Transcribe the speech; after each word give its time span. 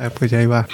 Ah, 0.00 0.10
pues 0.10 0.30
ya 0.30 0.40
iba. 0.40 0.64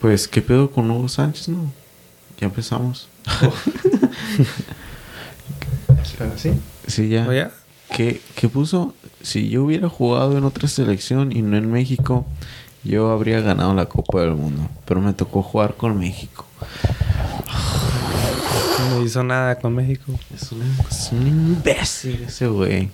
Pues, 0.00 0.28
¿qué 0.28 0.40
pedo 0.42 0.70
con 0.70 0.88
Hugo 0.88 1.08
Sánchez, 1.08 1.48
no? 1.48 1.72
Ya 2.38 2.46
empezamos. 2.46 3.08
¿Sí? 6.36 6.52
Sí, 6.86 7.08
ya. 7.08 7.26
Oye, 7.26 7.48
¿Qué, 7.90 8.20
¿Qué 8.36 8.48
puso? 8.48 8.94
Si 9.22 9.48
yo 9.48 9.64
hubiera 9.64 9.88
jugado 9.88 10.38
en 10.38 10.44
otra 10.44 10.68
selección 10.68 11.32
y 11.32 11.42
no 11.42 11.56
en 11.56 11.72
México, 11.72 12.26
yo 12.84 13.10
habría 13.10 13.40
ganado 13.40 13.74
la 13.74 13.86
Copa 13.86 14.20
del 14.20 14.36
Mundo. 14.36 14.68
Pero 14.84 15.00
me 15.00 15.12
tocó 15.14 15.42
jugar 15.42 15.74
con 15.74 15.98
México. 15.98 16.46
No 18.90 19.02
hizo 19.02 19.22
nada 19.22 19.58
con 19.58 19.74
México. 19.74 20.12
Es 20.34 20.52
un, 20.52 20.62
es 20.90 21.10
un 21.12 21.26
imbécil 21.26 22.22
ese 22.24 22.46
güey. 22.46 22.90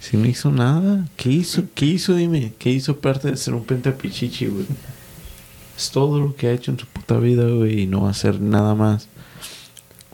Si 0.00 0.16
no 0.16 0.26
hizo 0.26 0.50
nada, 0.50 1.06
¿qué 1.16 1.30
hizo? 1.30 1.62
¿Qué 1.74 1.86
hizo? 1.86 2.14
Dime, 2.14 2.52
¿qué 2.58 2.70
hizo 2.70 2.92
aparte 2.92 3.30
de 3.30 3.36
ser 3.36 3.54
un 3.54 3.64
pentapichichi, 3.64 4.46
güey? 4.46 4.66
Es 5.76 5.90
todo 5.90 6.18
lo 6.20 6.34
que 6.34 6.48
ha 6.48 6.52
hecho 6.52 6.70
en 6.72 6.78
su 6.78 6.86
puta 6.86 7.16
vida, 7.18 7.44
güey, 7.48 7.82
y 7.82 7.86
no 7.86 8.02
va 8.02 8.08
a 8.08 8.10
hacer 8.10 8.40
nada 8.40 8.74
más. 8.74 9.08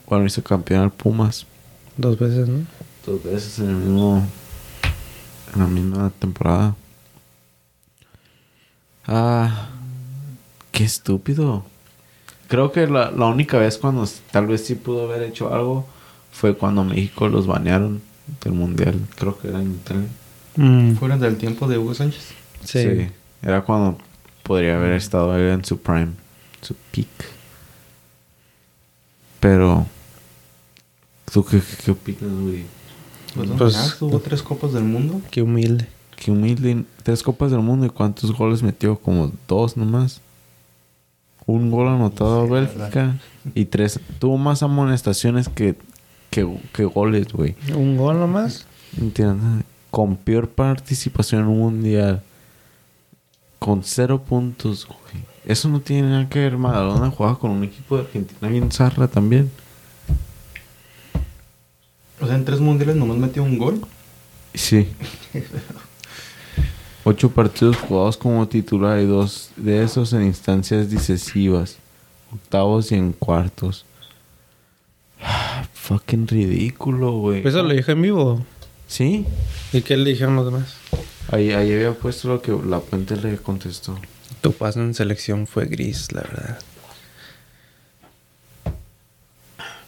Cuando 0.04 0.26
hizo 0.26 0.42
campeón 0.42 0.82
al 0.82 0.90
Pumas, 0.92 1.46
Dos 1.96 2.18
veces, 2.18 2.48
¿no? 2.48 2.64
dos 3.04 3.22
veces 3.24 3.58
en 3.58 3.70
el 3.70 3.76
mismo. 3.76 4.26
en 5.54 5.60
la 5.60 5.66
misma 5.66 6.10
temporada. 6.18 6.76
Ah, 9.06 9.68
qué 10.70 10.84
estúpido. 10.84 11.64
Creo 12.48 12.72
que 12.72 12.86
la, 12.86 13.10
la 13.10 13.26
única 13.26 13.58
vez 13.58 13.78
cuando 13.78 14.08
tal 14.30 14.46
vez 14.46 14.64
sí 14.66 14.74
pudo 14.74 15.04
haber 15.04 15.22
hecho 15.22 15.52
algo 15.54 15.86
fue 16.32 16.56
cuando 16.56 16.82
México 16.84 17.28
los 17.28 17.46
banearon 17.46 18.00
del 18.42 18.52
mundial. 18.54 18.98
Creo 19.16 19.38
que 19.38 19.48
era 19.48 19.60
en 19.60 19.72
Italia. 19.72 20.06
Mm, 20.56 20.94
Fuera 20.96 21.16
del 21.18 21.36
tiempo 21.36 21.68
de 21.68 21.78
Hugo 21.78 21.94
Sánchez. 21.94 22.30
sí. 22.64 23.08
Era 23.40 23.62
cuando 23.62 23.96
podría 24.42 24.76
haber 24.76 24.94
estado 24.94 25.36
él 25.36 25.52
en 25.52 25.64
su 25.64 25.78
prime, 25.78 26.08
su 26.60 26.74
peak. 26.90 27.06
Pero. 29.40 29.86
¿Tú 31.32 31.44
qué, 31.44 31.60
qué, 31.60 31.76
qué 31.84 31.90
opinas, 31.92 32.22
güey? 32.40 32.64
Pues, 33.34 33.50
Pues- 33.56 33.76
ah, 33.76 33.94
tuvo 33.98 34.18
tres 34.20 34.42
copas 34.42 34.72
del 34.72 34.84
mundo. 34.84 35.20
Qué 35.30 35.42
humilde. 35.42 35.86
Qué 36.16 36.30
humilde. 36.32 36.84
Tres 37.02 37.22
copas 37.22 37.50
del 37.52 37.60
mundo 37.60 37.86
y 37.86 37.90
cuántos 37.90 38.32
goles 38.32 38.62
metió? 38.62 38.98
Como 38.98 39.30
dos 39.46 39.76
nomás. 39.76 40.20
Un 41.48 41.70
gol 41.70 41.88
anotado 41.88 42.42
a 42.42 42.44
Sí, 42.44 42.52
Bélgica 42.52 43.16
y 43.54 43.64
tres. 43.64 43.98
Tuvo 44.18 44.36
más 44.36 44.62
amonestaciones 44.62 45.48
que, 45.48 45.76
que, 46.28 46.46
que 46.74 46.84
goles, 46.84 47.32
güey. 47.32 47.56
¿Un 47.74 47.96
gol 47.96 48.20
nomás? 48.20 48.66
¿Entiendes? 49.00 49.64
Con 49.90 50.16
peor 50.16 50.50
participación 50.50 51.44
en 51.44 51.48
un 51.48 51.58
mundial. 51.58 52.22
Con 53.58 53.82
cero 53.82 54.22
puntos, 54.22 54.86
güey. 54.86 55.24
Eso 55.46 55.70
no 55.70 55.80
tiene 55.80 56.10
nada 56.10 56.28
que 56.28 56.38
ver. 56.40 56.58
Maradona 56.58 57.10
jugaba 57.10 57.38
con 57.38 57.50
un 57.50 57.64
equipo 57.64 57.96
de 57.96 58.02
Argentina 58.02 58.46
bien 58.50 58.70
zarra 58.70 59.08
también. 59.08 59.50
O 62.20 62.26
sea, 62.26 62.34
en 62.34 62.44
tres 62.44 62.60
mundiales 62.60 62.96
nomás 62.96 63.16
metió 63.16 63.42
un 63.42 63.56
gol. 63.56 63.80
Sí. 64.52 64.86
Ocho 67.10 67.30
partidos 67.30 67.78
jugados 67.78 68.18
como 68.18 68.46
titular 68.48 69.00
y 69.00 69.06
dos 69.06 69.48
de 69.56 69.82
esos 69.82 70.12
en 70.12 70.24
instancias 70.24 70.90
decisivas. 70.90 71.78
Octavos 72.30 72.92
y 72.92 72.96
en 72.96 73.14
cuartos. 73.14 73.86
Fucking 75.72 76.28
ridículo, 76.28 77.12
güey. 77.12 77.48
Eso 77.48 77.62
lo 77.62 77.72
dije 77.72 77.92
en 77.92 78.02
vivo. 78.02 78.44
¿Sí? 78.86 79.24
¿Y 79.72 79.80
qué 79.80 79.96
le 79.96 80.10
dijeron 80.10 80.36
los 80.36 80.52
demás? 80.52 80.74
Ahí, 81.32 81.52
ahí 81.52 81.72
había 81.72 81.94
puesto 81.94 82.28
lo 82.28 82.42
que 82.42 82.52
la 82.52 82.80
puente 82.80 83.16
le 83.16 83.38
contestó. 83.38 83.98
Tu 84.42 84.52
paso 84.52 84.82
en 84.82 84.92
selección 84.92 85.46
fue 85.46 85.64
gris, 85.64 86.12
la 86.12 86.20
verdad. 86.20 86.58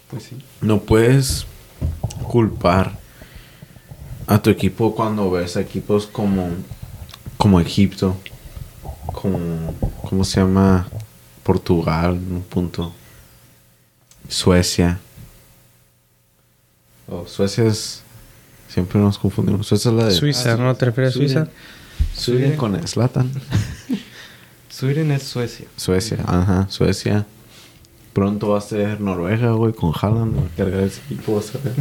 Pues 0.08 0.22
sí. 0.22 0.38
No 0.62 0.80
puedes 0.80 1.44
culpar 2.22 2.98
a 4.26 4.40
tu 4.40 4.48
equipo 4.48 4.94
cuando 4.94 5.30
ves 5.30 5.58
a 5.58 5.60
equipos 5.60 6.06
como, 6.06 6.48
como 7.40 7.58
Egipto, 7.58 8.18
como, 9.14 9.74
¿cómo 10.02 10.24
se 10.24 10.40
llama? 10.40 10.86
Portugal, 11.42 12.16
en 12.16 12.34
un 12.34 12.42
punto. 12.42 12.92
Suecia. 14.28 15.00
Oh, 17.08 17.26
Suecia 17.26 17.64
es... 17.64 18.02
Siempre 18.68 19.00
nos 19.00 19.18
confundimos. 19.18 19.66
Suecia 19.66 19.90
es 19.90 19.96
la 19.96 20.04
de... 20.04 20.10
Suiza, 20.10 20.54
¿no 20.58 20.74
te 20.76 20.84
refieres 20.84 21.14
a 21.14 21.16
Suiza? 21.16 21.48
Sweden 22.14 22.58
con 22.58 22.86
Slatan. 22.86 23.32
Sweden 24.68 25.10
es 25.12 25.22
Suecia. 25.22 25.66
Suecia, 25.76 26.18
ajá, 26.26 26.66
Suecia. 26.68 27.24
Pronto 28.12 28.50
va 28.50 28.58
a 28.58 28.60
ser 28.60 29.00
Noruega, 29.00 29.52
güey, 29.52 29.72
con 29.72 29.94
Haaland. 29.98 30.36
Va 30.38 30.46
a 30.46 30.56
cargar 30.58 30.82
ese 30.82 31.00
equipo, 31.06 31.36
vas 31.36 31.54
a 31.54 31.58
ver. 31.58 31.74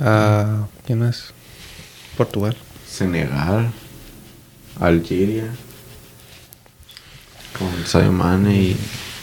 Ah, 0.00 0.66
¿Quién 0.86 1.00
más? 1.00 1.34
Portugal. 2.16 2.56
Senegal, 2.90 3.70
Algeria, 4.80 5.48
con 7.58 7.86
Sadio 7.86 8.12
Mane 8.12 8.54
y, 8.54 8.76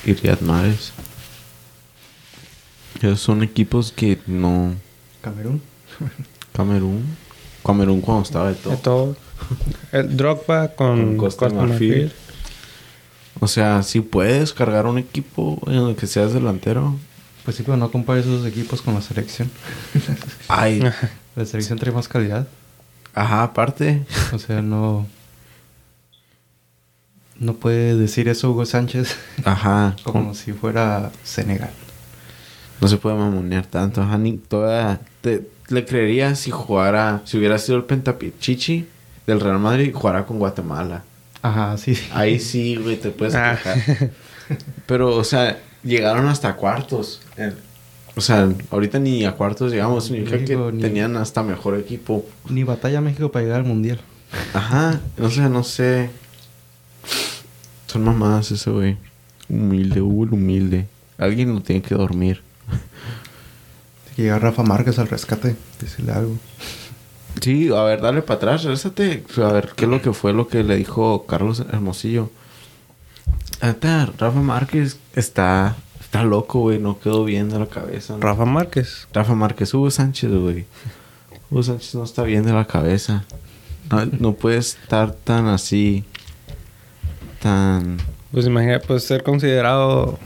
y 0.05 0.13
Riyad 0.13 0.39
Mahrez. 0.41 0.94
Esos 3.01 3.19
son 3.19 3.44
equipos 3.44 3.91
que 3.91 4.19
no... 4.25 4.73
Camerún. 5.22 5.61
Camerún. 6.53 7.03
Camerún 7.63 8.01
cuando 8.01 8.23
estaba 8.23 8.50
de 8.50 8.55
todo. 8.55 8.72
De 8.72 8.78
todo. 8.78 9.16
El 9.91 10.17
Drogba 10.17 10.69
con, 10.69 10.97
Con 10.97 11.17
Costa 11.17 11.49
Marfil. 11.49 12.11
O 13.39 13.47
sea, 13.47 13.84
si 13.84 14.01
puedes 14.01 14.53
cargar 14.53 14.88
un 14.88 14.97
equipo 14.97 15.61
en 15.67 15.89
el 15.89 15.95
que 15.95 16.07
seas 16.07 16.34
delantero. 16.34 16.95
Pues 17.45 17.57
sí, 17.57 17.63
pero 17.63 17.78
no 17.78 17.91
compares 17.91 18.25
esos 18.25 18.45
equipos 18.45 18.81
con 18.81 18.95
la 18.95 19.01
selección. 19.01 19.51
Ay, 20.47 20.81
La 21.35 21.45
selección 21.45 21.78
trae 21.78 21.94
más 21.94 22.07
calidad. 22.07 22.47
Ajá, 23.22 23.44
aparte. 23.44 24.05
O 24.33 24.39
sea, 24.39 24.61
no... 24.61 25.07
No 27.39 27.53
puede 27.53 27.95
decir 27.95 28.29
eso 28.29 28.50
Hugo 28.50 28.66
Sánchez 28.66 29.16
Ajá, 29.45 29.95
como 30.03 30.33
si 30.33 30.53
fuera 30.53 31.11
Senegal. 31.23 31.69
No 32.81 32.88
se 32.88 32.97
puede 32.97 33.16
mamonear 33.16 33.66
tanto. 33.66 34.01
Ajá, 34.01 34.17
ni 34.17 34.38
toda... 34.38 35.00
Te, 35.22 35.47
le 35.69 35.85
creería 35.85 36.35
si 36.35 36.51
jugara... 36.51 37.22
Si 37.25 37.38
hubiera 37.38 37.57
sido 37.59 37.78
el 37.78 37.83
pentapichichi 37.83 38.88
del 39.28 39.39
Real 39.39 39.59
Madrid, 39.59 39.94
jugara 39.94 40.25
con 40.25 40.39
Guatemala. 40.39 41.03
Ajá, 41.41 41.78
sí. 41.78 41.97
Ahí 42.13 42.39
sí, 42.39 42.75
güey, 42.75 42.97
te 42.97 43.09
puedes 43.09 43.35
Ah. 43.35 43.57
Pero, 44.85 45.16
o 45.16 45.23
sea, 45.23 45.59
llegaron 45.84 46.28
hasta 46.28 46.55
cuartos. 46.55 47.22
O 48.17 48.22
sea, 48.22 48.50
ahorita 48.72 49.00
ni 49.00 49.23
a 49.25 49.33
cuartos 49.33 49.72
llegamos. 49.72 50.05
Significa 50.05 50.39
que 50.39 50.45
Digo, 50.45 50.72
ni- 50.72 50.81
tenían 50.81 51.16
hasta 51.17 51.44
mejor 51.44 51.78
equipo. 51.78 52.25
Ni 52.50 52.63
batalla 52.63 53.00
México 53.00 53.31
para 53.31 53.44
llegar 53.45 53.59
al 53.61 53.66
Mundial. 53.67 54.00
Ajá. 54.53 55.00
O 55.22 55.29
sea, 55.29 55.47
no 55.50 55.63
sé. 55.63 56.09
Son 57.85 58.03
mamadas 58.03 58.51
ese 58.51 58.69
güey. 58.72 58.97
Humilde, 59.50 60.01
Hugo 60.01 60.25
el 60.25 60.33
humilde. 60.33 60.88
Alguien 61.17 61.53
lo 61.53 61.61
tiene 61.61 61.81
que 61.81 61.95
dormir. 61.95 62.41
Tiene 62.67 64.16
que 64.16 64.22
llegar 64.23 64.41
Rafa 64.41 64.63
Márquez 64.63 64.99
al 64.99 65.07
rescate. 65.07 65.55
Decirle 65.79 66.11
algo. 66.11 66.35
Sí, 67.39 67.69
a 67.69 67.84
ver, 67.84 68.01
dale 68.01 68.23
para 68.23 68.38
atrás, 68.38 68.63
regresate. 68.63 69.23
A 69.38 69.51
ver, 69.53 69.69
¿qué 69.75 69.85
es 69.85 69.91
lo 69.91 70.01
que 70.01 70.11
fue 70.11 70.34
lo 70.34 70.47
que 70.47 70.63
le 70.63 70.75
dijo 70.75 71.25
Carlos 71.28 71.59
Hermosillo? 71.72 72.31
Rafa 73.61 74.41
Márquez 74.41 74.97
está, 75.16 75.75
está 76.07 76.23
loco, 76.23 76.61
güey. 76.61 76.79
No 76.79 76.99
quedó 76.99 77.26
bien 77.26 77.49
de 77.49 77.59
la 77.59 77.67
cabeza. 77.67 78.14
¿no? 78.14 78.22
Rafa 78.22 78.46
Márquez. 78.46 79.08
Rafa 79.14 79.35
Márquez, 79.35 79.73
Hugo 79.73 79.91
Sánchez, 79.91 80.31
güey. 80.31 80.66
Hugo 81.52 81.64
Sánchez 81.64 81.96
no 81.96 82.03
está 82.03 82.23
bien 82.23 82.43
de 82.43 82.53
la 82.53 82.66
cabeza. 82.66 83.26
No, 83.91 84.05
no 84.05 84.34
puede 84.34 84.58
estar 84.58 85.11
tan 85.14 85.47
así. 85.47 86.05
Tan. 87.41 87.97
Pues 88.31 88.46
imagina, 88.46 88.79
pues 88.79 89.03
ser 89.03 89.23
considerado 89.23 90.17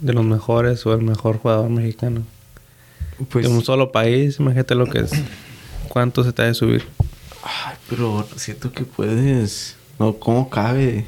de 0.00 0.12
los 0.14 0.24
mejores 0.24 0.84
o 0.86 0.94
el 0.94 1.02
mejor 1.02 1.38
jugador 1.38 1.68
mexicano. 1.68 2.22
Pues. 3.30 3.46
de 3.46 3.52
un 3.52 3.62
solo 3.62 3.92
país, 3.92 4.40
imagínate 4.40 4.74
lo 4.74 4.86
que 4.86 5.00
es. 5.00 5.12
¿Cuánto 5.88 6.24
se 6.24 6.32
te 6.32 6.42
ha 6.42 6.46
de 6.46 6.54
subir? 6.54 6.84
Ay, 7.42 7.76
pero 7.88 8.26
siento 8.36 8.72
que 8.72 8.84
puedes. 8.84 9.76
No, 9.98 10.14
¿cómo 10.14 10.48
cabe? 10.48 11.06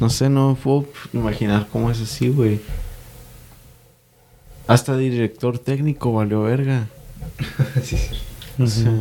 No 0.00 0.10
sé, 0.10 0.28
no 0.28 0.56
puedo 0.62 0.86
imaginar 1.12 1.68
cómo 1.72 1.90
es 1.90 2.00
así, 2.00 2.28
güey. 2.28 2.60
Hasta 4.66 4.96
director 4.96 5.58
técnico 5.58 6.12
valió 6.12 6.42
verga. 6.42 6.86
sí, 7.82 7.96
sí. 7.96 8.16
O 8.62 8.66
sea, 8.66 8.92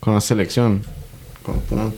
con 0.00 0.14
la 0.14 0.20
selección. 0.20 0.82
Con- 1.42 1.60
con- 1.62 1.94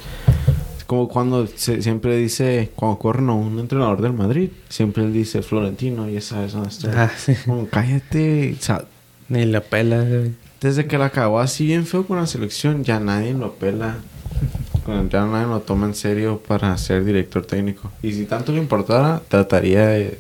Como 0.87 1.09
cuando 1.09 1.47
se- 1.47 1.81
siempre 1.83 2.17
dice, 2.19 2.71
cuando 2.77 2.99
corren 2.99 3.29
a 3.31 3.33
un 3.35 3.59
entrenador 3.59 4.03
del 4.03 4.13
Madrid, 4.13 4.51
siempre 4.69 5.03
él 5.05 5.13
dice 5.15 5.41
Florentino, 5.43 6.09
y 6.11 6.17
esa 6.17 6.45
es 6.45 6.53
dónde 6.53 6.69
está. 6.69 7.05
Ah, 7.05 7.11
sí. 7.17 7.35
Como, 7.47 7.67
cállate. 7.69 8.55
O 8.59 8.63
sea, 8.63 8.85
Ni 9.31 9.47
la 9.47 9.61
pela, 9.63 10.03
güey. 10.03 10.33
desde 10.61 10.87
que 10.87 10.99
la 10.99 11.07
acabó 11.07 11.41
así 11.41 11.65
bien 11.67 11.87
feo 11.87 12.07
con 12.07 12.19
la 12.19 12.27
selección, 12.27 12.85
ya 12.85 13.01
nadie 13.01 13.33
lo 13.33 13.55
pela. 13.55 13.97
Bueno, 14.87 15.09
Ya 15.09 15.25
nadie 15.25 15.47
lo 15.47 15.61
toma 15.61 15.87
en 15.87 15.95
serio 15.95 16.41
para 16.47 16.77
ser 16.77 17.05
director 17.05 17.47
técnico. 17.47 17.91
Y 18.03 18.13
si 18.13 18.27
tanto 18.27 18.53
le 18.53 18.59
importara, 18.59 19.23
trataría 19.29 19.87
de 19.87 20.19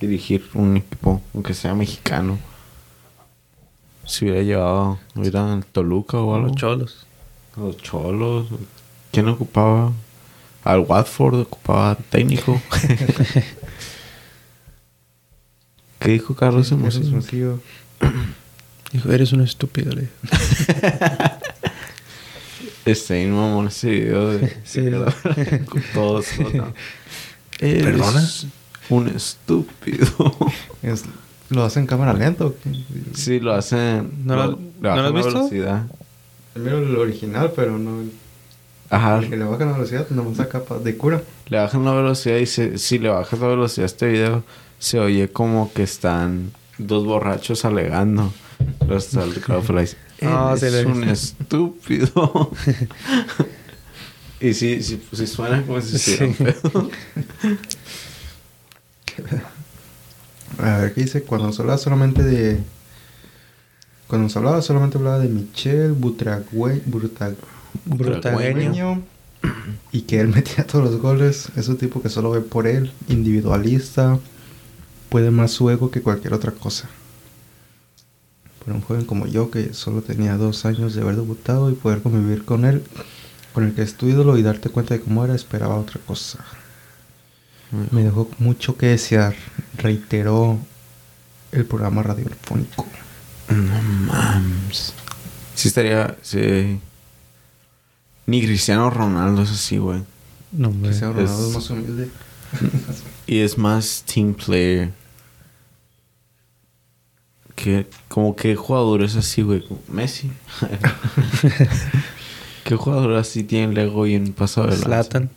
dirigir 0.00 0.44
un 0.54 0.76
equipo, 0.76 1.20
aunque 1.34 1.52
sea 1.54 1.74
mexicano. 1.74 2.38
Si 4.06 4.24
hubiera 4.24 4.42
llevado, 4.42 4.98
hubiera 5.14 5.52
al 5.52 5.64
Toluca 5.64 6.18
o 6.18 6.34
algo. 6.34 6.48
Los 6.48 6.56
cholos. 6.56 7.06
A 7.56 7.60
Los 7.60 7.76
Cholos. 7.76 8.46
¿Quién 9.12 9.28
ocupaba? 9.28 9.92
Al 10.64 10.80
Watford 10.80 11.40
ocupaba 11.40 11.96
técnico. 12.10 12.60
¿Qué 16.00 16.12
dijo 16.12 16.34
Carlos 16.34 16.72
Hermosillo? 16.72 17.60
Dijo, 18.92 19.12
eres 19.12 19.32
un 19.32 19.42
estúpido, 19.42 19.92
le 19.92 20.08
Este 22.84 23.24
mismo 23.24 23.48
mamón 23.48 23.68
ese 23.68 23.90
video 23.90 24.30
de 24.30 24.56
Sí. 24.64 24.80
con 25.66 25.82
todos. 25.94 26.26
¿no? 26.54 26.72
¿Perdona? 27.58 28.28
Un 28.88 29.08
estúpido. 29.08 30.08
Es- 30.82 31.04
¿Lo 31.50 31.64
hacen 31.64 31.82
en 31.82 31.86
cámara 31.88 32.12
lenta 32.12 32.46
o 32.46 32.54
qué? 32.54 32.70
sí, 33.14 33.40
lo 33.40 33.52
hacen. 33.52 34.10
¿No 34.24 34.36
lo- 34.36 34.46
le 34.52 34.56
no 34.56 34.62
lo 34.80 34.90
has 34.92 35.02
la 35.02 35.10
visto? 35.10 35.32
velocidad. 35.34 35.86
Miro 36.54 36.78
el 36.78 36.96
original, 36.96 37.52
pero 37.54 37.76
no... 37.78 38.02
Ajá. 38.88 39.18
El 39.18 39.30
que 39.30 39.36
le 39.36 39.44
bajan 39.44 39.68
la 39.68 39.74
velocidad, 39.74 40.08
nomás 40.10 40.36
saca 40.36 40.62
pa- 40.64 40.78
de 40.78 40.96
cura. 40.96 41.22
Le 41.48 41.58
bajan 41.58 41.84
la 41.84 41.92
velocidad 41.92 42.36
y 42.38 42.46
se, 42.46 42.78
si 42.78 42.98
le 42.98 43.08
bajas 43.08 43.38
la 43.40 43.48
velocidad 43.48 43.84
a 43.84 43.86
este 43.86 44.08
video, 44.08 44.42
se 44.78 44.98
oye 45.00 45.28
como 45.30 45.72
que 45.72 45.82
están 45.82 46.52
dos 46.78 47.04
borrachos 47.04 47.64
alegando. 47.64 48.32
El 48.60 49.28
micrófono 49.28 49.78
y 49.78 49.82
dice, 49.82 49.96
Ah, 50.22 50.54
sí, 50.58 50.66
"Eres 50.66 50.84
lo 50.84 50.90
he 50.90 50.92
un 50.92 51.04
estúpido. 51.04 52.50
y 54.40 54.52
sí, 54.54 54.82
sí, 54.82 55.00
pues 55.08 55.20
sí 55.20 55.26
suena 55.26 55.62
como 55.64 55.80
si 55.80 55.98
Sí. 55.98 56.12
estuviera 56.12 56.54
pedo. 56.60 56.90
A 60.58 60.78
ver, 60.78 60.94
¿qué 60.94 61.02
dice? 61.02 61.22
Cuando 61.22 61.52
se 61.52 61.62
hablaba 61.62 61.78
solamente 61.78 62.22
de... 62.22 62.58
Cuando 64.08 64.28
se 64.28 64.38
hablaba 64.38 64.60
solamente 64.62 64.98
hablaba 64.98 65.18
de 65.18 65.28
Michel 65.28 65.92
Butragüe... 65.92 66.82
Brutag... 66.86 67.34
Brutagueño. 67.84 69.02
Y 69.92 70.02
que 70.02 70.20
él 70.20 70.28
metía 70.28 70.66
todos 70.66 70.84
los 70.90 71.00
goles. 71.00 71.48
Es 71.56 71.68
un 71.68 71.76
tipo 71.78 72.02
que 72.02 72.08
solo 72.08 72.30
ve 72.32 72.40
por 72.40 72.66
él. 72.66 72.92
Individualista. 73.08 74.18
Puede 75.08 75.30
más 75.30 75.52
su 75.52 75.70
ego 75.70 75.90
que 75.90 76.02
cualquier 76.02 76.34
otra 76.34 76.52
cosa. 76.52 76.88
Para 78.70 78.78
un 78.78 78.86
joven 78.86 79.04
como 79.04 79.26
yo 79.26 79.50
que 79.50 79.74
solo 79.74 80.00
tenía 80.00 80.36
dos 80.36 80.64
años 80.64 80.94
de 80.94 81.02
haber 81.02 81.16
debutado 81.16 81.72
y 81.72 81.74
poder 81.74 82.02
convivir 82.02 82.44
con 82.44 82.64
él, 82.64 82.84
con 83.52 83.64
el 83.64 83.74
que 83.74 83.82
es 83.82 83.96
tu 83.96 84.06
ídolo 84.06 84.38
y 84.38 84.42
darte 84.44 84.68
cuenta 84.68 84.94
de 84.94 85.00
cómo 85.00 85.24
era, 85.24 85.34
esperaba 85.34 85.74
otra 85.74 86.00
cosa. 86.06 86.38
Me 87.90 88.04
dejó 88.04 88.30
mucho 88.38 88.76
que 88.76 88.86
desear, 88.86 89.34
reiteró 89.76 90.56
el 91.50 91.64
programa 91.64 92.04
radiofónico. 92.04 92.86
No 93.48 93.82
mames. 93.82 94.94
Sí 95.56 95.66
estaría... 95.66 96.16
Sí. 96.22 96.78
Ni 98.26 98.40
Cristiano 98.40 98.88
Ronaldo 98.88 99.42
es 99.42 99.50
así, 99.50 99.78
güey. 99.78 100.04
No, 100.52 100.68
hombre. 100.68 100.90
Cristiano 100.90 101.14
Ronaldo 101.14 101.40
Es- 101.42 101.48
es 101.48 101.54
más 101.56 101.70
humilde. 101.70 102.08
Y 103.26 103.40
es 103.40 103.58
más 103.58 104.04
team 104.06 104.32
player. 104.34 104.92
Que, 107.62 107.86
como 108.08 108.34
que 108.34 108.56
jugador 108.56 109.02
es 109.02 109.16
así, 109.16 109.42
güey. 109.42 109.62
Como 109.66 109.80
Messi. 109.88 110.30
¿Qué 112.64 112.76
jugador 112.76 113.14
así 113.16 113.44
tiene 113.44 113.72
el 113.72 113.78
ego 113.78 114.06
y 114.06 114.14
en 114.14 114.32
pasado 114.32 114.68
de? 114.68 114.76
Zlatan. 114.76 115.30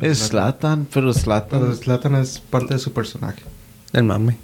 Es 0.00 0.18
Slatan, 0.18 0.86
pero 0.92 1.12
Slatan 1.12 1.60
Pero 1.60 1.74
Zlatan 1.74 2.14
es 2.14 2.38
parte 2.38 2.74
de 2.74 2.80
su 2.80 2.92
personaje. 2.92 3.42
El 3.92 4.04
mame. 4.04 4.38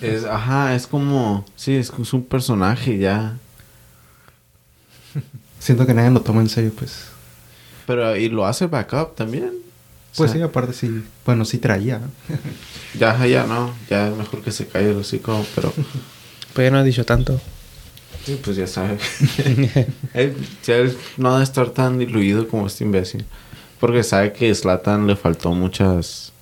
es, 0.00 0.24
ajá, 0.24 0.74
es 0.76 0.86
como, 0.86 1.44
sí, 1.56 1.74
es, 1.74 1.92
es 2.00 2.12
un 2.12 2.24
personaje 2.24 2.98
ya. 2.98 3.36
Siento 5.58 5.84
que 5.86 5.94
nadie 5.94 6.10
lo 6.10 6.20
toma 6.22 6.40
en 6.42 6.48
serio, 6.48 6.72
pues. 6.78 7.06
Pero 7.86 8.16
y 8.16 8.28
lo 8.28 8.46
hace 8.46 8.66
backup 8.66 9.16
también. 9.16 9.50
O 10.12 10.16
Pues 10.16 10.30
sea, 10.30 10.40
sí, 10.40 10.44
aparte 10.44 10.72
sí. 10.72 11.02
Bueno, 11.26 11.44
sí 11.44 11.58
traía. 11.58 11.98
¿no? 11.98 12.08
Ya, 12.98 13.24
ya 13.26 13.46
no, 13.46 13.72
ya 13.88 14.08
es 14.08 14.16
mejor 14.16 14.42
que 14.42 14.52
se 14.52 14.66
calle 14.68 14.90
el 14.90 14.96
hocico, 14.96 15.44
pero 15.54 15.72
Pues 16.54 16.66
ya 16.66 16.70
no 16.70 16.78
ha 16.78 16.82
dicho 16.84 17.04
tanto. 17.04 17.40
sí, 18.24 18.38
pues 18.42 18.56
ya 18.56 18.66
sabe. 18.66 18.98
él, 20.14 20.36
ya 20.64 20.76
él 20.76 20.96
no 21.16 21.32
debe 21.32 21.44
estar 21.44 21.70
tan 21.70 21.98
diluido 21.98 22.48
como 22.48 22.66
este 22.66 22.84
imbécil. 22.84 23.24
Porque 23.78 24.02
sabe 24.02 24.32
que 24.32 24.54
Slatan 24.54 25.06
le 25.06 25.16
faltó 25.16 25.52
muchas 25.52 26.32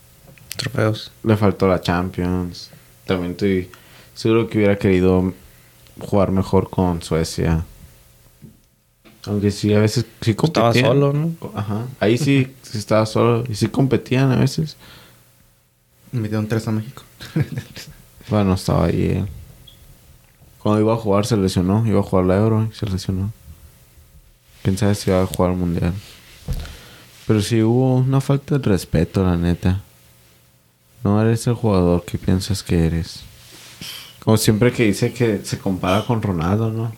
Trofeos. 0.56 1.12
Le 1.22 1.37
faltó 1.37 1.69
la 1.69 1.81
Champions. 1.81 2.70
También 3.06 3.32
estoy 3.32 3.70
seguro 4.14 4.49
que 4.49 4.58
hubiera 4.58 4.76
querido 4.76 5.32
jugar 6.00 6.32
mejor 6.32 6.69
con 6.69 7.00
Suecia. 7.02 7.64
Aunque 9.25 9.50
sí, 9.52 9.72
a 9.75 9.78
veces 9.78 10.06
sí 10.20 10.31
Estaba 10.31 10.69
competían. 10.72 10.87
solo, 10.87 11.12
¿no? 11.12 11.32
Ajá. 11.55 11.87
Ahí 12.00 12.19
sí, 12.19 12.55
sí 12.62 12.78
estaba 12.78 13.06
solo. 13.06 13.44
Y 13.49 13.55
sí 13.55 13.69
competían 13.69 14.32
a 14.32 14.37
veces. 14.37 14.76
Metieron 16.10 16.49
tres 16.49 16.66
a 16.66 16.72
México. 16.72 17.02
Bueno, 18.28 18.55
estaba 18.55 18.87
ahí 18.87 19.10
él. 19.19 19.28
Cuando 20.62 20.81
iba 20.81 20.94
a 20.94 20.96
jugar 20.96 21.26
se 21.26 21.37
lesionó. 21.37 21.87
Iba 21.87 22.00
a 22.00 22.02
jugar 22.02 22.26
la 22.26 22.37
Euro 22.37 22.69
y 22.70 22.75
se 22.75 22.87
lesionó. 22.87 23.32
Quién 24.62 24.76
sabe 24.76 24.94
si 24.94 25.10
iba 25.10 25.22
a 25.22 25.26
jugar 25.26 25.52
al 25.52 25.56
Mundial. 25.56 25.94
Pero 27.26 27.43
sí 27.43 27.62
hubo 27.62 27.96
una 27.96 28.20
falta 28.20 28.58
de 28.58 28.69
respeto, 28.69 29.22
la 29.22 29.37
neta. 29.37 29.82
No 31.05 31.20
eres 31.20 31.46
el 31.46 31.55
jugador 31.55 32.05
que 32.05 32.19
piensas 32.19 32.62
que 32.62 32.87
eres. 32.87 33.20
Como 34.25 34.37
siempre 34.37 34.72
que 34.72 34.84
dice 34.84 35.12
que 35.12 35.40
se 35.44 35.58
compara 35.58 36.05
con 36.05 36.20
Ronaldo, 36.20 36.70
¿no? 36.70 36.93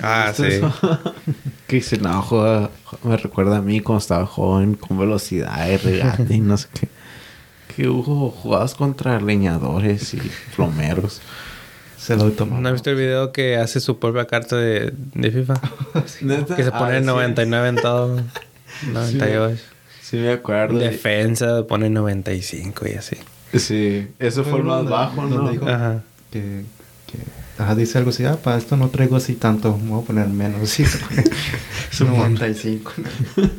Ah, 0.00 0.32
sí. 0.34 0.44
Que 1.66 1.76
dice, 1.76 1.96
no, 1.96 2.20
juega, 2.22 2.70
me 3.02 3.16
recuerda 3.16 3.56
a 3.56 3.62
mí 3.62 3.80
cuando 3.80 4.00
estaba 4.00 4.26
joven, 4.26 4.74
con 4.74 4.98
velocidad 4.98 5.68
y 5.70 5.76
regate 5.78 6.34
y 6.34 6.40
no 6.40 6.56
sé 6.58 6.68
qué. 6.74 6.88
Que 7.74 7.88
hubo 7.88 8.30
jugadas 8.30 8.74
contra 8.74 9.18
leñadores 9.20 10.12
y 10.12 10.20
plomeros. 10.54 11.22
Se 12.02 12.16
lo 12.16 12.30
tomó. 12.32 12.60
¿No 12.60 12.68
has 12.68 12.72
visto 12.74 12.90
el 12.90 12.96
video 12.96 13.30
que 13.30 13.56
hace 13.58 13.78
su 13.78 13.98
propia 14.00 14.26
carta 14.26 14.56
de, 14.56 14.92
de 15.14 15.30
FIFA? 15.30 15.54
Que 16.56 16.64
se 16.64 16.72
pone 16.72 16.96
Ah, 16.96 17.00
sí. 17.00 17.06
99 17.06 17.68
en 17.68 17.76
todo. 17.76 18.20
98. 18.92 19.62
Sí, 20.02 20.16
me 20.16 20.32
acuerdo. 20.32 20.78
de- 20.78 20.90
Defensa 20.90 21.64
pone 21.68 21.88
95 21.90 22.86
y 22.88 22.94
así. 22.94 23.16
Sí, 23.56 24.08
eso 24.18 24.42
fue 24.44 24.58
el 24.58 24.64
más 24.64 24.84
bajo, 24.84 25.22
¿no? 25.26 25.50
dijo- 25.50 25.68
Ajá. 25.68 26.02
Que, 26.32 26.64
que 27.06 27.18
ajá, 27.62 27.74
dice 27.76 27.98
algo 27.98 28.10
así, 28.10 28.24
ah, 28.24 28.36
para 28.42 28.56
esto 28.58 28.76
no 28.76 28.88
traigo 28.88 29.14
así 29.16 29.34
tanto, 29.34 29.76
me 29.78 29.90
voy 29.90 30.02
a 30.02 30.06
poner 30.06 30.26
menos. 30.28 30.68
Sí, 30.70 30.84
se 30.84 30.98
pone 30.98 31.24
su 31.90 32.04
95. 32.04 32.92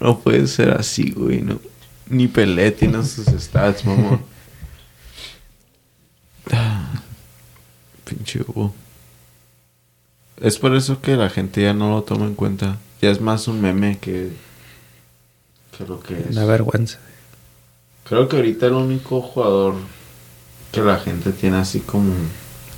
No 0.00 0.18
puede 0.20 0.46
ser 0.46 0.70
así, 0.72 1.10
güey, 1.12 1.40
no. 1.42 1.58
Ni 2.10 2.28
Pelé 2.28 2.70
tiene 2.70 3.02
sus 3.02 3.26
stats, 3.26 3.84
mamón. 3.86 4.20
Pinche 8.06 8.40
Hugo. 8.40 8.72
Es 10.40 10.58
por 10.58 10.74
eso 10.74 11.00
que 11.00 11.16
la 11.16 11.28
gente 11.30 11.62
ya 11.62 11.72
no 11.74 11.90
lo 11.90 12.02
toma 12.02 12.26
en 12.26 12.34
cuenta. 12.34 12.78
Ya 13.02 13.10
es 13.10 13.20
más 13.20 13.48
un 13.48 13.60
meme 13.60 13.98
que, 13.98 14.30
que 15.76 15.84
lo 15.86 16.00
que 16.00 16.18
es. 16.20 16.30
Una 16.30 16.44
vergüenza. 16.44 16.98
Creo 18.08 18.28
que 18.28 18.36
ahorita 18.36 18.66
el 18.66 18.72
único 18.74 19.20
jugador 19.20 19.74
que 20.72 20.80
la 20.82 20.98
gente 20.98 21.32
tiene 21.32 21.56
así 21.56 21.80
como 21.80 22.12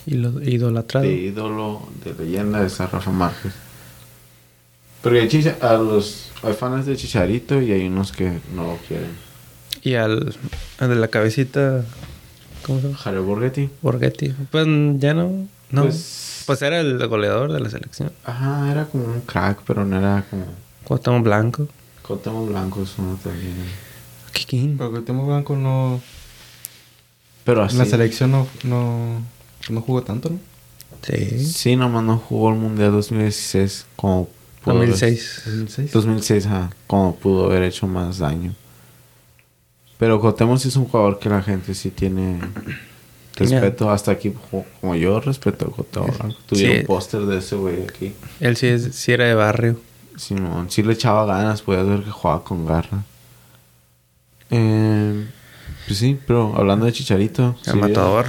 Y 0.07 0.15
lo 0.15 0.41
idolatrado. 0.43 1.07
de 1.07 1.13
ídolo, 1.15 1.89
de 2.05 2.15
leyenda, 2.25 2.65
es 2.65 2.81
a 2.81 2.87
Rafa 2.87 3.11
Márquez. 3.11 3.53
Pero 5.03 5.17
hay, 5.21 5.29
chicha- 5.29 5.57
a 5.61 5.75
los, 5.75 6.31
hay 6.43 6.55
fans 6.55 6.87
de 6.87 6.97
Chicharito 6.97 7.61
y 7.61 7.73
hay 7.73 7.87
unos 7.87 8.11
que 8.13 8.41
no 8.55 8.65
lo 8.65 8.77
quieren. 8.89 9.11
Y 9.83 9.95
al, 9.95 10.35
al 10.79 10.89
de 10.89 10.95
la 10.97 11.09
cabecita. 11.09 11.85
¿Cómo 12.67 12.81
se 12.81 12.87
llama? 12.89 12.99
Jared 12.99 13.21
Borghetti. 13.23 13.71
Borghetti. 13.83 14.35
Pues 14.51 14.67
ya 14.99 15.15
no. 15.15 15.47
No. 15.71 15.83
Pues, 15.83 16.43
Pues- 16.47 16.63
era 16.63 16.81
el 16.81 17.07
goleador 17.09 17.53
de 17.53 17.61
la 17.61 17.71
selección. 17.71 18.11
Ajá, 18.25 18.71
era 18.71 18.87
como 18.87 19.05
un 19.05 19.21
crack, 19.23 19.61
pero 19.67 19.85
no 19.85 19.99
era 19.99 20.25
como... 20.31 20.45
Cuauhtémoc 20.85 21.23
Blanco. 21.23 21.69
Cuauhtémoc 22.07 22.49
Blanco 22.49 22.83
es 22.83 22.99
uno 22.99 23.19
también. 23.23 23.55
Kikín. 24.33 24.77
Pero 24.79 25.03
Temo 25.03 25.27
Blanco 25.27 25.57
no. 25.57 26.01
Pero 27.45 27.63
así... 27.63 27.75
En 27.75 27.79
la 27.81 27.85
selección 27.85 28.31
no, 28.31 28.47
no, 28.65 29.21
no 29.69 29.81
jugó 29.83 30.03
tanto, 30.03 30.31
¿no? 30.31 30.39
Sí. 31.03 31.45
Sí, 31.47 31.77
nomás 31.77 32.03
no 32.05 32.19
jugó 32.19 32.51
el 32.51 32.57
Mundial 32.57 32.93
2016 32.93 33.87
como 33.97 34.29
pudo 34.65 34.77
haber- 34.77 34.91
2006. 34.91 35.43
2006. 35.47 35.93
2006, 35.93 36.47
ajá, 36.47 36.71
como 36.87 37.15
pudo 37.17 37.45
haber 37.47 37.63
hecho 37.65 37.87
más 37.87 38.19
daño. 38.19 38.55
Pero 39.99 40.21
Cuauhtémoc 40.21 40.59
sí 40.59 40.69
es 40.69 40.77
un 40.77 40.87
jugador 40.87 41.19
que 41.19 41.29
la 41.29 41.43
gente 41.43 41.75
sí 41.75 41.91
tiene 41.91 42.41
respeto. 43.37 43.91
Hasta 43.91 44.13
aquí, 44.13 44.33
como 44.81 44.95
yo 44.95 45.21
respeto 45.21 45.67
a 45.67 45.71
Cuauhtémoc 45.71 46.19
Blanco. 46.19 46.39
Tuviera 46.47 46.75
Sí. 46.75 46.81
un 46.81 46.87
póster 46.87 47.21
de 47.23 47.39
ese 47.39 47.57
güey 47.57 47.83
aquí. 47.83 48.15
Él 48.41 48.57
sí, 48.57 48.67
es, 48.69 48.95
sí 48.95 49.13
era 49.13 49.25
de 49.25 49.35
barrio. 49.35 49.81
Simón, 50.17 50.71
sí 50.71 50.83
le 50.83 50.93
echaba 50.95 51.25
ganas, 51.27 51.63
podías 51.63 51.87
ver 51.87 52.03
que 52.03 52.11
jugaba 52.11 52.43
con 52.43 52.67
garra. 52.67 53.05
Eh, 54.51 55.27
pues 55.87 55.99
sí, 55.99 56.19
pero 56.27 56.55
hablando 56.57 56.87
de 56.87 56.93
Chicharito. 56.93 57.57
El 57.67 57.73
sí, 57.73 57.79
matador. 57.79 58.27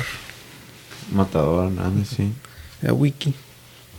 Matador, 1.11 1.71
nada, 1.71 1.91
sí. 2.05 2.31
El 2.81 2.91
wiki. 2.93 3.33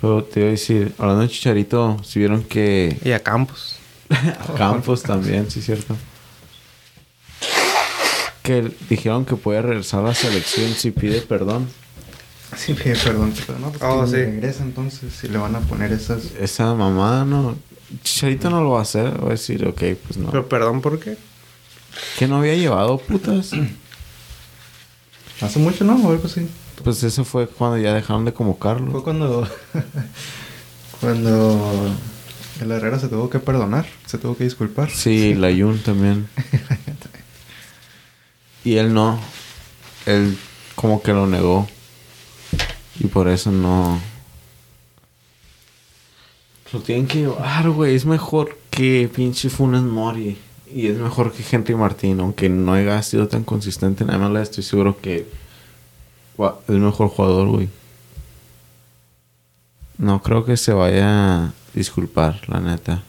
Pero 0.00 0.24
te 0.24 0.40
iba 0.40 0.48
a 0.48 0.52
decir, 0.52 0.94
hablando 0.98 1.22
de 1.22 1.28
Chicharito, 1.28 1.96
si 2.04 2.18
vieron 2.20 2.42
que 2.44 2.96
Y 3.04 3.10
a 3.12 3.20
Campos. 3.22 3.76
a 4.10 4.54
Campos 4.54 5.02
también, 5.02 5.50
sí, 5.50 5.60
cierto. 5.60 5.96
Que 8.42 8.73
dijeron 8.88 9.25
que 9.26 9.37
puede 9.37 9.61
regresar 9.62 10.00
a 10.00 10.09
la 10.09 10.14
selección 10.14 10.73
si 10.73 10.90
pide 10.90 11.20
perdón. 11.20 11.68
Sí, 12.56 12.75
pide 12.75 12.97
perdón, 12.97 13.32
pero 13.47 13.59
no, 13.59 13.70
pues 13.70 13.82
Oh, 13.82 14.00
que 14.04 14.06
sí. 14.11 14.16
regresa 14.16 14.62
entonces 14.64 15.12
si 15.12 15.28
le 15.28 15.38
van 15.38 15.54
a 15.56 15.61
poner 15.61 15.92
esas. 15.92 16.32
Esa 16.40 16.75
mamada 16.75 17.25
no. 17.25 17.56
Chicharito 18.02 18.50
no 18.50 18.62
lo 18.62 18.70
va 18.70 18.78
a 18.80 18.82
hacer, 18.82 19.23
va 19.23 19.28
a 19.28 19.30
decir, 19.30 19.66
ok, 19.66 19.82
pues 20.06 20.16
no. 20.16 20.30
Pero 20.30 20.49
perdón, 20.49 20.80
¿por 20.80 20.99
qué? 21.00 21.16
que 22.18 22.28
no 22.28 22.37
había 22.38 22.54
llevado 22.54 22.99
putas. 22.99 23.50
Hace 25.40 25.59
mucho, 25.59 25.85
¿no? 25.85 25.94
O 25.97 26.11
algo 26.11 26.25
así. 26.26 26.47
Pues 26.85 27.02
eso 27.02 27.25
fue 27.25 27.47
cuando 27.47 27.78
ya 27.78 27.92
dejaron 27.94 28.25
de 28.25 28.32
convocarlo. 28.32 28.90
Fue 28.90 29.02
cuando. 29.02 29.47
cuando. 31.00 31.94
El 32.61 32.70
Herrera 32.70 32.99
se 32.99 33.09
tuvo 33.09 33.30
que 33.30 33.38
perdonar, 33.38 33.87
se 34.06 34.18
tuvo 34.18 34.37
que 34.37 34.44
disculpar. 34.44 34.90
Sí, 34.90 35.35
la 35.35 35.50
Yun 35.50 35.78
también. 35.82 36.28
Y 38.64 38.76
él 38.76 38.92
no. 38.92 39.18
Él 40.06 40.36
como 40.74 41.02
que 41.02 41.12
lo 41.12 41.26
negó. 41.26 41.68
Y 42.98 43.06
por 43.06 43.28
eso 43.28 43.50
no. 43.50 44.00
Lo 46.72 46.80
tienen 46.80 47.06
que 47.06 47.20
llevar, 47.20 47.70
güey. 47.70 47.94
Es 47.94 48.04
mejor 48.04 48.58
que 48.70 49.10
pinche 49.14 49.50
Funes 49.50 49.82
Mori. 49.82 50.38
Y 50.72 50.86
es 50.86 50.98
mejor 50.98 51.32
que 51.32 51.44
Henry 51.50 51.74
Martín. 51.74 52.20
Aunque 52.20 52.48
no 52.48 52.74
haya 52.74 53.02
sido 53.02 53.28
tan 53.28 53.44
consistente 53.44 54.04
en 54.04 54.20
MLS, 54.20 54.42
estoy 54.42 54.64
seguro 54.64 55.00
que 55.00 55.26
es 56.38 56.74
mejor 56.74 57.08
jugador, 57.08 57.48
güey. 57.48 57.68
No 59.98 60.22
creo 60.22 60.44
que 60.44 60.56
se 60.56 60.72
vaya 60.72 61.44
a 61.44 61.52
disculpar, 61.74 62.40
la 62.48 62.60
neta. 62.60 63.02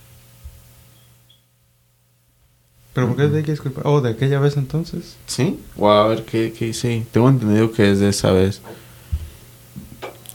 ¿Pero 2.94 3.08
por 3.08 3.16
qué 3.16 3.28
te 3.28 3.38
hay 3.38 3.44
que 3.44 3.52
disculpar? 3.52 3.88
Oh, 3.88 4.02
de 4.02 4.10
aquella 4.10 4.40
vez 4.40 4.58
entonces. 4.58 5.16
¿Sí? 5.26 5.60
O 5.78 5.90
a 5.90 6.08
ver 6.08 6.26
qué, 6.26 6.54
qué 6.58 6.66
dice. 6.66 7.06
Tengo 7.12 7.30
entendido 7.30 7.72
que 7.72 7.90
es 7.90 8.00
de 8.00 8.10
esa 8.10 8.32
vez. 8.32 8.62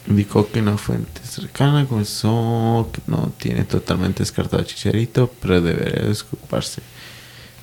Indicó 0.08 0.48
que 0.50 0.60
una 0.60 0.78
fuente 0.78 1.20
cercana 1.22 1.86
comenzó 1.86 2.88
que 2.92 3.02
no 3.08 3.32
tiene 3.38 3.64
totalmente 3.64 4.20
descartado 4.20 4.62
a 4.62 4.66
Chicharito, 4.66 5.30
pero 5.40 5.60
debería 5.60 6.08
disculparse. 6.08 6.80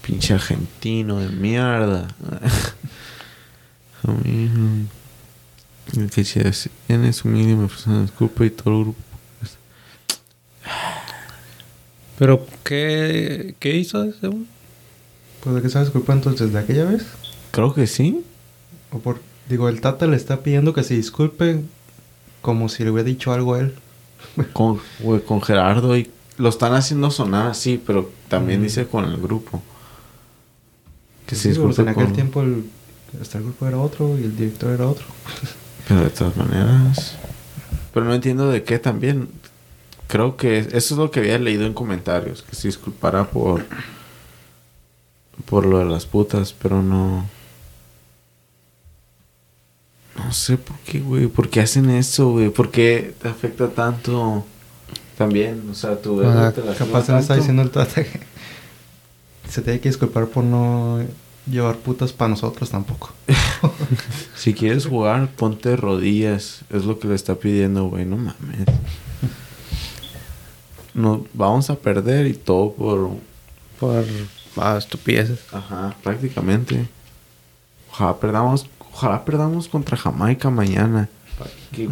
Pinche 0.06 0.34
argentino 0.34 1.20
de 1.20 1.30
mierda. 1.30 2.08
Amigo. 4.04 4.88
El 5.96 6.10
que 6.12 6.24
se 6.24 6.70
tiene 6.88 7.14
su 7.14 7.28
mínima 7.28 7.68
persona 7.68 8.02
disculpa 8.02 8.46
y 8.46 8.50
todo 8.52 8.78
el 8.78 8.84
grupo. 8.84 9.02
¿Pero 12.20 12.46
qué, 12.64 13.56
qué 13.60 13.78
hizo 13.78 14.04
ese 14.04 14.28
güey? 14.28 14.53
¿Pues 15.44 15.56
de 15.56 15.62
qué 15.62 15.70
se 15.70 15.76
va 15.76 15.82
a 15.82 15.84
disculpar 15.86 16.16
entonces? 16.18 16.54
¿De 16.54 16.60
aquella 16.60 16.86
vez? 16.86 17.06
Creo 17.52 17.74
que 17.74 17.88
sí. 17.88 18.24
O 18.92 19.00
por. 19.00 19.20
Digo, 19.50 19.68
el 19.70 19.82
Tata 19.82 20.08
le 20.08 20.16
está 20.16 20.42
pidiendo 20.42 20.74
que 20.74 20.84
se 20.84 20.94
disculpe 20.96 21.62
como 22.42 22.70
si 22.70 22.84
le 22.84 22.92
hubiera 22.92 23.08
dicho 23.08 23.34
algo 23.34 23.56
a 23.56 23.60
él. 23.60 23.76
Con, 24.54 24.80
güey, 25.02 25.22
con 25.22 25.42
Gerardo 25.42 25.98
y 25.98 26.10
lo 26.38 26.48
están 26.50 26.74
haciendo 26.74 27.12
sonar 27.12 27.48
así, 27.48 27.82
pero 27.86 28.10
también 28.30 28.62
Mm. 28.62 28.64
dice 28.64 28.88
con 28.88 29.04
el 29.06 29.18
grupo. 29.18 29.62
Que 31.26 31.36
Sí, 31.36 31.54
se 31.54 31.60
pues 31.60 31.78
en 31.80 31.86
disculpe 31.86 31.92
aquel 31.92 32.06
con- 32.06 32.14
tiempo 32.14 32.42
el, 32.42 32.66
hasta 33.22 33.38
el 33.38 33.44
grupo 33.44 33.68
era 33.68 33.78
otro 33.80 34.18
y 34.18 34.24
el 34.24 34.36
director 34.36 34.72
era 34.72 34.88
otro. 34.88 35.06
Pero 35.88 36.02
de 36.06 36.10
todas 36.10 36.38
maneras. 36.38 37.16
Pero 37.94 38.06
no 38.06 38.14
entiendo 38.14 38.50
de 38.50 38.64
qué 38.64 38.80
también. 38.80 39.28
Creo 40.08 40.38
que 40.38 40.60
eso 40.60 40.74
es 40.76 40.92
lo 40.92 41.12
que 41.12 41.20
había 41.20 41.38
leído 41.38 41.66
en 41.66 41.74
comentarios. 41.74 42.42
Que 42.44 42.56
se 42.56 42.70
disculpara 42.70 43.30
por. 43.30 43.66
Por 45.46 45.66
lo 45.66 45.80
de 45.80 45.86
las 45.86 46.06
putas, 46.06 46.54
pero 46.54 46.82
no. 46.82 47.26
No 50.16 50.32
sé 50.32 50.58
por 50.58 50.78
qué, 50.80 51.00
güey. 51.00 51.28
¿Por 51.28 51.50
qué 51.50 51.62
hacen 51.62 51.90
eso, 51.90 52.32
güey? 52.32 52.50
¿Por 52.50 52.72
qué 52.72 53.14
te 53.22 53.30
afecta 53.30 53.70
tanto? 53.70 54.46
También, 55.18 55.70
o 55.70 55.76
sea, 55.76 56.02
tu 56.02 56.22
Ajá, 56.24 56.52
te 56.52 56.64
lastima 56.64 56.88
Capaz 56.88 57.10
le 57.10 57.20
está 57.20 57.36
diciendo 57.36 57.62
el 57.62 57.70
Tata 57.70 58.04
que 58.04 58.20
se 59.48 59.62
tiene 59.62 59.80
que 59.80 59.90
disculpar 59.90 60.28
por 60.28 60.44
no 60.44 61.00
llevar 61.50 61.78
putas 61.78 62.14
para 62.14 62.30
nosotros 62.30 62.70
tampoco. 62.70 63.12
Si 64.36 64.54
quieres 64.54 64.88
jugar, 64.88 65.30
ponte 65.30 65.76
rodillas. 65.78 66.62
Es 66.70 66.84
lo 66.84 67.00
que 67.00 67.08
le 67.08 67.16
está 67.16 67.36
pidiendo, 67.36 67.86
güey. 67.86 68.06
No 68.06 68.18
mames. 68.18 68.66
No, 70.96 71.26
vamos 71.34 71.72
a 71.72 71.76
perder 71.76 72.28
y 72.28 72.34
todo 72.34 72.74
por... 72.74 73.10
Por 73.80 74.06
ah, 74.58 74.78
estupideces. 74.78 75.40
Ajá, 75.52 75.96
prácticamente. 76.04 76.88
Ojalá 77.92 78.18
perdamos, 78.20 78.68
ojalá 78.80 79.24
perdamos 79.26 79.68
contra 79.68 79.98
Jamaica 79.98 80.50
mañana. 80.50 81.10
Para 81.38 81.52
que 81.72 81.90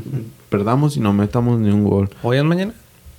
perdamos 0.49 0.97
y 0.97 0.99
no 0.99 1.13
metamos 1.13 1.59
ni 1.59 1.69
un 1.69 1.83
gol. 1.83 2.09
¿Hoy 2.23 2.37
es 2.37 2.43
mañana? 2.43 2.73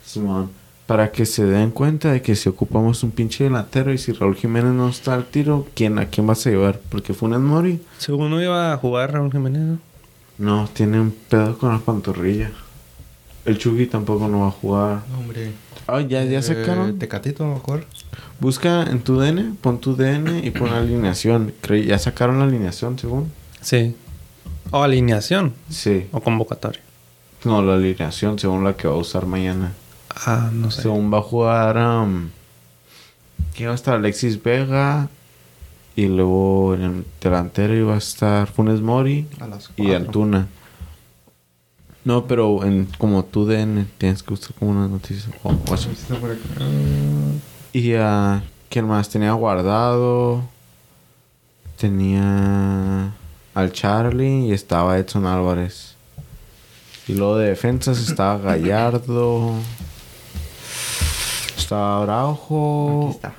Simón. 0.04 0.50
Para 0.86 1.12
que 1.12 1.26
se 1.26 1.44
den 1.44 1.70
cuenta 1.70 2.12
de 2.12 2.22
que 2.22 2.34
si 2.34 2.48
ocupamos 2.48 3.02
un 3.02 3.12
pinche 3.12 3.44
delantero 3.44 3.92
y 3.92 3.98
si 3.98 4.12
Raúl 4.12 4.34
Jiménez 4.34 4.72
no 4.72 4.88
está 4.88 5.14
al 5.14 5.26
tiro, 5.26 5.66
¿quién, 5.74 5.98
¿a 5.98 6.06
quién 6.06 6.26
vas 6.26 6.46
a 6.46 6.50
llevar? 6.50 6.80
Porque 6.88 7.14
Funes 7.14 7.40
Mori 7.40 7.80
Según 7.98 8.30
no 8.30 8.42
iba 8.42 8.72
a 8.72 8.76
jugar 8.76 9.12
Raúl 9.12 9.30
Jiménez, 9.30 9.62
¿no? 9.62 9.78
no 10.38 10.68
tiene 10.72 11.00
un 11.00 11.12
pedo 11.12 11.56
con 11.56 11.72
la 11.72 11.78
pantorrilla. 11.78 12.50
El 13.44 13.58
Chucky 13.58 13.86
tampoco 13.86 14.28
no 14.28 14.40
va 14.40 14.48
a 14.48 14.50
jugar. 14.50 15.02
No, 15.10 15.18
hombre. 15.20 15.52
Ah, 15.86 16.00
ya, 16.00 16.24
ya 16.24 16.42
sacaron. 16.42 16.90
Eh, 16.90 16.92
Tecatito, 16.94 17.44
a 17.44 17.48
lo 17.48 17.54
mejor. 17.54 17.84
Busca 18.42 18.82
en 18.82 18.98
tu 19.04 19.20
DN, 19.20 19.54
pon 19.60 19.78
tu 19.80 19.94
DN 19.94 20.40
y 20.44 20.50
pon 20.50 20.68
alineación. 20.72 21.54
Ya 21.86 21.96
sacaron 22.00 22.40
la 22.40 22.44
alineación, 22.46 22.98
según. 22.98 23.30
Sí. 23.60 23.94
¿O 24.72 24.82
alineación? 24.82 25.54
Sí. 25.70 26.08
¿O 26.10 26.20
convocatoria? 26.20 26.80
No, 27.44 27.62
la 27.62 27.74
alineación, 27.74 28.40
según 28.40 28.64
la 28.64 28.76
que 28.76 28.88
va 28.88 28.94
a 28.94 28.96
usar 28.96 29.26
mañana. 29.26 29.74
Ah, 30.26 30.50
no 30.52 30.72
sé. 30.72 30.82
Según 30.82 31.12
va 31.12 31.18
a 31.18 31.22
jugar. 31.22 31.76
Um, 31.76 32.30
¿Quién 33.54 33.68
va 33.68 33.72
a 33.72 33.76
estar? 33.76 33.94
Alexis 33.94 34.42
Vega. 34.42 35.08
Y 35.94 36.06
luego 36.06 36.74
en 36.74 36.82
el 36.82 37.04
delantero 37.20 37.76
iba 37.76 37.94
a 37.94 37.98
estar 37.98 38.48
Funes 38.48 38.80
Mori 38.80 39.28
A 39.38 39.46
las 39.46 39.70
y. 39.76 39.92
Antuna. 39.92 40.48
No, 42.04 42.26
pero 42.26 42.64
en 42.64 42.86
como 42.98 43.24
tu 43.24 43.44
DN 43.46 43.86
tienes 43.98 44.24
que 44.24 44.30
buscar 44.30 44.56
como 44.56 44.72
una 44.72 44.88
noticia. 44.88 45.30
o- 45.44 45.52
Y 47.72 47.94
a 47.94 48.42
quién 48.68 48.86
más 48.86 49.08
tenía 49.08 49.32
guardado. 49.32 50.42
Tenía 51.78 53.12
al 53.54 53.72
Charlie 53.72 54.46
y 54.46 54.52
estaba 54.52 54.98
Edson 54.98 55.26
Álvarez. 55.26 55.94
Y 57.08 57.14
luego 57.14 57.36
de 57.38 57.48
defensas 57.48 57.98
estaba 57.98 58.36
Gallardo. 58.42 59.54
Estaba 61.56 62.02
Araujo. 62.02 63.06
Aquí 63.08 63.16
está. 63.16 63.34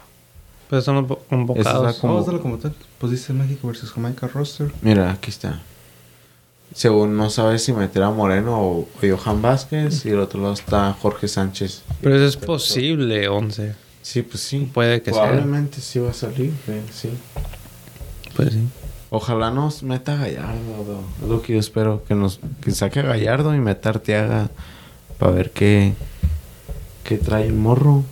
Pues 0.69 0.83
son 0.85 1.07
los 1.07 1.17
convocados. 1.29 1.91
Esa 1.91 2.01
como- 2.01 2.13
Vamos 2.13 2.27
a 2.27 2.31
darlo 2.31 2.41
como 2.41 2.57
tal. 2.57 2.73
Pues 2.97 3.11
dice 3.11 3.33
México 3.33 3.67
versus 3.67 3.91
Jamaica 3.91 4.27
roster. 4.27 4.71
Mira, 4.81 5.11
aquí 5.11 5.29
está. 5.29 5.61
Según 6.73 7.15
no 7.15 7.29
sabes 7.29 7.63
si 7.63 7.71
meter 7.73 8.01
a 8.01 8.09
Moreno 8.09 8.59
o, 8.59 8.79
o 8.79 8.87
Johan 9.17 9.41
Vázquez. 9.41 10.05
Y 10.05 10.09
el 10.09 10.19
otro 10.19 10.41
lado 10.41 10.53
está 10.53 10.91
Jorge 10.99 11.27
Sánchez. 11.27 11.83
Pero 12.01 12.15
eso 12.15 12.25
es 12.25 12.37
posible, 12.37 13.27
11. 13.27 13.75
Sí, 14.03 14.21
pues 14.21 14.43
sí. 14.43 14.69
Puede 14.71 15.01
que 15.01 15.11
sea. 15.11 15.23
Probablemente 15.23 15.81
sí 15.81 15.97
va 15.97 16.11
a 16.11 16.13
salir, 16.13 16.53
güey, 16.67 16.81
sí. 16.91 17.09
Pues 18.35 18.53
sí. 18.53 18.67
Ojalá 19.09 19.49
nos 19.49 19.81
meta 19.81 20.15
Gallardo, 20.15 20.83
bro. 20.83 21.03
Es 21.21 21.29
lo 21.29 21.41
que 21.41 21.53
yo 21.53 21.59
espero. 21.59 22.03
Que 22.03 22.13
nos 22.13 22.39
que 22.61 22.71
saque 22.71 22.99
a 22.99 23.03
Gallardo 23.03 23.55
y 23.55 23.59
meta 23.59 23.89
Arteaga. 23.89 24.49
Para 25.17 25.31
ver 25.31 25.51
qué, 25.51 25.93
qué 27.03 27.17
trae 27.17 27.45
el 27.45 27.53
morro. 27.53 28.03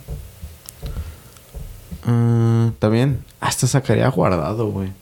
Ah, 2.04 2.70
también, 2.78 3.24
hasta 3.40 3.66
sacaría 3.66 4.08
guardado, 4.08 4.70
güey. 4.70 4.92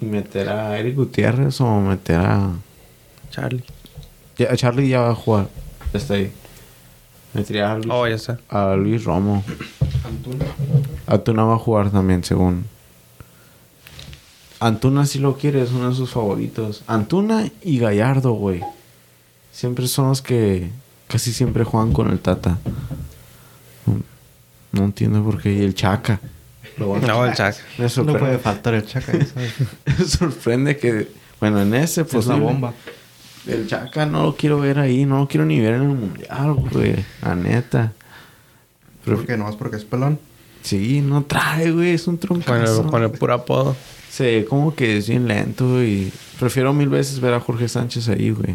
Y 0.00 0.04
meter 0.04 0.48
a 0.48 0.78
Eric 0.78 0.96
Gutiérrez 0.96 1.60
o 1.60 1.80
meter 1.80 2.16
a. 2.16 2.52
Charlie. 3.30 3.64
Ya, 4.36 4.54
Charlie 4.56 4.88
ya 4.88 5.00
va 5.00 5.10
a 5.10 5.14
jugar. 5.14 5.48
Ya 5.92 5.98
está 5.98 6.14
ahí. 6.14 6.32
Metería 7.34 7.72
a 7.72 7.76
Luis, 7.76 7.88
Oh, 7.90 8.06
ya 8.06 8.14
está. 8.14 8.38
a 8.48 8.74
Luis 8.76 9.04
Romo. 9.04 9.44
Antuna. 10.04 10.44
Antuna 11.06 11.44
va 11.44 11.54
a 11.54 11.58
jugar 11.58 11.90
también, 11.90 12.24
según. 12.24 12.64
Antuna 14.60 15.06
si 15.06 15.18
lo 15.20 15.36
quiere, 15.36 15.62
es 15.62 15.70
uno 15.70 15.90
de 15.90 15.94
sus 15.94 16.10
favoritos. 16.10 16.82
Antuna 16.86 17.48
y 17.62 17.78
Gallardo, 17.78 18.32
güey. 18.32 18.60
Siempre 19.52 19.86
son 19.86 20.08
los 20.08 20.20
que 20.22 20.70
casi 21.06 21.32
siempre 21.32 21.64
juegan 21.64 21.92
con 21.92 22.10
el 22.10 22.18
Tata. 22.18 22.58
No, 23.86 24.00
no 24.72 24.84
entiendo 24.86 25.22
por 25.22 25.40
qué. 25.40 25.52
Y 25.52 25.60
el 25.62 25.74
Chaca. 25.74 26.20
Lo 26.76 26.90
van 26.90 27.04
a- 27.04 27.06
No, 27.08 27.24
el 27.24 27.34
Chac. 27.34 27.56
Me 27.78 27.84
No 27.84 27.88
sorprende, 27.88 28.18
puede 28.20 28.38
faltar 28.38 28.74
el 28.74 28.84
Chaca, 28.86 29.12
ya 29.16 29.26
sabes. 29.26 29.54
me 29.98 30.04
sorprende 30.04 30.76
que, 30.76 31.08
bueno, 31.40 31.60
en 31.60 31.74
ese 31.74 32.00
Es 32.00 32.12
una 32.12 32.20
posible- 32.20 32.40
bomba. 32.44 32.74
El 33.46 33.66
Chaca 33.66 34.04
no 34.06 34.24
lo 34.24 34.36
quiero 34.36 34.58
ver 34.60 34.78
ahí, 34.78 35.06
no 35.06 35.18
lo 35.20 35.28
quiero 35.28 35.46
ni 35.46 35.58
ver 35.60 35.74
en 35.74 35.82
el 35.82 35.88
mundial, 35.96 36.52
güey. 36.54 36.96
La 37.22 37.34
neta. 37.34 37.92
Pero 39.04 39.16
¿Por 39.18 39.26
qué? 39.26 39.36
¿Nomás 39.36 39.56
porque 39.56 39.76
es 39.76 39.84
pelón? 39.84 40.18
sí, 40.62 41.00
no 41.00 41.22
trae, 41.24 41.70
güey, 41.70 41.90
es 41.92 42.06
un 42.08 42.16
Con 42.18 42.40
troncazo. 42.42 42.82
el, 42.82 42.86
con 42.90 43.02
el 43.02 43.10
puro 43.10 43.32
apodo. 43.34 43.76
Sí, 44.10 44.44
como 44.48 44.74
que 44.74 44.98
es 44.98 45.08
bien 45.08 45.26
lento 45.28 45.82
y 45.82 46.12
prefiero 46.38 46.74
mil 46.74 46.88
veces 46.88 47.20
ver 47.20 47.32
a 47.32 47.40
Jorge 47.40 47.68
Sánchez 47.68 48.08
ahí, 48.08 48.30
güey. 48.30 48.54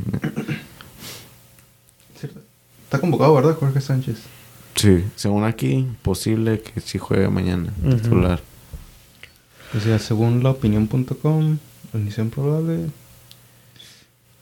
Está 2.84 3.00
convocado, 3.00 3.34
¿verdad, 3.34 3.56
Jorge 3.60 3.82
Sánchez? 3.82 4.18
Sí, 4.76 5.04
según 5.16 5.44
aquí, 5.44 5.88
posible 6.02 6.62
que 6.62 6.80
sí 6.82 6.98
juegue 7.00 7.30
mañana 7.30 7.72
Ujú. 7.84 7.96
titular. 7.98 8.42
O 9.76 9.80
sea, 9.80 9.98
según 9.98 10.44
la 10.44 10.52
opinión.com, 10.52 11.58
inicio 11.94 12.30
probable. 12.30 12.88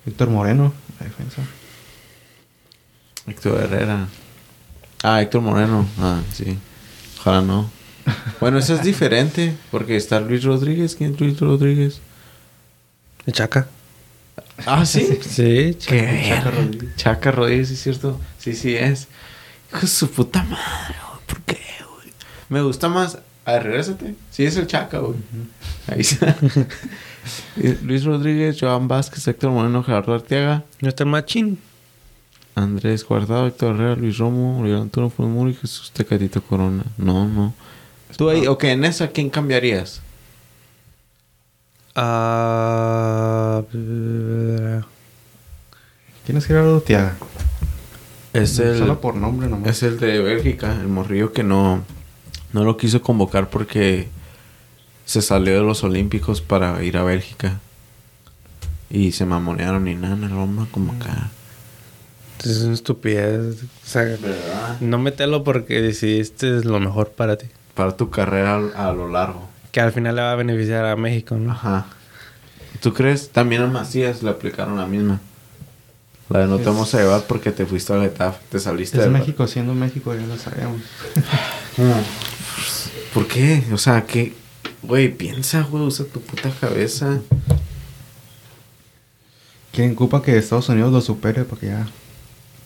Víctor 0.06 0.30
Moreno, 0.30 0.74
la 1.00 1.06
defensa. 1.06 1.42
Héctor 3.28 3.62
Herrera. 3.62 4.08
Ah, 5.04 5.22
Héctor 5.22 5.42
Moreno. 5.42 5.88
Ah, 6.00 6.22
sí. 6.34 6.58
Ojalá 7.20 7.42
no. 7.42 7.70
Bueno, 8.40 8.58
eso 8.58 8.74
es 8.74 8.84
diferente 8.84 9.56
porque 9.70 9.96
está 9.96 10.20
Luis 10.20 10.44
Rodríguez. 10.44 10.96
¿Quién 10.96 11.14
es 11.14 11.20
Luis 11.20 11.40
Rodríguez? 11.40 12.02
El 13.26 13.34
Chaca. 13.34 13.68
Ah, 14.66 14.86
sí. 14.86 15.20
Sí, 15.22 15.78
¿Qué? 15.88 16.18
Chaca 16.28 16.42
verga. 16.46 16.52
Rodríguez. 16.52 16.96
Chaca 16.96 17.32
Rodríguez, 17.32 17.68
¿sí 17.68 17.74
es 17.76 17.84
cierto? 17.84 18.20
Sí, 18.40 18.54
sí 18.56 18.76
es. 18.76 19.08
Hijo 19.70 19.82
de 19.82 19.88
su 19.88 20.10
puta 20.10 20.44
madre, 20.44 20.96
güey. 21.08 21.26
¿Por 21.28 21.42
qué, 21.42 21.60
güey? 21.96 22.14
Me 22.50 22.62
gusta 22.62 22.90
más. 22.90 23.20
A 23.46 23.54
ver, 23.54 23.64
regrésate. 23.64 24.16
Sí, 24.32 24.46
es 24.46 24.56
el 24.58 24.68
Chaca, 24.68 25.00
güey. 25.00 25.18
Ahí 25.88 26.02
está. 26.02 26.36
Luis 27.84 28.04
Rodríguez, 28.04 28.58
Joan 28.60 28.88
Vázquez, 28.88 29.28
Héctor 29.28 29.52
Moreno, 29.52 29.84
Gerardo 29.84 30.14
Arteaga, 30.14 30.64
¿No 30.82 30.90
está 30.90 31.06
machín? 31.06 31.60
Andrés 32.56 33.06
Guardado, 33.06 33.48
Héctor 33.48 33.76
Herrera, 33.76 33.96
Luis 33.96 34.18
Romo, 34.18 34.60
Oriol 34.60 34.82
Antonio 34.82 35.10
Fuenmuri 35.10 35.52
y 35.52 35.56
Jesús 35.56 35.92
Tecatito 35.92 36.42
Corona. 36.42 36.84
No, 36.98 37.28
no. 37.28 37.54
Tú 38.18 38.30
ahí, 38.30 38.46
ok, 38.48 38.64
en 38.66 38.86
esa, 38.86 39.08
¿quién 39.10 39.30
cambiarías? 39.30 40.02
Ah... 41.96 43.64
¿Quién 46.26 46.38
es 46.38 46.46
Gerardo 46.46 46.82
Tiaga? 46.82 47.16
Es 48.34 48.60
el, 48.60 48.78
Solo 48.78 49.02
por 49.02 49.16
nombre 49.16 49.48
nomás. 49.48 49.70
es 49.70 49.84
el 49.84 50.00
de 50.00 50.20
Bélgica, 50.20 50.72
el 50.80 50.88
morrillo 50.88 51.34
que 51.34 51.44
no, 51.44 51.84
no 52.54 52.64
lo 52.64 52.78
quiso 52.78 53.02
convocar 53.02 53.50
porque 53.50 54.08
se 55.12 55.22
salió 55.22 55.56
de 55.56 55.60
los 55.60 55.84
Olímpicos 55.84 56.40
para 56.40 56.82
ir 56.86 56.96
a 56.96 57.04
Bélgica. 57.04 57.60
Y 58.90 59.12
se 59.12 59.26
mamonearon 59.26 59.86
y 59.90 59.96
nada, 59.96 60.16
no 60.16 60.30
lo 60.30 60.38
vamos 60.38 60.70
a 60.70 60.72
convocar. 60.72 61.28
Es 62.46 62.62
una 62.62 62.74
estupidez. 62.74 63.64
O 63.64 63.68
sea, 63.86 64.04
¿Verdad? 64.04 64.80
no 64.80 65.00
metelo 65.00 65.44
porque 65.44 65.82
decidiste 65.82 66.58
es 66.58 66.64
lo 66.64 66.80
mejor 66.80 67.10
para 67.10 67.36
ti. 67.38 67.48
Para 67.76 67.98
tu 67.98 68.10
carrera 68.10 68.56
a, 68.74 68.94
lo 68.94 69.10
largo. 69.10 69.50
Que 69.74 69.82
al 69.82 69.92
final 69.92 70.16
le 70.16 70.22
va 70.22 70.32
a 70.32 70.36
beneficiar 70.36 70.86
a 70.86 70.96
México, 70.96 71.36
¿no? 71.36 71.52
Ajá. 71.52 71.88
¿Tú 72.80 72.94
crees? 72.94 73.32
También 73.32 73.64
a 73.64 73.68
Macías 73.68 74.24
le 74.24 74.30
aplicaron 74.30 74.78
la 74.78 74.86
misma. 74.86 75.20
La 76.30 76.40
de 76.40 76.48
no 76.48 76.58
te 76.58 76.64
vamos 76.64 76.96
a 76.96 77.00
llevar 77.00 77.24
porque 77.28 77.52
te 77.52 77.66
fuiste 77.66 77.92
a 77.92 78.00
Getafe, 78.00 78.40
te 78.50 78.60
saliste 78.60 78.98
Es 78.98 79.04
de 79.04 79.10
México 79.10 79.46
siendo 79.46 79.74
México, 79.74 80.16
ya 80.16 80.26
lo 80.26 80.38
sabemos. 80.38 80.82
¿Por 83.14 83.28
qué? 83.28 83.66
O 83.74 83.78
sea, 83.78 84.06
que... 84.06 84.40
Güey, 84.84 85.10
piensa, 85.16 85.62
güey, 85.64 85.84
usa 85.84 86.06
tu 86.06 86.22
puta 86.22 86.50
cabeza. 86.60 87.20
¿Quién 89.72 89.94
ocupa 89.94 90.22
que 90.22 90.38
Estados 90.38 90.70
Unidos 90.70 90.92
lo 90.92 91.02
supere? 91.02 91.46
Porque 91.46 91.68
ya. 91.68 91.88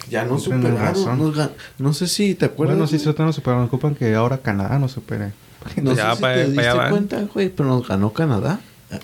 Ya 0.09 0.23
no 0.23 0.39
superaron. 0.39 1.19
nos 1.19 1.49
No 1.77 1.93
sé 1.93 2.07
si 2.07 2.35
te 2.35 2.45
acuerdas. 2.45 2.77
Bueno, 2.77 2.87
sí, 2.87 2.99
se 2.99 3.13
no 3.13 3.33
superaron. 3.33 3.65
Ocupan 3.65 3.95
que 3.95 4.15
ahora 4.15 4.37
Canadá 4.39 4.79
no 4.79 4.87
supere. 4.87 5.33
No 5.81 5.93
Ya 5.93 6.11
sé 6.11 6.15
si 6.15 6.15
te 6.17 6.21
pa' 6.21 6.33
diste 6.35 6.89
cuenta, 6.89 7.21
güey, 7.33 7.49
pero 7.49 7.69
nos 7.69 7.87
ganó 7.87 8.13
Canadá. 8.13 8.59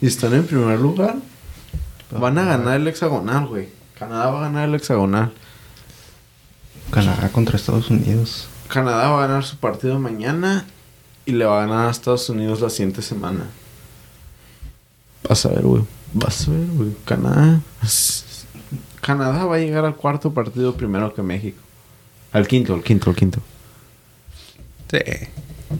y 0.00 0.06
están 0.06 0.32
en 0.34 0.46
primer 0.46 0.78
lugar. 0.78 1.16
Van 2.10 2.38
a 2.38 2.44
ganar 2.44 2.80
el 2.80 2.88
hexagonal, 2.88 3.46
güey. 3.46 3.68
Canadá 3.98 4.30
va 4.30 4.38
a 4.38 4.42
ganar 4.42 4.68
el 4.68 4.74
hexagonal. 4.74 5.32
Canadá 6.90 7.28
contra 7.30 7.56
Estados 7.56 7.90
Unidos. 7.90 8.48
Canadá 8.68 9.10
va 9.10 9.24
a 9.24 9.26
ganar 9.26 9.44
su 9.44 9.56
partido 9.56 9.98
mañana 9.98 10.64
y 11.28 11.32
le 11.32 11.44
va 11.44 11.58
a 11.62 11.66
ganar 11.66 11.88
a 11.88 11.90
Estados 11.90 12.30
Unidos 12.30 12.62
la 12.62 12.70
siguiente 12.70 13.02
semana. 13.02 13.44
Vas 15.28 15.44
a 15.44 15.50
ver, 15.50 15.60
güey. 15.62 15.82
Vas 16.14 16.48
a 16.48 16.52
ver, 16.52 16.66
güey. 16.68 16.96
Canadá. 17.04 17.60
Canadá 19.02 19.44
va 19.44 19.56
a 19.56 19.58
llegar 19.58 19.84
al 19.84 19.94
cuarto 19.94 20.32
partido 20.32 20.74
primero 20.74 21.12
que 21.12 21.20
México. 21.22 21.58
Al 22.32 22.48
quinto, 22.48 22.72
al 22.72 22.82
quinto, 22.82 23.10
al 23.10 23.16
quinto. 23.16 23.40
Sí. 24.90 24.98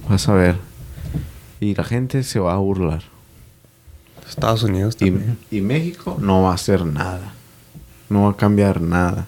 Vas 0.07 0.29
a 0.29 0.35
ver. 0.35 0.57
Y 1.61 1.75
la 1.75 1.85
gente 1.85 2.23
se 2.25 2.41
va 2.41 2.53
a 2.53 2.59
burlar. 2.59 3.03
Estados 4.29 4.63
Unidos 4.65 4.97
Y, 5.01 5.07
también. 5.11 5.39
y 5.51 5.63
México 5.63 6.19
no 6.21 6.43
va 6.43 6.51
a 6.51 6.55
hacer 6.57 6.85
nada. 6.85 7.33
No 8.11 8.25
va 8.25 8.33
a 8.33 8.37
cambiar 8.37 8.83
nada. 8.83 9.27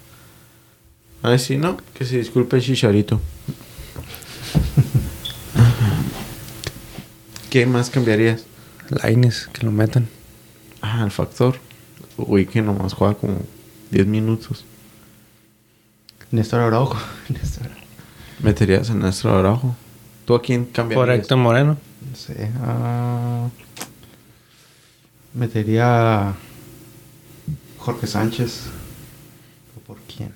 A 1.23 1.31
ver 1.31 1.41
si 1.41 1.57
no, 1.57 1.79
que 1.95 2.05
se 2.05 2.19
disculpe 2.19 2.57
el 2.57 2.63
chicharito. 2.63 3.23
¿Qué 7.51 7.67
más 7.67 7.91
cambiarías? 7.91 8.45
Laines, 8.91 9.49
que 9.53 9.65
lo 9.67 9.73
metan. 9.73 10.09
Ah, 10.81 11.03
el 11.05 11.11
factor. 11.11 11.57
Uy, 12.17 12.47
que 12.47 12.63
nomás 12.63 12.93
juega 12.93 13.15
como 13.15 13.39
10 13.91 14.07
minutos. 14.07 14.65
Néstor 16.31 16.61
Araujo. 16.61 16.97
Néstor 17.29 17.65
Araujo. 17.67 17.81
Meterías 18.41 18.89
a 18.91 18.95
Néstor 18.95 19.35
Araujo. 19.35 19.75
¿Tú 20.25 20.37
a 20.37 20.41
quién 20.43 20.65
cambiarías? 20.67 21.07
Por 21.07 21.15
Héctor 21.15 21.39
Moreno. 21.39 21.77
No 22.09 22.17
sé. 22.17 22.51
ah, 22.63 23.49
metería 25.35 26.29
a 26.29 26.35
Jorge 27.79 28.07
Sánchez. 28.07 28.67
¿O 29.77 29.81
por 29.81 29.99
quién? 30.03 30.33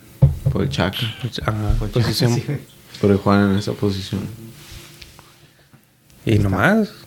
Por 0.52 0.62
el 0.62 0.68
Chaca. 0.68 0.98
Ajá, 1.46 1.74
Por 1.78 1.90
posición. 1.90 2.34
Sí. 2.94 3.00
Por 3.00 3.16
jugar 3.18 3.50
en 3.50 3.56
esa 3.56 3.72
posición. 3.72 4.20
Y 6.24 6.38
nomás. 6.38 7.03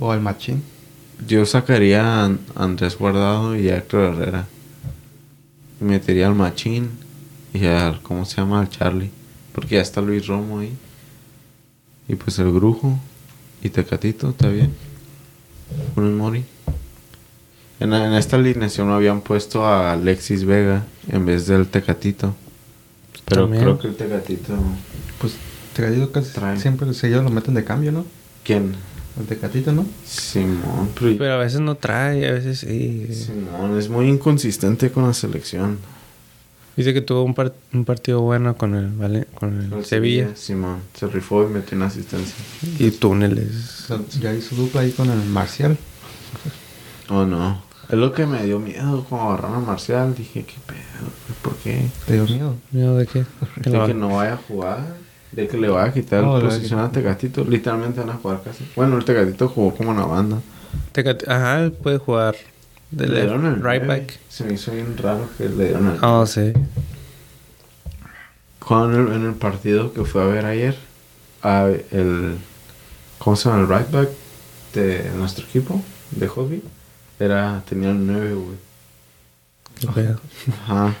O 0.00 0.10
al 0.10 0.20
Machín. 0.20 0.62
Yo 1.28 1.44
sacaría 1.46 2.02
a 2.02 2.24
An- 2.24 2.40
Andrés 2.56 2.96
Guardado 2.98 3.54
y 3.54 3.68
a 3.68 3.76
Héctor 3.76 4.14
Herrera. 4.14 4.46
Y 5.80 5.84
metería 5.84 6.26
al 6.26 6.34
Machín 6.34 6.90
y 7.52 7.66
al, 7.66 8.00
¿cómo 8.02 8.24
se 8.24 8.36
llama? 8.38 8.60
Al 8.60 8.70
Charlie. 8.70 9.10
Porque 9.54 9.76
ya 9.76 9.82
está 9.82 10.00
Luis 10.00 10.26
Romo 10.26 10.60
ahí. 10.60 10.72
Y 12.08 12.14
pues 12.16 12.38
el 12.38 12.48
Brujo 12.48 12.98
y 13.62 13.68
Tecatito, 13.68 14.30
¿está 14.30 14.48
bien? 14.48 14.72
Un 15.96 16.16
Mori. 16.16 16.44
En, 17.78 17.92
en 17.92 18.14
esta 18.14 18.36
alineación 18.36 18.88
no 18.88 18.94
habían 18.94 19.20
puesto 19.20 19.64
a 19.66 19.92
Alexis 19.92 20.44
Vega 20.44 20.84
en 21.08 21.24
vez 21.26 21.46
del 21.46 21.68
Tecatito. 21.68 22.34
Pero 23.26 23.42
También. 23.42 23.62
creo 23.62 23.78
que 23.78 23.88
el 23.88 23.96
Tecatito... 23.96 24.54
Pues 25.20 25.34
Tecatito 25.74 26.10
casi 26.10 26.32
Trae. 26.32 26.58
siempre 26.58 26.92
seguido 26.94 27.22
lo 27.22 27.30
meten 27.30 27.54
de 27.54 27.64
cambio, 27.64 27.92
¿no? 27.92 28.04
¿Quién? 28.42 28.74
El 29.18 29.26
Tecatito, 29.26 29.72
¿no? 29.72 29.86
Simón. 30.06 30.88
Pero, 30.98 31.16
Pero 31.18 31.32
a 31.34 31.38
veces 31.38 31.60
no 31.60 31.74
trae, 31.74 32.28
a 32.28 32.32
veces 32.32 32.60
sí. 32.60 33.06
Simón 33.12 33.76
es 33.78 33.88
muy 33.88 34.08
inconsistente 34.08 34.90
con 34.90 35.06
la 35.06 35.14
selección. 35.14 35.78
Dice 36.76 36.94
que 36.94 37.00
tuvo 37.02 37.24
un, 37.24 37.34
par- 37.34 37.52
un 37.74 37.84
partido 37.84 38.20
bueno 38.22 38.56
con 38.56 38.74
el, 38.74 38.88
Vale- 38.90 39.26
con 39.34 39.60
el 39.60 39.72
El 39.72 39.84
Sevilla. 39.84 40.34
Simón. 40.36 40.78
Se 40.94 41.06
rifó 41.08 41.42
y 41.42 41.52
metió 41.52 41.76
una 41.76 41.86
asistencia. 41.86 42.34
Y 42.78 42.90
túneles. 42.92 43.88
Ya 44.20 44.32
hizo 44.32 44.54
dupla 44.54 44.82
ahí 44.82 44.92
con 44.92 45.10
el 45.10 45.22
Marcial. 45.24 45.76
Oh, 47.08 47.24
no. 47.26 47.60
Es 47.88 47.98
lo 47.98 48.12
que 48.12 48.24
me 48.24 48.44
dio 48.44 48.60
miedo 48.60 49.04
cuando 49.08 49.30
agarraron 49.32 49.56
a 49.64 49.66
Marcial. 49.66 50.14
Dije, 50.14 50.44
¿qué 50.44 50.54
pedo? 50.64 51.10
¿Por 51.42 51.56
qué? 51.56 51.88
¿Te 52.06 52.12
dio 52.14 52.24
miedo? 52.24 52.54
¿Miedo 52.70 52.96
de 52.96 53.06
qué? 53.06 53.24
Que 53.62 53.68
De 53.70 53.86
que 53.86 53.94
no 53.94 54.14
vaya 54.16 54.34
a 54.34 54.36
jugar. 54.36 54.94
De 55.32 55.46
que 55.46 55.56
le 55.56 55.68
vaya 55.68 55.90
a 55.90 55.92
quitar 55.92 56.24
No, 56.24 56.40
posición 56.40 56.80
a 56.80 56.90
Tecatito. 56.90 57.44
Literalmente 57.44 58.00
van 58.00 58.10
a 58.10 58.14
jugar 58.14 58.42
casi. 58.42 58.68
Bueno, 58.74 58.96
el 58.98 59.04
Tecatito 59.04 59.48
jugó 59.48 59.74
como 59.74 59.90
una 59.90 60.04
banda. 60.04 60.40
Ajá, 61.28 61.60
él 61.60 61.72
puede 61.72 61.98
jugar. 61.98 62.36
De 62.90 63.06
Le 63.06 63.20
dieron 63.22 63.46
el 63.46 63.62
right 63.62 63.86
back. 63.86 64.18
Se 64.28 64.44
me 64.44 64.54
hizo 64.54 64.72
bien 64.72 64.96
raro 64.98 65.28
que 65.38 65.48
le 65.48 65.66
dieron 65.66 65.88
el 65.88 65.98
Oh, 66.02 66.26
sí. 66.26 66.52
Juan 68.60 68.94
en 68.94 69.06
el, 69.06 69.12
en 69.14 69.26
el 69.26 69.34
partido 69.34 69.92
que 69.92 70.04
fue 70.04 70.22
a 70.22 70.26
ver 70.26 70.44
ayer, 70.44 70.76
a 71.42 71.68
el, 71.90 72.36
¿cómo 73.18 73.36
se 73.36 73.48
llama? 73.48 73.62
El 73.62 73.68
right 73.68 73.90
back 73.90 74.08
de 74.74 75.10
nuestro 75.16 75.44
equipo, 75.44 75.82
de 76.12 76.28
Hobby, 76.28 76.62
era, 77.18 77.62
tenía 77.68 77.90
el 77.90 78.06
9, 78.06 78.34
güey. 78.34 78.56
Ajá. 80.64 80.94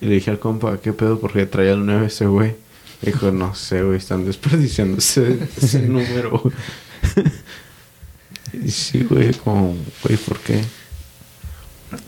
Y 0.00 0.06
le 0.06 0.14
dije 0.14 0.30
al 0.30 0.38
compa, 0.38 0.78
¿qué 0.78 0.92
pedo? 0.92 1.18
Porque 1.18 1.46
traía 1.46 1.72
el 1.72 1.86
9 1.86 2.06
ese 2.06 2.26
güey. 2.26 2.54
Dijo, 3.02 3.30
no 3.30 3.54
sé, 3.54 3.82
güey, 3.82 3.98
están 3.98 4.24
desperdiciando 4.24 4.98
ese, 4.98 5.38
ese 5.56 5.80
número, 5.88 6.42
y 8.52 8.70
sí, 8.70 9.04
güey, 9.04 9.34
como, 9.34 9.74
güey, 10.02 10.16
¿por 10.16 10.38
qué? 10.40 10.64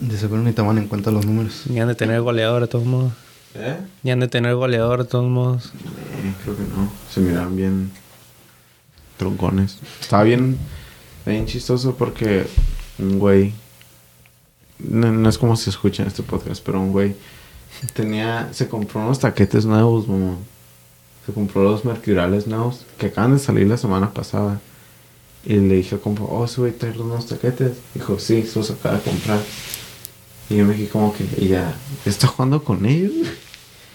De 0.01 0.17
seguro 0.17 0.43
ni 0.43 0.53
toman 0.53 0.79
en 0.79 0.89
cuenta 0.89 1.11
los 1.11 1.27
números. 1.27 1.65
Ni 1.69 1.81
han 1.81 1.89
de 1.89 1.95
tener 1.95 2.21
goleador 2.21 2.63
de 2.63 2.69
todos 2.69 2.87
modos. 2.87 3.13
¿Eh? 3.55 3.77
Ni 4.03 4.11
han 4.11 4.21
de 4.21 4.29
tener 4.29 4.55
goleador 4.55 5.05
de 5.05 5.09
todos 5.09 5.29
modos. 5.29 5.67
Eh, 5.67 6.35
creo 6.43 6.57
que 6.57 6.63
no. 6.63 6.91
Se 7.13 7.21
miraban 7.21 7.57
bien 7.57 7.91
troncones. 9.17 9.79
Estaba 10.01 10.23
bien, 10.23 10.59
bien 11.27 11.47
chistoso 11.47 11.95
porque 11.97 12.47
un 12.99 13.19
güey, 13.19 13.53
no, 14.79 15.13
no 15.13 15.29
es 15.29 15.39
como 15.39 15.57
se 15.57 15.71
escucha 15.71 16.03
en 16.03 16.09
este 16.09 16.23
podcast, 16.23 16.63
pero 16.65 16.81
un 16.81 16.93
güey 16.93 17.15
tenía, 17.95 18.49
se 18.53 18.69
compró 18.69 19.01
unos 19.01 19.19
taquetes 19.19 19.65
nuevos, 19.65 20.09
mamá. 20.09 20.37
Compró 21.33 21.63
los 21.63 21.85
mercuriales 21.85 22.47
nuevos 22.47 22.85
que 22.99 23.07
acaban 23.07 23.35
de 23.35 23.39
salir 23.39 23.67
la 23.67 23.77
semana 23.77 24.13
pasada. 24.13 24.61
Y 25.45 25.55
le 25.55 25.77
dije 25.77 25.95
al 25.95 26.01
compa, 26.01 26.25
oh, 26.25 26.45
ese 26.45 26.61
güey 26.61 26.73
trae 26.73 26.95
los 26.95 27.07
nuevos 27.07 27.27
taquetes. 27.27 27.73
Dijo, 27.95 28.19
sí, 28.19 28.43
se 28.43 28.59
los 28.59 28.71
acaba 28.71 28.97
de 28.97 29.03
comprar. 29.03 29.41
Y 30.51 30.57
yo 30.57 30.65
me 30.65 30.75
dije 30.75 30.89
como 30.89 31.13
que, 31.13 31.25
¿y 31.37 31.49
ya 31.49 31.75
está 32.05 32.27
jugando 32.27 32.63
con 32.63 32.87
ellos? 32.87 33.13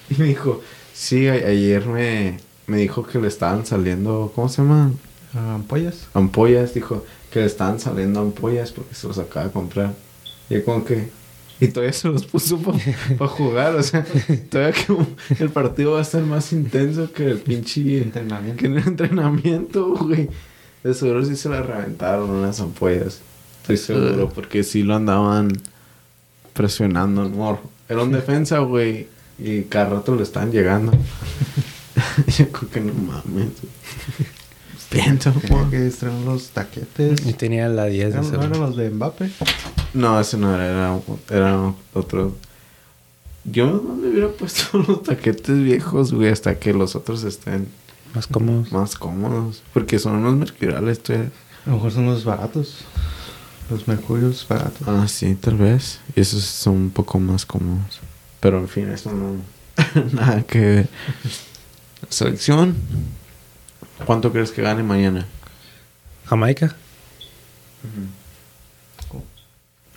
Y 0.10 0.16
me 0.16 0.26
dijo, 0.26 0.62
sí, 0.94 1.30
ayer 1.30 1.86
me, 1.88 2.38
me 2.68 2.78
dijo 2.78 3.04
que 3.04 3.20
le 3.20 3.30
estaban 3.30 3.66
saliendo, 3.66 4.34
¿cómo 4.36 4.50
se 4.50 4.62
llama? 4.62 4.92
¿Ampollas? 5.34 6.08
Ampollas, 6.14 6.74
dijo 6.74 7.06
que 7.32 7.40
le 7.40 7.46
estaban 7.46 7.80
saliendo 7.80 8.20
ampollas 8.20 8.74
porque 8.74 8.94
se 8.94 9.08
los 9.08 9.18
acaba 9.18 9.46
de 9.46 9.52
comprar. 9.54 9.94
Y 10.50 10.56
yo 10.56 10.66
como 10.66 10.84
que... 10.84 11.10
Y 11.64 11.68
todavía 11.70 11.94
se 11.94 12.10
los 12.10 12.26
puso 12.26 12.58
para 12.60 13.32
jugar, 13.32 13.76
o 13.76 13.84
sea, 13.84 14.06
todavía 14.50 14.74
que 14.74 15.44
el 15.44 15.50
partido 15.50 15.94
va 15.94 16.00
a 16.00 16.02
estar 16.02 16.22
más 16.24 16.52
intenso 16.52 17.12
que 17.14 17.26
el 17.26 17.38
pinche... 17.38 18.02
Entrenamiento. 18.02 18.60
Que 18.60 18.66
en 18.68 18.78
el 18.78 18.88
entrenamiento, 18.88 19.96
güey. 19.96 20.30
De 20.84 20.94
seguro 20.94 21.24
sí 21.24 21.38
se 21.38 21.48
la 21.48 21.62
reventaron 21.62 22.30
unas 22.30 22.60
ampollas. 22.60 23.22
Estoy 23.62 23.78
seguro, 23.78 24.28
porque 24.28 24.64
sí 24.64 24.84
lo 24.84 24.96
andaban 24.96 25.54
presionando 26.52 27.24
el 27.24 27.30
morro. 27.30 27.62
Era 27.88 28.04
un 28.04 28.12
defensa, 28.12 28.60
güey. 28.60 29.08
Y 29.40 29.62
cada 29.64 29.92
rato 29.92 30.16
le 30.16 30.24
estaban 30.24 30.52
llegando. 30.52 30.92
Yo 32.38 32.50
creo 32.50 32.70
que 32.70 32.82
no 32.82 32.94
mames. 32.94 33.48
Piensa, 34.94 35.32
Tenía 35.32 35.70
que 35.70 35.88
estrenar 35.88 36.22
los 36.22 36.50
taquetes. 36.50 37.26
Y 37.26 37.34
tenía 37.34 37.68
la 37.70 37.86
10 37.86 38.06
de 38.06 38.10
¿Eran, 38.12 38.24
ese 38.26 38.38
¿No 38.38 38.44
eran 38.44 38.60
los 38.60 38.76
de 38.78 38.90
Mbappe? 38.90 39.30
No, 39.94 40.20
ese 40.20 40.38
no 40.38 40.54
era, 40.54 40.66
era, 40.68 41.00
era 41.30 41.74
otro. 41.94 42.36
Yo 43.46 43.68
no 43.68 43.96
me 43.96 44.10
hubiera 44.10 44.30
puesto 44.30 44.78
los 44.88 45.04
taquetes 45.04 45.64
viejos, 45.64 46.14
güey, 46.14 46.30
hasta 46.30 46.60
que 46.60 46.74
los 46.74 46.96
otros 46.96 47.24
estén 47.24 47.68
Más 48.14 48.28
cómodos. 48.28 48.72
más 48.72 48.96
cómodos. 48.96 49.64
Porque 49.74 50.00
son 50.00 50.16
unos 50.18 50.36
mercuriales, 50.36 51.02
tú. 51.02 51.14
A 51.14 51.70
lo 51.70 51.74
mejor 51.76 51.92
son 51.92 52.06
los 52.06 52.24
baratos. 52.24 52.78
Los 53.70 53.88
mercurios 53.88 54.46
baratos. 54.48 54.88
Ah, 54.88 55.08
sí, 55.08 55.36
tal 55.36 55.56
vez. 55.58 56.00
Y 56.16 56.22
esos 56.22 56.44
son 56.44 56.76
un 56.76 56.90
poco 56.92 57.20
más 57.20 57.46
cómodos. 57.46 58.00
Pero 58.40 58.60
en 58.60 58.68
fin, 58.68 58.90
eso 58.90 59.12
no. 59.12 59.38
Nada 60.14 60.44
que 60.44 60.60
ver. 60.60 60.90
Selección. 62.10 62.76
¿Cuánto 64.06 64.32
crees 64.32 64.52
que 64.52 64.62
gane 64.62 64.84
mañana? 64.84 65.26
Jamaica. 66.26 66.76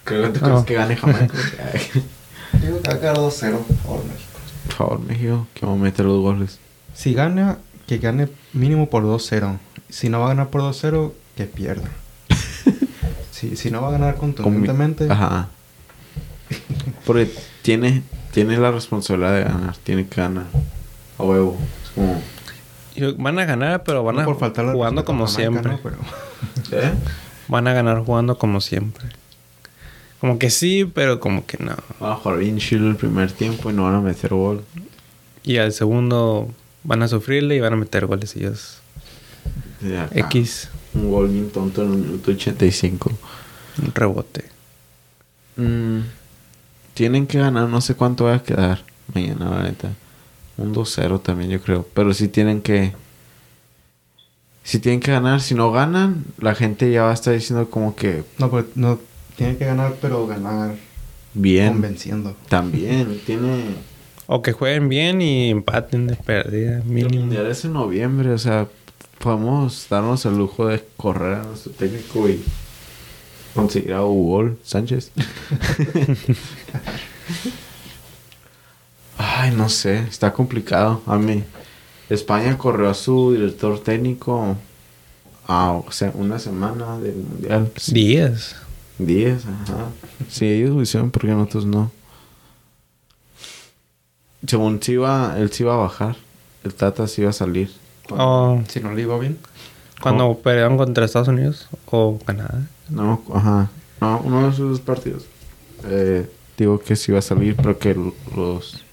Creo 0.04 0.32
que 0.32 0.38
tú 0.38 0.44
Ah. 0.44 0.48
crees 0.48 0.64
que 0.64 0.74
gane 0.74 0.96
Jamaica. 0.96 1.34
Digo 2.62 2.80
que 2.80 2.88
va 2.88 2.94
a 2.94 3.00
quedar 3.00 3.16
2-0 3.16 3.58
por 3.84 4.04
México. 4.04 4.30
Por 4.66 4.74
favor, 4.74 5.00
México, 5.00 5.46
que 5.54 5.66
vamos 5.66 5.80
a 5.80 5.84
meter 5.84 6.04
los 6.06 6.20
goles. 6.20 6.58
Si 6.94 7.12
gana, 7.14 7.58
que 7.86 7.98
gane 7.98 8.28
mínimo 8.52 8.88
por 8.88 9.02
2-0. 9.04 9.58
Si 9.88 10.08
no 10.08 10.20
va 10.20 10.26
a 10.26 10.28
ganar 10.28 10.48
por 10.50 10.62
2-0, 10.62 11.12
que 11.36 11.44
pierda. 11.46 11.88
si, 13.32 13.56
si 13.56 13.70
no 13.70 13.82
va 13.82 13.88
a 13.88 13.92
ganar 13.92 14.16
Con 14.16 14.30
mi- 14.30 14.34
contundentemente, 14.34 15.08
Ajá. 15.10 15.48
Porque 17.04 17.32
tiene, 17.62 18.02
tiene 18.32 18.56
la 18.58 18.70
responsabilidad 18.70 19.34
de 19.34 19.44
ganar. 19.44 19.76
Tiene 19.78 20.06
que 20.06 20.20
ganar. 20.20 20.46
A 21.18 21.22
huevo. 21.22 21.56
Es 21.84 21.90
como. 21.90 22.20
Van 23.18 23.38
a 23.38 23.44
ganar, 23.44 23.84
pero 23.84 24.02
van 24.02 24.16
no 24.16 24.22
a 24.22 24.24
por 24.24 24.72
jugando 24.72 25.04
como 25.04 25.26
siempre. 25.28 25.72
¿no? 25.72 25.78
Pero 25.82 25.96
¿Eh? 26.72 26.92
Van 27.48 27.68
a 27.68 27.72
ganar 27.72 28.04
jugando 28.04 28.38
como 28.38 28.60
siempre. 28.60 29.06
Como 30.20 30.38
que 30.38 30.50
sí, 30.50 30.90
pero 30.92 31.20
como 31.20 31.46
que 31.46 31.58
no. 31.58 31.76
Van 32.00 32.12
a 32.12 32.16
jugar 32.16 32.38
bien 32.38 32.58
chill 32.58 32.86
el 32.86 32.96
primer 32.96 33.32
tiempo 33.32 33.70
y 33.70 33.74
no 33.74 33.84
van 33.84 33.94
a 33.94 34.00
meter 34.00 34.30
gol. 34.34 34.64
Y 35.42 35.58
al 35.58 35.72
segundo 35.72 36.50
van 36.82 37.02
a 37.02 37.08
sufrirle 37.08 37.56
y 37.56 37.60
van 37.60 37.74
a 37.74 37.76
meter 37.76 38.06
goles 38.06 38.34
ellos. 38.36 38.78
De 39.80 39.98
acá. 39.98 40.18
X, 40.18 40.70
Un 40.94 41.10
gol 41.10 41.28
bien 41.28 41.50
tonto 41.50 41.82
en 41.82 41.92
el 41.92 41.98
minuto 41.98 42.30
85. 42.30 43.12
un 43.82 43.94
rebote. 43.94 44.44
Mm, 45.56 46.00
tienen 46.94 47.26
que 47.26 47.38
ganar, 47.38 47.68
no 47.68 47.80
sé 47.80 47.94
cuánto 47.94 48.24
va 48.24 48.36
a 48.36 48.42
quedar 48.42 48.82
mañana, 49.14 49.50
la 49.50 49.62
neta. 49.62 49.90
Un 50.58 50.74
2-0 50.74 51.20
también, 51.22 51.50
yo 51.50 51.60
creo. 51.60 51.86
Pero 51.94 52.14
si 52.14 52.28
tienen 52.28 52.62
que. 52.62 52.92
Si 54.64 54.78
tienen 54.80 55.00
que 55.00 55.12
ganar, 55.12 55.40
si 55.40 55.54
no 55.54 55.70
ganan, 55.70 56.24
la 56.38 56.54
gente 56.54 56.90
ya 56.90 57.02
va 57.04 57.10
a 57.10 57.14
estar 57.14 57.32
diciendo 57.34 57.70
como 57.70 57.94
que 57.94 58.24
no, 58.38 58.50
pues, 58.50 58.64
no 58.74 58.98
tiene 59.36 59.56
que 59.56 59.64
ganar, 59.64 59.94
pero 60.00 60.26
ganar 60.26 60.74
bien. 61.34 61.74
convenciendo. 61.74 62.34
También, 62.48 63.20
tiene. 63.26 63.64
O 64.26 64.42
que 64.42 64.50
jueguen 64.52 64.88
bien 64.88 65.22
y 65.22 65.50
empaten 65.50 66.08
de 66.08 66.16
pérdida, 66.16 66.78
El 66.78 66.84
mínimo. 66.84 67.20
mundial 67.20 67.46
es 67.46 67.64
en 67.64 67.74
noviembre, 67.74 68.30
o 68.30 68.38
sea, 68.38 68.66
podemos 69.20 69.86
darnos 69.88 70.24
el 70.26 70.36
lujo 70.36 70.66
de 70.66 70.82
correr 70.96 71.34
a 71.34 71.42
nuestro 71.44 71.70
técnico 71.72 72.28
y 72.28 72.42
conseguir 73.54 73.92
a 73.92 74.04
Hugo 74.04 74.56
Sánchez. 74.64 75.12
Ay, 79.18 79.50
no 79.54 79.68
sé, 79.68 79.98
está 80.00 80.32
complicado. 80.32 81.02
A 81.06 81.16
mí, 81.16 81.42
España 82.10 82.56
corrió 82.58 82.88
a 82.90 82.94
su 82.94 83.32
director 83.32 83.78
técnico 83.80 84.56
a 85.48 85.72
o 85.72 85.90
sea, 85.92 86.10
una 86.14 86.38
semana 86.38 86.98
del 86.98 87.16
mundial. 87.16 87.72
Días. 87.88 88.56
Diez, 88.98 89.44
ajá. 89.46 89.88
Si 90.28 90.46
ellos 90.46 90.70
lo 90.74 90.82
hicieron, 90.82 91.10
¿por 91.10 91.22
qué 91.22 91.28
nosotros 91.28 91.66
no? 91.66 91.90
Según 94.46 94.82
se 94.82 94.92
iba, 94.92 95.34
él 95.38 95.50
se 95.52 95.62
iba 95.64 95.74
a 95.74 95.78
bajar. 95.78 96.16
El 96.64 96.74
Tata 96.74 97.06
se 97.06 97.22
iba 97.22 97.30
a 97.30 97.34
salir. 97.34 97.70
O 98.10 98.60
Si 98.68 98.80
no 98.80 98.92
le 98.94 99.02
iba 99.02 99.18
bien. 99.18 99.38
cuando 100.00 100.38
perdieron 100.38 100.76
contra 100.76 101.04
Estados 101.04 101.28
Unidos 101.28 101.68
o 101.86 102.18
Canadá. 102.24 102.66
No, 102.88 103.22
ajá. 103.34 103.70
No, 104.00 104.20
uno 104.24 104.42
de 104.44 104.48
esos 104.50 104.70
dos 104.70 104.80
partidos. 104.80 105.24
Eh, 105.84 106.28
digo 106.56 106.78
que 106.78 106.96
se 106.96 107.12
iba 107.12 107.18
a 107.18 107.22
salir, 107.22 107.56
pero 107.56 107.78
que 107.78 107.94
los 108.34 108.84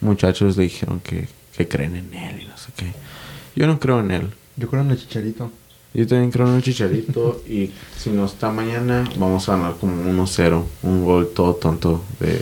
muchachos 0.00 0.56
le 0.56 0.64
dijeron 0.64 1.00
que, 1.00 1.28
que 1.56 1.68
creen 1.68 1.96
en 1.96 2.14
él 2.14 2.42
y 2.42 2.46
no 2.46 2.56
sé 2.56 2.72
qué. 2.76 2.92
Yo 3.56 3.66
no 3.66 3.78
creo 3.78 4.00
en 4.00 4.10
él. 4.10 4.30
Yo 4.56 4.68
creo 4.68 4.82
en 4.82 4.90
el 4.90 4.98
chicharito. 4.98 5.50
Yo 5.92 6.06
también 6.06 6.30
creo 6.30 6.46
en 6.46 6.54
el 6.54 6.62
Chicharito 6.62 7.42
y 7.48 7.72
si 7.98 8.10
no 8.10 8.24
está 8.24 8.52
mañana 8.52 9.08
vamos 9.16 9.48
a 9.48 9.56
ganar 9.56 9.76
como 9.80 10.04
1-0. 10.04 10.64
Un 10.82 11.04
gol 11.04 11.30
todo 11.34 11.54
tonto 11.54 12.04
de, 12.20 12.40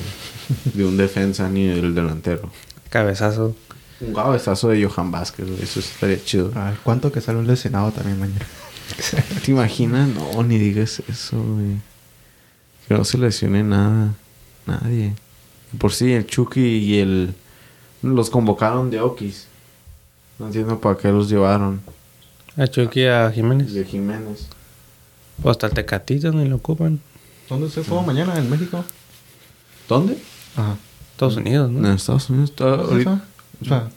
de 0.75 0.85
un 0.85 0.99
defensa 0.99 1.49
ni 1.49 1.67
del 1.67 1.95
delantero. 1.95 2.51
Cabezazo. 2.91 3.57
Un 4.01 4.15
cabezazo 4.15 4.69
de 4.69 4.85
Johan 4.85 5.11
Vázquez, 5.11 5.49
eso 5.61 5.81
estaría 5.81 6.23
chido. 6.23 6.53
Ay, 6.55 6.77
¿Cuánto 6.85 7.11
que 7.11 7.21
sale 7.21 7.39
un 7.39 7.47
lesionado 7.47 7.91
también 7.91 8.21
mañana? 8.21 8.47
¿Te 9.45 9.51
imaginas? 9.51 10.09
No, 10.09 10.43
ni 10.43 10.59
digas 10.59 11.03
eso, 11.09 11.43
güey. 11.43 11.77
Que 12.87 12.95
no 12.95 13.05
se 13.05 13.19
lesione 13.19 13.65
nada. 13.65 14.15
Nadie. 14.67 15.15
Por 15.79 15.93
sí, 15.93 16.13
el 16.13 16.27
Chucky 16.27 16.61
y 16.61 16.99
el... 16.99 17.35
Los 18.03 18.31
convocaron 18.31 18.91
de 18.91 19.01
Okis. 19.01 19.47
No 20.39 20.47
entiendo 20.47 20.79
para 20.81 20.97
qué 20.97 21.09
los 21.09 21.29
llevaron. 21.29 21.81
A 22.57 22.67
Chucky 22.67 23.07
a 23.07 23.31
Jiménez. 23.33 23.73
De 23.73 23.85
Jiménez. 23.85 24.49
O 25.43 25.51
hasta 25.51 25.67
el 25.67 25.73
Tecatito 25.75 26.31
ni 26.33 26.49
lo 26.49 26.57
ocupan. 26.57 27.01
¿Dónde 27.49 27.71
se 27.71 27.83
juega 27.85 28.03
mañana? 28.05 28.37
¿En 28.37 28.49
México? 28.51 28.85
¿Dónde? 29.89 30.19
Ajá. 30.57 30.77
Estados 31.13 31.37
Unidos, 31.37 31.71
En 31.71 31.83
¿no? 31.83 31.93
Estados 31.93 32.31
Unidos. 32.31 32.51
Está 32.51 32.65
ahorita- 32.75 33.25
O 33.61 33.65
sea, 33.65 33.89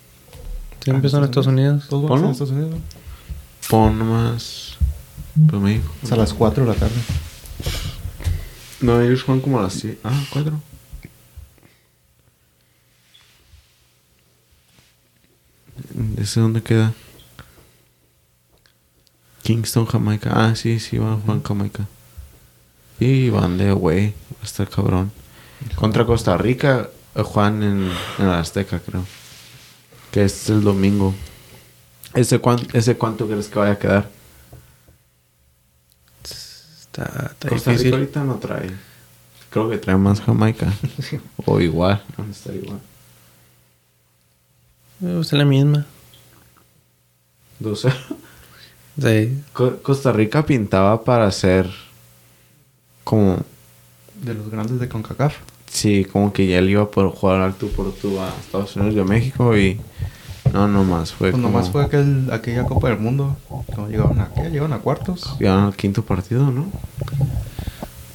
Siempre 0.83 1.09
son 1.09 1.19
en 1.19 1.25
Estados 1.25 1.47
Unidos. 1.47 1.85
todos 1.89 2.07
¿Ponlo? 2.07 2.25
en 2.25 2.31
Estados 2.31 2.51
Unidos. 2.53 2.75
Pon 3.69 3.99
nomás... 3.99 4.77
Pero 5.45 5.59
México. 5.59 5.91
Es 6.03 6.11
a 6.11 6.15
las 6.15 6.33
4 6.33 6.63
de 6.65 6.69
la 6.71 6.75
tarde. 6.75 6.95
No, 8.81 8.99
ellos 8.99 9.23
juegan 9.23 9.41
como 9.41 9.59
a 9.59 9.63
las 9.63 9.73
7. 9.73 9.99
Ah, 10.03 10.23
4. 10.33 10.59
¿Ese 16.17 16.39
dónde 16.39 16.61
queda? 16.61 16.93
Kingston, 19.43 19.85
Jamaica. 19.85 20.31
Ah, 20.33 20.55
sí, 20.55 20.79
sí, 20.79 20.97
van 20.97 21.13
a 21.13 21.15
jugar 21.17 21.37
en 21.37 21.43
Jamaica. 21.43 21.87
Y 22.99 23.29
van 23.29 23.57
de 23.57 23.71
güey. 23.71 24.09
Va 24.09 24.41
a 24.41 24.45
estar 24.45 24.69
cabrón. 24.69 25.11
Contra 25.75 26.05
Costa 26.05 26.37
Rica, 26.37 26.89
eh, 27.15 27.23
juegan 27.23 27.63
en, 27.63 27.91
en 28.19 28.27
la 28.27 28.39
Azteca, 28.39 28.79
creo. 28.79 29.05
Que 30.11 30.25
es 30.25 30.49
el 30.49 30.61
domingo. 30.61 31.13
¿Ese, 32.13 32.39
cuán- 32.39 32.67
¿Ese 32.73 32.97
cuánto 32.97 33.27
crees 33.27 33.47
que 33.47 33.57
vaya 33.59 33.73
a 33.73 33.79
quedar? 33.79 34.09
Está, 36.23 37.31
está 37.31 37.49
Costa 37.49 37.71
Rica 37.73 37.95
ahorita 37.95 38.23
no 38.23 38.35
trae. 38.35 38.69
Creo 39.49 39.69
que 39.69 39.77
trae 39.77 39.97
más 39.97 40.21
Jamaica. 40.21 40.71
o 41.45 41.59
igual. 41.59 42.03
Van 42.17 42.27
a 42.27 42.31
estar 42.31 42.53
igual. 42.55 42.79
Es 45.01 45.33
la 45.33 45.45
misma. 45.45 45.85
2-0. 47.61 47.93
Sí. 49.01 49.41
Co- 49.53 49.77
Costa 49.81 50.11
Rica 50.11 50.45
pintaba 50.45 51.03
para 51.03 51.31
ser 51.31 51.69
como 53.03 53.37
De 54.21 54.33
los 54.33 54.49
grandes 54.49 54.79
de 54.79 54.87
CONCACAF. 54.89 55.35
sí, 55.67 56.05
como 56.05 56.33
que 56.33 56.45
ya 56.47 56.61
le 56.61 56.71
iba 56.71 56.89
por 56.91 57.09
jugar 57.11 57.41
al 57.41 57.53
tú 57.55 57.69
por 57.69 57.91
tú 57.93 58.19
a 58.19 58.29
Estados 58.39 58.75
Unidos 58.75 58.95
y 58.95 58.99
a 58.99 59.03
México 59.05 59.57
y 59.57 59.79
no 60.53 60.67
nomás 60.67 61.13
fue 61.13 61.31
Pues 61.31 61.41
como 61.41 61.51
nomás 61.51 61.71
fue 61.71 61.83
aquel, 61.85 62.29
aquella 62.31 62.65
Copa 62.65 62.89
del 62.89 62.99
Mundo. 62.99 63.37
Cuando 63.47 63.87
llegaron 63.89 64.19
a 64.19 64.29
qué? 64.33 64.49
Llegaron 64.49 64.73
a 64.73 64.79
cuartos. 64.79 65.35
llegaron 65.39 65.63
al 65.65 65.75
quinto 65.75 66.03
partido, 66.03 66.51
¿no? 66.51 66.69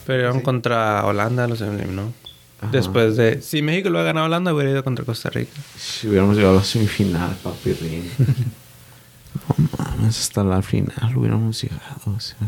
Pero 0.06 0.22
iban 0.28 0.40
contra 0.42 1.04
Holanda, 1.06 1.48
los 1.48 1.60
eliminó. 1.62 2.12
Ajá. 2.60 2.70
Después 2.70 3.16
de... 3.16 3.42
Si 3.42 3.60
México 3.62 3.90
lo 3.90 3.98
ha 3.98 4.02
ganado 4.02 4.26
Holanda, 4.26 4.54
hubiera 4.54 4.70
ido 4.70 4.82
contra 4.82 5.04
Costa 5.04 5.28
Rica. 5.30 5.52
Si 5.78 6.08
hubiéramos 6.08 6.36
llegado 6.36 6.54
a 6.54 6.58
la 6.58 6.64
semifinal, 6.64 7.36
papi 7.42 7.76
no 9.58 9.68
mames, 9.78 10.18
hasta 10.18 10.42
la 10.42 10.62
final 10.62 11.16
hubiéramos 11.16 11.60
llegado, 11.60 12.16
o 12.16 12.20
sea. 12.20 12.38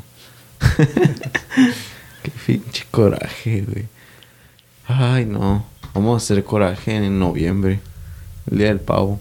Qué 2.22 2.32
pinche 2.46 2.86
coraje, 2.90 3.62
güey. 3.62 3.86
Ay, 4.86 5.26
no. 5.26 5.66
Vamos 5.94 6.14
a 6.14 6.24
hacer 6.24 6.42
coraje 6.44 6.96
en 6.96 7.18
noviembre. 7.18 7.80
El 8.50 8.58
día 8.58 8.68
del 8.68 8.80
pavo. 8.80 9.20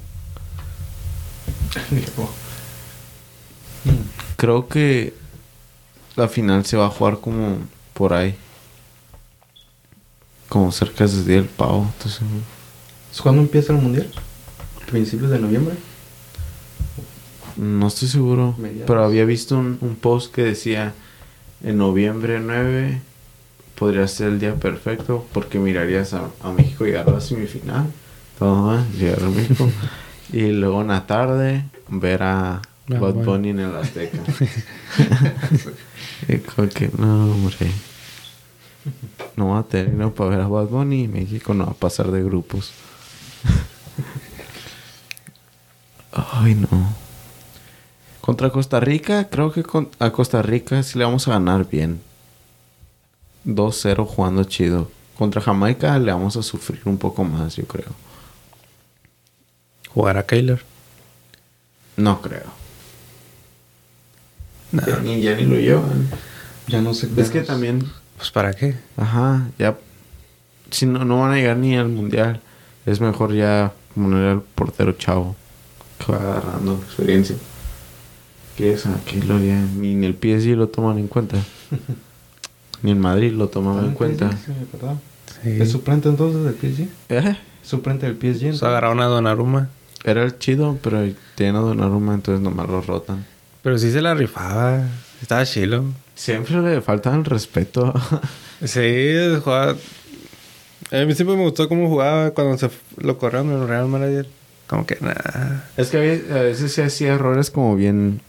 Creo 4.37 4.67
que 4.67 5.13
la 6.15 6.27
final 6.27 6.65
se 6.65 6.77
va 6.77 6.87
a 6.87 6.89
jugar 6.89 7.19
como 7.19 7.57
por 7.93 8.13
ahí. 8.13 8.35
Como 10.49 10.71
cerca 10.71 11.05
del 11.05 11.25
día 11.25 11.35
del 11.37 11.45
pavo. 11.45 11.91
Entonces, 11.97 12.21
¿Es 13.11 13.21
cuándo 13.21 13.41
empieza 13.41 13.73
el 13.73 13.79
mundial? 13.81 14.07
¿Principios 14.89 15.31
de 15.31 15.39
noviembre? 15.39 15.75
no 17.57 17.87
estoy 17.87 18.07
seguro. 18.07 18.53
Mediados. 18.57 18.83
Pero 18.85 19.03
había 19.03 19.25
visto 19.25 19.57
un, 19.57 19.77
un 19.81 19.95
post 19.95 20.33
que 20.33 20.43
decía 20.43 20.93
en 21.63 21.77
noviembre 21.77 22.39
9 22.39 23.01
podría 23.75 24.07
ser 24.07 24.29
el 24.29 24.39
día 24.39 24.55
perfecto 24.55 25.25
porque 25.33 25.59
mirarías 25.59 26.13
a, 26.13 26.29
a 26.41 26.51
México 26.51 26.85
llegar 26.85 27.09
a 27.09 27.13
la 27.13 27.21
semifinal. 27.21 27.87
Todo, 28.37 28.83
llegar 28.97 29.23
a 29.23 29.29
México. 29.29 29.69
y 30.31 30.51
luego 30.51 30.81
en 30.81 30.87
la 30.89 31.07
tarde 31.07 31.65
ver 31.89 32.23
a 32.23 32.61
Bad. 32.87 33.15
Bunny 33.15 33.49
en 33.49 33.59
el 33.59 33.75
Azteca. 33.75 34.17
y 36.27 36.37
como 36.37 36.69
que 36.69 36.89
no, 36.97 37.31
hombre. 37.31 37.71
No 39.35 39.49
va 39.49 39.59
a 39.59 39.63
tener 39.63 39.91
dinero 39.91 40.13
para 40.13 40.29
ver 40.31 40.41
a 40.41 40.47
Bad 40.47 40.67
Bunny 40.67 41.03
y 41.03 41.07
México 41.07 41.53
no 41.53 41.65
va 41.65 41.71
a 41.71 41.75
pasar 41.75 42.11
de 42.11 42.23
grupos. 42.23 42.71
Ay, 46.11 46.55
no. 46.55 46.67
Contra 48.21 48.49
Costa 48.49 48.79
Rica, 48.79 49.29
creo 49.29 49.51
que 49.51 49.63
con- 49.63 49.89
a 49.99 50.11
Costa 50.11 50.41
Rica 50.41 50.81
sí 50.83 50.97
le 50.97 51.05
vamos 51.05 51.27
a 51.27 51.31
ganar 51.31 51.67
bien. 51.69 52.01
2-0 53.45 54.05
jugando 54.05 54.43
chido. 54.43 54.91
Contra 55.17 55.41
Jamaica 55.41 55.97
le 55.99 56.11
vamos 56.11 56.35
a 56.37 56.43
sufrir 56.43 56.81
un 56.85 56.97
poco 56.97 57.23
más, 57.23 57.55
yo 57.55 57.65
creo. 57.65 57.89
Jugar 59.93 60.17
a 60.17 60.25
Keylor. 60.25 60.59
No 61.95 62.21
creo. 62.21 62.43
Nah. 64.71 64.85
Ya, 64.85 64.97
ni, 64.99 65.21
ya 65.21 65.35
ni 65.35 65.45
lo 65.45 65.55
llevan. 65.55 66.09
Ya 66.67 66.81
no 66.81 66.93
sé. 66.93 67.09
Es 67.17 67.29
que 67.31 67.41
también 67.41 67.89
Pues 68.17 68.31
¿para 68.31 68.53
qué? 68.53 68.75
Ajá, 68.97 69.47
ya. 69.57 69.77
Si 70.71 70.85
no, 70.85 71.05
no 71.05 71.21
van 71.21 71.31
a 71.31 71.35
llegar 71.35 71.57
ni 71.57 71.77
al 71.77 71.87
mundial, 71.87 72.41
es 72.85 72.99
mejor 72.99 73.33
ya 73.33 73.71
poner 73.95 74.27
al 74.27 74.41
portero 74.41 74.93
chavo 74.93 75.35
que 75.97 76.11
va 76.11 76.17
agarrando 76.17 76.81
experiencia. 76.85 77.35
Que 78.55 78.73
es 78.73 78.85
aquí 78.87 79.21
lo 79.21 79.39
ya 79.39 79.59
ni 79.77 79.93
en 79.93 80.03
el 80.03 80.13
PSG 80.15 80.55
lo 80.55 80.67
toman 80.67 80.97
en 80.97 81.07
cuenta. 81.07 81.37
ni 82.81 82.91
en 82.91 82.99
Madrid 82.99 83.31
lo 83.31 83.49
toman 83.49 83.85
en 83.85 83.93
cuenta. 83.93 84.31
Sí, 84.31 84.51
¿verdad? 84.73 84.95
Sí. 85.43 85.61
¿Es 85.61 85.71
suplente 85.71 86.09
entonces 86.09 86.43
del 86.43 86.55
PSG? 86.55 86.87
Eh, 87.09 87.37
¿Suplente 87.61 88.07
del 88.07 88.15
PSG? 88.15 88.19
Pues 88.19 88.41
entonces? 88.41 88.63
agarraron 88.63 88.99
a 89.01 89.05
Donnarumma. 89.05 89.69
Era 90.03 90.23
el 90.23 90.37
chido, 90.39 90.77
pero 90.81 91.05
tiene 91.35 91.57
a 91.57 91.61
Donnarumma, 91.61 92.15
entonces 92.15 92.41
nomás 92.41 92.67
lo 92.67 92.81
rotan. 92.81 93.25
Pero 93.61 93.77
sí 93.77 93.91
se 93.91 94.01
la 94.01 94.13
rifaba. 94.15 94.87
Estaba 95.21 95.45
chilo. 95.45 95.85
Siempre 96.15 96.61
le 96.61 96.81
faltan 96.81 97.19
el 97.19 97.25
respeto. 97.25 97.93
Sí, 98.65 99.13
jugaba... 99.43 99.75
A 100.91 101.05
mí 101.05 101.13
siempre 101.13 101.35
me 101.35 101.43
gustó 101.43 101.69
cómo 101.69 101.87
jugaba 101.89 102.31
cuando 102.31 102.57
se 102.57 102.71
lo 102.97 103.19
corrieron 103.19 103.51
en 103.51 103.61
el 103.61 103.67
Real 103.67 103.87
Madrid. 103.87 104.25
Como 104.65 104.87
que 104.87 104.97
nada. 104.99 105.69
es 105.77 105.89
que 105.89 105.97
a 105.97 105.99
veces, 106.41 106.73
sí 106.73 106.81
hacía 106.81 107.13
errores 107.13 107.51
como 107.51 107.75
bien 107.75 108.19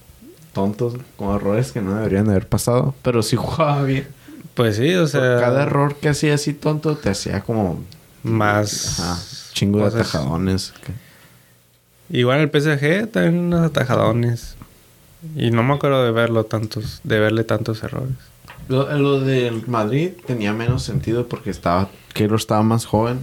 tontos, 0.53 0.97
como 1.17 1.35
errores 1.35 1.73
que 1.73 1.81
no 1.81 1.95
deberían 1.95 2.27
de 2.27 2.33
haber 2.33 2.47
pasado, 2.47 2.95
pero 3.01 3.23
sí 3.23 3.37
jugaba 3.41 3.83
bien. 3.85 4.07
Pues 4.55 4.77
sí, 4.77 4.95
o 4.95 5.01
Por 5.01 5.09
sea... 5.09 5.41
cada 5.41 5.63
error 5.63 5.97
que 5.97 6.11
hacía 6.11 6.35
así 6.35 6.53
tonto 6.53 6.97
te 6.97 7.11
hacía 7.11 7.41
como 7.41 7.83
Más... 8.23 9.01
ajá, 9.01 9.23
chingo 9.53 9.79
de 9.79 9.87
atajadones. 9.87 10.75
Igual 12.11 12.41
el 12.41 12.51
PSG 12.51 13.11
también 13.11 13.39
unos 13.39 13.65
atajadones. 13.65 14.57
Y 15.37 15.51
no 15.51 15.63
me 15.63 15.75
acuerdo 15.75 16.05
de 16.05 16.13
verlo 16.13 16.45
tantos... 16.45 17.01
De 17.05 17.19
verle 17.19 17.45
tantos 17.45 17.83
errores. 17.83 18.15
Lo, 18.69 18.91
lo 18.99 19.21
del 19.21 19.67
Madrid 19.67 20.11
tenía 20.27 20.53
menos 20.53 20.83
sentido 20.83 21.27
porque 21.27 21.51
estaba 21.51 21.89
Keylor 22.13 22.39
estaba 22.39 22.63
más 22.63 22.85
joven 22.85 23.21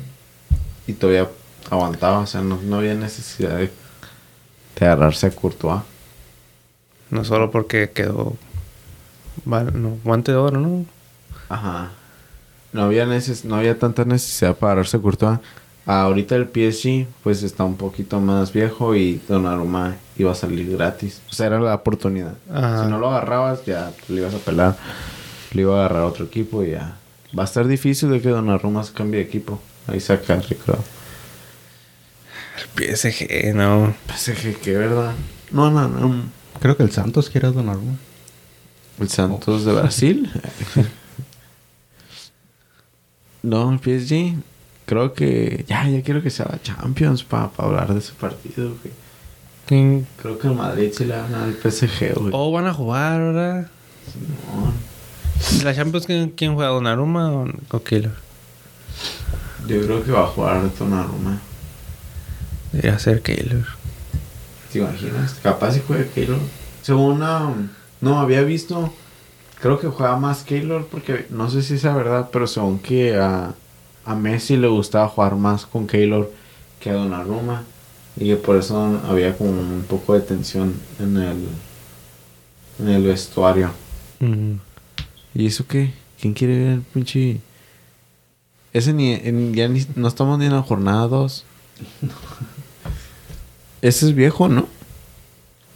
y 0.87 0.93
todavía 0.93 1.29
aguantaba, 1.69 2.19
o 2.19 2.25
sea, 2.25 2.41
no, 2.41 2.59
no 2.63 2.77
había 2.77 2.95
necesidad 2.95 3.57
de, 3.57 3.71
de 4.79 4.85
agarrarse 4.85 5.27
a 5.27 5.31
Courtois. 5.31 5.81
No 7.09 7.23
solo 7.23 7.51
porque 7.51 7.91
quedó... 7.91 8.35
No, 9.45 9.97
guante 10.03 10.31
de 10.31 10.37
oro, 10.37 10.59
¿no? 10.59 10.85
Ajá. 11.49 11.91
No 12.71 12.83
había 12.83 13.05
neces 13.05 13.45
no 13.45 13.55
había 13.55 13.77
tanta 13.77 14.05
necesidad 14.05 14.55
para 14.55 14.73
agarrarse 14.73 14.97
a 14.97 15.01
Courtois. 15.01 15.39
Ahorita 15.85 16.35
el 16.35 16.45
PSG 16.45 17.05
pues 17.23 17.43
está 17.43 17.63
un 17.63 17.77
poquito 17.77 18.19
más 18.19 18.51
viejo 18.51 18.95
y 18.95 19.21
Donnarumma 19.27 19.97
iba 20.17 20.31
a 20.31 20.35
salir 20.35 20.75
gratis. 20.75 21.21
O 21.29 21.33
sea, 21.33 21.45
era 21.45 21.59
la 21.59 21.75
oportunidad. 21.75 22.35
Ajá. 22.51 22.83
Si 22.83 22.89
no 22.89 22.97
lo 22.97 23.11
agarrabas 23.11 23.63
ya 23.65 23.91
le 24.07 24.21
ibas 24.21 24.33
a 24.33 24.39
pelar. 24.39 24.77
Le 25.51 25.61
iba 25.61 25.75
a 25.75 25.85
agarrar 25.85 26.03
a 26.03 26.05
otro 26.07 26.25
equipo 26.25 26.63
y 26.63 26.71
ya. 26.71 26.97
Va 27.37 27.43
a 27.43 27.45
estar 27.45 27.67
difícil 27.67 28.09
de 28.09 28.19
que 28.19 28.29
Donnarumma 28.29 28.83
se 28.83 28.93
cambie 28.93 29.19
de 29.19 29.27
equipo. 29.27 29.59
Ahí 29.87 29.99
saca 29.99 30.41
creo. 30.41 30.83
El 32.57 32.97
PSG, 32.97 33.53
no. 33.53 33.93
PSG, 34.07 34.59
que 34.61 34.75
verdad. 34.75 35.13
No, 35.51 35.69
no, 35.69 35.87
no. 35.87 36.23
Creo 36.59 36.75
que 36.75 36.83
el 36.83 36.91
Santos 36.91 37.29
quiere 37.29 37.47
a 37.47 37.51
Donnarumma. 37.51 37.97
El 38.99 39.09
Santos 39.09 39.65
de 39.65 39.73
Brasil. 39.73 40.31
no, 43.43 43.71
el 43.71 43.79
PSG. 43.79 44.35
Creo 44.85 45.13
que 45.13 45.65
ya, 45.67 45.87
ya 45.89 46.01
quiero 46.03 46.21
que 46.21 46.29
sea 46.29 46.45
la 46.51 46.61
Champions 46.61 47.23
para 47.23 47.49
hablar 47.57 47.91
de 47.93 47.99
ese 47.99 48.13
partido. 48.13 48.69
güey. 48.69 48.93
¿Quién- 49.65 50.07
Creo 50.21 50.37
que 50.37 50.47
el 50.47 50.53
Madrid 50.55 50.91
sí 50.95 51.05
le 51.05 51.15
va 51.15 51.25
a 51.25 51.27
ganar 51.29 51.43
al 51.43 51.55
PSG, 51.55 52.13
güey. 52.15 52.29
Oh, 52.33 52.51
van 52.51 52.67
a 52.67 52.73
jugar 52.73 53.19
ahora. 53.21 53.69
Simón. 54.11 54.73
¿La 55.63 55.73
Champions 55.75 56.05
quién, 56.05 56.29
quién 56.29 56.53
juega? 56.53 56.69
¿Donnarumma 56.69 57.31
o, 57.31 57.43
o? 57.71 57.81
Yo 59.67 59.81
creo 59.81 60.03
que 60.03 60.11
va 60.11 60.23
a 60.23 60.27
jugar 60.27 60.61
Donnarumma. 60.77 61.39
Debería 62.71 62.99
ser 62.99 63.21
Keylor. 63.21 63.65
¿Te 64.71 64.79
imaginas? 64.79 65.35
Capaz 65.41 65.73
si 65.73 65.81
juega 65.85 66.05
Keylor. 66.13 66.37
Según 66.83 67.13
una... 67.13 67.51
No, 68.01 68.19
había 68.19 68.41
visto... 68.43 68.93
Creo 69.61 69.79
que 69.79 69.87
juega 69.87 70.17
más 70.17 70.43
Keylor 70.43 70.85
porque 70.87 71.25
no 71.31 71.49
sé 71.49 71.63
si 71.63 71.75
es 71.75 71.83
verdad, 71.83 72.29
pero 72.31 72.45
según 72.45 72.77
que 72.79 73.15
a, 73.17 73.55
a 74.05 74.15
Messi 74.15 74.55
le 74.57 74.67
gustaba 74.67 75.07
jugar 75.07 75.35
más 75.35 75.65
con 75.65 75.87
Keylor 75.87 76.31
que 76.79 76.89
a 76.89 76.93
Donnarumma. 76.93 77.63
Y 78.17 78.27
que 78.27 78.35
por 78.37 78.55
eso 78.55 79.01
había 79.09 79.37
como 79.37 79.49
un 79.51 79.83
poco 79.89 80.13
de 80.13 80.21
tensión 80.21 80.73
en 80.99 81.17
el, 81.17 81.47
en 82.79 82.87
el 82.87 83.03
vestuario. 83.03 83.71
¿Y 85.33 85.45
eso 85.45 85.65
qué? 85.67 85.93
¿Quién 86.19 86.33
quiere 86.33 86.57
ver 86.57 86.67
el 86.75 86.81
pinche...? 86.81 87.41
Ese 88.71 88.93
ni... 88.93 89.13
en- 89.13 89.53
ya 89.53 89.67
ni... 89.67 89.85
No 89.95 90.07
estamos 90.07 90.39
ni 90.39 90.45
en 90.45 90.53
la 90.53 90.61
jornada 90.61 91.07
2. 91.07 91.43
Ese 93.81 94.05
es 94.07 94.15
viejo, 94.15 94.47
¿no? 94.47 94.67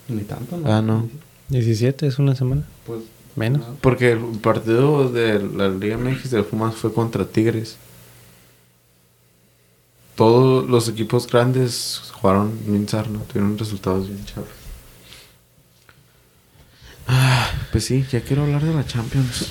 Ni 0.07 0.21
tanto, 0.23 0.57
¿no? 0.57 0.71
Ah, 0.71 0.81
no. 0.81 1.09
17 1.49 2.07
es 2.07 2.19
una 2.19 2.35
semana. 2.35 2.63
Pues 2.85 3.01
Menos. 3.35 3.61
Porque 3.81 4.11
el 4.13 4.19
partido 4.41 5.09
de 5.11 5.39
la 5.41 5.69
Liga 5.69 5.97
MX 5.97 6.31
de 6.31 6.43
Pumas 6.43 6.75
fue 6.75 6.93
contra 6.93 7.25
Tigres. 7.25 7.77
Todos 10.19 10.69
los 10.69 10.89
equipos 10.89 11.27
grandes 11.27 12.11
jugaron 12.11 12.51
bien 12.65 12.89
sarno, 12.89 13.19
tuvieron 13.19 13.57
resultados 13.57 14.09
bien 14.09 14.25
chavos. 14.25 14.49
Ah, 17.07 17.49
pues 17.71 17.85
sí, 17.85 18.05
ya 18.11 18.19
quiero 18.19 18.41
hablar 18.43 18.65
de 18.65 18.73
la 18.73 18.85
Champions. 18.85 19.47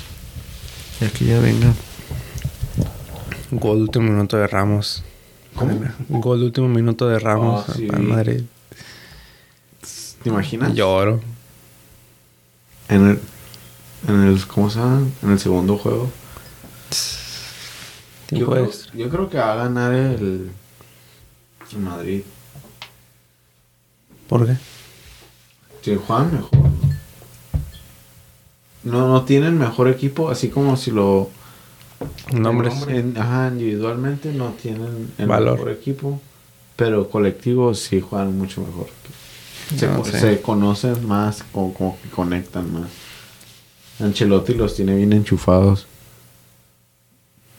Ya 1.01 1.09
que 1.09 1.25
ya 1.25 1.41
venga. 1.41 1.73
Gol 3.51 3.79
último 3.79 4.11
minuto 4.11 4.37
de 4.37 4.47
Ramos. 4.47 5.03
¿Cómo? 5.55 5.81
Gol 6.11 6.43
último 6.43 6.69
minuto 6.69 7.09
de 7.09 7.19
Ramos. 7.19 7.65
Sí. 7.75 7.87
Madrid. 7.87 8.43
¿Te 10.23 10.29
imaginas? 10.29 10.75
Lloro. 10.75 11.23
En 12.91 13.09
el, 13.09 13.21
en 14.07 14.23
el, 14.23 14.47
¿cómo 14.47 14.69
se 14.69 14.81
llama? 14.81 15.07
En 15.23 15.31
el 15.31 15.39
segundo 15.39 15.79
juego. 15.79 16.11
Yo 16.91 17.18
Tiempo 18.37 18.53
creo, 18.53 18.65
extra. 18.67 18.93
yo 18.95 19.09
creo 19.09 19.29
que 19.31 19.39
va 19.39 19.53
a 19.53 19.57
ganar 19.57 19.93
el, 19.93 20.51
el 21.73 21.79
Madrid. 21.79 22.23
¿Por 24.29 24.47
qué? 24.47 24.57
Si 25.83 25.97
juegan 25.97 26.33
mejor. 26.35 26.51
No, 28.85 29.09
no 29.09 29.25
tienen 29.25 29.59
mejor 29.59 29.89
equipo, 29.89 30.31
así 30.31 30.49
como 30.49 30.77
si 30.77 30.91
lo... 30.91 31.31
Nombres. 32.33 32.75
en- 32.89 33.17
ajá, 33.19 33.49
individualmente 33.49 34.33
no 34.33 34.51
tienen 34.51 35.13
el 35.19 35.27
Valor. 35.27 35.55
mejor 35.55 35.71
equipo, 35.73 36.21
pero 36.77 37.09
colectivo 37.11 37.75
sí 37.75 38.01
juegan 38.01 38.37
mucho 38.39 38.61
mejor. 38.61 38.87
Se, 39.77 39.87
No 39.89 40.05
se 40.05 40.41
conocen 40.41 41.07
más, 41.07 41.43
como, 41.53 41.75
como 41.75 41.99
que 42.01 42.09
conectan 42.09 42.73
más. 42.73 42.89
Ancelotti 44.01 44.55
los 44.55 44.77
tiene 44.77 44.95
bien 44.95 45.13
enchufados. 45.13 45.87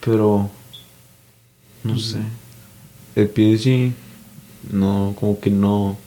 Pero... 0.05 0.49
No 1.83 1.97
sé. 1.97 2.19
El 3.15 3.27
PSG... 3.27 3.93
No, 4.71 5.15
como 5.19 5.39
que 5.39 5.49
no... 5.49 5.97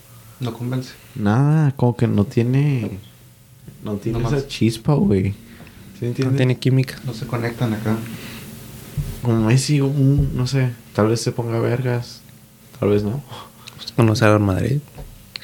no 0.41 0.53
convence. 0.53 0.93
Nada, 1.15 1.73
como 1.75 1.97
que 1.97 2.07
no 2.07 2.25
tiene. 2.25 2.99
No 3.83 3.95
tiene 3.95 4.19
Nomás. 4.19 4.35
esa 4.35 4.47
chispa, 4.47 4.95
güey. 4.95 5.35
¿Sí 5.99 6.13
No 6.19 6.31
tiene 6.33 6.59
química. 6.59 6.99
No 7.05 7.15
se 7.15 7.27
conectan 7.27 7.73
acá. 7.73 7.97
Como 9.23 9.47
Messi, 9.47 9.81
un, 9.81 10.37
no 10.37 10.47
sé. 10.47 10.71
Tal 10.95 11.09
vez 11.09 11.21
se 11.21 11.33
ponga 11.33 11.59
vergas. 11.61 12.21
Tal 12.79 12.91
vez 12.91 13.03
no. 13.03 13.23
Conocer 13.97 14.29
al 14.29 14.41
Madrid. 14.41 14.81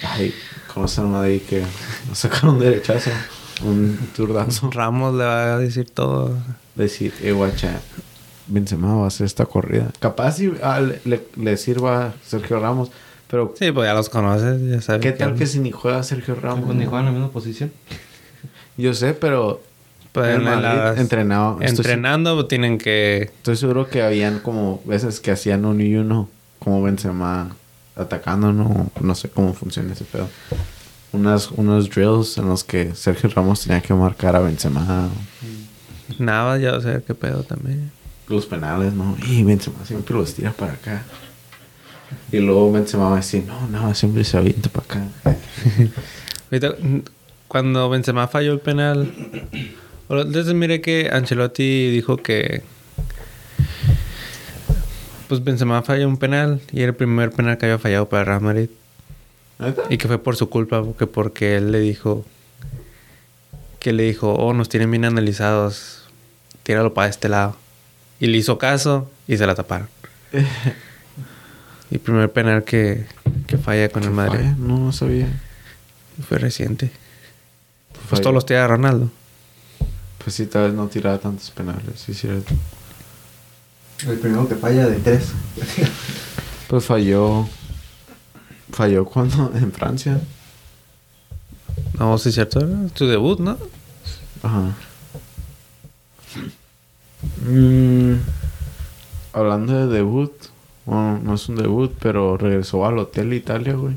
Ay, 0.03 0.35
conocer 0.73 1.05
a 1.05 1.09
Madrid 1.09 1.41
que 1.49 1.65
nos 2.09 2.19
sacaron 2.19 2.57
un 2.57 2.61
derechazo. 2.61 3.11
Un 3.65 3.99
turdazo. 4.15 4.71
Ramos 4.71 5.15
le 5.15 5.25
va 5.25 5.55
a 5.55 5.59
decir 5.59 5.89
todo. 5.91 6.37
Decir, 6.75 7.13
eh, 7.23 7.33
guacha. 7.33 7.81
Benzema 8.49 8.95
va 8.97 9.05
a 9.05 9.09
hacer 9.09 9.27
esta 9.27 9.47
corrida. 9.47 9.91
Capaz 10.01 10.33
si 10.37 10.53
ah, 10.63 10.81
le, 10.81 11.01
le- 11.05 11.27
le 11.37 11.57
sirva 11.57 12.07
a 12.07 12.13
Sergio 12.27 12.59
Ramos. 12.61 12.91
Pero, 13.31 13.55
Sí, 13.59 13.71
pues 13.73 13.87
ya 13.87 13.95
los 13.95 14.09
conoces, 14.09 14.61
ya 14.71 14.81
sabes. 14.81 15.03
¿qué 15.03 15.13
tal 15.13 15.35
que 15.35 15.47
si 15.47 15.59
ni 15.61 15.71
juega 15.71 16.03
Sergio 16.03 16.35
Ramos? 16.35 16.65
Pues 16.67 16.77
ni 16.79 16.87
juegan 16.87 17.07
en 17.09 17.13
la 17.13 17.19
misma 17.19 17.31
posición. 17.33 17.71
Yo 18.77 18.95
sé, 18.95 19.13
pero. 19.15 19.61
Pues 20.13 20.29
el 20.29 20.37
en 20.37 20.45
Madrid 20.45 20.63
las- 20.65 20.99
entrenado. 20.99 21.59
estoy 21.61 21.69
Entrenando 21.77 22.35
pues, 22.37 22.49
tienen 22.49 22.79
que... 22.79 23.25
Estoy 23.37 23.57
seguro 23.57 23.89
que 23.89 24.03
habían 24.03 24.39
como 24.39 24.81
veces 24.87 25.21
que 25.21 25.31
hacían 25.31 25.65
uno 25.67 25.83
y 25.83 25.95
uno, 25.97 26.29
como 26.59 26.83
Benzema 26.83 27.55
atacando, 27.95 28.53
no, 28.53 28.91
no 29.01 29.15
sé 29.15 29.29
cómo 29.29 29.53
funciona 29.53 29.93
ese 29.93 30.05
pedo. 30.05 30.27
Unas, 31.13 31.51
unos 31.51 31.91
drills 31.91 32.39
en 32.39 32.49
los 32.49 32.65
que 32.65 32.95
Sergio 32.95 33.29
Ramos 33.29 33.61
tenía 33.63 33.81
que 33.83 33.93
marcar 33.93 34.35
a 34.35 34.41
Benzema, 34.41 35.09
Nada, 36.19 36.57
ya 36.59 36.81
sé 36.81 37.03
qué 37.07 37.15
pedo 37.15 37.43
también. 37.43 37.91
Los 38.35 38.47
penales, 38.47 38.93
¿no? 38.93 39.17
Y 39.27 39.43
Benzema 39.45 39.85
siempre 39.85 40.15
los 40.15 40.35
tira 40.35 40.53
para 40.53 40.73
acá. 40.73 41.05
Y 42.33 42.39
luego 42.39 42.73
Benzema 42.73 43.09
va 43.09 43.15
a 43.15 43.17
decir, 43.17 43.45
no, 43.45 43.67
no, 43.69 43.95
siempre 43.95 44.25
se 44.25 44.37
avienta 44.37 44.69
para 44.69 44.85
acá. 44.87 45.03
Cuando 47.49 47.89
Benzema 47.89 48.29
falló 48.29 48.53
el 48.53 48.61
penal, 48.61 49.13
entonces 50.09 50.55
mire 50.55 50.81
que 50.81 51.11
Ancelotti 51.13 51.91
dijo 51.91 52.17
que 52.19 52.63
pues 55.29 55.45
Benzema 55.45 55.83
falló 55.83 56.09
un 56.09 56.17
penal 56.17 56.61
y 56.73 56.81
era 56.81 56.91
el 56.91 56.97
primer 56.97 57.31
penal 57.31 57.59
que 57.59 57.67
había 57.67 57.79
fallado 57.79 58.09
para 58.09 58.25
Real 58.25 58.41
Madrid 58.41 58.71
y 59.91 59.99
que 59.99 60.09
fue 60.09 60.19
por 60.19 60.37
su 60.37 60.49
culpa 60.49 60.83
porque 60.83 61.07
porque 61.07 61.57
él 61.57 61.71
le 61.73 61.81
dijo 61.81 62.25
que 63.79 63.93
le 63.93 64.05
dijo, 64.05 64.33
"Oh, 64.35 64.55
nos 64.55 64.69
tienen 64.69 64.91
bien 64.91 65.05
analizados. 65.05 66.05
Tíralo 66.63 66.95
para 66.95 67.09
este 67.09 67.29
lado." 67.29 67.57
Y 68.21 68.27
le 68.27 68.39
hizo 68.39 68.59
caso 68.59 69.11
y 69.27 69.37
se 69.37 69.47
la 69.47 69.55
taparon. 69.55 69.89
y 71.91 71.95
el 71.95 72.01
primer 72.01 72.33
penal 72.33 72.65
que, 72.65 73.07
que 73.47 73.57
falla 73.59 73.89
con 73.89 74.03
el 74.05 74.11
Madrid 74.11 74.39
Falla, 74.41 74.57
No, 74.59 74.79
no 74.79 74.93
sabía. 74.93 75.29
fue 76.29 76.39
reciente. 76.39 76.91
Pues 78.09 78.21
todos 78.21 78.35
los 78.35 78.47
tira 78.47 78.67
Ronaldo. 78.67 79.11
Pues 80.23 80.35
sí, 80.37 80.47
tal 80.47 80.65
vez 80.67 80.75
no 80.75 80.87
tiraba 80.89 81.19
tantos 81.19 81.51
penales, 81.51 82.01
sí, 82.05 82.13
cierto. 82.15 82.55
El 84.07 84.19
primero 84.19 84.49
que 84.49 84.55
falla 84.57 84.87
de 84.87 84.97
tres. 84.99 85.29
Pues 86.69 86.85
falló. 86.85 87.49
Falló 88.73 89.05
cuando 89.05 89.53
en 89.55 89.73
Francia. 89.73 90.21
No, 91.99 92.19
sí 92.19 92.29
es 92.29 92.35
cierto, 92.35 92.61
era 92.61 92.89
tu 92.95 93.07
debut, 93.07 93.41
¿no? 93.41 93.57
Ajá. 94.43 94.75
Mm, 97.45 98.15
hablando 99.33 99.75
de 99.75 99.95
debut, 99.95 100.33
bueno, 100.87 101.21
no 101.23 101.35
es 101.35 101.49
un 101.49 101.57
debut, 101.57 101.93
pero 102.01 102.37
regresó 102.37 102.87
al 102.87 102.99
Hotel 102.99 103.33
Italia, 103.35 103.75
güey. 103.75 103.97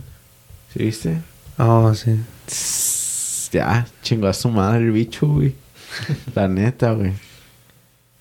¿Sí 0.74 0.84
viste? 0.84 1.22
Oh, 1.58 1.94
sí. 1.94 2.20
Tss, 2.48 3.50
Ya, 3.52 3.88
chingó 4.02 4.28
a 4.28 4.34
su 4.34 4.50
madre 4.50 4.80
el 4.80 4.92
bicho, 4.92 5.28
güey. 5.28 5.56
La 6.36 6.48
neta, 6.48 6.94
güey. 6.94 7.14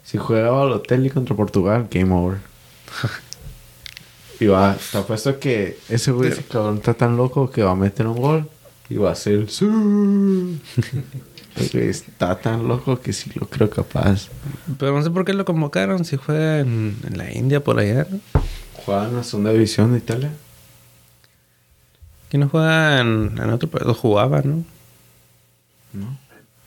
Si 0.04 0.18
juega 0.18 0.48
al 0.48 0.72
Hotel 0.72 1.06
y 1.06 1.10
contra 1.10 1.36
Portugal, 1.36 1.88
game 1.90 2.12
over. 2.12 2.38
Y 4.40 4.46
va, 4.46 4.76
te 4.90 4.98
apuesto 4.98 5.38
que 5.38 5.78
ese 5.88 6.12
güey, 6.12 6.30
ese 6.30 6.42
cabrón 6.42 6.78
está 6.78 6.94
tan 6.94 7.16
loco 7.16 7.50
que 7.50 7.62
va 7.62 7.72
a 7.72 7.76
meter 7.76 8.06
un 8.06 8.16
gol 8.16 8.48
y 8.88 8.96
va 8.96 9.12
a 9.12 9.14
ser 9.14 9.46
está 11.56 12.38
tan 12.38 12.66
loco 12.66 13.00
que 13.00 13.12
sí 13.12 13.30
lo 13.34 13.48
creo 13.48 13.68
capaz. 13.68 14.28
Pero 14.78 14.96
no 14.96 15.02
sé 15.02 15.10
por 15.10 15.24
qué 15.24 15.32
lo 15.32 15.44
convocaron 15.44 16.04
si 16.04 16.16
juega 16.16 16.60
en, 16.60 16.96
en 17.06 17.18
la 17.18 17.32
India 17.32 17.62
por 17.62 17.78
allá. 17.78 18.06
Juega 18.84 19.08
en 19.08 19.16
la 19.16 19.24
segunda 19.24 19.52
división 19.52 19.92
de 19.92 19.98
Italia. 19.98 20.32
Que 22.28 22.38
no 22.38 22.48
juega 22.48 23.00
en, 23.00 23.36
en 23.36 23.50
otro 23.50 23.68
país. 23.68 23.96
Jugaba, 23.96 24.42
¿no? 24.42 24.64
¿No? 25.92 26.18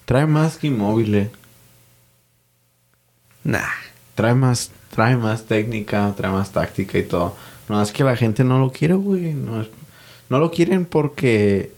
Trae 0.06 0.26
más 0.26 0.58
que 0.58 0.68
inmóvil. 0.68 1.30
Nah. 3.44 3.62
Trae 4.16 4.36
más, 4.36 4.72
trae 4.94 5.18
más 5.18 5.46
técnica, 5.46 6.14
trae 6.16 6.32
más 6.32 6.52
táctica 6.52 6.98
y 6.98 7.04
todo. 7.04 7.36
No 7.70 7.82
es 7.82 7.92
que 7.92 8.04
la 8.04 8.16
gente 8.16 8.44
no 8.44 8.60
lo 8.60 8.72
quiere, 8.72 8.94
güey. 8.94 9.34
No, 9.34 9.66
no 10.30 10.40
lo 10.40 10.52
quieren 10.52 10.86
porque... 10.86 11.72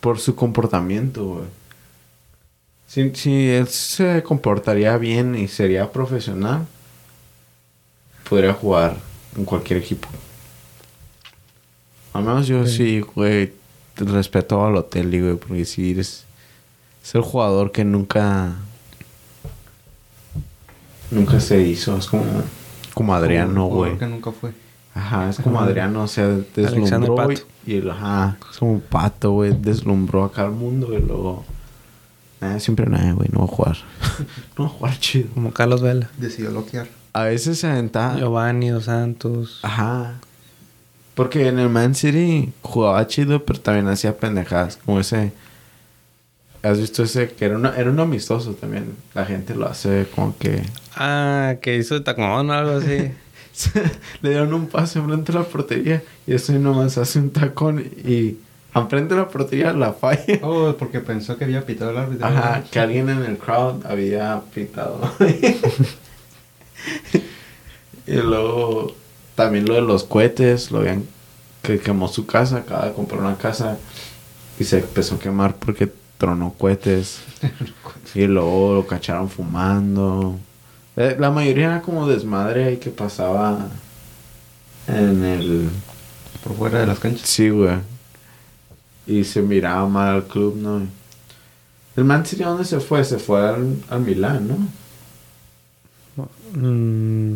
Por 0.00 0.18
su 0.18 0.34
comportamiento, 0.34 1.24
güey. 1.24 1.44
Si, 2.94 3.10
si 3.16 3.48
él 3.50 3.66
se 3.66 4.22
comportaría 4.22 4.96
bien 4.98 5.34
y 5.34 5.48
sería 5.48 5.90
profesional, 5.90 6.64
podría 8.28 8.52
jugar 8.52 8.96
en 9.36 9.44
cualquier 9.44 9.80
equipo. 9.80 10.08
Al 12.12 12.22
menos 12.22 12.46
yo 12.46 12.64
sí, 12.68 13.00
güey, 13.00 13.52
respeto 13.96 14.64
al 14.64 14.76
hotel, 14.76 15.08
güey, 15.20 15.34
porque 15.34 15.64
si 15.64 15.90
eres... 15.90 16.24
Es 17.02 17.14
el 17.16 17.22
jugador 17.22 17.72
que 17.72 17.84
nunca... 17.84 18.54
Nunca 21.10 21.40
se 21.40 21.60
hizo. 21.62 21.96
Es 21.96 22.06
como... 22.06 22.24
Como 22.94 23.12
Adriano, 23.12 23.66
güey. 23.66 23.98
Que 23.98 24.06
nunca 24.06 24.30
fue. 24.30 24.52
Ajá, 24.94 25.30
es 25.30 25.40
como. 25.40 25.58
Adriano, 25.58 26.04
o 26.04 26.06
sea, 26.06 26.28
deslumbró 26.54 27.16
Pato. 27.16 27.42
y 27.66 27.74
el, 27.74 27.90
ajá, 27.90 28.38
es 28.48 28.58
como 28.58 28.74
un 28.74 28.80
pato, 28.80 29.32
güey, 29.32 29.52
deslumbró 29.52 30.22
acá 30.22 30.44
al 30.44 30.52
mundo 30.52 30.96
y 30.96 31.02
luego, 31.02 31.44
nada, 32.44 32.60
siempre 32.60 32.86
nada, 32.86 33.12
güey, 33.12 33.28
no 33.32 33.40
voy 33.40 33.48
a 33.48 33.56
jugar, 33.56 33.76
no 34.58 34.64
voy 34.64 34.66
a 34.66 34.68
jugar 34.68 34.98
chido. 34.98 35.28
Como 35.34 35.52
Carlos 35.52 35.82
Vela. 35.82 36.10
Decidió 36.18 36.50
loquear. 36.50 36.86
A 37.12 37.24
veces 37.24 37.58
se 37.60 37.68
aventaba, 37.68 38.16
Giovanni 38.18 38.70
Dos 38.70 38.84
Santos. 38.84 39.60
ajá, 39.62 40.14
porque 41.14 41.46
en 41.46 41.58
el 41.60 41.68
Man 41.68 41.94
City 41.94 42.52
jugaba 42.62 43.06
chido, 43.06 43.44
pero 43.44 43.60
también 43.60 43.86
hacía 43.88 44.16
pendejadas, 44.16 44.78
como 44.84 44.98
ese, 45.00 45.32
has 46.62 46.78
visto 46.78 47.04
ese, 47.04 47.30
que 47.30 47.44
era, 47.44 47.56
una, 47.56 47.76
era 47.76 47.90
un 47.90 48.00
amistoso 48.00 48.54
también, 48.54 48.96
la 49.14 49.24
gente 49.24 49.54
lo 49.54 49.66
hace 49.68 50.06
como 50.14 50.36
que, 50.36 50.62
Ah, 50.96 51.56
que 51.60 51.76
hizo 51.76 52.02
tacón 52.02 52.50
o 52.50 52.52
algo 52.52 52.72
así. 52.78 53.12
le 54.22 54.30
dieron 54.30 54.52
un 54.52 54.66
pase 54.66 54.98
enfrente 54.98 55.32
de 55.32 55.38
la 55.38 55.44
portería 55.44 56.02
y 56.26 56.34
eso 56.34 56.52
nomás 56.54 56.98
hace 56.98 57.20
un 57.20 57.30
tacón 57.30 57.78
y 57.80 58.38
enfrente 58.74 59.14
de 59.14 59.20
la 59.20 59.28
portería 59.28 59.72
la 59.72 59.92
falla. 59.92 60.38
Oh, 60.42 60.74
porque 60.78 61.00
pensó 61.00 61.36
que 61.36 61.44
había 61.44 61.64
pitado 61.64 61.90
el 61.90 61.98
árbitro. 61.98 62.26
Ajá, 62.26 62.64
que 62.70 62.78
alguien 62.78 63.08
en 63.08 63.24
el 63.24 63.38
crowd 63.38 63.84
había 63.86 64.42
pitado. 64.52 65.00
y 68.06 68.16
luego 68.16 68.94
también 69.34 69.66
lo 69.66 69.74
de 69.74 69.82
los 69.82 70.04
cohetes, 70.04 70.70
lo 70.70 70.80
habían 70.80 71.04
que 71.62 71.78
quemó 71.78 72.08
su 72.08 72.26
casa, 72.26 72.58
acaba 72.58 72.86
de 72.86 72.92
comprar 72.92 73.20
una 73.20 73.38
casa 73.38 73.78
y 74.58 74.64
se 74.64 74.78
empezó 74.78 75.14
a 75.14 75.18
quemar 75.18 75.56
porque 75.56 75.90
tronó 76.18 76.52
cohetes. 76.52 77.20
y 78.14 78.26
luego 78.26 78.74
lo 78.74 78.86
cacharon 78.86 79.28
fumando. 79.28 80.38
Eh, 80.96 81.16
La 81.18 81.30
mayoría 81.30 81.66
era 81.66 81.82
como 81.82 82.06
desmadre 82.06 82.64
ahí 82.64 82.76
que 82.76 82.90
pasaba 82.90 83.68
en 84.86 85.24
el 85.24 85.70
Por 86.42 86.54
fuera 86.54 86.80
de 86.80 86.86
las 86.86 86.98
canchas. 86.98 87.28
Sí, 87.28 87.48
güey. 87.48 87.78
Y 89.06 89.24
se 89.24 89.42
miraba 89.42 89.86
mal 89.88 90.14
al 90.14 90.24
club, 90.24 90.56
¿no? 90.56 90.86
¿El 91.96 92.04
Man 92.04 92.26
City 92.26 92.42
a 92.42 92.48
dónde 92.48 92.64
se 92.64 92.80
fue? 92.80 93.04
Se 93.04 93.18
fue 93.18 93.46
al, 93.46 93.76
al 93.88 94.00
Milán, 94.00 94.48
¿no? 94.48 96.24
Mm. 96.52 97.34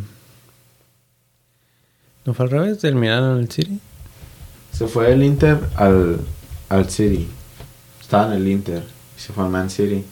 ¿No 2.24 2.34
fue 2.34 2.44
al 2.44 2.50
revés? 2.50 2.82
¿Del 2.82 2.94
Milán 2.94 3.22
al 3.22 3.50
City? 3.50 3.80
Se 4.72 4.86
fue 4.86 5.12
el 5.12 5.22
Inter 5.22 5.60
al, 5.76 6.20
al 6.68 6.90
City. 6.90 7.28
Estaba 8.00 8.34
en 8.34 8.42
el 8.42 8.48
Inter. 8.48 8.82
Y 9.16 9.20
se 9.20 9.32
fue 9.32 9.44
al 9.44 9.50
Man 9.50 9.70
City. 9.70 10.04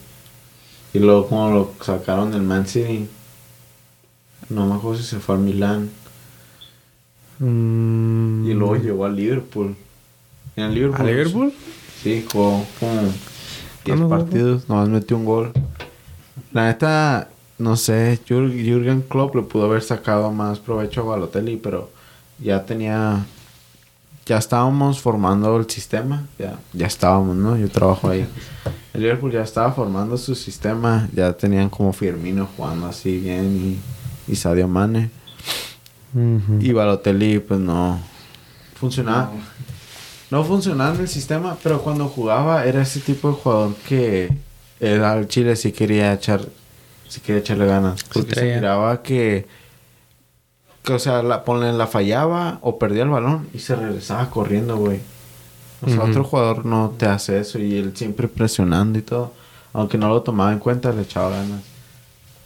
Y 0.93 0.99
luego 0.99 1.29
como 1.29 1.51
lo 1.51 1.75
sacaron 1.83 2.31
del 2.31 2.43
Man 2.43 2.67
City. 2.67 3.09
No 4.49 4.67
me 4.67 4.75
acuerdo 4.77 5.01
si 5.01 5.07
se 5.07 5.19
fue 5.19 5.35
al 5.35 5.41
Milán. 5.43 5.91
Mm. 7.39 8.49
Y 8.49 8.55
luego 8.55 8.77
llegó 8.77 9.05
al 9.05 9.17
Liverpool. 9.17 9.77
¿En 10.57 10.65
el 10.65 10.75
Liverpool? 10.75 11.01
¿A 11.01 11.05
Liverpool? 11.11 11.53
Sí, 12.03 12.25
jugó 12.31 12.65
como 12.81 13.01
10 13.85 13.99
no, 13.99 14.05
no, 14.05 14.09
partidos, 14.09 14.69
nomás 14.69 14.89
metió 14.89 15.17
un 15.17 15.25
gol. 15.25 15.53
La 16.53 16.67
neta, 16.67 17.29
no 17.59 17.77
sé, 17.77 18.19
Jür- 18.29 18.53
Jürgen 18.53 19.03
Klopp 19.03 19.35
le 19.37 19.43
pudo 19.43 19.67
haber 19.67 19.83
sacado 19.83 20.31
más 20.33 20.59
provecho 20.59 21.03
a 21.03 21.05
Balotelli, 21.05 21.57
pero 21.57 21.91
ya 22.39 22.65
tenía... 22.65 23.25
Ya 24.25 24.39
estábamos 24.39 24.99
formando 24.99 25.57
el 25.57 25.71
sistema, 25.71 26.27
ya, 26.37 26.59
ya 26.73 26.87
estábamos, 26.89 27.37
¿no? 27.37 27.57
Yo 27.57 27.69
trabajo 27.69 28.09
ahí. 28.11 28.27
El 28.93 29.03
Liverpool 29.03 29.31
ya 29.31 29.43
estaba 29.43 29.71
formando 29.73 30.17
su 30.19 30.35
sistema, 30.35 31.09
ya 31.13 31.33
tenían 31.35 31.69
como 31.69 31.93
Firmino 31.93 32.49
jugando 32.57 32.87
así 32.87 33.19
bien 33.19 33.79
y, 34.27 34.33
y 34.33 34.35
Sadio 34.37 34.67
Mane. 34.67 35.11
Y 36.61 36.73
Balotelli, 36.73 37.39
pues 37.41 37.61
no 37.61 38.01
funcionaba. 38.75 39.31
No 39.33 39.41
funcionaba 40.45 40.95
en 40.95 41.03
el 41.03 41.09
sistema, 41.09 41.57
pero 41.63 41.83
cuando 41.83 42.09
jugaba 42.09 42.65
era 42.65 42.83
ese 42.83 43.01
tipo 43.01 43.29
de 43.29 43.35
jugador 43.35 43.75
que 43.89 44.31
él 44.81 45.05
al 45.05 45.29
Chile 45.29 45.57
sí 45.57 45.73
quería 45.73 46.13
echar, 46.13 46.47
sí 47.09 47.21
quería 47.21 47.41
echarle 47.41 47.67
ganas. 47.67 48.03
Porque 48.05 48.35
se 48.35 48.55
miraba 48.55 49.03
que, 49.03 49.47
que, 50.83 50.93
o 50.93 50.99
sea, 50.99 51.23
la, 51.23 51.45
ponle, 51.45 51.73
la 51.73 51.87
fallaba 51.87 52.59
o 52.63 52.79
perdía 52.79 53.05
el 53.05 53.11
balón 53.11 53.49
y 53.55 53.61
se 53.61 53.77
regresaba 53.77 54.29
corriendo, 54.31 54.77
güey. 54.77 55.01
O 55.83 55.91
sea, 55.91 56.05
otro 56.05 56.25
jugador 56.25 56.65
no 56.65 56.95
te 56.99 57.07
hace 57.07 57.39
eso 57.39 57.59
y 57.59 57.77
él 57.77 57.93
siempre 57.95 58.29
presionando 58.29 58.99
y 58.99 59.03
todo. 59.03 59.33
Aunque 59.73 59.99
no 59.99 60.09
lo 60.09 60.23
tomaba 60.23 60.53
en 60.53 60.59
cuenta, 60.59 60.91
le 60.93 61.03
echaba 61.03 61.31
ganas. 61.31 61.63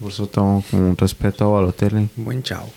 Por 0.01 0.11
eso 0.11 0.27
tengo 0.27 0.63
como 0.71 0.89
un 0.89 0.97
respeto 0.97 1.45
a 1.45 1.61
Balotelli. 1.61 2.09
Buen 2.17 2.43
chavo. 2.43 2.69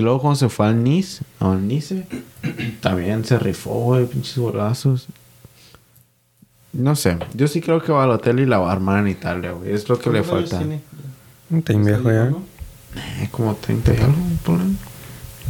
Y 0.00 0.02
luego 0.02 0.22
cuando 0.22 0.36
se 0.36 0.48
fue 0.48 0.66
al 0.66 0.82
Nice, 0.82 1.22
al 1.40 1.68
Nice, 1.68 2.06
también 2.80 3.22
se 3.22 3.38
rifó, 3.38 3.84
güey, 3.84 4.06
pinches 4.06 4.38
golazos. 4.38 5.08
No 6.72 6.96
sé, 6.96 7.18
yo 7.34 7.46
sí 7.46 7.60
creo 7.60 7.82
que 7.82 7.92
Balotelli 7.92 8.46
la 8.46 8.56
va 8.56 8.70
a 8.70 8.72
armar 8.72 9.00
en 9.00 9.08
Italia, 9.08 9.52
güey. 9.52 9.74
Es 9.74 9.86
lo 9.90 9.98
que 9.98 10.08
le 10.08 10.22
falta. 10.22 10.62
Está 11.54 11.72
bien 11.74 11.84
viejo 11.84 12.10
ya. 12.10 12.32
Eh, 12.96 13.28
como 13.30 13.54
30 13.56 13.92
y 13.92 13.96
algo, 13.98 14.14
por 14.42 14.60
ahí. 14.60 14.74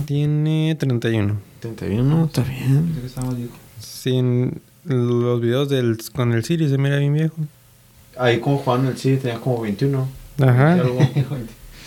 Tiene 0.07 0.75
31. 0.75 1.37
31, 1.61 2.25
está 2.25 2.43
bien. 2.43 3.01
Sin 3.79 4.61
los 4.83 5.41
videos 5.41 5.69
del, 5.69 5.97
con 6.13 6.33
el 6.33 6.45
City 6.45 6.69
se 6.69 6.77
mira 6.77 6.99
bien 6.99 7.15
viejo. 7.15 7.37
Ahí 8.19 8.41
como 8.41 8.59
Juan 8.59 8.87
el 8.87 8.99
sí 8.99 9.17
tenía 9.17 9.39
como 9.39 9.61
21. 9.61 10.09
Ajá. 10.41 10.83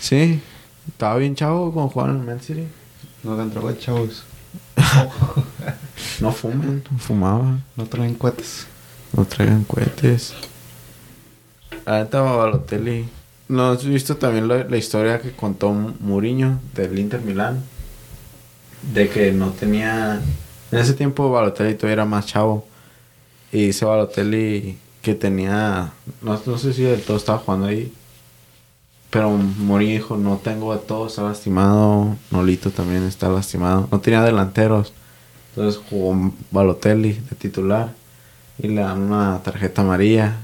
Sí, 0.00 0.40
estaba 0.88 1.16
bien 1.16 1.34
chavo 1.34 1.72
con 1.72 1.88
Juan 1.88 2.10
en 2.10 2.26
Man 2.26 2.40
City. 2.40 2.66
No 3.22 3.32
hagan 3.32 3.52
droga, 3.52 3.76
chavos. 3.78 4.24
No 6.20 6.32
fuman, 6.32 6.84
no 6.90 6.98
fumaba. 6.98 7.58
No 7.76 7.86
traen 7.86 8.14
cohetes. 8.14 8.66
No 9.16 9.24
traigan 9.24 9.64
cohetes. 9.64 10.34
Ahorita 11.84 12.20
Balotelli. 12.20 13.08
¿No 13.48 13.70
has 13.70 13.84
visto 13.84 14.16
también 14.16 14.48
la, 14.48 14.64
la 14.64 14.76
historia 14.76 15.20
que 15.20 15.32
contó 15.32 15.72
Mourinho 15.72 16.60
del 16.74 16.98
Inter 16.98 17.20
Milán? 17.20 17.62
De 18.92 19.08
que 19.08 19.32
no 19.32 19.50
tenía... 19.50 20.20
En 20.70 20.78
ese 20.78 20.94
tiempo 20.94 21.30
Balotelli 21.30 21.74
todavía 21.74 21.94
era 21.94 22.04
más 22.04 22.26
chavo. 22.26 22.66
Y 23.52 23.66
dice 23.66 23.84
Balotelli 23.84 24.78
que 25.02 25.14
tenía... 25.14 25.92
No, 26.22 26.40
no 26.44 26.58
sé 26.58 26.72
si 26.72 26.82
del 26.82 27.02
todo 27.02 27.16
estaba 27.16 27.38
jugando 27.38 27.66
ahí. 27.66 27.92
Pero 29.14 29.30
Mourinho 29.30 29.92
dijo, 29.92 30.16
no 30.16 30.38
tengo 30.38 30.74
de 30.74 30.80
todo, 30.80 31.06
está 31.06 31.22
lastimado. 31.22 32.16
Nolito 32.32 32.72
también 32.72 33.04
está 33.04 33.28
lastimado. 33.28 33.86
No 33.92 34.00
tenía 34.00 34.22
delanteros. 34.22 34.92
Entonces 35.50 35.80
jugó 35.88 36.32
Balotelli 36.50 37.12
de 37.12 37.36
titular. 37.36 37.92
Y 38.58 38.66
le 38.66 38.80
dan 38.80 39.02
una 39.02 39.40
tarjeta 39.44 39.82
amarilla 39.82 40.34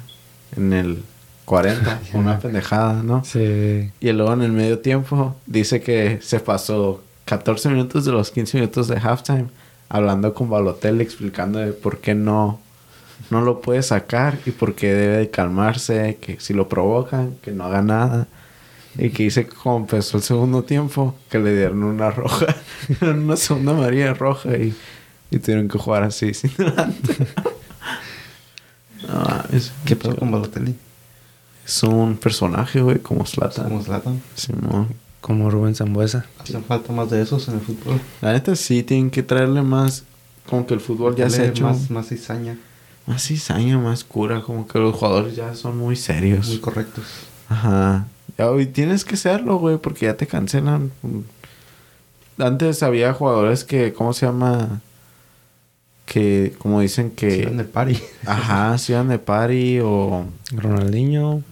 en 0.57 0.73
el 0.73 1.03
40. 1.47 2.01
una 2.15 2.39
pendejada, 2.39 3.03
¿no? 3.03 3.25
Sí. 3.25 3.91
Y 3.99 4.13
luego 4.13 4.35
en 4.35 4.43
el 4.43 4.53
medio 4.53 4.79
tiempo 4.79 5.35
dice 5.47 5.81
que 5.81 6.21
se 6.23 6.39
pasó 6.39 7.03
14 7.25 7.71
minutos 7.71 8.05
de 8.05 8.13
los 8.13 8.31
15 8.31 8.57
minutos 8.59 8.87
de 8.87 9.01
halftime 9.01 9.49
hablando 9.89 10.33
con 10.33 10.49
Balotelli 10.49 11.03
explicando 11.03 11.59
de 11.59 11.73
por 11.73 11.99
qué 11.99 12.15
no, 12.15 12.61
no 13.31 13.41
lo 13.41 13.63
puede 13.63 13.83
sacar 13.83 14.39
y 14.47 14.53
por 14.53 14.77
qué 14.77 14.95
debe 14.95 15.17
de 15.17 15.31
calmarse, 15.31 16.19
que 16.21 16.39
si 16.39 16.55
lo 16.55 16.69
provocan, 16.69 17.35
que 17.43 17.51
no 17.51 17.65
haga 17.65 17.83
nada. 17.83 18.29
Y 18.99 19.11
que 19.11 19.47
como 19.63 19.79
empezó 19.79 20.17
el 20.17 20.23
segundo 20.23 20.65
tiempo, 20.65 21.15
que 21.31 21.39
le 21.39 21.57
dieron 21.57 21.85
una 21.85 22.11
roja, 22.11 22.55
una 23.01 23.37
segunda 23.37 23.73
amarilla 23.73 24.15
roja 24.15 24.57
y, 24.57 24.75
y 25.31 25.39
tuvieron 25.39 25.69
que 25.69 25.79
jugar 25.79 26.03
así 26.03 26.35
sin 26.35 26.55
delante. 26.57 27.17
No 29.07 29.21
mames, 29.21 29.73
¿Qué 29.85 29.97
pedo 29.97 30.17
con 30.17 30.31
Balotelli? 30.31 30.75
Es 31.65 31.83
un 31.85 32.17
personaje, 32.17 32.81
güey, 32.81 32.99
como 32.99 33.25
Zlatan. 33.27 33.65
Como 33.69 33.83
Zlatan. 33.83 34.21
Simón. 34.35 34.89
Como 35.21 35.51
Rubén 35.51 35.75
Zambuesa. 35.75 36.27
Hacen 36.39 36.65
falta 36.65 36.93
más 36.93 37.11
de 37.11 37.23
esos 37.23 37.47
en 37.49 37.55
el 37.55 37.61
fútbol. 37.61 38.01
La 38.21 38.33
neta 38.33 38.57
sí, 38.57 38.83
tienen 38.83 39.11
que 39.11 39.23
traerle 39.23 39.63
más. 39.63 40.05
Como 40.49 40.67
que 40.67 40.75
el 40.75 40.81
fútbol 40.81 41.15
ya 41.15 41.31
se 41.31 41.43
ha 41.43 41.47
hecho 41.47 41.65
más, 41.65 41.83
Más, 41.83 41.91
más 41.91 42.09
cizaña. 42.09 42.59
cizaña, 43.19 43.79
más 43.79 44.03
cura. 44.03 44.41
Como 44.43 44.67
que 44.67 44.79
los 44.79 44.97
jugadores 44.97 45.37
ya 45.37 45.55
son 45.55 45.79
muy 45.79 45.95
serios. 45.95 46.49
Muy 46.49 46.59
correctos. 46.59 47.05
Ajá. 47.49 48.07
Y 48.59 48.67
tienes 48.67 49.05
que 49.05 49.17
serlo, 49.17 49.59
güey, 49.59 49.77
porque 49.77 50.07
ya 50.07 50.17
te 50.17 50.27
cancelan. 50.27 50.91
Antes 52.39 52.83
había 52.83 53.13
jugadores 53.13 53.65
que, 53.65 53.93
¿cómo 53.93 54.13
se 54.13 54.27
llama? 54.27 54.81
Que, 56.07 56.55
como 56.59 56.81
dicen 56.81 57.11
que. 57.11 57.31
Sí, 57.31 57.43
en 57.43 57.61
el 57.61 57.67
party. 57.67 58.01
Ajá, 58.27 58.77
se 58.79 58.93
iban 58.93 59.09
de 59.09 59.19
party 59.19 59.81
o. 59.81 60.27
Ronaldinho. 60.53 61.43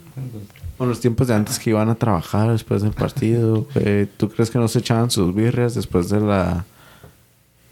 O 0.79 0.85
en 0.85 0.89
los 0.89 1.01
tiempos 1.01 1.29
de 1.29 1.35
antes 1.35 1.59
que 1.59 1.71
iban 1.71 1.89
a 1.89 1.95
trabajar 1.95 2.51
después 2.51 2.83
del 2.83 2.93
partido. 2.93 3.67
¿Tú 4.17 4.29
crees 4.31 4.51
que 4.51 4.59
no 4.59 4.69
se 4.69 4.79
echaban 4.79 5.11
sus 5.11 5.35
birrias 5.35 5.75
después 5.75 6.09
de 6.09 6.21
la... 6.21 6.65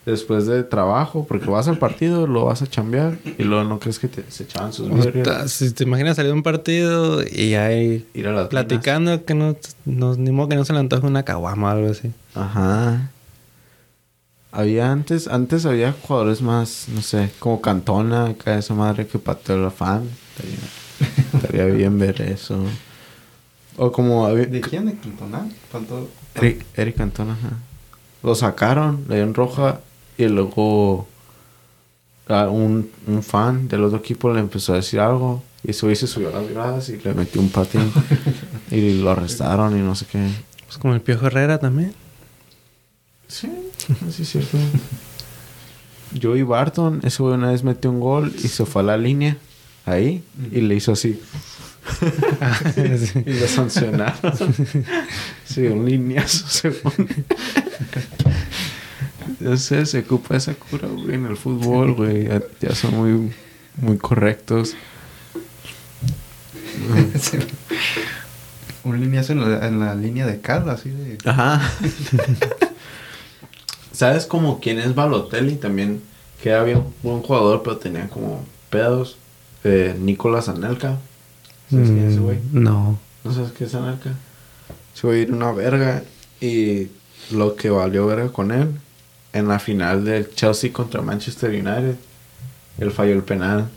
Después 0.07 0.47
de 0.47 0.63
trabajo? 0.63 1.27
Porque 1.29 1.51
vas 1.51 1.67
al 1.67 1.79
partido, 1.79 2.29
lo 2.29 2.45
vas 2.45 2.63
a 2.63 2.67
chambear 2.69 3.19
y 3.39 3.43
luego 3.43 3.65
no 3.65 3.81
crees 3.81 3.99
que 3.99 4.07
te, 4.07 4.23
se 4.31 4.45
echaban 4.45 4.73
sus. 4.73 4.89
Puta, 4.89 5.49
Si 5.49 5.73
te 5.73 5.83
imaginas 5.83 6.15
salir 6.15 6.31
de 6.31 6.37
un 6.37 6.45
partido 6.45 7.25
y 7.25 7.55
ahí 7.55 8.07
Ir 8.15 8.29
a 8.29 8.33
las 8.33 8.47
platicando 8.49 9.25
que 9.25 9.35
no, 9.35 9.57
no, 9.85 10.15
ni 10.15 10.31
modo 10.31 10.49
que 10.49 10.55
no 10.55 10.65
se 10.65 10.73
le 10.73 10.79
antoje 10.79 11.05
una 11.09 11.25
caguama 11.25 11.69
o 11.69 11.71
algo 11.73 11.91
así. 11.91 12.13
Ajá. 12.37 13.11
Había 14.53 14.91
antes, 14.93 15.27
antes 15.29 15.67
había 15.67 15.93
jugadores 15.93 16.41
más, 16.41 16.87
no 16.95 17.03
sé, 17.03 17.31
como 17.41 17.61
Cantona, 17.61 18.27
acá 18.27 18.57
esa 18.57 18.75
madre 18.75 19.07
que 19.09 19.19
pateó 19.19 19.59
la 19.59 19.71
fan. 19.71 20.09
Estaría, 20.37 21.35
estaría 21.35 21.65
bien 21.77 21.99
ver 21.99 22.23
eso. 22.23 22.59
O 23.77 23.91
como 23.93 24.25
había- 24.25 24.47
¿De 24.47 24.61
quién? 24.61 24.87
¿De 24.87 24.95
Cantona? 24.97 25.47
Faltó... 25.71 26.09
Eric, 26.37 26.65
Eric 26.77 26.97
Cantona, 26.97 27.33
ajá. 27.33 27.51
Lo 28.23 28.35
sacaron, 28.35 29.05
le 29.09 29.17
dieron 29.17 29.35
roja 29.35 29.81
y 30.19 30.27
luego 30.27 31.07
a 32.29 32.49
un, 32.49 32.91
un 33.07 33.23
fan 33.23 33.69
del 33.69 33.85
otro 33.85 33.99
equipo 33.99 34.33
le 34.33 34.41
empezó 34.41 34.73
a 34.73 34.77
decir 34.77 35.01
algo 35.01 35.43
y 35.63 35.71
ese 35.71 35.87
güey 35.87 35.97
se 35.97 36.07
subió 36.07 36.29
a 36.29 36.41
las 36.41 36.49
gradas 36.49 36.89
y 36.89 36.99
le 36.99 37.15
metió 37.15 37.41
un 37.41 37.51
patín 37.51 37.93
y 38.71 39.01
lo 39.01 39.11
arrestaron 39.11 39.77
y 39.77 39.81
no 39.81 39.95
sé 39.95 40.07
qué. 40.07 40.29
Pues 40.67 40.79
como 40.79 40.95
el 40.95 41.01
Piojo 41.01 41.27
Herrera 41.27 41.59
también. 41.59 41.95
Sí, 43.29 43.51
sí 44.11 44.23
es 44.23 44.29
cierto. 44.29 44.59
Joey 46.21 46.43
Barton, 46.43 47.01
ese 47.03 47.23
güey 47.23 47.35
una 47.35 47.51
vez 47.51 47.65
metió 47.65 47.91
un 47.91 48.01
gol 48.01 48.33
y 48.37 48.49
se 48.49 48.65
fue 48.65 48.83
a 48.83 48.85
la 48.85 48.97
línea 48.97 49.37
ahí 49.85 50.23
y 50.53 50.61
le 50.61 50.77
hizo 50.77 50.93
así. 50.93 51.21
y 53.27 53.33
lo 53.33 53.47
sancionaron. 53.47 54.35
sí, 55.45 55.67
un 55.67 55.85
lineazo 55.85 56.47
según. 56.49 57.09
Yo 59.41 59.57
sé, 59.57 59.87
se 59.87 60.01
ocupa 60.01 60.37
esa 60.37 60.55
cura, 60.55 60.89
güey, 60.89 61.15
en 61.15 61.27
el 61.27 61.37
fútbol, 61.37 61.95
güey. 61.95 62.29
Ya, 62.29 62.43
ya 62.61 62.75
son 62.75 62.95
muy, 62.97 63.33
muy 63.77 63.99
correctos. 63.99 64.75
Un 68.85 69.01
lineazo 69.01 69.33
en 69.33 69.41
la, 69.51 69.67
en 69.67 69.81
la 69.81 69.95
línea 69.95 70.27
de 70.27 70.41
cal, 70.41 70.69
así 70.71 70.91
de... 70.91 71.19
Ajá. 71.25 71.61
¿Sabes 73.93 74.27
como 74.27 74.61
quién 74.61 74.79
es 74.79 74.95
Balotelli? 74.95 75.57
También 75.57 76.03
que 76.43 76.51
era 76.51 76.63
bien 76.63 76.85
buen 77.03 77.23
jugador, 77.23 77.63
pero 77.65 77.79
tenía 77.79 78.09
como 78.09 78.45
pedos. 78.71 79.17
Eh, 79.65 79.97
Nicolás 79.99 80.49
Anelka. 80.49 80.99
¿Sabes 81.71 81.89
quién 81.89 82.07
es 82.07 82.13
ese 82.13 82.21
güey? 82.21 82.37
Mm, 82.53 82.63
No. 82.63 82.99
¿No 83.25 83.33
sabes 83.33 83.51
qué 83.53 83.65
es 83.65 83.75
Anelka? 83.75 84.11
Se 84.95 85.07
güey 85.07 85.23
era 85.23 85.33
una 85.33 85.51
verga. 85.51 86.05
Y 86.41 86.89
lo 87.33 87.57
que 87.57 87.71
valió 87.71 88.07
verga 88.07 88.31
con 88.31 88.53
él, 88.53 88.69
en 89.37 89.49
la 89.49 89.59
final 89.59 90.05
del 90.05 90.35
Chelsea 90.35 90.73
contra 90.73 91.03
Manchester 91.03 91.51
United, 91.51 91.97
él 92.79 92.91
falló 92.91 93.13
el 93.15 93.23
penal. 93.23 93.69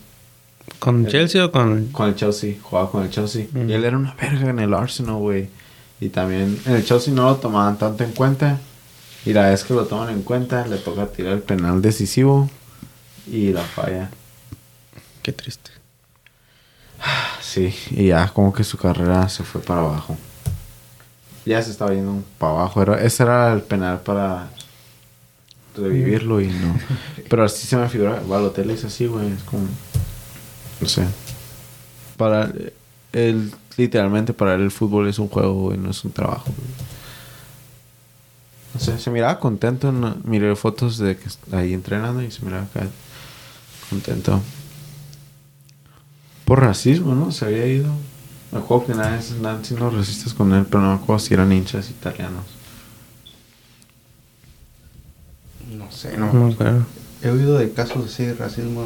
¿Con 0.80 1.06
El- 1.06 1.12
Chelsea 1.12 1.44
o 1.46 1.52
con.? 1.52 1.88
Con 1.88 2.10
el 2.10 2.16
Chelsea, 2.16 2.56
jugaba 2.62 2.90
con 2.92 3.04
el 3.04 3.10
Chelsea. 3.10 3.48
Mm. 3.52 3.70
Y 3.70 3.74
él 3.74 3.84
era 3.86 3.98
una 3.98 4.14
verga 4.14 4.50
en 4.50 4.60
el 4.60 4.74
Arsenal, 4.74 5.16
güey. 5.16 5.50
Y 6.02 6.10
también 6.10 6.60
en 6.66 6.76
el 6.76 6.86
Chelsea 6.86 7.14
no 7.14 7.24
lo 7.30 7.36
tomaban 7.38 7.78
tanto 7.78 8.04
en 8.04 8.12
cuenta. 8.12 8.60
Y 9.26 9.34
la 9.34 9.50
vez 9.50 9.64
que 9.64 9.74
lo 9.74 9.86
toman 9.86 10.10
en 10.12 10.22
cuenta, 10.22 10.66
le 10.68 10.78
toca 10.78 11.08
tirar 11.08 11.34
el 11.34 11.42
penal 11.42 11.82
decisivo. 11.82 12.50
Y 13.28 13.52
la 13.52 13.62
falla. 13.64 14.10
Qué 15.22 15.32
triste. 15.34 15.72
Sí, 17.42 17.74
y 17.92 18.08
ya 18.08 18.28
como 18.28 18.54
que 18.54 18.64
su 18.64 18.78
carrera 18.78 19.28
se 19.28 19.44
fue 19.44 19.60
para 19.62 19.80
abajo. 19.80 20.16
Ya 21.46 21.62
se 21.64 21.72
estaba 21.72 21.92
yendo 21.94 22.22
para 22.38 22.52
abajo. 22.54 22.82
Era, 22.84 23.02
ese 23.02 23.24
era 23.24 23.52
el 23.54 23.62
penal 23.62 24.02
para 24.02 24.50
revivirlo 25.76 26.42
y 26.42 26.48
no. 26.48 26.78
Pero 27.30 27.44
así 27.44 27.68
se 27.68 27.78
me 27.78 27.90
figura. 27.90 28.22
Balotelli 28.28 28.74
es 28.74 28.84
así, 28.86 29.06
güey. 29.06 29.32
Es 29.32 29.44
como. 29.44 29.68
No 30.82 30.88
sé. 30.88 31.06
Para 32.18 32.52
él, 33.14 33.52
literalmente 33.78 34.34
para 34.34 34.56
él 34.56 34.62
el 34.62 34.72
fútbol 34.72 35.08
es 35.08 35.20
un 35.20 35.30
juego, 35.30 35.54
güey, 35.54 35.78
no 35.78 35.92
es 35.92 36.04
un 36.04 36.12
trabajo. 36.12 36.46
güey. 36.46 36.70
No 38.74 38.80
sé, 38.80 39.00
se 39.00 39.10
miraba 39.10 39.40
contento. 39.40 39.92
¿no? 39.92 40.18
Miré 40.24 40.56
fotos 40.56 40.98
de 40.98 41.18
que 41.18 41.28
ahí 41.52 41.74
entrenando 41.74 42.22
y 42.22 42.32
se 42.32 42.44
miraba 42.46 42.64
acá 42.64 42.88
contento. 43.90 44.42
Por 46.46 46.62
racismo, 46.62 47.14
¿no? 47.16 47.32
Se 47.32 47.46
había 47.46 47.66
ido. 47.68 47.92
Me 48.52 48.60
acuerdo 48.60 48.88
que 48.88 48.94
nada 48.96 49.16
vez 49.16 49.32
andaban 49.32 49.64
siendo 49.64 49.90
racistas 49.90 50.34
con 50.34 50.52
él, 50.54 50.66
pero 50.66 50.82
no 50.82 50.96
me 50.96 50.96
acuerdo 50.96 51.20
si 51.20 51.34
eran 51.34 51.52
hinchas 51.52 51.90
italianos. 51.90 52.46
No 55.72 55.79
sé, 55.92 56.18
no. 56.18 56.56
He 57.22 57.30
oído 57.30 57.58
de 57.58 57.72
casos 57.72 58.06
así 58.06 58.26
de 58.26 58.34
racismo. 58.36 58.84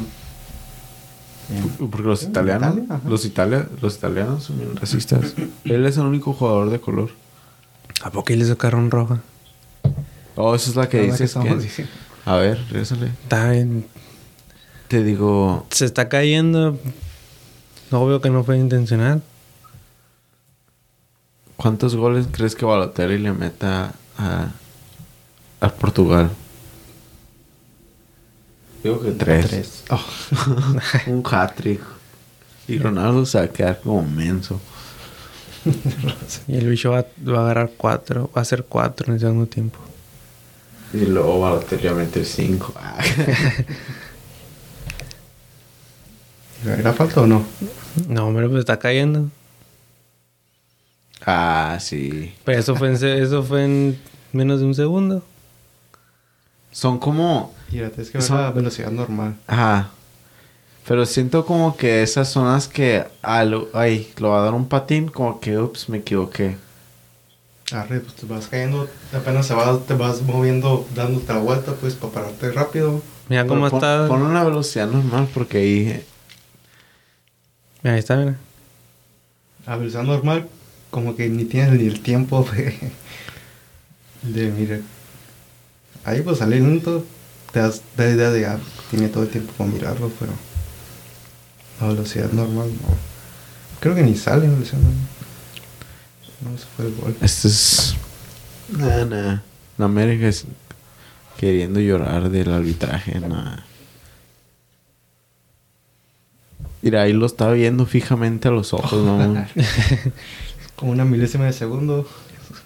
en- 1.50 1.88
Porque 1.90 2.08
los 2.08 2.24
¿En 2.24 2.30
italianos, 2.30 2.78
Italia? 2.78 3.02
Los, 3.08 3.26
italia- 3.26 3.68
los 3.82 3.96
italianos 3.96 4.44
son 4.44 4.58
bien 4.60 4.76
racistas. 4.76 5.34
él 5.66 5.86
es 5.86 5.98
el 5.98 6.04
único 6.06 6.34
jugador 6.34 6.70
de 6.70 6.80
color. 6.80 7.10
¿A 8.02 8.10
poco 8.12 8.34
le 8.34 8.56
carrón 8.58 8.90
roja? 8.92 9.22
Oh, 10.36 10.56
esa 10.56 10.70
es 10.70 10.76
la 10.76 10.90
que 10.90 11.00
que 11.00 11.12
dices 11.12 11.34
que... 11.36 11.86
A 12.26 12.36
ver, 12.38 12.58
regresale. 12.70 13.08
Está 13.08 13.52
bien. 13.52 13.86
Te 14.88 15.04
digo... 15.04 15.68
Se 15.70 15.86
está 15.86 16.10
cayendo. 16.10 16.80
Obvio 17.92 18.20
que 18.22 18.30
no 18.30 18.44
fue 18.44 18.58
intencional. 18.58 19.22
¿Cuántos 21.56 21.96
goles 21.96 22.28
crees 22.32 22.56
que 22.56 22.66
Balotelli 22.66 23.20
le 23.20 23.32
meta 23.32 23.94
a, 24.18 24.48
a 25.62 25.70
Portugal? 25.70 26.32
Digo 28.84 29.02
que 29.02 29.12
tres. 29.12 29.48
Tres. 29.48 29.84
Oh, 29.90 30.04
Un 31.08 31.24
hat-trick. 31.26 31.82
Y 32.68 32.78
Ronaldo 32.80 33.26
se 33.26 33.38
va 33.38 33.46
a 33.46 33.48
quedar 33.48 33.80
como 33.82 34.04
menso. 34.04 34.60
Y 36.48 36.58
el 36.58 36.68
bicho 36.70 36.92
va, 36.92 37.06
va 37.28 37.40
a 37.40 37.42
agarrar 37.44 37.72
cuatro. 37.78 38.30
Va 38.36 38.42
a 38.42 38.46
ser 38.46 38.66
cuatro 38.66 39.08
en 39.08 39.14
el 39.14 39.20
segundo 39.20 39.46
tiempo. 39.48 39.80
Y 40.94 41.06
luego 41.06 41.40
Balotelli 41.40 41.88
va 41.88 41.92
a 41.92 41.96
meter 41.96 42.26
cinco. 42.26 42.74
¿Era 46.66 46.94
falta 46.94 47.22
o 47.22 47.28
no? 47.28 47.44
No, 48.08 48.28
hombre, 48.28 48.48
pues 48.48 48.60
está 48.60 48.78
cayendo. 48.78 49.30
ah, 51.26 51.78
sí. 51.80 52.34
Pero 52.46 52.60
eso 52.60 52.76
fue 52.76 52.90
en, 52.90 52.96
eso 52.96 53.44
fue 53.44 53.66
en 53.66 54.00
menos 54.34 54.60
de 54.60 54.66
un 54.66 54.76
segundo. 54.76 55.24
Son 56.72 57.00
como... 57.00 57.54
Fíjate, 57.74 58.02
es 58.04 58.10
que 58.12 58.20
va 58.20 58.24
Son- 58.24 58.38
a 58.40 58.52
velocidad 58.52 58.92
normal. 58.92 59.36
Ajá. 59.48 59.90
Pero 60.88 61.06
siento 61.06 61.46
como 61.46 61.76
que 61.78 62.04
esas 62.04 62.30
zonas 62.30 62.68
que... 62.68 63.06
Ah, 63.22 63.44
lo, 63.46 63.70
ay, 63.74 64.12
lo 64.18 64.30
va 64.30 64.42
a 64.42 64.44
dar 64.46 64.54
un 64.54 64.68
patín. 64.68 65.08
Como 65.08 65.40
que, 65.40 65.58
ups, 65.58 65.90
me 65.90 65.98
equivoqué. 66.00 66.58
Arre, 67.72 68.02
pues 68.02 68.14
te 68.16 68.26
vas 68.28 68.48
cayendo, 68.48 68.88
apenas 69.14 69.48
se 69.48 69.56
va, 69.56 69.80
te 69.80 69.94
vas 69.96 70.22
moviendo, 70.22 70.86
dándote 70.94 71.34
la 71.34 71.40
vuelta, 71.40 71.74
pues, 71.74 71.96
para 71.96 72.14
pararte 72.14 72.52
rápido. 72.52 73.02
Mira 73.30 73.48
cómo 73.48 73.62
Pero 73.62 73.72
pon- 73.72 73.78
está. 73.80 74.08
Pon 74.08 74.22
una 74.22 74.44
velocidad 74.44 74.88
normal 74.88 75.28
porque 75.34 75.58
ahí... 75.58 76.06
Mira, 77.82 77.94
ahí 77.96 78.00
está, 78.00 78.18
mira. 78.18 78.36
A 79.66 79.78
velocidad 79.78 80.04
normal, 80.04 80.48
como 80.92 81.16
que 81.16 81.30
ni 81.30 81.46
tienes 81.46 81.72
ni 81.80 81.88
el 81.88 82.02
tiempo 82.02 82.46
de, 82.54 82.78
de 84.24 84.52
mire. 84.52 84.82
Ahí 86.04 86.22
pues 86.22 86.40
salir 86.40 86.62
lento, 86.62 87.06
te 87.54 87.60
das 87.60 87.84
da 87.96 88.10
idea 88.10 88.32
de 88.32 88.46
ah, 88.48 88.60
tiene 88.90 89.08
todo 89.10 89.24
el 89.24 89.30
tiempo 89.30 89.54
para 89.54 89.70
mirarlo, 89.70 90.12
pero 90.20 90.32
a 91.80 91.88
velocidad 91.88 92.32
normal 92.32 92.70
no. 92.82 92.96
Creo 93.80 93.94
que 93.94 94.02
ni 94.02 94.16
sale 94.16 94.48
a 94.48 94.50
velocidad 94.50 94.80
normal. 94.80 95.08
No, 96.42 96.58
se 96.58 96.66
fue 96.76 96.86
el 96.88 96.96
gol. 96.96 97.16
Esto 97.22 97.48
es... 97.48 97.96
Nah, 98.70 99.06
nah. 99.06 99.42
La 99.78 99.86
América 99.86 100.28
es 100.28 100.46
queriendo 101.38 101.80
llorar 101.80 102.30
del 102.30 102.52
arbitraje, 102.52 103.20
nah. 103.20 103.58
Mira, 106.82 107.04
ahí 107.04 107.14
lo 107.14 107.28
estaba 107.28 107.54
viendo 107.54 107.86
fijamente 107.86 108.48
a 108.48 108.52
los 108.52 108.74
ojos, 108.74 109.06
¿no? 109.06 109.46
Como 110.76 110.92
una 110.92 111.06
milésima 111.06 111.46
de 111.46 111.54
segundo. 111.54 112.08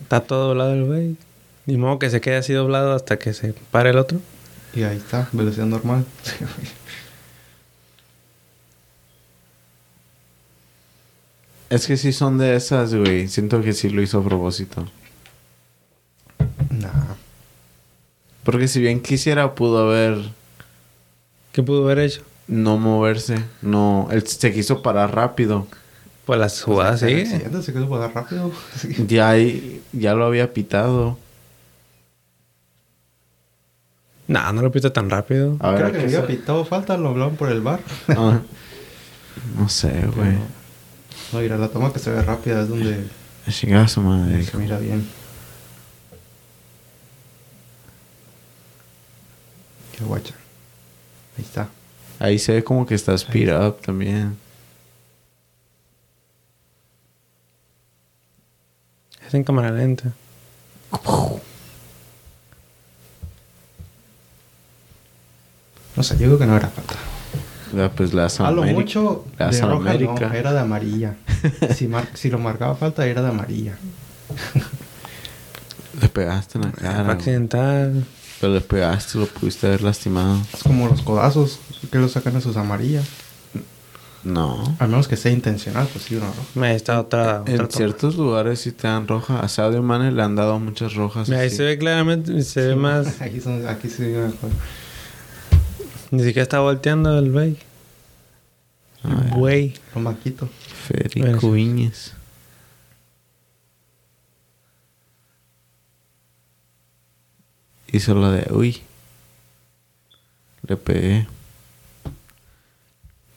Está 0.02 0.22
todo 0.22 0.48
doblado 0.48 0.74
el 0.74 0.86
güey. 0.86 1.18
Ni 1.66 1.78
modo 1.78 2.00
que 2.00 2.10
se 2.10 2.22
quede 2.22 2.38
así 2.38 2.54
doblado 2.54 2.94
hasta 2.94 3.20
que 3.20 3.34
se 3.34 3.54
pare 3.70 3.90
el 3.90 3.98
otro. 3.98 4.20
Y 4.78 4.84
ahí 4.84 4.98
está, 4.98 5.28
velocidad 5.32 5.66
normal. 5.66 6.06
es 11.72 11.88
que 11.88 11.98
sí 11.98 12.14
son 12.14 12.38
de 12.38 12.56
esas, 12.56 12.94
güey. 12.94 13.28
Siento 13.28 13.64
que 13.64 13.74
sí 13.74 13.90
lo 13.90 14.04
hizo 14.04 14.20
a 14.20 14.24
propósito. 14.24 14.88
nah. 16.70 17.16
Porque 18.44 18.68
si 18.68 18.80
bien 18.80 19.02
quisiera, 19.02 19.56
pudo 19.56 19.80
haber 19.90 20.30
¿Qué 21.54 21.64
pudo 21.64 21.86
haber 21.86 21.98
hecho? 21.98 22.22
no 22.48 22.78
moverse. 22.78 23.44
No, 23.64 24.08
él 24.12 24.28
se 24.28 24.54
quiso 24.54 24.84
parar 24.84 25.16
rápido. 25.16 25.66
Pues 26.28 26.40
las 26.40 26.62
jugadas 26.62 27.00
sí. 27.00 27.26
se 27.26 27.74
quiso 27.74 27.90
pagar 27.90 28.14
rápido. 28.14 28.52
Sí. 28.80 29.08
Ya, 29.08 29.34
ya 29.92 30.14
lo 30.14 30.26
había 30.26 30.54
pitado. 30.54 31.18
No, 34.28 34.52
no 34.54 34.62
lo 34.62 34.72
pita 34.72 34.92
tan 34.92 35.10
rápido. 35.10 35.56
A 35.60 35.72
ver, 35.72 35.78
Creo 35.84 35.88
¿a 35.88 35.92
que 35.92 36.00
había 36.06 36.28
pitado 36.28 36.66
falta, 36.66 36.98
lo 36.98 37.10
hablaban 37.10 37.36
por 37.38 37.50
el 37.50 37.62
bar. 37.62 37.80
Ah, 38.10 38.40
no 39.58 39.70
sé, 39.70 40.06
güey. 40.16 40.34
No, 41.34 41.40
mira, 41.40 41.58
la 41.58 41.70
toma 41.70 41.92
que 41.94 42.00
se 42.00 42.12
ve 42.12 42.22
rápida 42.22 42.62
es 42.62 42.70
donde 42.70 43.06
Chingada 43.50 43.88
su 43.88 44.02
madre. 44.02 44.44
se 44.44 44.58
mira 44.58 44.78
bien. 44.80 45.08
Qué 49.98 50.04
guacha. 50.04 50.34
Ahí 51.38 51.44
está. 51.44 51.70
Ahí 52.20 52.40
se 52.40 52.54
ve 52.54 52.64
como 52.64 52.86
que 52.86 52.96
está 52.96 53.14
speed 53.14 53.56
up 53.56 53.80
también. 53.82 54.38
Es 59.26 59.34
en 59.34 59.44
cámara 59.44 59.72
lenta. 59.72 60.12
No 65.98 66.04
sé, 66.04 66.14
yo 66.18 66.28
creo 66.28 66.38
que 66.40 66.46
no 66.46 66.56
era 66.56 66.68
falta. 66.70 66.96
Ya, 67.76 67.92
pues 67.92 68.14
la 68.14 68.28
A 68.28 68.52
lo 68.52 68.64
mucho 68.64 69.26
La 69.38 69.50
de 69.50 69.62
roja 69.62 69.76
América. 69.76 70.30
no, 70.30 70.34
era 70.34 70.54
de 70.54 70.60
amarilla. 70.60 71.16
si, 71.76 71.88
mar- 71.88 72.08
si 72.14 72.30
lo 72.30 72.40
marcaba 72.40 72.76
falta 72.76 73.06
era 73.06 73.22
de 73.22 73.28
amarilla. 73.30 73.74
Le 76.02 76.10
pegaste 76.10 76.60
en 76.60 76.66
la 76.66 76.72
cara. 76.72 77.12
accidental. 77.14 78.06
Pero 78.40 78.54
le 78.54 78.62
pegaste, 78.62 79.18
lo 79.18 79.26
pudiste 79.26 79.66
haber 79.68 79.82
lastimado. 79.82 80.40
Es 80.54 80.62
como 80.64 80.88
los 80.88 81.02
codazos 81.02 81.60
que 81.92 81.98
lo 81.98 82.08
sacan 82.08 82.36
a 82.36 82.42
sus 82.42 82.56
amarillas. 82.56 83.06
No. 84.24 84.76
A 84.80 84.88
menos 84.88 85.08
que 85.08 85.16
sea 85.16 85.32
intencional, 85.32 85.88
pues 85.92 86.06
sí, 86.06 86.16
una 86.16 86.28
roja. 86.28 86.68
Ahí 86.68 86.76
está 86.76 87.00
otra. 87.00 87.42
otra 87.42 87.52
En 87.54 87.58
toma. 87.58 87.70
ciertos 87.72 88.16
lugares 88.16 88.60
sí 88.60 88.72
te 88.72 88.88
dan 88.88 89.08
roja. 89.08 89.40
A 89.40 89.48
Sadio 89.48 89.82
Mane 89.82 90.12
le 90.12 90.22
han 90.22 90.36
dado 90.36 90.60
muchas 90.60 90.94
rojas. 90.96 91.30
Mira, 91.30 91.42
ahí 91.42 91.50
se 91.50 91.64
ve 91.64 91.78
claramente, 91.78 92.42
se 92.44 92.62
ve 92.68 92.76
más. 92.76 93.22
Aquí, 93.22 93.40
son, 93.42 93.66
aquí 93.68 93.90
sí 93.90 94.04
mejor. 94.04 94.50
Ni 96.12 96.20
siquiera 96.24 96.44
está 96.44 96.60
volteando 96.60 97.18
el 97.18 97.32
güey. 97.32 97.58
Ay, 99.04 99.30
Güey. 99.36 99.74
Lo 99.94 100.02
maquito. 100.02 100.48
Federico. 100.88 101.52
Viñez. 101.52 102.14
Hizo 107.92 108.16
la 108.16 108.32
de 108.32 108.54
uy. 108.54 108.78
Le 110.68 110.76
pegué. 110.78 111.28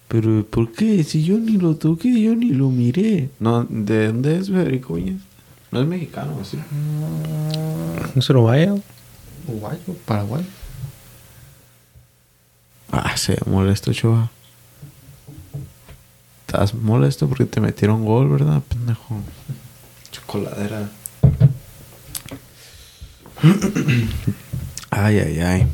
Pero 0.09 0.45
¿por 0.45 0.73
qué? 0.73 1.05
Si 1.05 1.23
yo 1.25 1.39
ni 1.39 1.53
lo 1.53 1.77
toqué, 1.77 2.21
yo 2.21 2.35
ni 2.35 2.51
lo 2.51 2.69
miré. 2.69 3.31
No, 3.39 3.65
¿de 3.69 4.09
dónde 4.09 4.39
es 4.39 4.49
Federico 4.49 4.95
Viñez? 4.95 5.21
No 5.71 5.81
es 5.81 5.87
mexicano, 5.87 6.45
¿sí? 6.45 6.59
¿No 8.17 8.21
se 8.21 8.33
lo 8.33 8.43
vaya? 8.45 8.75
Uruguayo, 9.47 9.95
Paraguay. 10.05 10.45
Ah, 12.93 13.17
se 13.17 13.39
molesto, 13.47 13.93
chava. 13.93 14.31
Estás 16.47 16.75
molesto 16.75 17.29
porque 17.29 17.45
te 17.45 17.61
metieron 17.61 18.05
gol, 18.05 18.29
¿verdad, 18.29 18.61
pendejo? 18.69 19.21
Chocoladera. 20.11 20.91
ay, 24.91 25.19
ay, 25.19 25.41
ay. 25.41 25.67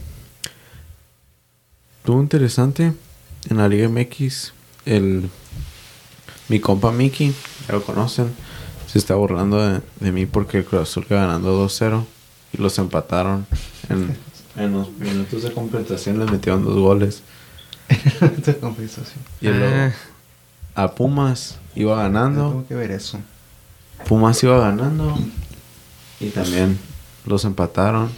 Estuvo 1.99 2.21
interesante 2.21 2.93
en 3.49 3.57
la 3.57 3.69
Liga 3.69 3.89
MX. 3.89 4.53
El, 4.85 5.31
mi 6.49 6.61
compa 6.61 6.93
Mickey, 6.93 7.35
ya 7.67 7.75
lo 7.75 7.83
conocen, 7.83 8.33
se 8.87 8.99
está 8.99 9.15
burlando 9.15 9.67
de, 9.67 9.81
de 10.01 10.13
mí 10.13 10.27
porque 10.27 10.59
el 10.59 10.65
Cruz 10.65 10.83
Azul 10.83 11.07
ganando 11.09 11.67
2-0 11.67 12.05
y 12.53 12.59
los 12.59 12.79
empataron. 12.79 13.47
En, 13.89 14.17
en 14.57 14.73
los 14.73 14.91
minutos 14.93 15.43
de 15.43 15.53
compensación 15.53 16.19
les 16.19 16.31
metieron 16.31 16.65
dos 16.65 16.77
goles. 16.79 17.23
Esta 17.89 18.55
conversación. 18.55 19.23
Y 19.41 19.49
luego 19.49 19.93
Ah, 20.75 20.85
a 20.85 20.95
Pumas 20.95 21.59
iba 21.75 21.97
ganando. 22.03 22.49
tengo 22.51 22.67
que 22.67 22.75
ver 22.75 22.91
eso. 22.91 23.19
Pumas 24.09 24.43
iba 24.43 24.59
ganando. 24.59 25.17
Y 26.21 26.29
también 26.31 26.79
los 27.25 27.45
empataron. 27.45 28.11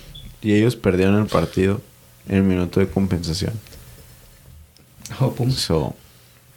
Y 0.42 0.52
ellos 0.54 0.76
perdieron 0.76 1.16
el 1.20 1.26
partido 1.26 1.80
en 2.28 2.36
el 2.36 2.42
minuto 2.44 2.80
de 2.80 2.88
compensación. 2.88 3.52
Oh, 5.20 5.32
pum. 5.32 5.50
So, 5.50 5.94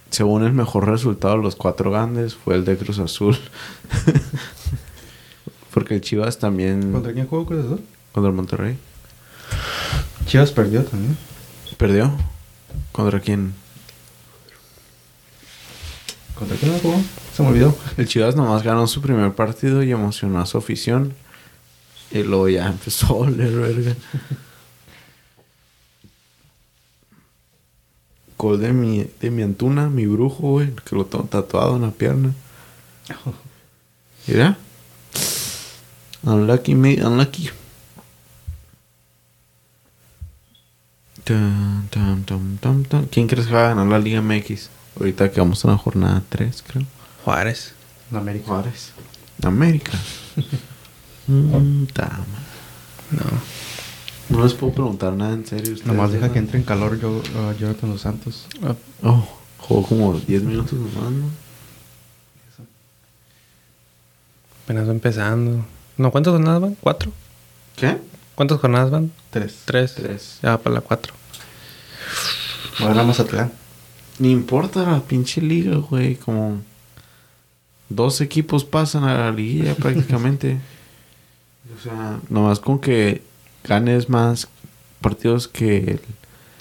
según 0.10 0.44
el 0.44 0.54
mejor 0.54 0.88
resultado 0.88 1.38
de 1.38 1.44
los 1.44 1.56
cuatro 1.56 1.92
grandes 1.92 2.36
fue 2.36 2.56
el 2.56 2.66
de 2.66 2.78
Cruz 2.78 3.00
Azul. 3.00 3.38
Porque 5.74 5.96
el 5.96 6.02
Chivas 6.02 6.38
también 6.38 6.92
¿Contra 6.92 7.14
quién 7.14 7.28
jugó 7.28 7.46
Cruz 7.46 7.66
Azul? 7.66 7.82
contra 8.12 8.30
el 8.30 8.36
Monterrey 8.36 8.78
Chivas 10.32 10.54
perdió 10.54 10.86
también. 10.86 11.18
perdió. 11.78 12.10
¿Contra 12.94 13.20
quién? 13.20 13.54
¿Contra 16.36 16.56
quién 16.56 16.80
jugó? 16.80 17.02
Se 17.36 17.44
me 17.44 17.50
olvidó. 17.50 17.78
El 17.98 18.08
Chivas 18.08 18.38
nomás 18.38 18.64
ganó 18.64 18.88
su 18.88 19.02
primer 19.02 19.34
partido 19.34 19.84
y 19.84 19.92
emocionó 19.92 20.40
a 20.40 20.46
su 20.46 20.58
afición. 20.58 21.14
Y 22.12 22.24
luego 22.24 22.48
ya 22.48 22.68
empezó 22.68 23.08
a 23.08 23.14
oler 23.14 23.52
verga. 23.52 23.94
Gol 28.38 28.62
de 28.62 28.72
mi, 28.72 29.06
de 29.20 29.32
mi 29.32 29.42
Antuna, 29.42 29.90
mi 29.90 30.06
brujo, 30.06 30.52
güey, 30.52 30.74
que 30.86 30.96
lo 30.96 31.08
tengo 31.08 31.26
tatuado 31.26 31.76
en 31.76 31.82
la 31.82 31.92
pierna. 31.92 32.34
Mira. 34.28 34.58
Unlucky 36.24 36.74
me, 36.74 37.06
unlucky. 37.06 37.50
Tan, 37.50 37.50
tan, 37.50 37.50
tan, 37.50 37.50
tan, 37.50 37.50
tan. 37.50 37.62
¿Quién 43.12 43.28
crees 43.28 43.48
que 43.48 43.54
va 43.54 43.66
a 43.66 43.70
ganar 43.70 43.88
la 43.88 44.00
Liga 44.00 44.22
MX? 44.22 44.70
Ahorita 45.00 45.32
que 45.32 45.40
vamos 45.40 45.64
a 45.66 45.70
la 45.70 45.78
jornada 45.78 46.22
3, 46.30 46.64
creo. 46.68 46.84
Juárez. 47.24 47.74
En 48.12 48.18
América. 48.18 48.46
Juárez. 48.48 48.92
América. 49.44 49.92
Mm, 51.28 51.86
No. 53.12 53.22
No 54.30 54.44
les 54.44 54.54
puedo 54.54 54.74
preguntar 54.74 55.14
nada 55.14 55.34
en 55.34 55.46
serio. 55.46 55.74
ustedes, 55.74 55.86
Nomás 55.86 56.12
deja 56.12 56.34
que 56.34 56.40
entre 56.40 56.58
en 56.58 56.66
calor 56.66 57.00
yo, 57.00 57.18
uh, 57.20 57.54
Jonathan 57.60 57.92
Los 57.92 58.02
Santos. 58.02 58.48
Oh, 59.04 59.24
jugó 59.60 59.84
como 59.88 60.14
10 60.20 60.44
minutos 60.44 60.74
nomás, 60.74 61.12
¿no? 61.12 61.26
Apenas 64.66 64.88
va 64.88 64.92
empezando. 64.92 65.64
No, 65.98 66.12
¿cuántas 66.12 66.32
jornadas 66.32 66.62
van? 66.62 66.76
¿Cuatro? 66.82 67.12
¿Qué? 67.76 67.98
¿Cuántas 68.36 68.60
jornadas 68.60 68.90
van? 68.92 69.12
Tres. 69.30 69.60
Tres. 69.66 69.96
Tres. 69.96 70.40
Ya 70.42 70.58
para 70.58 70.76
la 70.76 70.82
cuatro. 70.82 71.14
Va 72.82 72.86
a 72.86 72.90
ganar 72.90 73.06
Mazatlán. 73.06 73.52
Ni 74.20 74.32
importa 74.32 74.84
la 74.84 75.00
pinche 75.02 75.42
liga, 75.42 75.76
güey. 75.78 76.16
Como 76.16 76.62
dos 77.90 78.22
equipos 78.22 78.64
pasan 78.64 79.04
a 79.04 79.14
la 79.18 79.32
liguilla 79.32 79.76
prácticamente. 79.80 80.58
o 81.78 81.82
sea, 81.84 82.20
nomás 82.30 82.60
con 82.60 82.80
que 82.80 83.22
ganes 83.64 84.10
más 84.10 84.48
partidos 85.02 85.48
que 85.48 85.78
el- 85.78 86.02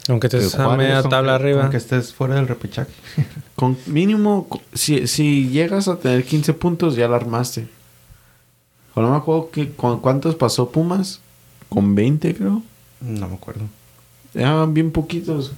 Aunque 0.08 0.28
te 0.28 0.38
Que 0.38 0.56
a 0.62 0.68
media 0.76 1.02
tabla 1.02 1.34
arriba. 1.36 1.62
con 1.62 1.70
que 1.70 1.76
estés 1.76 2.12
fuera 2.12 2.34
del 2.36 2.48
repechaje. 2.48 2.90
Con 3.54 3.76
mínimo, 3.84 4.48
si, 4.72 5.06
si 5.06 5.50
llegas 5.50 5.86
a 5.86 5.98
tener 5.98 6.24
15 6.24 6.54
puntos, 6.54 6.96
ya 6.96 7.06
la 7.08 7.16
armaste. 7.16 7.68
O 8.94 9.02
no 9.02 9.10
me 9.10 9.16
acuerdo 9.18 9.50
que, 9.50 9.70
con 9.72 10.00
cuántos 10.00 10.34
pasó 10.34 10.70
Pumas. 10.70 11.20
Con 11.70 11.94
20, 11.94 12.34
creo. 12.34 12.62
No 13.00 13.28
me 13.28 13.34
acuerdo. 13.34 13.62
Ya 14.34 14.66
bien 14.66 14.90
poquitos. 14.90 15.52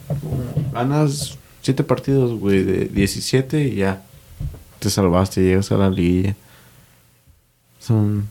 Ganas 0.73 1.37
7 1.63 1.83
partidos, 1.83 2.39
güey, 2.39 2.63
de 2.63 2.85
17 2.85 3.67
y 3.69 3.75
ya. 3.77 4.05
Te 4.79 4.91
salvaste, 4.91 5.43
llegas 5.43 5.73
a 5.73 5.77
la 5.77 5.91
liguilla. 5.91 6.37
Son. 7.81 8.29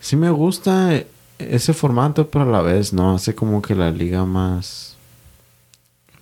Sí 0.00 0.16
me 0.16 0.30
gusta 0.30 1.02
ese 1.38 1.72
formato, 1.72 2.28
pero 2.28 2.44
a 2.44 2.48
la 2.48 2.62
vez 2.62 2.92
no. 2.92 3.14
Hace 3.14 3.34
como 3.34 3.60
que 3.62 3.74
la 3.74 3.90
liga 3.90 4.24
más. 4.24 4.96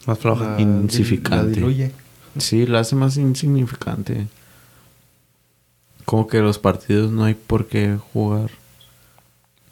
Más 0.07 0.19
floja. 0.19 0.61
Insignificante. 0.61 1.37
La 1.37 1.51
diluye. 1.51 1.93
Sí, 2.39 2.67
la 2.67 2.81
hace 2.81 2.97
más 2.97 3.17
insignificante. 3.17 4.27
Como 6.05 6.27
que 6.27 6.41
los 6.41 6.59
partidos 6.59 7.11
no 7.13 7.25
hay 7.25 7.35
por 7.35 7.67
qué 7.67 7.99
jugar. 8.13 8.51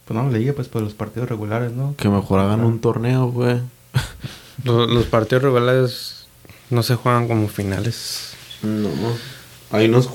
Pues 0.05 0.17
no, 0.17 0.31
la 0.31 0.39
liga, 0.39 0.53
pues 0.53 0.69
por 0.69 0.83
los 0.83 0.95
partidos 0.95 1.29
regulares, 1.29 1.73
¿no? 1.73 1.95
Que 1.97 2.09
mejor 2.09 2.41
hagan 2.41 2.65
un 2.65 2.81
torneo, 2.81 3.27
güey. 3.29 3.61
Los, 4.65 4.89
los 4.89 5.07
partidos 5.07 5.43
regulares 5.43 6.27
no 6.71 6.83
se 6.83 6.95
juegan 6.95 7.27
como 7.27 7.49
finales. 7.49 8.35
No. 8.63 8.91
Hay, 9.71 9.89
unos, 9.89 10.09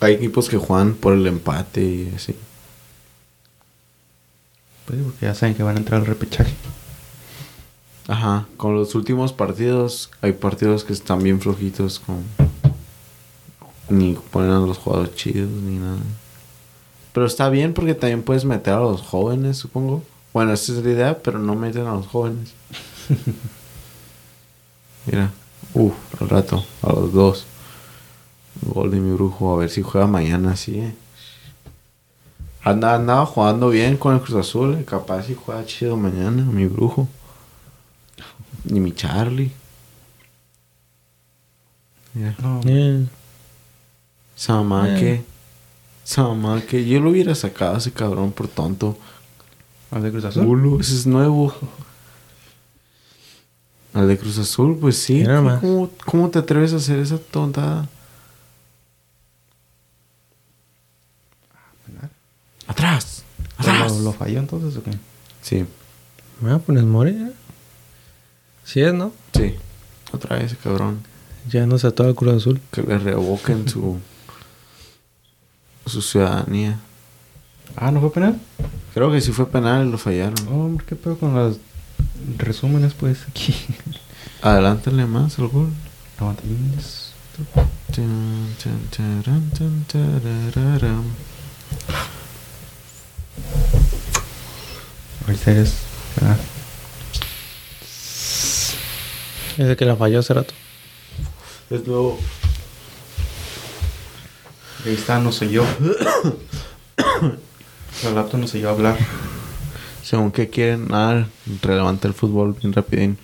hay 0.00 0.14
equipos 0.14 0.48
que 0.48 0.56
juegan 0.56 0.94
por 0.94 1.12
el 1.12 1.26
empate 1.26 1.82
y 1.82 2.12
así. 2.16 2.34
Pues 4.86 4.98
sí, 4.98 5.04
porque 5.04 5.26
ya 5.26 5.34
saben 5.34 5.54
que 5.54 5.62
van 5.62 5.76
a 5.76 5.80
entrar 5.80 6.00
al 6.00 6.06
repechaje. 6.06 6.54
Ajá. 8.08 8.46
Con 8.56 8.74
los 8.74 8.94
últimos 8.94 9.32
partidos, 9.32 10.10
hay 10.20 10.32
partidos 10.32 10.84
que 10.84 10.92
están 10.92 11.22
bien 11.22 11.40
flojitos 11.40 12.00
con... 12.00 12.24
Ni 13.88 14.14
ponen 14.30 14.50
a 14.50 14.60
los 14.60 14.78
jugadores 14.78 15.14
chidos 15.14 15.50
ni 15.50 15.78
nada. 15.78 15.98
Pero 17.12 17.26
está 17.26 17.48
bien 17.48 17.74
porque 17.74 17.94
también 17.94 18.22
puedes 18.22 18.44
meter 18.44 18.74
a 18.74 18.80
los 18.80 19.02
jóvenes, 19.02 19.56
supongo. 19.58 20.02
Bueno, 20.32 20.52
esa 20.52 20.72
es 20.72 20.84
la 20.84 20.90
idea, 20.90 21.18
pero 21.22 21.38
no 21.38 21.54
meten 21.56 21.86
a 21.86 21.94
los 21.94 22.06
jóvenes. 22.06 22.52
Mira. 25.06 25.32
Uf, 25.74 25.94
al 26.20 26.28
rato. 26.28 26.64
A 26.82 26.92
los 26.92 27.12
dos. 27.12 27.46
Gol 28.62 28.90
de 28.90 28.98
mi 29.00 29.12
brujo. 29.12 29.54
A 29.54 29.58
ver 29.58 29.70
si 29.70 29.82
juega 29.82 30.06
mañana, 30.06 30.56
sí. 30.56 30.78
eh. 30.80 30.94
Anda, 32.62 32.94
andaba 32.94 33.24
jugando 33.26 33.70
bien 33.70 33.96
con 33.96 34.14
el 34.14 34.20
Cruz 34.20 34.36
Azul. 34.36 34.74
eh, 34.74 34.84
Capaz 34.84 35.24
si 35.24 35.34
juega 35.34 35.64
chido 35.64 35.96
mañana, 35.96 36.42
mi 36.44 36.66
brujo. 36.66 37.08
Ni 38.64 38.78
mi 38.80 38.92
Charlie. 38.92 39.50
Mira. 42.12 42.34
No, 42.42 42.60
Yeah. 44.86 45.22
Samake. 46.04 46.62
Samake. 46.62 46.86
Yo 46.86 47.00
lo 47.00 47.10
hubiera 47.10 47.34
sacado 47.34 47.74
a 47.74 47.78
ese 47.78 47.92
cabrón 47.92 48.32
por 48.32 48.48
tonto. 48.48 48.98
al 49.90 50.02
de 50.02 50.10
Cruz 50.10 50.24
Azul. 50.24 50.46
Bulo, 50.46 50.80
ese 50.80 50.94
es 50.94 51.06
nuevo. 51.06 51.54
Al 53.92 54.06
de 54.06 54.18
Cruz 54.18 54.38
Azul, 54.38 54.78
pues 54.80 54.96
sí. 54.98 55.24
¿Cómo, 56.06 56.30
te 56.30 56.38
atreves 56.38 56.72
a 56.72 56.76
hacer 56.76 57.00
esa 57.00 57.18
tontada? 57.18 57.88
Atrás. 62.66 63.24
Atrás. 63.56 63.92
¿Lo, 63.92 64.00
lo 64.04 64.12
falló 64.12 64.38
entonces 64.38 64.76
o 64.76 64.82
qué? 64.82 64.92
Sí. 65.42 65.66
Ah, 66.46 66.60
pues 66.64 66.82
Mori. 66.84 67.10
¿eh? 67.10 67.32
Sí 68.64 68.80
es, 68.80 68.94
¿no? 68.94 69.12
Sí. 69.34 69.56
Otra 70.12 70.38
vez, 70.38 70.56
cabrón. 70.62 71.02
Ya 71.48 71.66
no 71.66 71.78
se 71.78 71.90
todo 71.90 72.08
el 72.08 72.14
Cruz 72.14 72.34
Azul. 72.34 72.60
Que 72.70 72.82
le 72.82 72.98
revoquen 72.98 73.68
su... 73.68 73.98
su 75.86 76.02
ciudadanía. 76.02 76.78
Ah, 77.76 77.90
¿no 77.90 78.00
fue 78.00 78.12
penal? 78.12 78.38
Creo 78.94 79.10
que 79.10 79.20
sí 79.20 79.32
fue 79.32 79.46
penal 79.48 79.86
y 79.86 79.90
lo 79.90 79.98
fallaron. 79.98 80.34
Oh, 80.48 80.66
hombre, 80.66 80.84
¿qué 80.86 80.96
pedo 80.96 81.16
con 81.18 81.34
los 81.34 81.58
resúmenes, 82.38 82.94
pues, 82.94 83.18
aquí? 83.28 83.54
Adelántale 84.42 85.06
más 85.06 85.38
al 85.38 85.48
gol. 85.48 85.70
Tarararam. 89.86 91.04
Ahorita 95.26 95.52
es... 95.52 95.74
Ah, 96.22 96.36
Ese 99.56 99.76
que 99.76 99.84
la 99.84 99.96
falló 99.96 100.20
hace 100.20 100.34
rato. 100.34 100.54
Es 101.68 101.86
nuevo. 101.86 102.18
Ahí 104.84 104.94
está, 104.94 105.18
no 105.18 105.32
soy 105.32 105.50
yo. 105.50 105.64
La 108.04 108.10
laptop 108.10 108.40
no 108.40 108.46
sé 108.46 108.60
yo 108.60 108.70
hablar. 108.70 108.96
Según 110.02 110.30
que 110.30 110.48
quieren, 110.48 110.88
nada 110.88 111.28
relevante 111.62 112.08
el 112.08 112.14
fútbol, 112.14 112.54
bien 112.54 112.72
rapidín. 112.72 113.18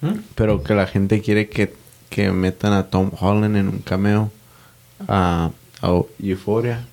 ¿Mm? 0.00 0.20
Pero 0.34 0.62
que 0.62 0.74
la 0.74 0.86
gente 0.86 1.20
quiere 1.20 1.48
que, 1.48 1.74
que 2.08 2.30
metan 2.30 2.72
a 2.72 2.84
Tom 2.84 3.10
Holland 3.18 3.56
en 3.56 3.68
un 3.68 3.78
cameo 3.78 4.30
a, 5.08 5.50
a 5.82 6.02
Euphoria. 6.22 6.86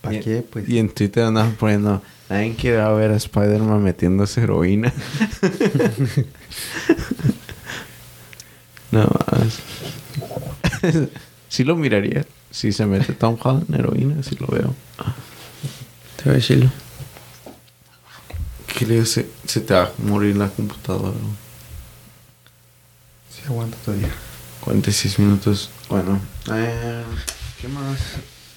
¿Para 0.00 0.20
qué? 0.20 0.44
Pues... 0.48 0.68
Y 0.68 0.78
en 0.78 0.88
Twitter 0.88 1.24
andaban 1.24 1.56
poniendo, 1.56 2.00
nadie 2.28 2.54
quiere 2.54 2.76
ver 2.94 3.10
a 3.10 3.16
Spider-Man 3.16 3.82
metiéndose 3.82 4.42
heroína. 4.42 4.92
no 8.92 9.00
más. 9.00 9.60
sí 11.48 11.64
lo 11.64 11.76
miraría. 11.76 12.24
Si 12.50 12.72
se 12.72 12.86
mete 12.86 13.12
Tom 13.12 13.36
Holland 13.40 13.66
en 13.68 13.74
heroína, 13.80 14.22
sí 14.22 14.36
lo 14.36 14.46
veo. 14.46 14.74
Te 16.22 16.30
ve 16.30 16.40
chilo. 16.40 16.70
¿Qué 18.66 18.86
le 18.86 18.94
digo? 18.94 19.06
se, 19.06 19.24
te 19.24 19.74
va 19.74 19.84
a 19.84 19.92
morir 19.98 20.36
la 20.36 20.48
computadora? 20.48 21.10
güey. 21.10 21.34
Sí, 23.30 23.42
aguanta 23.46 23.76
todavía. 23.84 24.10
46 24.60 25.18
minutos. 25.18 25.70
Bueno, 25.88 26.20
eh, 26.52 27.02
¿qué 27.60 27.68
más? 27.68 27.98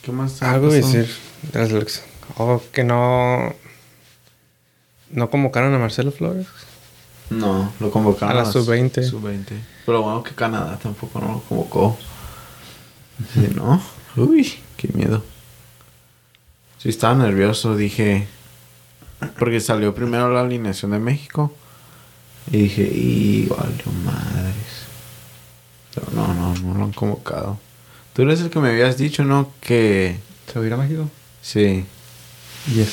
¿Qué 0.02 0.12
más? 0.12 0.42
Algo 0.42 0.72
decir 0.72 1.10
de 1.52 1.60
la 1.60 1.68
selección. 1.68 2.06
Oh, 2.38 2.62
que 2.72 2.84
no. 2.84 3.54
No 5.12 5.30
convocaron 5.30 5.74
a 5.74 5.80
Marcelo 5.80 6.12
Flores. 6.12 6.48
No, 7.30 7.72
lo 7.80 7.92
convocaron 7.92 8.36
A 8.36 8.44
la 8.44 8.52
sub-20. 8.52 9.04
Sub-20. 9.08 9.46
Pero 9.86 10.02
bueno, 10.02 10.24
que 10.24 10.32
Canadá 10.32 10.78
tampoco 10.82 11.20
no 11.20 11.34
lo 11.34 11.42
convocó. 11.42 11.98
Sí, 13.34 13.50
¿no? 13.56 13.82
Uy, 14.16 14.54
qué 14.78 14.88
miedo. 14.94 15.24
Sí, 16.78 16.90
estaba 16.90 17.16
nervioso, 17.16 17.76
dije. 17.76 18.28
Porque 19.38 19.60
salió 19.60 19.94
primero 19.94 20.32
la 20.34 20.42
alineación 20.42 20.92
de 20.92 21.00
México. 21.00 21.54
Y 22.52 22.58
dije, 22.64 22.82
y 22.84 23.46
valió 23.48 23.92
madres. 24.06 24.56
Pero 25.94 26.08
no, 26.14 26.34
no, 26.34 26.54
no 26.56 26.74
lo 26.78 26.84
han 26.86 26.94
convocado. 26.94 27.60
Tú 28.14 28.22
eres 28.24 28.40
el 28.42 28.50
que 28.50 28.60
me 28.60 28.70
habías 28.70 28.98
dicho, 28.98 29.24
¿no? 29.24 29.52
Que. 29.60 30.18
¿Se 30.52 30.58
va 30.58 30.64
a 30.64 30.68
ir 30.68 30.74
a 30.74 30.78
México? 30.78 31.10
Sí, 31.42 31.86
Yes. 32.74 32.92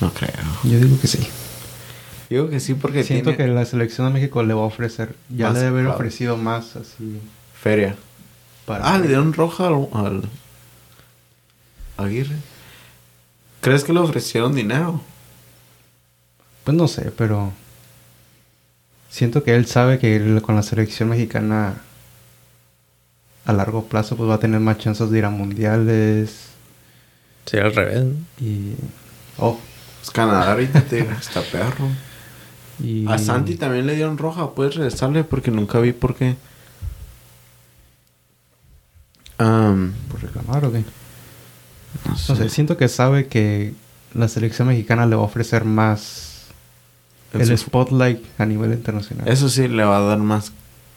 no 0.00 0.12
creo. 0.12 0.30
Yo 0.64 0.78
digo 0.78 0.98
que 1.00 1.06
sí. 1.08 1.18
Digo 2.28 2.48
que 2.48 2.60
sí 2.60 2.74
porque 2.74 3.02
Siento 3.02 3.30
tiene 3.30 3.44
que 3.44 3.50
la 3.52 3.64
selección 3.64 4.06
de 4.06 4.12
México 4.14 4.42
le 4.42 4.54
va 4.54 4.62
a 4.62 4.66
ofrecer. 4.66 5.16
Ya 5.28 5.46
Más 5.46 5.54
le 5.54 5.60
debe 5.60 5.70
haber 5.70 5.82
claro. 5.84 5.96
ofrecido 5.96 6.36
más 6.36 6.76
así. 6.76 7.20
feria. 7.60 7.96
Para 8.70 8.94
Ah, 8.94 8.98
le 8.98 9.08
dieron 9.08 9.32
roja 9.32 9.66
al, 9.66 9.88
al 9.92 10.22
Aguirre. 11.96 12.36
¿Crees 13.60 13.82
que 13.82 13.92
le 13.92 13.98
ofrecieron 13.98 14.54
dinero? 14.54 15.00
Pues 16.62 16.76
no 16.76 16.86
sé, 16.86 17.10
pero. 17.10 17.52
Siento 19.08 19.42
que 19.42 19.56
él 19.56 19.66
sabe 19.66 19.98
que 19.98 20.40
con 20.40 20.54
la 20.54 20.62
selección 20.62 21.08
mexicana. 21.08 21.82
A 23.44 23.52
largo 23.52 23.86
plazo, 23.86 24.16
pues 24.16 24.30
va 24.30 24.34
a 24.34 24.38
tener 24.38 24.60
más 24.60 24.78
chances 24.78 25.10
de 25.10 25.18
ir 25.18 25.24
a 25.24 25.30
mundiales. 25.30 26.50
Sí, 27.46 27.56
al 27.56 27.74
revés. 27.74 28.04
¿no? 28.04 28.14
Y. 28.38 28.76
Oh. 29.36 29.58
Pues 29.98 30.12
Canadá 30.12 30.52
ahorita 30.52 30.82
te 30.82 31.02
digo, 31.02 31.10
está 31.10 31.42
perro. 31.42 31.88
Y. 32.78 33.04
A 33.08 33.18
Santi 33.18 33.56
también 33.56 33.88
le 33.88 33.96
dieron 33.96 34.16
roja. 34.16 34.52
¿Puedes 34.52 34.76
regresarle? 34.76 35.24
Porque 35.24 35.50
nunca 35.50 35.80
vi 35.80 35.92
por 35.92 36.14
qué. 36.14 36.36
Am, 39.40 39.94
¿Por 40.10 40.22
reclamar 40.22 40.66
o 40.66 40.72
qué? 40.72 40.84
no 42.04 42.12
No 42.28 42.36
sé, 42.36 42.50
siento 42.50 42.76
que 42.76 42.88
sabe 42.88 43.26
que 43.26 43.72
la 44.12 44.28
selección 44.28 44.68
mexicana 44.68 45.06
le 45.06 45.16
va 45.16 45.22
a 45.22 45.24
ofrecer 45.24 45.64
más. 45.64 46.48
El 47.32 47.56
spotlight 47.56 48.22
a 48.38 48.44
nivel 48.44 48.72
internacional. 48.72 49.26
Eso 49.26 49.48
sí 49.48 49.66
le 49.66 49.84
va 49.84 49.96
a 49.96 50.00
dar 50.00 50.18
más 50.18 50.52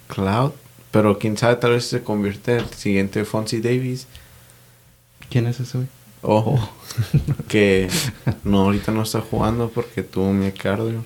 cloud. 0.07 0.51
Pero 0.91 1.17
quién 1.19 1.37
sabe, 1.37 1.55
tal 1.55 1.71
vez 1.71 1.85
se 1.85 2.03
convierte 2.03 2.57
el 2.57 2.69
siguiente 2.69 3.23
Fonzie 3.23 3.61
Davis. 3.61 4.07
¿Quién 5.29 5.47
es 5.47 5.59
ese 5.59 5.77
güey? 5.77 5.87
Ojo. 6.21 6.69
que 7.47 7.87
no, 8.43 8.63
ahorita 8.63 8.91
no 8.91 9.03
está 9.03 9.21
jugando 9.21 9.69
porque 9.69 10.03
tuvo 10.03 10.33
miocardio. 10.33 11.05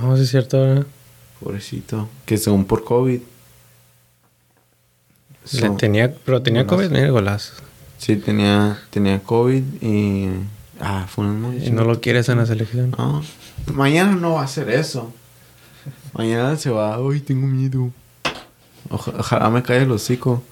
No, 0.00 0.16
sí 0.16 0.22
es 0.22 0.30
cierto, 0.30 0.60
¿verdad? 0.60 0.86
Pobrecito. 1.40 2.08
Que 2.24 2.38
según 2.38 2.64
por 2.64 2.84
COVID. 2.84 3.20
Le 5.52 5.60
So- 5.60 5.76
tenía, 5.76 6.14
pero 6.24 6.42
tenía 6.42 6.62
Golazo. 6.64 6.76
COVID, 6.88 6.90
mira, 6.96 7.10
golazo. 7.10 7.52
Sí, 7.98 8.16
tenía, 8.16 8.78
tenía 8.90 9.20
COVID 9.22 9.62
y... 9.82 10.28
Ah, 10.80 11.06
fue 11.08 11.24
un 11.26 11.60
Y 11.64 11.70
no 11.70 11.84
lo 11.84 12.00
quieres 12.00 12.28
en 12.28 12.38
la 12.38 12.46
selección. 12.46 12.90
No. 12.98 13.22
Mañana 13.72 14.14
no 14.16 14.32
va 14.34 14.42
a 14.42 14.44
hacer 14.44 14.68
eso. 14.70 15.12
Mañana 16.12 16.56
se 16.56 16.70
va... 16.70 16.96
Ay, 16.96 17.20
tengo 17.20 17.46
miedo. 17.46 17.90
Oja- 18.90 19.12
ojalá 19.18 19.50
me 19.50 19.62
caiga 19.62 19.84
el 19.84 19.92
hocico. 19.92 20.42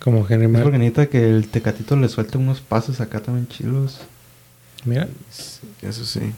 Como 0.00 0.26
Henry 0.28 0.46
Es 0.46 0.50
Mar. 0.50 0.62
porque 0.64 0.78
necesita 0.78 1.06
que 1.06 1.30
el 1.30 1.48
Tecatito 1.48 1.94
le 1.96 2.08
suelte 2.08 2.36
unos 2.38 2.60
pasos 2.60 3.00
acá 3.00 3.20
también 3.20 3.46
chilos. 3.48 4.00
Mira, 4.84 5.08
Eso 5.80 6.04
sí. 6.04 6.32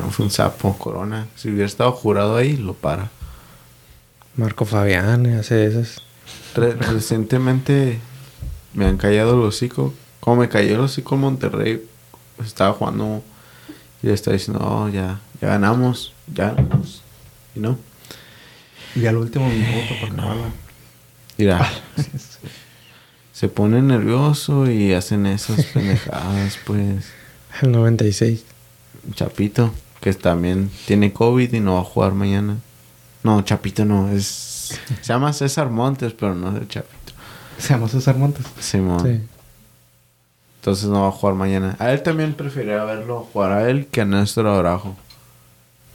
No 0.00 0.10
fue 0.10 0.26
un 0.26 0.30
sapo, 0.30 0.76
Corona. 0.78 1.26
Si 1.36 1.48
hubiera 1.48 1.66
estado 1.66 1.92
jurado 1.92 2.36
ahí, 2.36 2.56
lo 2.56 2.74
para. 2.74 3.10
Marco 4.38 4.64
Fabián 4.64 5.26
hace 5.26 5.66
esas. 5.66 6.00
Re- 6.54 6.74
recientemente 6.74 7.98
me 8.72 8.86
han 8.86 8.96
callado 8.96 9.34
el 9.34 9.46
hocico. 9.46 9.92
Como 10.20 10.36
me 10.42 10.48
cayó 10.48 10.74
el 10.76 10.80
hocico 10.80 11.16
en 11.16 11.20
Monterrey, 11.22 11.84
pues, 12.36 12.48
estaba 12.48 12.72
jugando 12.72 13.22
y 14.02 14.06
le 14.06 14.14
estaba 14.14 14.34
diciendo, 14.36 14.64
oh, 14.64 14.88
ya, 14.88 15.20
ya 15.42 15.48
ganamos, 15.48 16.12
ya 16.32 16.52
ganamos. 16.52 17.02
Y 17.54 17.60
no. 17.60 17.78
Y 18.94 19.06
al 19.06 19.16
último 19.16 19.48
minuto 19.48 19.94
para 20.00 20.12
acabarla. 20.12 20.50
Mira, 21.36 21.70
se 23.32 23.48
pone 23.48 23.82
nervioso 23.82 24.70
y 24.70 24.92
hacen 24.94 25.26
esas 25.26 25.64
pendejadas, 25.66 26.58
pues. 26.64 27.06
El 27.60 27.72
96. 27.72 28.44
Chapito, 29.14 29.72
que 30.00 30.12
también 30.14 30.70
tiene 30.86 31.12
COVID 31.12 31.52
y 31.52 31.60
no 31.60 31.74
va 31.74 31.80
a 31.80 31.84
jugar 31.84 32.12
mañana. 32.12 32.58
No, 33.22 33.42
Chapito 33.42 33.84
no, 33.84 34.10
es... 34.10 34.24
Se 35.02 35.12
llama 35.12 35.32
César 35.32 35.70
Montes, 35.70 36.12
pero 36.12 36.34
no 36.34 36.50
es 36.50 36.62
el 36.62 36.68
Chapito. 36.68 37.12
Se 37.58 37.74
llama 37.74 37.88
César 37.88 38.16
Montes. 38.16 38.46
Simón. 38.60 39.02
Sí. 39.02 39.20
Entonces 40.60 40.88
no 40.88 41.02
va 41.02 41.08
a 41.08 41.12
jugar 41.12 41.34
mañana. 41.34 41.76
A 41.78 41.92
él 41.92 42.02
también 42.02 42.34
preferiría 42.34 42.84
verlo 42.84 43.26
jugar 43.32 43.52
a 43.52 43.70
él 43.70 43.86
que 43.86 44.00
a 44.00 44.04
Néstor 44.04 44.46
Abrajo. 44.46 44.96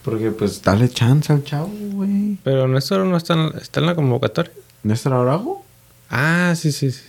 Porque 0.03 0.31
pues 0.31 0.61
dale 0.61 0.89
chance 0.89 1.31
al 1.31 1.43
chavo, 1.43 1.69
güey. 1.91 2.37
Pero 2.43 2.67
Néstor 2.67 3.05
no 3.05 3.15
está 3.15 3.33
en, 3.33 3.57
está 3.57 3.79
en 3.79 3.85
la 3.85 3.95
convocatoria. 3.95 4.51
¿Néstor 4.83 5.13
Araujo? 5.13 5.63
Ah, 6.09 6.53
sí, 6.55 6.71
sí, 6.71 6.91
sí. 6.91 7.01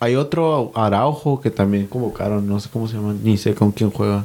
Hay 0.00 0.16
otro 0.16 0.72
Araujo 0.74 1.40
que 1.40 1.50
también 1.50 1.86
convocaron, 1.86 2.46
no 2.46 2.60
sé 2.60 2.68
cómo 2.70 2.88
se 2.88 2.96
llama, 2.96 3.14
ni 3.22 3.38
sé 3.38 3.54
con 3.54 3.72
quién 3.72 3.90
juega. 3.90 4.24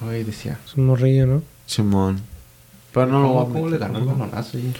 Ay, 0.00 0.24
decía. 0.24 0.58
Es 0.64 0.74
un 0.76 0.86
morrillo, 0.86 1.26
¿no? 1.26 1.42
Simón. 1.66 2.22
Pero 2.92 3.06
no 3.06 3.20
lo 3.22 3.28
voy 3.28 3.36
a 3.36 3.40
¿Cómo, 3.42 3.52
cómo 3.54 3.64
le 3.66 3.72
meter, 3.72 3.80
ganó 3.88 3.98
el 3.98 4.04
¿no? 4.06 4.12
balonazo 4.16 4.56
ahí? 4.56 4.74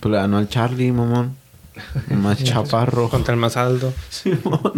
Pues 0.00 0.10
le 0.12 0.18
ganó 0.18 0.38
al 0.38 0.48
Charlie, 0.48 0.92
mamón. 0.92 1.36
El 2.08 2.16
más 2.18 2.42
chaparro. 2.44 3.08
Contra 3.08 3.34
el 3.34 3.40
más 3.40 3.56
alto. 3.56 3.92
Simón. 4.10 4.72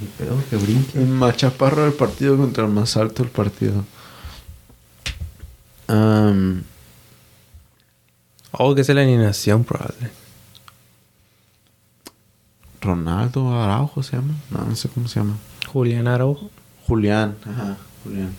Ni 0.00 0.06
pedo 0.18 0.36
que 0.50 0.56
brinque. 0.56 0.98
El 0.98 1.08
más 1.08 1.36
chaparro 1.36 1.82
del 1.84 1.92
partido 1.92 2.36
contra 2.36 2.64
el 2.64 2.70
más 2.70 2.96
alto 2.96 3.22
del 3.22 3.32
partido. 3.32 3.84
Am, 5.88 6.62
Oh, 8.52 8.74
que 8.74 8.82
es 8.82 8.88
la 8.90 9.00
alineación, 9.00 9.64
probable. 9.64 10.10
Ronaldo 12.80 13.58
Araujo 13.62 14.02
se 14.02 14.16
llama. 14.16 14.34
No, 14.50 14.64
no 14.64 14.76
sé 14.76 14.88
cómo 14.88 15.08
se 15.08 15.20
llama. 15.20 15.36
Julián 15.72 16.06
Araujo. 16.08 16.50
Julián. 16.86 17.36
Ajá, 17.46 17.76
Julián. 18.04 18.34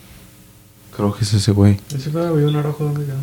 Creo 0.95 1.13
que 1.13 1.23
es 1.23 1.33
ese 1.33 1.51
güey. 1.51 1.79
Ese 1.95 2.09
fue 2.09 2.31
un 2.31 2.55
Araujo 2.55 2.83
donde 2.83 3.05
quedó. 3.05 3.17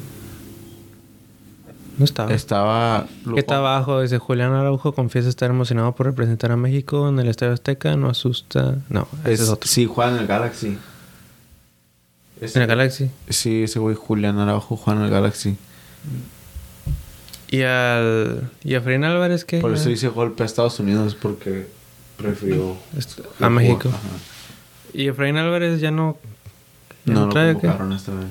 No 1.98 2.04
estaba. 2.04 2.32
Estaba. 2.32 3.06
¿Qué 3.34 3.40
está 3.40 3.58
abajo? 3.58 4.00
Dice 4.00 4.18
Julián 4.18 4.52
Araujo 4.52 4.92
confiesa 4.94 5.28
estar 5.28 5.50
emocionado 5.50 5.92
por 5.94 6.06
representar 6.06 6.50
a 6.50 6.56
México 6.56 7.08
en 7.08 7.18
el 7.18 7.28
Estadio 7.28 7.52
Azteca. 7.52 7.96
No 7.96 8.08
asusta. 8.08 8.76
No, 8.88 9.06
ese 9.24 9.32
es, 9.34 9.40
Es, 9.40 9.48
otro. 9.50 9.68
sí, 9.68 9.86
juega 9.86 10.12
en 10.12 10.16
el 10.18 10.26
Galaxy. 10.26 10.78
En 12.40 12.62
el 12.62 12.66
Galaxy. 12.66 13.10
Sí, 13.28 13.64
ese 13.64 13.78
güey 13.78 13.94
Julián 13.94 14.38
Araujo 14.38 14.76
juega 14.76 15.00
en 15.00 15.06
el 15.06 15.12
Galaxy. 15.12 15.56
¿Y 17.50 17.62
al. 17.62 18.50
¿Y 18.64 18.74
a 18.76 18.80
Fren 18.80 19.04
Álvarez 19.04 19.44
qué? 19.44 19.58
Por 19.60 19.74
eso 19.74 19.90
hice 19.90 20.08
golpe 20.08 20.42
a 20.42 20.46
Estados 20.46 20.80
Unidos 20.80 21.14
porque 21.20 21.68
prefirió 22.16 22.76
A 23.40 23.50
México. 23.50 23.88
Ajá. 23.88 23.98
¿Y 24.92 25.08
Efraín 25.08 25.36
Álvarez 25.36 25.80
ya 25.80 25.90
no. 25.90 26.16
No 27.04 27.26
lo 27.26 27.32
convocaron 27.34 27.92
esta 27.92 28.12
vez. 28.14 28.26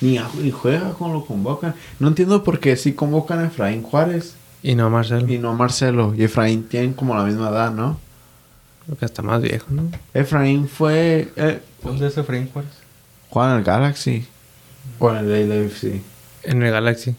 Ni, 0.00 0.18
ni 0.42 0.50
juega 0.50 0.90
cuando 0.92 1.18
lo 1.18 1.26
convocan. 1.26 1.74
No 1.98 2.08
entiendo 2.08 2.42
por 2.42 2.58
qué 2.60 2.76
sí 2.76 2.92
convocan 2.94 3.38
a 3.40 3.46
Efraín 3.46 3.82
Juárez 3.82 4.34
Y 4.62 4.74
no 4.74 4.86
a 4.86 4.88
Marcelo. 4.90 5.28
y 5.32 5.38
no 5.38 5.50
a 5.50 5.54
Marcelo. 5.54 6.14
Y 6.16 6.22
Efraín 6.24 6.64
tienen 6.68 6.94
como 6.94 7.14
la 7.14 7.24
misma 7.24 7.48
edad, 7.50 7.70
¿no? 7.72 7.98
Creo 8.86 8.96
que 8.98 9.04
está 9.04 9.22
más 9.22 9.40
viejo, 9.42 9.66
¿no? 9.70 9.90
Efraín 10.14 10.68
fue. 10.68 11.30
Eh, 11.36 11.60
¿Dónde 11.84 12.06
es 12.06 12.16
Efraín 12.16 12.48
Juárez? 12.52 12.70
juega 13.28 13.52
en 13.52 13.58
el 13.58 13.64
Galaxy. 13.64 14.26
O 14.98 15.10
en 15.10 15.30
el 15.30 15.48
LAFC. 15.48 16.00
En 16.42 16.62
el 16.62 16.70
Galaxy. 16.72 17.14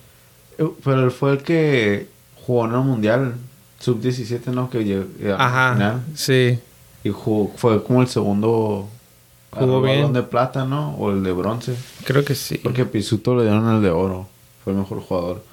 Eh, 0.58 0.68
Pero 0.84 1.04
él 1.06 1.12
fue 1.12 1.32
el 1.34 1.38
que 1.44 2.08
jugó 2.46 2.66
en 2.66 2.72
el 2.74 2.80
Mundial 2.82 3.36
Sub-17, 3.80 4.48
¿no? 4.48 4.70
Que 4.70 4.84
llegó 4.84 5.06
la 5.22 5.36
Ajá. 5.36 5.74
final. 5.74 6.02
Sí. 6.16 6.60
Y 7.04 7.10
jugó- 7.10 7.52
fue 7.56 7.84
como 7.84 8.02
el 8.02 8.08
segundo. 8.08 8.90
Jugó 9.52 9.82
bien. 9.82 9.98
balón 9.98 10.14
de 10.14 10.24
plata, 10.24 10.66
¿no? 10.66 10.96
O 10.96 11.12
el 11.12 11.24
de 11.24 11.32
bronce. 11.34 11.76
Creo 12.06 12.24
que 12.24 12.36
sí. 12.36 12.58
Porque 12.58 12.86
Pisuto 12.86 13.36
le 13.36 13.44
dieron 13.44 13.70
el 13.76 13.82
de 13.82 13.90
oro. 13.90 14.28
Fue 14.64 14.74
el 14.74 14.80
mejor 14.80 15.02
jugador. 15.02 15.44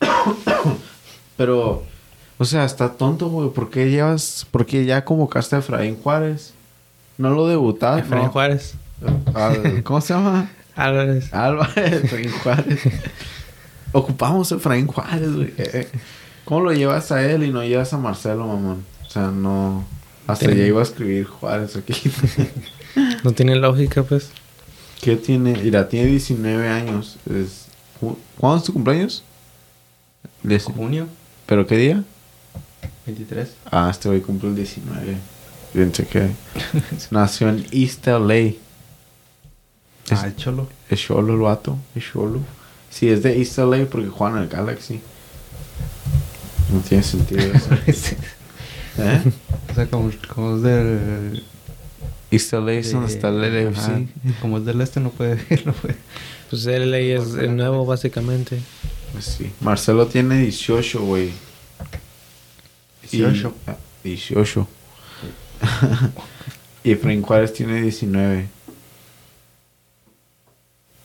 Pero, 1.36 1.84
o 2.38 2.44
sea, 2.44 2.64
está 2.64 2.92
tonto, 2.92 3.28
güey. 3.28 3.50
¿Por 3.50 3.70
qué 3.70 3.90
llevas, 3.90 4.46
por 4.50 4.66
qué 4.66 4.84
ya 4.84 5.04
convocaste 5.04 5.56
a 5.56 5.58
Efraín 5.60 5.96
Juárez? 5.96 6.54
No 7.16 7.30
lo 7.30 7.46
debutaste. 7.48 8.02
Efraín 8.02 8.26
¿no? 8.26 8.30
Juárez. 8.32 8.74
Al- 9.34 9.82
¿Cómo 9.84 10.00
se 10.00 10.14
llama? 10.14 10.50
Álvarez. 10.76 11.32
Álvarez, 11.34 12.04
Efraín 12.04 12.30
Juárez. 12.42 12.80
Ocupamos 13.92 14.52
a 14.52 14.56
Efraín 14.56 14.86
Juárez, 14.86 15.34
güey. 15.34 15.48
Eh, 15.58 15.70
eh. 15.74 15.88
¿Cómo 16.44 16.60
lo 16.62 16.72
llevas 16.72 17.10
a 17.12 17.22
él 17.24 17.42
y 17.44 17.50
no 17.50 17.62
llevas 17.62 17.92
a 17.92 17.98
Marcelo, 17.98 18.46
mamón? 18.46 18.84
O 19.06 19.10
sea, 19.10 19.28
no. 19.30 19.84
Hasta 20.26 20.46
ya 20.46 20.64
iba 20.66 20.80
a 20.80 20.82
escribir 20.82 21.26
Juárez 21.26 21.76
aquí. 21.76 21.94
No 23.24 23.32
tiene 23.32 23.56
lógica, 23.56 24.02
pues. 24.02 24.30
¿Qué 25.00 25.16
tiene? 25.16 25.52
Mira, 25.62 25.88
tiene 25.88 26.06
19 26.10 26.68
años. 26.68 27.16
Es... 27.30 27.66
¿Cuándo 28.38 28.58
es 28.58 28.64
tu 28.64 28.72
cumpleaños? 28.72 29.22
Diez- 30.42 30.64
Junio 30.64 31.08
¿Pero 31.46 31.66
qué 31.66 31.76
día? 31.76 32.04
23. 33.06 33.48
Ah, 33.70 33.88
este 33.90 34.08
hoy 34.08 34.20
cumple 34.20 34.50
el 34.50 34.56
19. 34.56 35.16
Pensé 35.72 36.06
que 36.06 36.30
nació 37.10 37.48
en 37.48 37.66
East 37.72 38.06
LA. 38.06 38.34
Es, 38.34 38.56
Ah, 40.10 40.26
el 40.26 40.36
cholo. 40.36 40.68
es 40.88 41.00
Cholo 41.00 41.34
el 41.34 41.40
vato. 41.40 41.76
Es 41.94 42.04
Cholo. 42.12 42.40
Sí, 42.90 43.08
es 43.08 43.22
de 43.22 43.38
East 43.38 43.58
LA 43.58 43.86
porque 43.90 44.08
juegan 44.08 44.38
en 44.38 44.42
el 44.44 44.48
Galaxy. 44.48 45.00
No 46.72 46.80
tiene 46.80 47.02
sentido 47.02 47.40
eso. 47.86 48.14
¿Eh? 48.98 49.22
o 49.70 49.74
sea, 49.74 49.86
como, 49.88 50.10
como 50.32 50.56
es 50.56 50.62
del. 50.62 51.44
East 52.30 52.52
LA 52.52 52.72
es 52.74 52.92
donde 52.92 53.12
está 53.12 53.28
el 53.28 53.40
LFC. 53.40 53.78
ajá, 53.78 54.00
Como 54.40 54.58
es 54.58 54.64
del 54.64 54.80
este, 54.80 55.00
no 55.00 55.10
puede. 55.10 55.36
No 55.64 55.72
puede. 55.72 55.96
Pues 56.50 56.64
él 56.66 56.92
ahí 56.94 57.10
es 57.10 57.34
el 57.34 57.56
nuevo, 57.56 57.84
básicamente. 57.86 58.58
Pues 59.12 59.24
sí. 59.24 59.50
Marcelo 59.60 60.06
tiene 60.06 60.38
18, 60.40 61.02
güey. 61.02 61.28
Y- 63.10 63.18
18. 63.18 63.54
ah, 63.66 63.76
18. 64.04 64.68
y 66.84 66.92
Efraín 66.92 67.22
Juárez 67.22 67.52
tiene 67.52 67.80
19. 67.82 68.48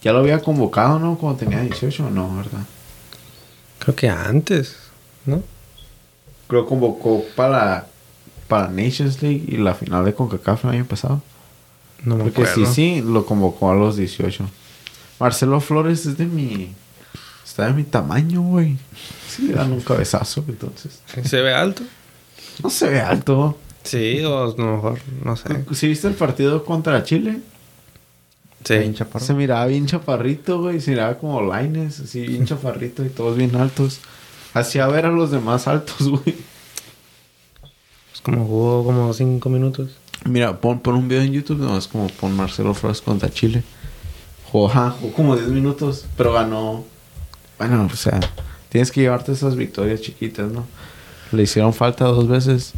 Ya 0.01 0.11
lo 0.11 0.19
había 0.19 0.39
convocado, 0.39 0.99
¿no? 0.99 1.17
Cuando 1.17 1.39
tenía 1.39 1.61
18, 1.61 2.09
no, 2.09 2.35
¿verdad? 2.37 2.65
Creo 3.79 3.95
que 3.95 4.09
antes, 4.09 4.75
¿no? 5.25 5.41
Creo 6.47 6.63
que 6.63 6.69
convocó 6.69 7.23
para, 7.35 7.87
para 8.47 8.67
Nations 8.67 9.21
League 9.21 9.43
y 9.47 9.57
la 9.57 9.73
final 9.73 10.05
de 10.05 10.13
CONCACAF 10.13 10.65
el 10.65 10.71
año 10.71 10.85
pasado. 10.85 11.21
No 12.03 12.17
me 12.17 12.23
Porque 12.25 12.43
acuerdo. 12.43 12.65
sí, 12.73 12.99
sí, 12.99 13.01
lo 13.05 13.25
convocó 13.25 13.71
a 13.71 13.75
los 13.75 13.95
18. 13.97 14.45
Marcelo 15.19 15.59
Flores 15.61 16.05
es 16.05 16.17
de 16.17 16.25
mi... 16.25 16.71
Está 17.45 17.67
de 17.67 17.73
mi 17.73 17.83
tamaño, 17.83 18.41
güey. 18.41 18.77
Sí, 19.29 19.43
le 19.47 19.53
dan 19.53 19.71
un 19.71 19.81
cabezazo, 19.81 20.43
entonces. 20.47 20.99
¿Se 21.23 21.41
ve 21.41 21.53
alto? 21.53 21.83
No 22.63 22.69
se 22.69 22.89
ve 22.89 22.99
alto. 23.01 23.57
Sí, 23.83 24.21
o 24.23 24.43
a 24.43 24.47
lo 24.57 24.75
mejor, 24.75 24.99
no 25.23 25.35
sé. 25.35 25.63
¿Sí 25.73 25.87
viste 25.87 26.07
el 26.07 26.13
partido 26.15 26.63
contra 26.65 27.03
Chile? 27.03 27.41
Bien 28.67 28.93
Sí. 28.93 28.97
chaparro. 28.97 29.25
Se 29.25 29.33
miraba 29.33 29.65
bien 29.65 29.85
chaparrito, 29.85 30.61
güey. 30.61 30.79
Se 30.79 30.91
miraba 30.91 31.17
como 31.17 31.41
Lines, 31.53 31.99
así 31.99 32.25
bien 32.25 32.45
chaparrito 32.47 33.03
y 33.05 33.09
todos 33.09 33.35
bien 33.37 33.55
altos. 33.55 33.99
Hacía 34.53 34.87
ver 34.87 35.05
a 35.05 35.11
los 35.11 35.31
demás 35.31 35.67
altos, 35.67 36.07
güey. 36.09 36.35
Como 38.23 38.45
jugó 38.45 38.83
como 38.85 39.13
cinco 39.13 39.49
minutos. 39.49 39.91
Mira, 40.25 40.59
pon, 40.59 40.79
pon 40.79 40.95
un 40.95 41.07
video 41.07 41.23
en 41.23 41.33
YouTube, 41.33 41.59
no 41.59 41.77
es 41.77 41.87
como 41.87 42.07
pon 42.07 42.35
Marcelo 42.35 42.73
Flores 42.73 43.01
contra 43.01 43.29
Chile. 43.29 43.63
Jugó, 44.53 44.69
ajá, 44.69 44.91
jugó 44.91 45.13
como 45.13 45.35
10 45.35 45.49
minutos, 45.49 46.05
pero 46.15 46.31
ganó. 46.31 46.85
Bueno, 47.57 47.89
o 47.91 47.95
sea, 47.95 48.19
tienes 48.69 48.91
que 48.91 49.01
llevarte 49.01 49.31
esas 49.31 49.55
victorias 49.55 50.01
chiquitas, 50.01 50.51
¿no? 50.51 50.65
Le 51.31 51.41
hicieron 51.41 51.73
falta 51.73 52.05
dos 52.05 52.27
veces. 52.27 52.73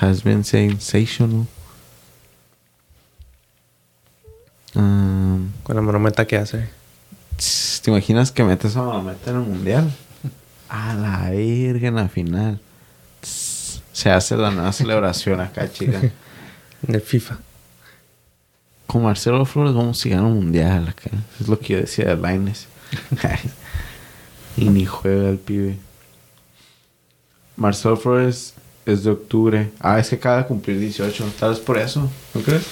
Has 0.00 0.24
been 0.24 0.42
sensational. 0.42 1.46
Um, 4.74 5.50
Con 5.62 5.76
la 5.76 5.82
marometa 5.82 6.26
que 6.26 6.38
hace. 6.38 6.70
¿Te 7.82 7.90
imaginas 7.90 8.32
que 8.32 8.42
metes 8.42 8.74
a 8.76 8.82
Malameta 8.82 9.30
en 9.30 9.36
el 9.36 9.42
mundial? 9.42 9.92
A 10.72 10.94
la 10.94 11.28
verga 11.28 11.88
en 11.88 11.96
la 11.96 12.08
final. 12.08 12.58
Se 13.20 14.08
hace 14.08 14.38
la 14.38 14.50
nueva 14.50 14.72
celebración 14.72 15.38
acá, 15.38 15.70
chica. 15.70 16.00
El 16.88 17.00
FIFA. 17.02 17.36
Con 18.86 19.02
Marcelo 19.02 19.44
Flores 19.44 19.74
vamos 19.74 20.00
a 20.00 20.04
llegar 20.08 20.24
a 20.24 20.26
un 20.26 20.36
mundial 20.36 20.88
acá. 20.88 21.10
Es 21.38 21.46
lo 21.46 21.58
que 21.58 21.74
yo 21.74 21.80
decía 21.80 22.06
de 22.06 22.16
Laines. 22.16 22.68
y 24.56 24.70
ni 24.70 24.86
juega 24.86 25.28
el 25.28 25.36
pibe. 25.36 25.76
Marcelo 27.56 27.98
Flores 27.98 28.54
es 28.86 29.04
de 29.04 29.10
octubre. 29.10 29.70
Ah, 29.78 29.98
es 29.98 30.08
que 30.08 30.14
acaba 30.14 30.38
de 30.38 30.46
cumplir 30.46 30.78
18. 30.78 31.34
Tal 31.38 31.50
vez 31.50 31.58
por 31.58 31.76
eso. 31.76 32.10
¿No 32.32 32.40
crees? 32.40 32.64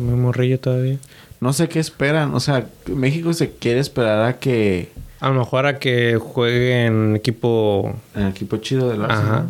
Muy 0.00 0.14
morrillo 0.14 0.58
todavía. 0.58 0.98
No 1.40 1.52
sé 1.52 1.68
qué 1.68 1.78
esperan. 1.78 2.34
O 2.34 2.40
sea, 2.40 2.66
México 2.86 3.34
se 3.34 3.50
quiere 3.50 3.80
esperar 3.80 4.22
a 4.22 4.38
que... 4.38 4.90
A 5.20 5.28
lo 5.30 5.34
mejor 5.34 5.66
a 5.66 5.78
que 5.78 6.16
juegue 6.16 6.86
en 6.86 7.16
equipo. 7.16 7.94
En 8.14 8.28
equipo 8.28 8.56
chido 8.58 8.88
del 8.88 9.02
Arsenal. 9.04 9.32
Ajá. 9.32 9.46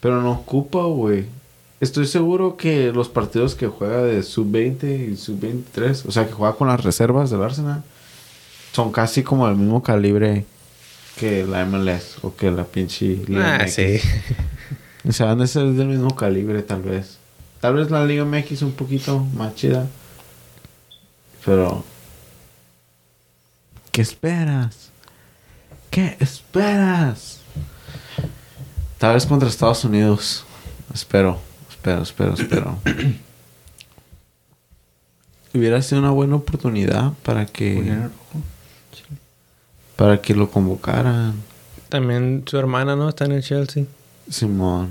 Pero 0.00 0.20
no 0.22 0.32
ocupa, 0.32 0.82
güey. 0.84 1.26
Estoy 1.80 2.06
seguro 2.06 2.56
que 2.56 2.92
los 2.92 3.08
partidos 3.08 3.54
que 3.54 3.66
juega 3.66 4.02
de 4.02 4.22
sub-20 4.22 5.12
y 5.12 5.16
sub-23, 5.16 6.06
o 6.06 6.10
sea, 6.12 6.26
que 6.26 6.32
juega 6.32 6.54
con 6.54 6.68
las 6.68 6.82
reservas 6.82 7.30
del 7.30 7.42
Arsenal, 7.42 7.82
son 8.72 8.90
casi 8.92 9.22
como 9.22 9.46
del 9.46 9.56
mismo 9.56 9.82
calibre 9.82 10.44
que 11.18 11.44
la 11.46 11.64
MLS 11.64 12.16
o 12.22 12.34
que 12.34 12.50
la 12.50 12.64
pinche 12.64 13.18
Liga 13.28 13.56
Ah, 13.56 13.58
MX. 13.64 13.72
sí. 13.74 14.00
O 15.08 15.12
sea, 15.12 15.30
han 15.32 15.38
de 15.38 15.46
ser 15.46 15.64
del 15.66 15.86
mismo 15.88 16.16
calibre, 16.16 16.62
tal 16.62 16.82
vez. 16.82 17.18
Tal 17.60 17.74
vez 17.74 17.90
la 17.90 18.04
Liga 18.04 18.24
MX 18.24 18.62
un 18.62 18.72
poquito 18.72 19.20
más 19.36 19.54
chida. 19.54 19.86
Pero. 21.44 21.84
¿Qué 23.94 24.02
esperas? 24.02 24.90
¿Qué 25.88 26.16
esperas? 26.18 27.38
Tal 28.98 29.14
vez 29.14 29.24
contra 29.24 29.48
Estados 29.48 29.84
Unidos. 29.84 30.44
Espero, 30.92 31.38
espero, 31.70 32.02
espero, 32.02 32.34
espero. 32.34 32.78
Hubiera 35.54 35.80
sido 35.80 36.00
una 36.00 36.10
buena 36.10 36.34
oportunidad 36.34 37.12
para 37.22 37.46
que, 37.46 37.96
para 39.94 40.20
que 40.20 40.34
lo 40.34 40.50
convocaran. 40.50 41.34
También 41.88 42.42
su 42.46 42.58
hermana, 42.58 42.96
¿no? 42.96 43.08
Está 43.08 43.26
en 43.26 43.32
el 43.32 43.44
Chelsea. 43.44 43.84
Simón. 44.28 44.88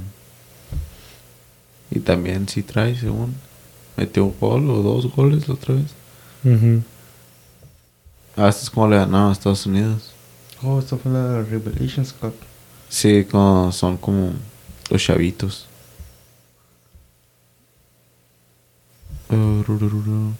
Y 1.91 1.99
también 1.99 2.47
sí 2.47 2.63
trae, 2.63 2.95
según. 2.95 3.35
Metió 3.97 4.23
un 4.23 4.35
gol 4.39 4.69
o 4.69 4.81
dos 4.81 5.13
goles 5.13 5.49
la 5.49 5.55
otra 5.55 5.75
vez. 5.75 5.91
Ah, 8.35 8.49
esto 8.49 8.63
es 8.63 8.69
como 8.69 8.87
le 8.87 8.97
ganaba 8.97 9.29
a 9.29 9.31
Estados 9.33 9.65
Unidos. 9.65 10.11
Oh, 10.63 10.79
esto 10.79 10.97
fue 10.97 11.11
la 11.11 11.43
Revelations 11.43 12.13
Cup. 12.13 12.33
Sí, 12.89 13.25
como, 13.29 13.71
son 13.71 13.97
como 13.97 14.33
los 14.89 15.03
chavitos. 15.03 15.67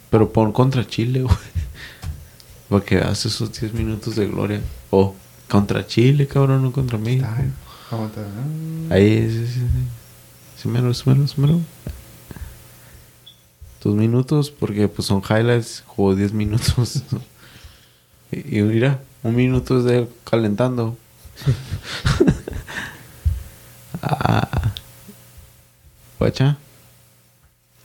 Pero 0.10 0.32
pon 0.32 0.52
contra 0.52 0.86
Chile, 0.86 1.24
güey. 1.24 1.36
Para 2.70 2.84
que 2.84 2.96
veas 2.96 3.26
esos 3.26 3.52
10 3.60 3.74
minutos 3.74 4.16
de 4.16 4.28
gloria. 4.28 4.62
Oh, 4.90 5.16
contra 5.50 5.86
Chile, 5.86 6.28
cabrón, 6.28 6.64
no 6.64 6.72
contra. 6.72 6.98
Ay, 6.98 7.22
aguanta. 7.92 8.22
Ah. 8.22 8.94
Ahí, 8.94 9.30
sí, 9.30 9.48
sí, 9.48 9.62
sí. 10.58 10.68
Mero, 10.68 10.94
sí, 10.94 11.04
mero. 11.38 11.60
Dos 13.84 13.96
minutos, 13.96 14.50
porque 14.50 14.88
pues 14.88 15.08
son 15.08 15.22
highlights, 15.22 15.84
jugó 15.86 16.16
10 16.16 16.34
minutos. 16.34 17.04
y, 18.34 18.60
y 18.60 18.62
mira, 18.62 19.00
un 19.24 19.36
minuto 19.36 19.80
es 19.80 19.86
de 19.86 20.00
él 20.00 20.10
calentando. 20.30 20.98
ah. 24.02 24.74
Guacha. 26.20 26.58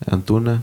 Antuna. 0.06 0.62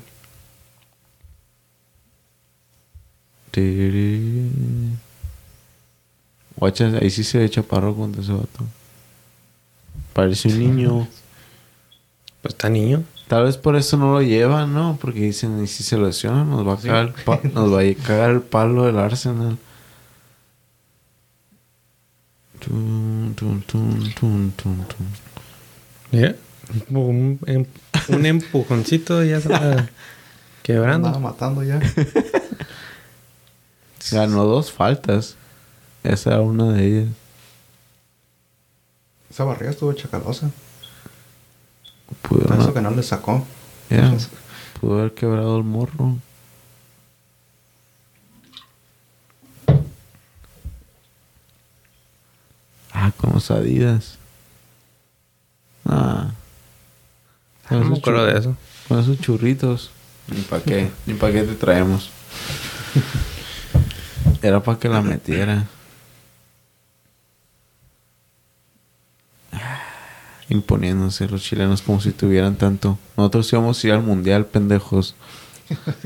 Guacha, 6.57 6.87
ahí 7.01 7.09
sí 7.09 7.23
se 7.23 7.37
ve 7.37 7.49
chaparro 7.49 7.95
contra 7.95 8.21
ese 8.21 8.33
vato. 8.33 8.65
Parece 10.13 10.49
un 10.49 10.59
niño. 10.59 11.07
Pues 12.41 12.53
está 12.53 12.69
niño. 12.69 13.03
Tal 13.27 13.45
vez 13.45 13.57
por 13.57 13.75
eso 13.75 13.97
no 13.97 14.13
lo 14.13 14.21
llevan, 14.21 14.73
¿no? 14.73 14.97
Porque 15.01 15.21
dicen, 15.21 15.63
y 15.63 15.67
si 15.67 15.83
se 15.83 15.97
lesiona, 15.97 16.43
nos 16.43 16.67
va 16.67 16.73
a 16.73 16.77
cagar, 16.77 17.13
el, 17.43 17.53
nos 17.53 17.73
va 17.73 17.81
a 17.81 18.05
cagar 18.05 18.31
el 18.31 18.41
palo 18.41 18.85
del 18.85 18.99
Arsenal. 18.99 19.57
Mira. 26.11 26.35
Un, 26.89 27.39
em- 27.45 27.65
un 28.09 28.25
empujoncito 28.25 29.23
ya 29.23 29.39
se 29.39 29.49
va 29.49 29.57
Andaba 29.57 29.89
quebrando. 30.63 31.19
matando 31.19 31.63
ya. 31.63 31.79
Ganó 34.11 34.43
dos 34.45 34.71
faltas. 34.71 35.35
Esa 36.03 36.31
era 36.33 36.41
una 36.41 36.71
de 36.71 36.87
ellas. 36.87 37.09
Esa 39.29 39.43
barriga 39.43 39.71
estuvo 39.71 39.91
chacalosa. 39.93 40.51
Pudo, 42.21 42.45
Por 42.47 42.57
eso 42.57 42.67
no- 42.67 42.73
que 42.73 42.81
no 42.81 42.91
le 42.91 43.03
sacó. 43.03 43.45
pudo 44.79 44.99
haber 44.99 45.13
quebrado 45.13 45.57
el 45.57 45.63
morro. 45.63 46.17
Ah, 53.05 53.11
con 53.17 53.33
los 53.33 53.51
Adidas. 53.51 54.17
Ah. 55.85 56.31
Con 57.69 57.79
No 57.81 57.85
me 57.89 57.97
acuerdo 57.97 58.25
chur- 58.27 58.33
de 58.33 58.39
eso. 58.39 58.57
Con 58.87 58.99
esos 58.99 59.19
churritos. 59.19 59.91
Ni 60.27 60.41
pa' 60.41 60.59
qué. 60.61 60.89
Ni 61.05 61.13
pa' 61.13 61.31
qué 61.31 61.43
te 61.43 61.53
traemos. 61.53 62.09
Era 64.41 64.61
para 64.63 64.79
que 64.79 64.89
la 64.89 65.01
metiera. 65.03 65.65
Imponiéndose 70.49 71.27
los 71.27 71.41
chilenos 71.43 71.81
como 71.81 71.99
si 72.01 72.11
tuvieran 72.11 72.55
tanto. 72.55 72.97
Nosotros 73.17 73.51
íbamos 73.51 73.83
a 73.83 73.87
ir 73.87 73.93
al 73.93 74.03
mundial, 74.03 74.45
pendejos. 74.45 75.15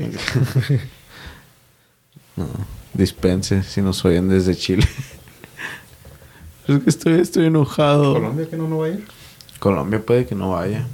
no, 2.36 2.46
dispense 2.94 3.62
si 3.62 3.82
nos 3.82 4.02
oyen 4.04 4.28
desde 4.28 4.56
Chile. 4.56 4.86
Es 6.76 6.82
que 6.84 6.90
estoy, 6.90 7.20
estoy 7.20 7.46
enojado. 7.46 8.14
Colombia 8.14 8.48
que 8.48 8.56
no, 8.56 8.68
no 8.68 8.78
va 8.78 8.86
a 8.86 8.88
ir. 8.90 9.06
Colombia 9.58 10.00
puede 10.04 10.26
que 10.26 10.34
no 10.34 10.52
vaya. 10.52 10.86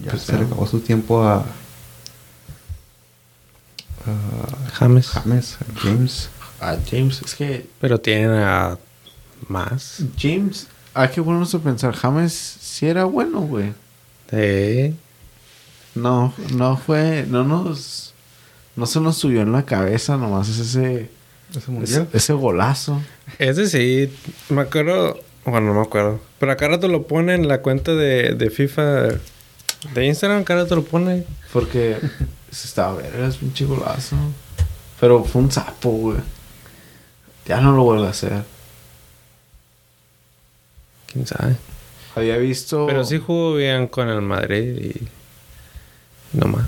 Ya 0.00 0.10
Pues 0.10 0.22
se 0.22 0.36
le 0.38 0.44
acabó 0.44 0.66
su 0.66 0.80
tiempo 0.80 1.22
a. 1.22 1.36
a 1.38 1.44
James. 4.74 5.08
James, 5.08 5.56
a 5.60 5.80
James. 5.80 6.28
A 6.60 6.76
James, 6.90 7.22
es 7.22 7.34
que 7.34 7.66
Pero 7.80 7.98
tienen 7.98 8.32
a 8.32 8.78
más. 9.48 10.02
James, 10.18 10.68
hay 10.94 11.08
que 11.08 11.22
ponernos 11.22 11.54
a 11.54 11.58
pensar, 11.58 11.94
James 11.94 12.32
sí 12.32 12.86
era 12.86 13.04
bueno, 13.04 13.40
güey. 13.40 13.72
Sí. 14.30 14.94
No, 15.94 16.32
no 16.54 16.76
fue, 16.76 17.24
no 17.28 17.44
nos, 17.44 18.14
no 18.76 18.86
se 18.86 19.00
nos 19.00 19.16
subió 19.16 19.42
en 19.42 19.52
la 19.52 19.64
cabeza 19.64 20.16
nomás 20.16 20.48
ese, 20.48 20.62
Ese 20.62 21.10
ese, 21.58 21.70
mundial. 21.70 22.08
ese 22.12 22.32
golazo. 22.32 23.00
Ese 23.38 23.68
sí. 23.68 24.12
Me 24.48 24.62
acuerdo. 24.62 25.20
Bueno, 25.44 25.68
no 25.68 25.74
me 25.74 25.86
acuerdo. 25.86 26.20
Pero 26.38 26.52
acá 26.52 26.68
rato 26.68 26.88
lo 26.88 27.06
pone 27.06 27.34
en 27.34 27.48
la 27.48 27.60
cuenta 27.60 27.94
de, 27.94 28.34
de 28.34 28.50
FIFA 28.50 29.08
de 29.94 30.06
Instagram. 30.06 30.42
Acá 30.42 30.54
rato 30.54 30.76
lo 30.76 30.84
pone. 30.84 31.24
Porque 31.52 31.98
se 32.50 32.68
estaba 32.68 32.94
verga, 32.94 33.26
es 33.26 33.34
un 33.34 33.48
pinche 33.48 33.64
golazo. 33.64 34.16
Pero 35.00 35.24
fue 35.24 35.42
un 35.42 35.50
sapo, 35.50 35.90
güey. 35.90 36.18
Ya 37.46 37.60
no 37.60 37.72
lo 37.72 37.82
vuelvo 37.82 38.04
a 38.04 38.10
hacer. 38.10 38.42
Quién 41.12 41.26
sabe. 41.26 41.56
Había 42.14 42.36
visto. 42.38 42.86
Pero 42.86 43.04
sí 43.04 43.18
jugó 43.18 43.54
bien 43.54 43.88
con 43.88 44.08
el 44.08 44.22
Madrid 44.22 44.94
y. 44.94 45.08
No 46.32 46.46
más. 46.48 46.66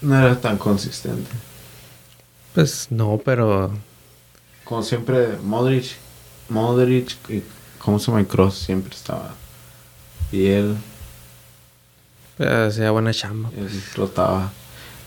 No 0.00 0.18
era 0.18 0.40
tan 0.40 0.58
consistente. 0.58 1.30
Pues 2.54 2.88
no, 2.90 3.20
pero. 3.24 3.70
Como 4.64 4.82
siempre, 4.82 5.36
Modric, 5.42 5.96
Modric 6.48 7.16
y 7.28 7.42
¿cómo 7.78 7.98
se 7.98 8.10
llama? 8.10 8.24
Cross 8.24 8.54
siempre 8.54 8.94
estaba. 8.94 9.34
Y 10.30 10.46
él, 10.46 10.76
pues, 12.36 12.48
hacía 12.48 12.90
buena 12.90 13.12
chamba. 13.12 13.50
él 13.56 13.68
rotaba. 13.96 14.52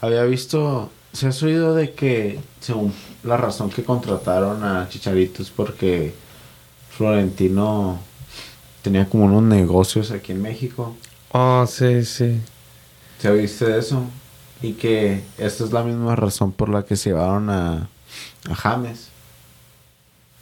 Había 0.01 0.23
visto, 0.23 0.91
se 1.13 1.27
has 1.27 1.41
oído 1.41 1.73
de 1.73 1.93
que, 1.93 2.39
según 2.59 2.93
la 3.23 3.37
razón 3.37 3.69
que 3.69 3.83
contrataron 3.83 4.63
a 4.63 4.87
Chicharito 4.89 5.41
es 5.41 5.49
porque 5.49 6.13
Florentino 6.91 7.99
tenía 8.81 9.07
como 9.09 9.25
unos 9.25 9.43
negocios 9.43 10.11
aquí 10.11 10.31
en 10.31 10.41
México. 10.41 10.95
Oh, 11.31 11.65
sí, 11.67 12.05
sí. 12.05 12.39
¿Se 13.19 13.31
viste 13.31 13.65
de 13.65 13.79
eso? 13.79 14.03
Y 14.61 14.73
que 14.73 15.23
esta 15.37 15.63
es 15.63 15.71
la 15.71 15.83
misma 15.83 16.15
razón 16.15 16.51
por 16.51 16.69
la 16.69 16.85
que 16.85 16.95
se 16.95 17.09
llevaron 17.09 17.49
a, 17.49 17.89
a 18.49 18.55
James. 18.55 19.09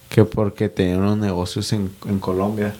Que 0.09 0.25
porque 0.25 0.69
tenían 0.69 0.99
unos 0.99 1.17
negocios 1.17 1.73
en, 1.73 1.93
en 2.05 2.19
Colombia. 2.19 2.75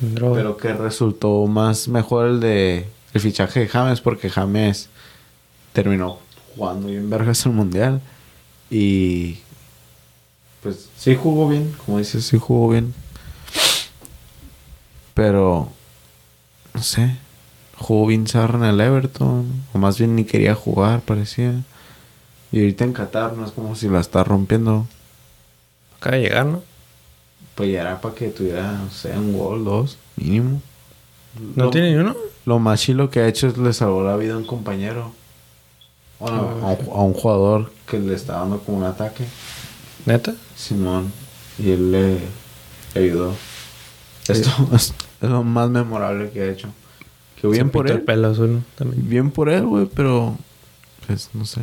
Droga. 0.00 0.36
Pero 0.36 0.56
que 0.56 0.72
resultó 0.72 1.46
más 1.46 1.88
mejor 1.88 2.26
el 2.26 2.40
de 2.40 2.88
el 3.12 3.20
fichaje 3.20 3.60
de 3.60 3.68
James 3.68 4.00
porque 4.00 4.30
James 4.30 4.88
terminó 5.72 6.18
jugando 6.54 6.88
bien 6.88 7.10
vergas 7.10 7.44
el 7.46 7.52
mundial. 7.52 8.00
Y 8.70 9.38
pues 10.62 10.88
sí 10.96 11.16
jugó 11.16 11.48
bien, 11.48 11.74
como 11.84 11.98
dices, 11.98 12.24
sí 12.24 12.38
jugó 12.38 12.70
bien. 12.70 12.94
Pero 15.14 15.68
no 16.72 16.82
sé, 16.82 17.16
jugó 17.80 18.06
bien 18.06 18.26
zarra 18.28 18.58
en 18.58 18.64
el 18.66 18.80
Everton, 18.80 19.46
o 19.72 19.78
más 19.78 19.98
bien 19.98 20.14
ni 20.16 20.24
quería 20.24 20.54
jugar, 20.54 21.00
parecía. 21.00 21.64
Y 22.52 22.60
ahorita 22.60 22.84
en 22.84 22.92
Qatar 22.92 23.34
no 23.34 23.44
es 23.46 23.52
como 23.52 23.74
si 23.76 23.88
la 23.88 24.00
está 24.00 24.24
rompiendo. 24.24 24.86
Acaba 25.98 26.16
de 26.16 26.22
llegar, 26.22 26.46
¿no? 26.46 26.62
Pues 27.54 27.70
ya 27.72 27.82
era 27.82 28.00
para 28.00 28.14
que 28.14 28.28
tuviera, 28.28 28.72
no 28.72 28.90
sé, 28.90 29.16
un 29.16 29.36
gol, 29.36 29.64
dos, 29.64 29.98
mínimo. 30.16 30.62
¿No 31.54 31.64
Lo- 31.66 31.70
tiene 31.70 31.90
ni 31.90 31.96
uno? 31.96 32.16
Lo 32.46 32.58
más 32.58 32.80
chilo 32.80 33.10
que 33.10 33.20
ha 33.20 33.28
hecho 33.28 33.48
es 33.48 33.56
le 33.58 33.72
salvó 33.72 34.02
la 34.02 34.16
vida 34.16 34.34
a 34.34 34.38
un 34.38 34.46
compañero. 34.46 35.12
Bueno, 36.18 36.38
a, 36.62 36.66
un, 36.72 36.88
a 36.92 37.02
un 37.02 37.14
jugador 37.14 37.72
que 37.86 37.98
le 37.98 38.14
está 38.14 38.34
dando 38.34 38.60
como 38.60 38.78
un 38.78 38.84
ataque. 38.84 39.24
¿Neta? 40.06 40.34
Simón. 40.56 41.12
Y 41.58 41.70
él 41.70 41.92
le, 41.92 42.18
le 42.94 43.00
ayudó. 43.02 43.34
Esto 44.28 44.50
es, 44.74 44.94
es 45.20 45.28
lo 45.30 45.42
más 45.44 45.70
memorable 45.70 46.30
que 46.30 46.42
ha 46.42 46.50
hecho. 46.50 46.68
Que 47.40 47.48
bien 47.48 47.66
Se 47.66 47.72
por 47.72 47.86
él. 47.88 47.96
el 47.96 48.02
pelo 48.02 48.28
azul. 48.28 48.62
También. 48.76 49.08
Bien 49.08 49.30
por 49.30 49.48
él, 49.48 49.64
güey, 49.64 49.86
pero... 49.86 50.36
Pues 51.06 51.30
no 51.32 51.44
sé. 51.44 51.60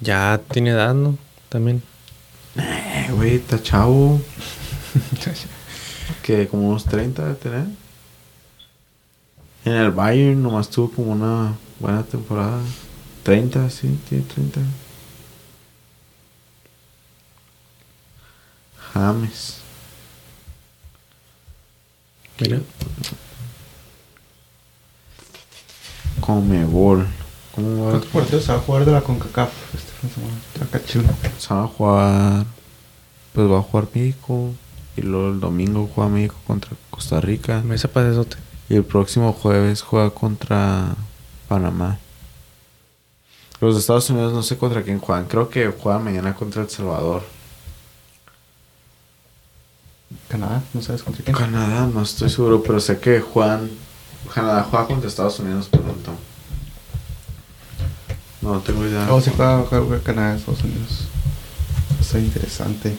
Ya 0.00 0.40
tiene 0.52 0.70
edad, 0.70 0.94
¿no? 0.94 1.18
También. 1.48 1.82
Eh, 2.56 3.08
güey, 3.12 3.36
está 3.36 3.60
chavo. 3.62 4.20
que 6.22 6.46
como 6.48 6.68
unos 6.68 6.84
30 6.84 7.26
de 7.26 7.34
tener. 7.34 7.66
En 9.64 9.72
el 9.72 9.90
Bayern 9.90 10.42
nomás 10.42 10.70
tuvo 10.70 10.90
como 10.90 11.12
una 11.12 11.54
buena 11.80 12.02
temporada. 12.04 12.60
30, 13.24 13.68
sí, 13.70 13.98
tiene 14.08 14.24
30. 14.24 14.60
James. 18.94 19.57
Mira. 22.40 22.60
Comebol. 26.20 27.06
¿Cómo 27.54 27.84
va? 27.84 27.90
¿Cuántos 27.90 28.10
partidos 28.10 28.44
se 28.44 28.52
va 28.52 28.58
a 28.58 28.60
jugar 28.60 28.84
de 28.84 28.92
la 28.92 29.00
CONCACAF 29.00 29.50
este 29.74 30.64
Acá 30.64 30.84
chido. 30.84 31.04
Se 31.38 31.54
va 31.54 31.64
a 31.64 31.66
jugar. 31.66 32.46
Pues 33.32 33.50
va 33.50 33.58
a 33.58 33.62
jugar 33.62 33.88
México. 33.94 34.52
Y 34.96 35.02
luego 35.02 35.28
el 35.30 35.40
domingo 35.40 35.88
juega 35.92 36.10
México 36.10 36.36
contra 36.46 36.72
Costa 36.90 37.20
Rica. 37.20 37.62
Me 37.64 37.76
hice 37.76 37.88
pasesote. 37.88 38.36
Y 38.68 38.74
el 38.74 38.84
próximo 38.84 39.32
jueves 39.32 39.82
juega 39.82 40.10
contra 40.10 40.94
Panamá. 41.48 41.98
Los 43.60 43.74
de 43.74 43.80
Estados 43.80 44.08
Unidos 44.10 44.32
no 44.32 44.42
sé 44.42 44.56
contra 44.56 44.82
quién 44.82 45.00
juegan. 45.00 45.26
Creo 45.26 45.48
que 45.48 45.68
juegan 45.68 46.04
mañana 46.04 46.34
contra 46.34 46.62
El 46.62 46.70
Salvador. 46.70 47.22
Canadá, 50.28 50.62
¿no 50.74 50.82
sabes 50.82 51.02
contra 51.02 51.22
quién? 51.24 51.36
Canadá, 51.36 51.86
no 51.92 52.02
estoy 52.02 52.30
seguro, 52.30 52.62
pero 52.62 52.80
sé 52.80 52.98
que 52.98 53.20
juegan. 53.20 53.70
Canadá 54.34 54.66
juega 54.68 54.86
contra 54.86 55.08
Estados 55.08 55.38
Unidos 55.40 55.68
pronto. 55.68 56.12
No 58.40 58.60
tengo 58.60 58.86
idea. 58.86 59.06
Oh, 59.12 59.20
sí, 59.20 59.30
juega, 59.34 59.64
juega 59.68 60.00
Canadá, 60.02 60.36
Estados 60.36 60.62
Unidos. 60.64 61.08
Está 62.00 62.18
interesante. 62.18 62.96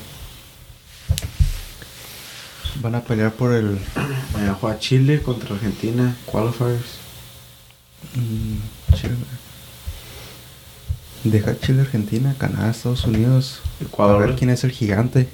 Van 2.82 2.96
a 2.96 3.02
pelear 3.02 3.32
por 3.34 3.54
el. 3.54 3.80
Mañana 4.34 4.58
juega 4.60 4.80
Chile 4.80 5.22
contra 5.22 5.54
Argentina. 5.56 6.16
Qualifiers. 6.26 7.00
mm, 8.16 8.94
Chile. 8.96 9.16
Deja 11.24 11.60
Chile, 11.60 11.82
Argentina, 11.82 12.34
Canadá, 12.38 12.70
Estados 12.70 13.04
Unidos. 13.06 13.60
Ecuador. 13.82 14.24
A 14.24 14.26
ver 14.28 14.36
quién 14.36 14.50
es 14.50 14.64
el 14.64 14.72
gigante. 14.72 15.28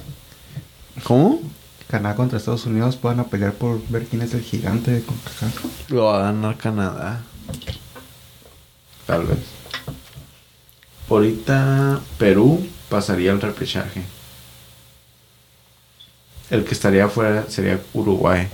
¿Cómo? 1.04 1.40
Canadá 1.88 2.16
contra 2.16 2.38
Estados 2.38 2.66
Unidos 2.66 2.98
van 3.00 3.20
a 3.20 3.24
pelear 3.24 3.52
por 3.52 3.80
ver 3.88 4.06
quién 4.06 4.22
es 4.22 4.34
el 4.34 4.42
gigante 4.42 4.90
de 4.90 5.02
CONCACAF. 5.02 5.90
Lo 5.90 6.04
va 6.06 6.16
a 6.18 6.22
ganar 6.32 6.56
Canadá. 6.56 7.22
Tal 9.06 9.24
vez. 9.24 9.38
Ahorita 11.08 12.00
Perú 12.18 12.66
pasaría 12.88 13.30
al 13.30 13.40
repechaje. 13.40 14.02
El 16.50 16.64
que 16.64 16.74
estaría 16.74 17.04
afuera 17.04 17.44
sería 17.48 17.80
Uruguay. 17.94 18.48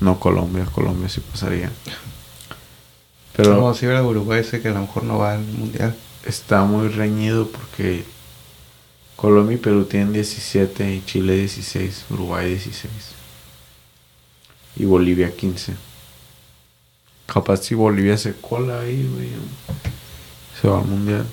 No 0.00 0.18
Colombia. 0.20 0.64
Colombia 0.66 1.08
sí 1.08 1.20
pasaría. 1.20 1.70
Pero 3.36 3.56
No, 3.60 3.74
si 3.74 3.86
era 3.86 4.02
Uruguay, 4.02 4.44
sé 4.44 4.60
que 4.60 4.68
a 4.68 4.72
lo 4.72 4.80
mejor 4.80 5.02
no 5.04 5.18
va 5.18 5.32
al 5.34 5.40
mundial. 5.44 5.96
está 6.24 6.62
muy 6.64 6.88
reñido 6.88 7.48
porque 7.48 8.04
Colombia 9.20 9.56
y 9.56 9.58
Perú 9.58 9.84
tienen 9.84 10.14
17 10.14 10.94
y 10.94 11.04
Chile 11.04 11.36
16, 11.36 12.06
Uruguay 12.08 12.48
16 12.48 12.90
y 14.76 14.84
Bolivia 14.86 15.36
15. 15.36 15.74
Capaz 17.26 17.58
si 17.58 17.74
Bolivia 17.74 18.16
se 18.16 18.34
cola 18.34 18.80
ahí, 18.80 19.06
güey, 19.06 19.28
se 20.58 20.68
va 20.68 20.80
al 20.80 20.86
mundial. 20.86 21.26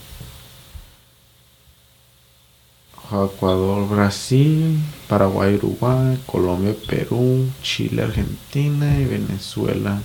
Ecuador, 3.06 3.88
Brasil, 3.88 4.80
Paraguay, 5.08 5.56
Uruguay, 5.56 6.22
Colombia, 6.26 6.76
Perú, 6.90 7.50
Chile, 7.64 8.04
Argentina 8.04 9.00
y 9.00 9.06
Venezuela 9.06 10.02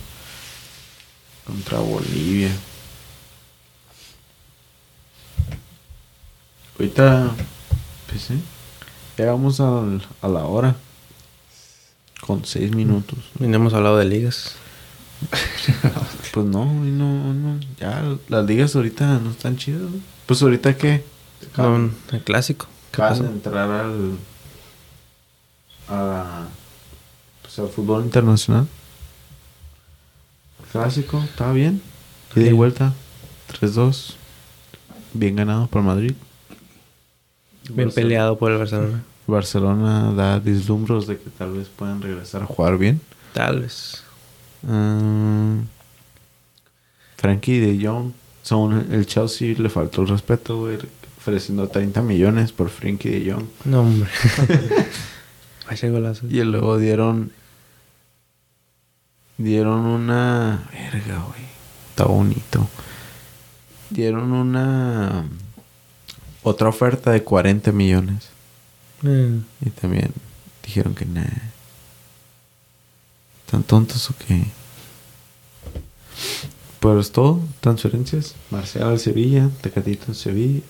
contra 1.45 1.81
Bolivia. 1.81 2.51
Ahorita, 6.79 7.35
pues 8.13 8.25
sí, 8.25 8.41
llegamos 9.19 9.61
al- 9.61 10.03
a 10.21 10.29
la 10.29 10.45
hora. 10.45 10.77
Con 12.21 12.45
seis 12.45 12.73
minutos. 12.75 13.19
Y 13.41 13.45
no 13.49 13.57
hemos 13.57 13.75
hablado 13.75 13.97
de 13.99 14.05
ligas. 14.05 14.55
Pues 16.33 16.47
no, 16.47 16.65
no, 16.65 17.35
no, 17.35 17.61
ya 17.79 18.03
las 18.31 18.47
ligas 18.47 18.75
ahorita 18.75 19.19
no 19.19 19.31
están 19.33 19.59
chidas. 19.59 19.83
Pues 20.25 20.41
ahorita 20.41 20.75
Con 21.55 21.95
el 22.11 22.23
clásico. 22.25 22.67
¿Qué 22.91 23.03
acaban 23.03 23.19
de 23.19 23.25
pasó? 23.25 23.33
entrar 23.35 23.71
al, 23.71 24.13
a, 25.89 26.47
pues 27.43 27.59
al 27.59 27.69
fútbol 27.69 28.05
internacional. 28.05 28.67
Clásico, 30.73 31.23
estaba 31.23 31.53
bien. 31.53 31.83
Ida 32.35 32.47
y 32.49 32.53
vuelta, 32.53 32.95
3-2. 33.61 34.15
Bien 35.13 35.37
ganado 35.37 35.67
por 35.67 35.83
Madrid. 35.83 36.15
Bien 37.69 37.89
Barcelona- 37.89 37.95
peleado 37.95 38.39
por 38.39 38.53
el 38.53 38.59
Barcelona. 38.59 39.03
Barcelona 39.27 40.13
da 40.15 40.39
vislumbros 40.41 41.07
de 41.07 41.17
que 41.19 41.31
tal 41.31 41.53
vez 41.53 41.69
puedan 41.69 42.03
regresar 42.03 42.43
a 42.43 42.47
jugar 42.47 42.77
bien. 42.77 43.01
Tal 43.33 43.61
vez. 43.61 44.03
Mm, 44.63 45.61
Frankie 47.17 47.61
de 47.61 47.87
Jong. 47.87 48.13
Son, 48.43 48.93
el 48.93 49.07
Chelsea 49.07 49.55
le 49.57 49.69
faltó 49.69 50.03
el 50.03 50.09
respeto, 50.09 50.59
güey. 50.59 50.79
Ofreciendo 51.19 51.69
30 51.69 52.03
millones 52.03 52.51
por 52.51 52.69
Frankie 52.69 53.11
de 53.11 53.33
Jong. 53.33 53.45
No, 53.65 53.83
hombre. 53.83 54.11
Vaya 55.69 55.89
golazo. 55.89 56.27
Y 56.29 56.43
luego 56.43 56.77
dieron. 56.79 57.31
Dieron 59.39 59.81
una. 59.87 60.69
Verga, 60.73 61.19
güey. 61.29 61.41
Está 61.91 62.05
bonito. 62.07 62.69
Dieron 63.91 64.33
una. 64.33 65.25
Otra 66.43 66.69
oferta 66.69 67.11
de 67.13 67.23
40 67.23 67.73
millones. 67.73 68.29
Eh, 69.05 69.41
Y 69.61 69.71
también 69.71 70.13
dijeron 70.65 70.95
que 70.95 71.07
nada. 71.07 71.51
¿Tan 73.51 73.63
tontos 73.63 74.11
o 74.11 74.15
qué? 74.27 74.45
Pero 76.81 76.99
es 77.01 77.13
todo. 77.13 77.41
Transferencias. 77.61 78.35
Marcial 78.51 78.89
al 78.89 78.99
Sevilla. 78.99 79.49
Tecatito 79.61 80.07
al 80.09 80.17
Sevilla. 80.17 80.63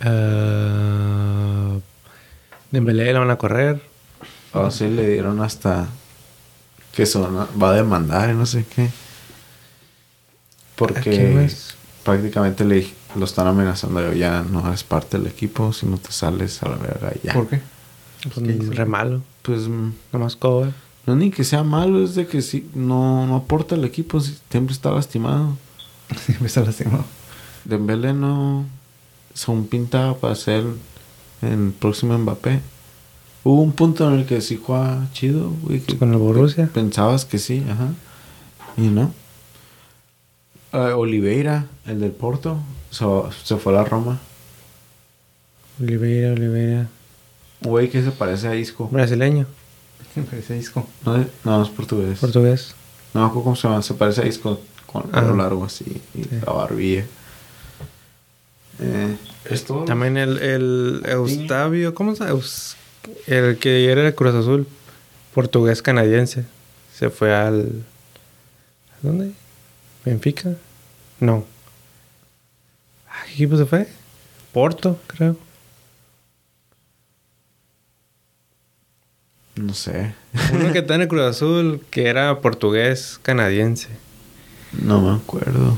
ah, 0.00 1.76
Dembélé 2.70 3.12
la 3.12 3.20
van 3.20 3.30
a 3.30 3.36
correr. 3.38 3.82
O 4.52 4.70
sí 4.70 4.88
le 4.88 5.08
dieron 5.08 5.40
hasta. 5.40 5.88
Que 6.92 7.06
son, 7.06 7.48
va 7.60 7.70
a 7.70 7.74
demandar 7.74 8.30
y 8.30 8.34
no 8.34 8.46
sé 8.46 8.64
qué. 8.74 8.82
¿A 8.82 8.90
quién 11.00 11.34
Porque 11.34 11.50
prácticamente 12.04 12.64
le, 12.64 12.88
lo 13.14 13.24
están 13.24 13.46
amenazando. 13.46 14.12
Ya 14.12 14.42
no 14.42 14.66
eres 14.68 14.84
parte 14.84 15.18
del 15.18 15.26
equipo. 15.26 15.72
Si 15.72 15.86
no 15.86 15.98
te 15.98 16.12
sales 16.12 16.62
a 16.62 16.68
la 16.68 16.76
verga, 16.76 17.12
ya. 17.22 17.32
¿Por 17.32 17.48
qué? 17.48 17.60
Pues, 18.22 18.34
¿qué 18.46 18.52
hizo? 18.60 18.72
re 18.72 18.86
malo. 18.86 19.22
Pues 19.42 19.68
mm, 19.68 19.92
Nomás 20.12 20.36
cover. 20.36 20.72
no 21.06 21.16
ni 21.16 21.30
que 21.30 21.44
sea 21.44 21.62
malo, 21.62 22.02
es 22.04 22.14
de 22.14 22.26
que 22.26 22.42
si 22.42 22.68
no, 22.74 23.26
no 23.26 23.36
aporta 23.36 23.74
al 23.74 23.84
equipo. 23.84 24.20
si 24.20 24.36
siempre 24.50 24.72
está 24.74 24.90
lastimado. 24.90 25.56
Siempre 26.24 26.46
está 26.46 26.62
lastimado. 26.62 27.04
Dembélé 27.64 28.14
no 28.14 28.64
son 29.34 29.66
pinta 29.66 30.14
para 30.14 30.34
ser 30.34 30.64
el 31.42 31.72
próximo 31.78 32.16
Mbappé. 32.18 32.60
Hubo 33.44 33.62
un 33.62 33.72
punto 33.72 34.08
en 34.08 34.20
el 34.20 34.26
que 34.26 34.40
sí 34.40 34.60
juega 34.62 35.06
chido, 35.12 35.52
güey. 35.62 35.80
Con 35.80 36.12
el 36.12 36.18
Borussia. 36.18 36.68
Pensabas 36.72 37.24
que 37.24 37.38
sí, 37.38 37.62
ajá. 37.70 37.90
Y 38.76 38.88
no. 38.88 39.12
Ah, 40.72 40.96
Oliveira, 40.96 41.66
el 41.86 42.00
del 42.00 42.10
Porto, 42.12 42.58
se, 42.90 43.04
se 43.44 43.56
fue 43.56 43.72
a 43.72 43.76
la 43.76 43.84
Roma. 43.84 44.18
Oliveira, 45.80 46.32
Oliveira. 46.32 46.88
Güey 47.60 47.88
que 47.90 48.02
se 48.02 48.10
parece 48.10 48.48
a 48.48 48.54
Isco. 48.56 48.88
Brasileño. 48.88 49.46
Me 50.14 50.22
parece 50.24 50.54
disco. 50.54 50.86
No, 51.04 51.24
no 51.44 51.62
es 51.62 51.68
portugués. 51.70 52.18
Portugués. 52.18 52.74
No 53.14 53.20
me 53.22 53.26
acuerdo 53.26 53.44
cómo 53.44 53.56
se 53.56 53.68
llama. 53.68 53.82
Se 53.82 53.94
parece 53.94 54.22
a 54.22 54.26
Isco 54.26 54.60
con 54.86 55.04
el 55.04 55.10
pelo 55.10 55.34
Ah. 55.34 55.36
largo 55.36 55.64
así. 55.64 55.84
Y 56.14 56.22
Sí. 56.24 56.28
la 56.44 56.52
barbilla. 56.52 57.04
Eh, 58.80 59.16
es 59.50 59.64
todo. 59.64 59.84
También 59.84 60.16
el, 60.16 60.38
el 60.38 61.02
Eustavio, 61.06 61.94
¿cómo 61.94 62.14
se 62.14 62.24
llama? 62.24 62.38
Eus- 62.38 62.76
El 63.26 63.58
que 63.58 63.90
era 63.90 64.02
de 64.02 64.14
Cruz 64.14 64.34
Azul, 64.34 64.66
portugués 65.34 65.82
canadiense. 65.82 66.44
Se 66.94 67.10
fue 67.10 67.34
al. 67.34 67.82
¿a 69.02 69.06
¿Dónde? 69.06 69.32
¿Benfica? 70.08 70.54
No. 71.20 71.44
¿A 73.10 73.24
qué 73.26 73.32
equipo 73.34 73.56
se 73.58 73.66
fue? 73.66 73.86
Porto, 74.52 74.98
creo. 75.06 75.36
No 79.56 79.74
sé. 79.74 80.14
Uno 80.52 80.72
que 80.72 80.78
está 80.78 80.94
en 80.94 81.02
el 81.02 81.08
Cruz 81.08 81.22
Azul, 81.22 81.82
que 81.90 82.06
era 82.06 82.40
portugués 82.40 83.18
canadiense. 83.22 83.88
No 84.72 85.00
me 85.00 85.16
acuerdo. 85.16 85.76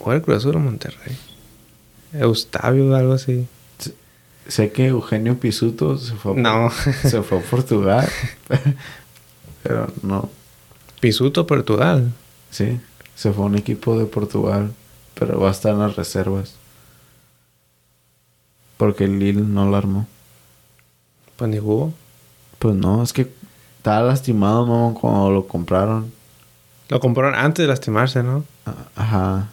¿O 0.00 0.10
era 0.10 0.18
el 0.18 0.22
Cruz 0.22 0.38
Azul 0.38 0.56
o 0.56 0.58
Monterrey? 0.60 1.16
Eustavio, 2.12 2.94
algo 2.94 3.14
así. 3.14 3.46
Sé 4.46 4.70
que 4.72 4.86
Eugenio 4.86 5.38
Pisuto 5.38 5.98
se 5.98 6.14
fue 6.14 6.32
a, 6.32 6.34
No. 6.36 6.70
se 6.70 7.22
fue 7.22 7.38
a 7.38 7.42
Portugal. 7.42 8.08
pero 9.62 9.92
no. 10.02 10.30
Pisuto, 11.00 11.46
Portugal. 11.46 12.12
Sí, 12.50 12.80
se 13.18 13.32
fue 13.32 13.42
a 13.42 13.46
un 13.48 13.56
equipo 13.56 13.98
de 13.98 14.06
Portugal. 14.06 14.72
Pero 15.14 15.40
va 15.40 15.48
a 15.48 15.50
estar 15.50 15.72
en 15.72 15.80
las 15.80 15.96
reservas. 15.96 16.54
Porque 18.76 19.04
el 19.04 19.18
Lille 19.18 19.40
no 19.40 19.68
la 19.68 19.78
armó. 19.78 20.06
Pues 21.36 21.50
ni 21.50 21.58
jugó. 21.58 21.92
Pues 22.60 22.76
no, 22.76 23.02
es 23.02 23.12
que 23.12 23.32
estaba 23.78 24.02
lastimado, 24.02 24.64
mamá, 24.64 24.94
cuando 24.94 25.30
lo 25.30 25.48
compraron. 25.48 26.12
Lo 26.88 27.00
compraron 27.00 27.34
antes 27.34 27.64
de 27.64 27.68
lastimarse, 27.68 28.22
¿no? 28.22 28.44
Ah, 28.64 28.74
Ajá. 28.94 29.48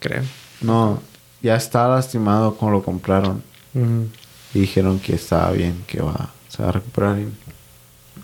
Creo. 0.00 0.24
No, 0.60 1.00
ya 1.40 1.54
está 1.54 1.86
lastimado 1.86 2.56
cuando 2.56 2.78
lo 2.78 2.84
compraron. 2.84 3.44
Y 4.52 4.58
dijeron 4.58 4.98
que 4.98 5.14
estaba 5.14 5.52
bien, 5.52 5.84
que 5.86 6.02
va, 6.02 6.30
se 6.48 6.64
va 6.64 6.70
a 6.70 6.72
recuperar. 6.72 7.20
Y 7.20 7.28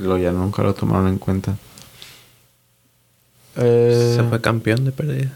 lo, 0.03 0.19
ya 0.19 0.33
nunca 0.33 0.65
lo 0.65 0.75
tomaron 0.75 1.07
en 1.07 1.19
cuenta. 1.19 1.57
Eh, 3.57 4.15
Se 4.17 4.25
fue 4.25 4.41
campeón 4.41 4.85
de 4.85 4.93
pérdida. 4.93 5.33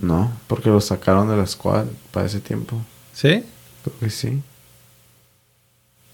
No, 0.00 0.30
porque 0.46 0.68
lo 0.68 0.80
sacaron 0.80 1.28
de 1.28 1.36
la 1.36 1.46
squad 1.46 1.86
para 2.12 2.26
ese 2.26 2.40
tiempo. 2.40 2.80
¿Sí? 3.12 3.44
Creo 3.84 3.98
que 4.00 4.10
sí. 4.10 4.42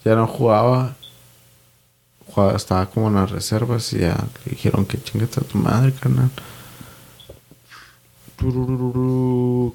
Ya 0.04 0.14
no 0.14 0.26
jugaba. 0.26 0.96
Jugaba- 2.26 2.56
estaba 2.56 2.86
como 2.90 3.08
en 3.08 3.14
las 3.16 3.30
reservas 3.30 3.92
y 3.92 3.98
ya 4.00 4.16
le 4.44 4.52
dijeron 4.52 4.86
que 4.86 5.00
chingate 5.02 5.40
a 5.40 5.44
tu 5.44 5.58
madre, 5.58 5.92
carnal. 5.92 6.30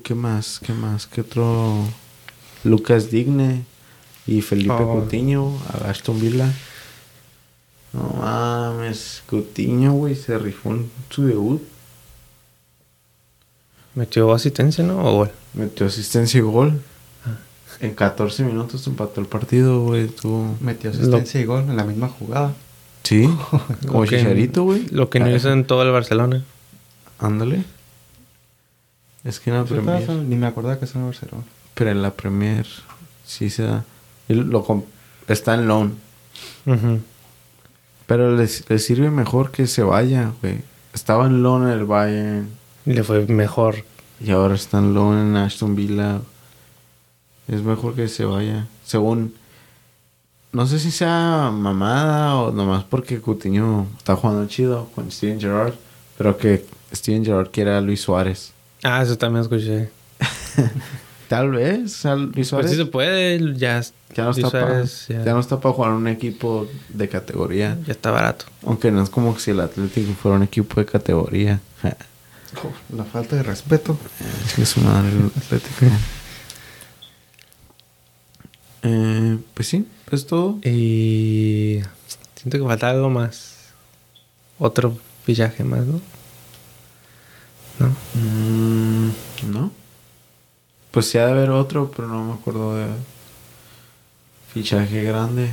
¿Qué 0.04 0.16
más? 0.16 0.60
¿Qué 0.60 0.74
más? 0.74 1.08
¿Qué 1.08 1.22
otro? 1.22 1.86
Lucas 2.64 3.10
Digne 3.10 3.64
y 4.28 4.42
Felipe 4.42 4.74
Oh. 4.74 5.00
Coutinho 5.00 5.58
a 5.72 5.90
Aston 5.90 6.20
Villa. 6.20 6.52
No 7.94 8.04
mames, 8.20 9.24
Coutinho, 9.28 9.94
güey, 9.94 10.16
se 10.16 10.38
rifó 10.38 10.72
en 10.72 10.92
su 11.10 11.26
debut. 11.26 11.62
¿Metió 13.96 14.32
asistencia, 14.34 14.84
no? 14.84 15.00
¿O 15.04 15.14
gol? 15.18 15.32
Metió 15.54 15.88
asistencia 15.88 16.38
y 16.38 16.42
gol. 16.42 16.82
En 17.80 17.96
14 17.96 18.44
minutos 18.44 18.86
empató 18.88 19.22
el 19.22 19.28
partido, 19.28 19.84
güey. 19.84 20.08
Tuvo... 20.08 20.56
Metió 20.60 20.90
asistencia 20.92 21.40
y 21.42 21.46
gol 21.46 21.62
en 21.62 21.78
la 21.78 21.84
misma 21.84 22.10
jugada. 22.10 22.54
Sí, 23.04 23.24
como 23.88 24.04
Lo 24.04 24.10
que- 24.10 24.18
Chicharito, 24.18 24.64
güey. 24.64 24.86
Lo 24.90 25.10
que 25.10 25.20
no 25.20 25.34
hizo 25.34 25.52
en 25.52 25.66
todo 25.66 25.84
el 25.84 25.92
Barcelona. 25.92 26.44
Ándale. 27.18 27.64
Es 29.24 29.40
que 29.40 29.50
en 29.50 29.58
la 29.58 29.66
¿Sí 29.68 29.74
estaba 29.74 29.98
Premier... 30.00 30.24
Ni 30.26 30.36
me 30.36 30.48
acordaba 30.48 30.78
que 30.78 30.86
estaba 30.86 31.06
en 31.06 31.12
Barcelona. 31.12 31.44
Pero 31.74 31.92
en 31.92 32.02
la 32.02 32.12
Premier 32.12 32.66
sí 33.26 33.50
se 33.50 33.64
da. 33.64 33.84
Lo 34.28 34.86
está 35.28 35.56
en 35.56 35.68
loan. 35.68 35.96
Ujú. 36.66 37.00
Pero 38.10 38.36
les, 38.36 38.68
les 38.68 38.84
sirve 38.84 39.12
mejor 39.12 39.52
que 39.52 39.68
se 39.68 39.84
vaya, 39.84 40.34
güey. 40.42 40.62
Estaba 40.96 41.28
en 41.28 41.44
loan 41.44 41.68
en 41.68 41.70
el 41.70 41.86
Bayern. 41.86 42.50
Le 42.86 43.04
fue 43.04 43.28
mejor. 43.28 43.86
Y 44.20 44.32
ahora 44.32 44.56
está 44.56 44.80
en 44.80 44.96
loan 44.96 45.20
en 45.20 45.38
Aston 45.38 45.76
Villa. 45.76 46.20
Es 47.48 47.62
mejor 47.62 47.94
que 47.94 48.08
se 48.08 48.26
vaya. 48.26 48.66
Según... 48.84 49.36
No 50.52 50.66
sé 50.66 50.80
si 50.80 50.90
sea 50.90 51.52
mamada 51.54 52.36
o 52.38 52.52
nomás 52.52 52.84
porque 52.84 53.22
Coutinho 53.22 53.86
está 54.00 54.16
jugando 54.16 54.48
chido 54.48 54.90
con 54.96 55.12
Steven 55.12 55.40
Gerrard. 55.40 55.76
Pero 56.18 56.36
que 56.36 56.66
Steven 56.92 57.24
Gerrard 57.24 57.52
quiere 57.52 57.76
a 57.76 57.80
Luis 57.80 58.02
Suárez. 58.02 58.54
Ah, 58.82 59.04
eso 59.04 59.20
también 59.20 59.44
escuché. 59.44 59.92
Tal 61.30 61.52
vez 61.52 62.06
a 62.06 62.16
Luis 62.16 62.34
Pues 62.34 62.48
Suárez. 62.50 62.72
sí 62.72 62.78
se 62.78 62.86
puede. 62.88 63.56
Ya, 63.56 63.82
Ya 64.16 64.24
no, 64.26 64.32
está 64.32 64.50
para, 64.50 64.84
ya, 64.84 65.24
ya 65.24 65.34
no 65.34 65.40
está 65.40 65.60
para 65.62 65.74
jugar 65.76 65.92
un 65.92 66.08
equipo 66.08 66.68
de 66.90 67.08
categoría. 67.08 67.78
ya 67.86 67.94
está 67.94 68.10
barato. 68.12 68.46
Aunque 68.66 68.92
no 68.92 69.02
es 69.04 69.10
como 69.12 69.38
si 69.40 69.52
el 69.52 69.60
Atlético 69.62 70.12
fuera 70.14 70.38
un 70.38 70.44
equipo 70.44 70.82
de 70.82 70.86
categoría. 70.88 71.62
La 72.92 73.04
falta 73.06 73.36
de 73.36 73.44
respeto. 73.44 73.96
es 74.58 74.68
su 74.70 74.82
madre 74.82 75.10
el 75.12 75.26
Atlético. 75.38 75.86
eh, 78.84 79.38
pues 79.54 79.68
sí, 79.68 79.86
es 80.12 80.26
todo. 80.26 80.58
Y 80.64 81.80
siento 82.36 82.58
que 82.58 82.64
falta 82.66 82.90
algo 82.90 83.10
más. 83.12 83.56
Otro 84.58 84.98
fichaje 85.26 85.64
más, 85.64 85.86
¿no? 85.86 86.02
¿No? 87.80 87.96
Mm, 88.16 89.12
¿No? 89.52 89.72
Pues 90.92 91.08
sí 91.08 91.18
ha 91.18 91.26
de 91.26 91.32
haber 91.32 91.52
otro, 91.52 91.92
pero 91.96 92.08
no 92.08 92.24
me 92.24 92.34
acuerdo 92.34 92.76
de 92.76 92.88
fichaje 94.54 95.04
grande. 95.04 95.52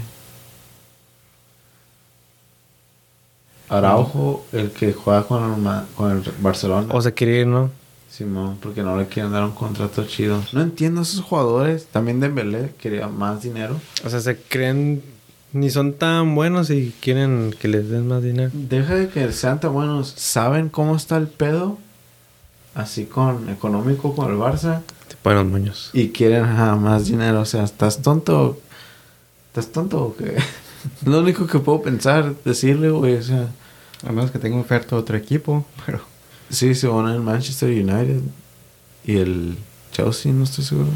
Araujo, 3.69 4.47
el 4.53 4.71
que 4.71 4.93
juega 4.93 5.25
con 5.25 5.67
el, 5.67 5.87
con 5.97 6.13
el 6.13 6.23
Barcelona. 6.41 6.95
O 6.95 7.03
se 7.03 7.13
quiere 7.13 7.41
ir, 7.41 7.47
¿no? 7.47 7.71
Simón, 8.11 8.57
porque 8.63 8.83
no 8.83 8.97
le 8.97 9.09
quieren 9.09 9.33
dar 9.33 9.45
un 9.45 9.53
contrato 9.53 10.07
chido. 10.07 10.43
No 10.53 10.63
entiendo 10.63 11.01
a 11.01 11.03
esos 11.03 11.21
jugadores. 11.21 11.87
También 11.87 12.21
Dembélé 12.21 12.73
quería 12.81 13.09
más 13.09 13.43
dinero. 13.43 13.79
O 14.05 14.09
sea, 14.09 14.21
se 14.21 14.39
creen 14.39 15.03
ni 15.53 15.71
son 15.71 15.95
tan 15.95 16.35
buenos 16.35 16.71
y 16.71 16.95
quieren 17.01 17.55
que 17.59 17.69
les 17.69 17.89
den 17.91 18.09
más 18.09 18.23
dinero. 18.23 18.51
Deja 18.55 18.95
de 18.95 19.09
que 19.09 19.33
sean 19.33 19.61
tan 19.61 19.73
buenos. 19.73 20.15
¿Saben 20.17 20.69
cómo 20.69 20.97
está 20.97 21.17
el 21.17 21.29
pedo? 21.29 21.79
Así 22.75 23.05
con 23.05 23.49
económico 23.49 24.15
con 24.15 24.31
el 24.31 24.39
Barça. 24.39 24.83
Los 25.35 25.47
moños. 25.47 25.91
Y 25.93 26.11
quieren 26.11 26.45
ajá, 26.45 26.77
más 26.77 27.07
dinero. 27.07 27.41
O 27.41 27.45
sea, 27.45 27.65
¿estás 27.65 28.03
tonto? 28.03 28.61
¿Estás 29.49 29.73
tonto 29.73 30.03
o 30.03 30.17
qué? 30.17 30.37
Lo 31.05 31.21
único 31.21 31.47
que 31.47 31.59
puedo 31.59 31.83
pensar, 31.83 32.35
decirle, 32.45 32.91
güey. 32.91 33.17
O 33.17 33.23
sea, 33.23 33.49
A 34.07 34.13
menos 34.13 34.31
que 34.31 34.39
tenga 34.39 34.57
oferta 34.59 34.95
de 34.95 35.03
otro 35.03 35.17
equipo. 35.17 35.67
Pero 35.87 36.01
sí, 36.51 36.75
se 36.75 36.87
van 36.87 37.07
al 37.07 37.21
Manchester 37.21 37.71
United. 37.71 38.21
Y 39.05 39.17
el 39.17 39.57
Chelsea, 39.93 40.33
no 40.33 40.45
estoy 40.45 40.65
seguro. 40.65 40.91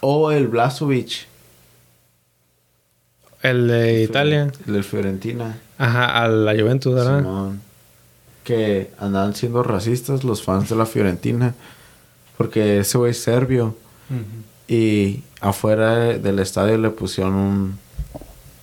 O 0.00 0.30
el 0.30 0.48
Blasovic. 0.48 1.26
El 3.42 3.68
de 3.68 4.02
Italia. 4.02 4.52
El 4.66 4.72
del 4.72 4.84
Fiorentina. 4.84 5.60
Ajá, 5.78 6.24
a 6.24 6.28
la 6.28 6.52
Juventus, 6.52 6.94
¿verdad? 6.94 7.20
Simón. 7.20 7.60
Que 8.44 8.90
andan 8.98 9.34
siendo 9.34 9.62
racistas 9.62 10.24
los 10.24 10.42
fans 10.42 10.68
de 10.68 10.76
la 10.76 10.86
Fiorentina. 10.86 11.54
Porque 12.38 12.78
ese 12.78 12.96
güey 12.96 13.10
es 13.10 13.20
serbio. 13.22 13.76
Y 14.66 15.22
afuera 15.40 15.94
de- 15.96 16.18
del 16.18 16.38
estadio 16.38 16.78
le 16.78 16.88
pusieron 16.90 17.34
un, 17.34 17.78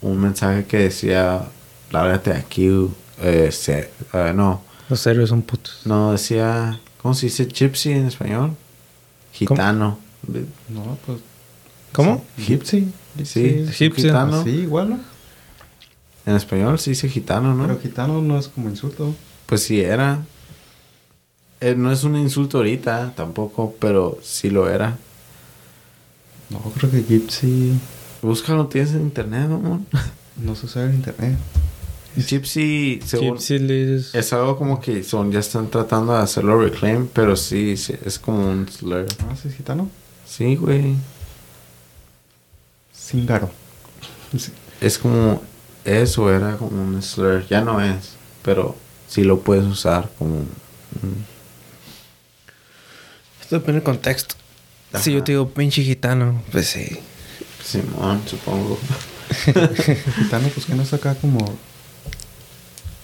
un 0.02 0.20
mensaje 0.20 0.66
que 0.66 0.78
decía: 0.78 1.44
Lárgate 1.92 2.32
de 2.32 2.38
aquí. 2.38 2.70
eh, 3.22 3.50
se- 3.52 3.92
eh, 4.14 4.34
no, 4.36 4.62
Los 4.90 5.00
serbios 5.00 5.30
son 5.30 5.42
putos. 5.44 5.82
no, 5.86 6.12
decía: 6.14 6.80
¿Cómo 7.02 7.14
se 7.14 7.28
dice 7.28 7.46
gypsy 7.46 7.92
en 7.92 8.06
español? 8.08 8.56
Gitano. 9.34 10.00
No, 10.70 10.98
pues. 11.06 11.20
¿Cómo? 11.92 12.26
Gypsy. 12.38 12.92
Sí, 13.24 13.66
Gipsy. 13.72 14.02
gitano. 14.08 14.44
Sí, 14.44 14.50
igual, 14.50 14.90
¿no? 14.92 15.00
En 16.26 16.36
español 16.36 16.80
se 16.80 16.90
dice 16.90 17.08
gitano, 17.08 17.54
¿no? 17.54 17.68
Pero 17.68 17.80
gitano 17.80 18.22
no 18.22 18.38
es 18.40 18.48
como 18.48 18.70
insulto. 18.70 19.14
Pues 19.46 19.62
sí 19.64 19.80
era. 19.82 20.26
Eh, 21.62 21.74
no 21.76 21.92
es 21.92 22.04
un 22.04 22.16
insulto 22.18 22.58
ahorita 22.58 23.14
tampoco, 23.16 23.76
pero 23.80 24.20
sí 24.22 24.50
lo 24.50 24.70
era. 24.70 24.98
No, 26.50 26.60
creo 26.78 26.92
que 26.92 27.02
Gypsy 27.04 27.74
Búscalo, 28.22 28.68
tienes 28.68 28.92
en 28.94 29.02
internet, 29.02 29.46
amor. 29.46 29.80
no 30.38 30.56
se 30.56 30.66
usa 30.66 30.86
en 30.86 30.96
internet. 30.96 31.38
Gypsy, 32.18 33.00
según, 33.06 33.34
Gypsy 33.38 33.60
les- 33.60 34.16
es 34.16 34.34
algo 34.34 34.58
como 34.58 34.80
que 34.80 35.04
son, 35.04 35.32
ya 35.32 35.40
están 35.40 35.70
tratando 35.70 36.14
de 36.14 36.20
hacerlo 36.20 36.60
reclaim, 36.62 37.08
pero 37.12 37.36
sí, 37.36 37.76
sí, 37.78 37.94
es 38.06 38.18
como 38.20 38.50
un 38.50 38.68
slur. 38.70 39.06
Ah, 39.30 39.36
sí, 39.42 39.50
es 39.50 39.56
gitano. 39.56 39.90
Sí, 40.26 40.56
güey. 40.56 40.96
Cíngaro. 42.94 43.50
Sí. 44.38 44.52
Es 44.82 44.98
como, 44.98 45.42
eso 45.84 46.32
era 46.34 46.58
como 46.58 46.82
un 46.82 47.02
slur. 47.02 47.46
Ya 47.50 47.62
no 47.62 47.82
es, 47.82 48.14
pero 48.44 48.76
sí 49.08 49.24
lo 49.24 49.40
puedes 49.42 49.66
usar 49.66 50.10
como 50.18 50.36
un... 50.38 51.26
Esto 53.46 53.56
depende 53.60 53.74
del 53.80 53.84
contexto. 53.84 54.36
Ajá. 54.92 55.04
Si 55.04 55.14
yo 55.14 55.24
te 55.24 55.32
digo 55.34 55.50
pinche 55.50 55.84
gitano, 55.84 56.42
pues 56.52 56.68
sí. 56.68 56.98
Simón, 57.64 58.22
supongo. 58.28 58.78
Gitano, 59.46 60.48
pues 60.50 60.66
que 60.66 60.76
no 60.76 60.84
es 60.84 60.94
acá 60.94 61.16
como. 61.16 61.40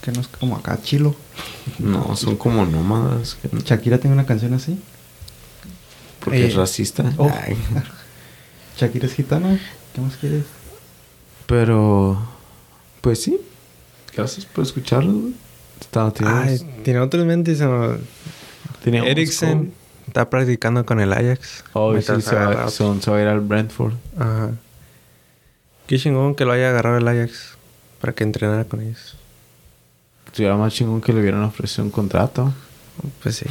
Que 0.01 0.11
no 0.11 0.22
es 0.22 0.27
como 0.27 0.55
acá 0.55 0.80
chilo. 0.81 1.15
No, 1.80 2.15
son 2.15 2.38
como 2.38 2.65
nómadas. 2.65 3.38
Shakira 3.65 3.97
tiene 3.99 4.15
una 4.15 4.26
canción 4.26 4.53
así. 4.53 4.80
Porque 6.19 6.43
Eh, 6.43 6.47
es 6.47 6.55
racista. 6.55 7.03
oh. 7.18 7.30
Ay. 7.43 7.55
Shakira 8.77 9.07
es 9.07 9.13
gitana. 9.13 9.59
¿Qué 9.93 10.01
más 10.01 10.15
quieres? 10.18 10.45
Pero, 11.47 12.19
pues 13.01 13.22
sí. 13.22 13.39
Gracias 14.15 14.45
por 14.45 14.63
escucharlo, 14.63 15.13
güey. 15.13 15.34
Está, 15.80 16.11
Ay, 16.26 16.59
tiene 16.84 16.99
otro 16.99 17.22
en 17.22 17.27
mente. 17.27 17.55
se 17.55 17.65
me- 17.65 17.97
teníamos 18.84 19.09
Eriksen. 19.09 19.73
Está 20.07 20.29
practicando 20.29 20.85
con 20.85 20.99
el 20.99 21.13
Ajax. 21.13 21.63
Oh, 21.73 21.95
sí, 21.95 22.01
se 22.21 22.35
va, 22.35 22.69
son- 22.69 23.01
se 23.01 23.11
va 23.11 23.17
a 23.17 23.21
ir 23.21 23.27
al 23.27 23.39
Brentford. 23.41 23.93
Ajá. 24.17 24.51
Qué 25.87 25.97
chingón 25.97 26.35
que 26.35 26.45
lo 26.45 26.51
haya 26.53 26.69
agarrado 26.69 26.97
el 26.97 27.07
Ajax 27.07 27.57
para 27.99 28.13
que 28.13 28.23
entrenara 28.23 28.63
con 28.65 28.81
ellos. 28.81 29.15
Estuviera 30.27 30.55
más 30.55 30.73
chingón 30.73 31.01
que 31.01 31.11
le 31.13 31.19
hubieran 31.21 31.43
ofrecido 31.43 31.83
un 31.83 31.91
contrato. 31.91 32.53
Pues 33.21 33.35
sí. 33.37 33.45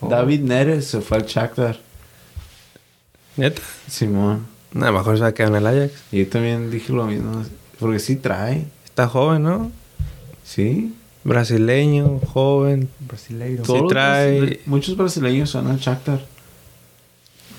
Oh. 0.00 0.08
David 0.10 0.40
Neres 0.42 0.86
se 0.86 1.00
fue 1.00 1.16
al 1.18 1.26
Shakhtar. 1.26 1.78
¿Neta? 3.36 3.62
Simón. 3.88 4.46
A 4.74 4.78
lo 4.78 4.92
mejor 4.92 5.16
se 5.16 5.22
va 5.22 5.28
a 5.28 5.34
quedar 5.34 5.50
en 5.50 5.56
el 5.56 5.66
Ajax. 5.66 5.92
Y 6.12 6.24
yo 6.24 6.28
también 6.28 6.70
dije 6.70 6.92
lo 6.92 7.04
mismo. 7.06 7.44
Porque 7.80 7.98
sí 7.98 8.16
trae. 8.16 8.66
Está 8.84 9.08
joven, 9.08 9.42
¿no? 9.44 9.72
Sí. 10.44 10.94
Brasileño, 11.28 12.20
joven. 12.32 12.88
Brasileiro. 13.00 13.64
Sí 13.64 13.72
trae- 13.88 14.40
brasile- 14.40 14.60
Muchos 14.66 14.96
brasileños 14.96 15.50
son 15.50 15.66
al 15.68 15.78
Shakhtar. 15.78 16.24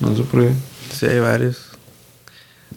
No 0.00 0.16
sé 0.16 0.22
por 0.24 0.42
qué. 0.42 0.52
Sí, 0.92 1.06
hay 1.06 1.20
varios. 1.20 1.68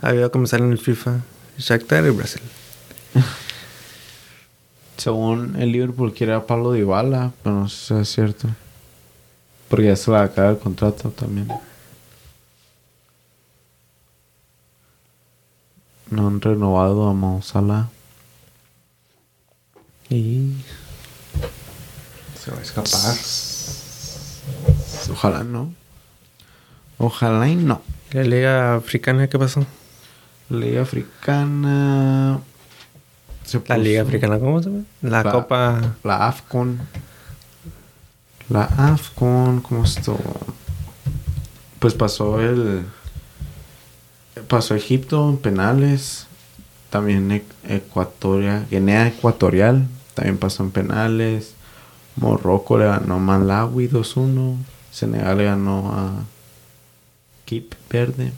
Había 0.01 0.29
comenzar 0.29 0.59
en 0.61 0.71
el 0.71 0.77
FIFA. 0.77 1.21
Shakhtar 1.57 2.05
y 2.05 2.09
Brasil. 2.11 2.41
Según 4.97 5.55
el 5.59 5.71
Liverpool 5.71 6.13
quiere 6.13 6.33
a 6.33 6.45
Pablo 6.45 6.71
Dybala, 6.73 7.31
pero 7.43 7.55
no 7.55 7.69
sé 7.69 7.95
si 7.95 8.01
es 8.01 8.09
cierto. 8.09 8.47
Porque 9.69 9.85
ya 9.87 9.95
se 9.95 10.11
le 10.11 10.17
acaba 10.17 10.51
el 10.51 10.59
contrato 10.59 11.09
también. 11.09 11.47
No 16.11 16.27
han 16.27 16.39
renovado 16.41 17.07
a 17.09 17.13
Mo 17.13 17.41
Salah. 17.41 17.89
Y 20.09 20.51
Se 22.43 22.51
va 22.51 22.57
a 22.57 22.61
escapar. 22.61 23.15
Ojalá 25.11 25.43
no. 25.43 25.73
Ojalá 26.97 27.47
y 27.47 27.55
no. 27.55 27.81
la 28.11 28.23
Liga 28.23 28.75
Africana, 28.75 29.27
¿qué 29.27 29.39
pasó? 29.39 29.65
Liga 30.49 30.81
Africana. 30.81 32.39
se 33.45 33.61
La 33.67 33.77
Liga 33.77 34.01
Africana, 34.03 34.39
¿cómo 34.39 34.61
se 34.61 34.69
llama? 34.69 34.83
La, 35.01 35.23
La- 35.23 35.31
Copa. 35.31 35.95
La 36.03 36.27
AFCON. 36.27 36.79
La 38.49 38.63
AFCON, 38.65 39.61
¿cómo 39.61 39.83
estuvo? 39.85 40.19
Pues 41.79 41.93
pasó 41.93 42.41
el. 42.41 42.83
Pasó 44.47 44.75
Egipto 44.75 45.29
en 45.29 45.37
penales. 45.37 46.27
También 46.89 47.43
Ecuatoria, 47.67 48.65
Guinea 48.69 49.07
Ecuatorial. 49.07 49.87
También 50.13 50.37
pasó 50.37 50.63
en 50.63 50.71
penales. 50.71 51.53
Morroco 52.15 52.77
le 52.77 52.85
ganó 52.85 53.15
a 53.15 53.19
Malawi 53.19 53.87
2-1. 53.89 54.57
Senegal 54.91 55.37
le 55.37 55.43
ganó 55.45 55.91
a 55.91 56.11
Kip 57.45 57.73
Verde. 57.89 58.31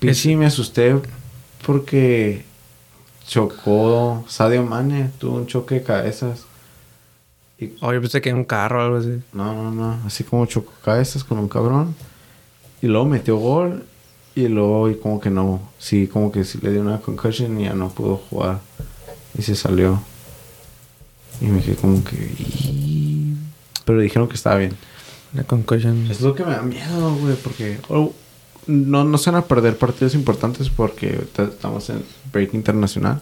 Y 0.00 0.14
sí 0.14 0.36
me 0.36 0.46
asusté 0.46 1.00
porque 1.66 2.44
chocó 3.26 4.24
Sadio 4.28 4.62
Mane, 4.62 5.10
tuvo 5.18 5.36
un 5.36 5.46
choque 5.46 5.76
de 5.76 5.82
cabezas. 5.82 6.44
Y, 7.58 7.72
Oh, 7.80 7.92
yo 7.92 8.00
pensé 8.00 8.20
que 8.20 8.28
era 8.28 8.38
un 8.38 8.44
carro 8.44 8.78
o 8.80 8.84
algo 8.84 8.96
así. 8.98 9.20
no, 9.32 9.52
no, 9.52 9.70
no, 9.72 9.98
así 10.06 10.22
como 10.22 10.46
chocó 10.46 10.72
cabezas 10.84 11.24
con 11.24 11.38
un 11.38 11.48
cabrón. 11.48 11.94
Y 12.80 12.86
luego 12.86 13.06
metió 13.06 13.36
gol. 13.36 13.84
Y 14.36 14.46
luego, 14.46 14.88
y 14.88 14.94
como 14.94 15.20
que 15.20 15.30
no, 15.30 15.60
sí, 15.80 16.06
como 16.06 16.30
que 16.30 16.44
sí 16.44 16.60
le 16.62 16.70
dio 16.70 16.80
una 16.80 17.00
concussion 17.00 17.60
y 17.60 17.64
ya 17.64 17.74
no 17.74 17.88
pudo 17.88 18.18
jugar. 18.30 18.60
Y 19.36 19.42
se 19.42 19.56
salió. 19.56 20.00
Y 21.40 21.46
me 21.46 21.62
quedé 21.62 21.76
como 21.76 22.02
que. 22.04 22.34
Pero 23.84 24.00
dijeron 24.00 24.28
que 24.28 24.34
estaba 24.34 24.56
bien. 24.56 24.76
La 25.34 25.44
concussion. 25.44 26.10
Es 26.10 26.20
lo 26.20 26.34
que 26.34 26.44
me 26.44 26.52
da 26.52 26.62
miedo, 26.62 27.14
güey, 27.16 27.36
porque 27.36 27.78
oh, 27.88 28.12
no, 28.66 29.04
no 29.04 29.18
se 29.18 29.30
van 29.30 29.42
a 29.42 29.46
perder 29.46 29.76
partidos 29.76 30.14
importantes 30.14 30.70
porque 30.70 31.26
estamos 31.36 31.90
en 31.90 32.04
break 32.32 32.54
internacional. 32.54 33.20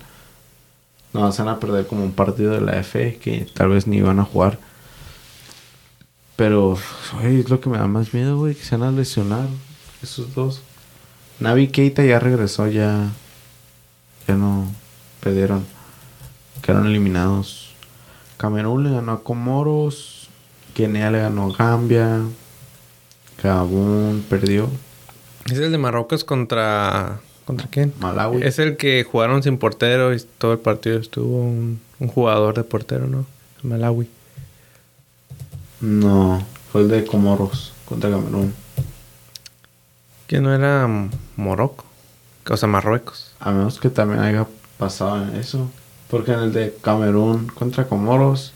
No, 1.13 1.31
se 1.33 1.43
van 1.43 1.55
a 1.55 1.61
perder 1.61 1.87
como 1.87 2.05
un 2.05 2.13
partido 2.13 2.53
de 2.53 2.61
la 2.61 2.79
F 2.79 3.19
que 3.23 3.47
tal 3.55 3.71
vez 3.71 3.87
ni 3.87 4.01
van 4.01 4.21
a 4.21 4.25
jugar. 4.25 4.59
Pero, 6.37 6.79
güey, 7.15 7.41
es 7.41 7.49
lo 7.49 7.61
que 7.61 7.71
me 7.71 7.79
da 7.79 7.87
más 7.87 8.13
miedo, 8.13 8.37
güey, 8.37 8.55
que 8.55 8.63
se 8.63 8.77
van 8.77 8.89
a 8.89 8.93
lesionar 8.93 9.49
esos 10.03 10.35
dos. 10.35 10.61
Navi 11.41 11.69
Keita 11.69 12.05
ya 12.05 12.19
regresó, 12.19 12.67
ya. 12.67 13.11
Ya 14.29 14.35
no 14.35 14.67
perdieron. 15.21 15.65
Quedaron 16.63 16.87
eliminados. 16.87 17.66
Camerún 18.37 18.85
le 18.85 18.91
ganó 18.91 19.13
a 19.13 19.23
Comoros. 19.23 20.29
Guinea 20.75 21.11
le 21.11 21.21
ganó 21.21 21.51
a 21.51 21.57
Gambia. 21.57 22.21
Gabón 23.43 24.25
perdió. 24.29 24.69
Es 25.47 25.59
el 25.59 25.73
de 25.73 25.79
Marruecos 25.79 26.25
contra. 26.25 27.21
¿Contra 27.45 27.69
quién? 27.69 27.95
Malawi. 28.01 28.43
Es 28.43 28.59
el 28.59 28.77
que 28.77 29.05
jugaron 29.05 29.43
sin 29.43 29.59
portero 29.59 30.13
y 30.15 30.21
todo 30.39 30.53
el 30.53 30.59
partido 30.59 30.99
estuvo 30.99 31.43
un, 31.43 31.81
un 32.01 32.09
jugador 32.09 32.57
de 32.57 32.65
portero, 32.65 33.07
¿no? 33.07 33.25
Malawi. 33.63 34.09
No, 35.81 36.45
fue 36.73 36.83
el 36.83 36.89
de 36.89 37.05
Comoros 37.05 37.73
contra 37.85 38.11
Camerún. 38.11 38.53
Que 40.27 40.41
no 40.41 40.53
era 40.53 40.89
Morocco. 41.37 41.85
O 42.49 42.57
sea, 42.57 42.69
Marruecos. 42.69 43.35
A 43.39 43.51
menos 43.53 43.79
que 43.79 43.91
también 43.91 44.21
haya 44.21 44.47
pasado 44.79 45.23
en 45.23 45.37
eso. 45.37 45.71
Porque 46.11 46.33
en 46.33 46.41
el 46.41 46.53
de 46.53 46.77
Camerún 46.83 47.49
contra 47.49 47.87
Comoros 47.87 48.53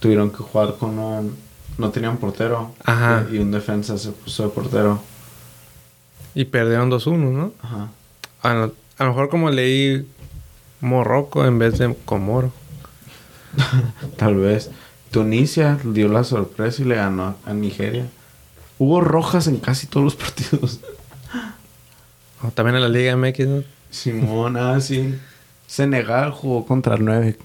tuvieron 0.00 0.30
que 0.30 0.38
jugar 0.38 0.76
con 0.78 0.98
un... 0.98 1.36
No 1.78 1.90
tenían 1.90 2.18
portero. 2.18 2.72
Ajá. 2.84 3.26
Y 3.32 3.38
un 3.38 3.50
defensa 3.50 3.98
se 3.98 4.12
puso 4.12 4.44
de 4.44 4.48
portero. 4.50 5.02
Y 6.34 6.44
perdieron 6.44 6.90
2-1, 6.90 7.16
¿no? 7.32 7.52
Ajá. 7.62 7.88
A 8.42 8.54
lo, 8.54 8.72
a 8.98 9.04
lo 9.04 9.10
mejor 9.10 9.28
como 9.28 9.50
leí 9.50 10.06
Morocco 10.80 11.44
en 11.46 11.58
vez 11.58 11.78
de 11.78 11.96
Comoro. 12.04 12.52
Tal 14.16 14.36
vez. 14.36 14.70
Tunisia 15.10 15.78
dio 15.84 16.08
la 16.08 16.24
sorpresa 16.24 16.82
y 16.82 16.84
le 16.84 16.96
ganó 16.96 17.36
a 17.44 17.52
Nigeria. 17.52 18.06
Hubo 18.78 19.00
rojas 19.00 19.46
en 19.46 19.58
casi 19.58 19.86
todos 19.86 20.04
los 20.04 20.16
partidos. 20.16 20.80
También 22.54 22.76
en 22.76 22.82
la 22.82 22.88
Liga 22.88 23.16
MX, 23.16 23.46
¿no? 23.46 23.64
Simón, 23.90 24.56
ah, 24.56 24.80
sí. 24.80 25.14
Senegal 25.74 26.30
jugó 26.30 26.64
contra 26.64 26.94
el 26.94 27.04
9. 27.04 27.36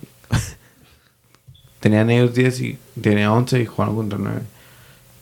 Tenían 1.80 2.12
ellos 2.12 2.36
10 2.36 2.62
y 2.62 2.78
tenía 3.02 3.34
11 3.34 3.62
y 3.62 3.66
jugaron 3.66 3.96
contra 3.96 4.18
el 4.20 4.24
9. 4.24 4.42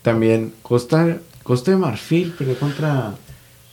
También 0.01 0.53
Costa, 0.61 1.19
Costa 1.41 1.71
de 1.71 1.77
Marfil 1.77 2.33
perdió 2.33 2.59
contra 2.59 3.15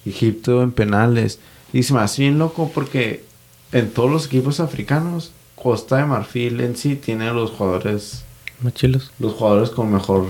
Egipto 0.04 0.62
en 0.62 0.70
penales. 0.70 1.40
Y 1.72 1.82
se 1.82 1.94
me 1.94 2.00
hace 2.00 2.22
bien 2.22 2.38
loco 2.38 2.70
porque 2.72 3.24
en 3.72 3.90
todos 3.90 4.08
los 4.08 4.26
equipos 4.26 4.60
africanos, 4.60 5.32
Costa 5.56 5.96
de 5.96 6.04
Marfil 6.04 6.60
en 6.60 6.76
sí 6.76 6.94
tiene 6.94 7.32
los 7.32 7.50
jugadores, 7.50 8.22
Machilos. 8.60 9.10
los 9.18 9.32
jugadores 9.32 9.70
con 9.70 9.92
mejor 9.92 10.28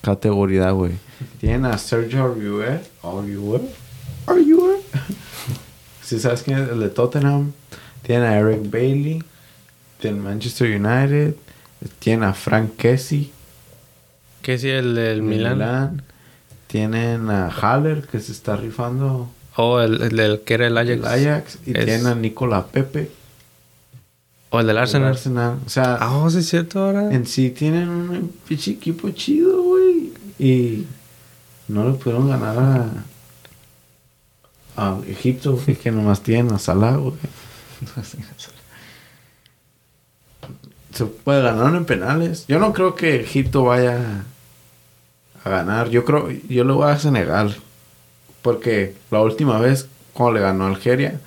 categoría, 0.00 0.70
güey. 0.70 0.92
Tienen 1.40 1.64
a 1.64 1.76
Sergio 1.76 2.22
Aurier. 2.22 2.88
Aurier. 3.02 3.62
Aurier. 4.26 4.78
Si 6.04 6.18
sabes 6.18 6.42
quién 6.42 6.58
es 6.58 6.70
el 6.70 6.80
de 6.80 6.88
Tottenham. 6.88 7.52
Tienen 8.08 8.26
a 8.26 8.38
Eric 8.38 8.70
Bailey. 8.70 9.22
Tienen 10.00 10.22
Manchester 10.22 10.66
United. 10.80 11.34
Tienen 12.00 12.24
a 12.24 12.32
Frank 12.34 12.74
Kessie. 12.76 13.30
Sí, 14.42 14.50
el 14.70 14.94
del 14.94 14.94
del 14.94 15.22
Milan. 15.22 16.02
Tienen 16.68 17.28
a 17.28 17.48
Haller 17.50 18.06
que 18.06 18.18
se 18.18 18.32
está 18.32 18.56
rifando 18.56 19.30
O 19.56 19.78
el, 19.80 20.00
el 20.00 20.16
del 20.16 20.40
que 20.40 20.54
era 20.54 20.66
el 20.68 20.78
Ajax. 20.78 20.90
el 20.98 21.04
Ajax. 21.06 21.58
Y 21.66 21.76
Es- 21.78 21.84
tienen 21.84 22.06
a 22.06 22.14
Nicola 22.14 22.66
Pepe. 22.66 23.10
O 24.50 24.60
el 24.60 24.66
del 24.66 24.76
del 24.76 24.82
Arsenal. 24.82 25.08
Arsenal. 25.10 25.58
O 25.66 25.68
sea, 25.68 25.98
Ah, 26.00 26.16
oh, 26.16 26.30
sí 26.30 26.38
es 26.38 26.48
cierto 26.48 26.82
ahora. 26.82 27.12
en 27.12 27.26
sí 27.26 27.50
tienen 27.50 27.88
un 27.90 28.32
pinche 28.48 28.70
equipo 28.70 29.10
chido, 29.10 29.62
güey. 29.62 30.12
Y 30.38 30.86
no 31.68 31.86
le 31.86 31.94
pudieron 31.98 32.30
ganar 32.30 32.56
a, 32.58 32.90
a 34.76 34.98
Egipto, 35.08 35.56
güey, 35.62 35.76
que 35.76 35.90
nomás 35.90 36.22
tienen 36.22 36.54
a 36.54 36.58
Salah, 36.58 36.96
güey. 36.96 37.12
Se 40.94 41.04
puede 41.04 41.42
ganar 41.42 41.74
en 41.74 41.84
penales. 41.84 42.46
Yo 42.48 42.58
no 42.58 42.72
creo 42.72 42.94
que 42.94 43.20
Egipto 43.20 43.64
vaya 43.64 44.24
a 45.44 45.50
ganar. 45.50 45.90
Yo 45.90 46.04
creo, 46.04 46.30
yo 46.30 46.64
le 46.64 46.72
voy 46.72 46.90
a 46.90 46.98
Senegal. 46.98 47.56
Porque 48.42 48.94
la 49.10 49.20
última 49.20 49.58
vez, 49.58 49.88
cuando 50.12 50.34
le 50.34 50.40
ganó 50.40 50.64
a 50.64 50.68
Algeria, 50.68 51.20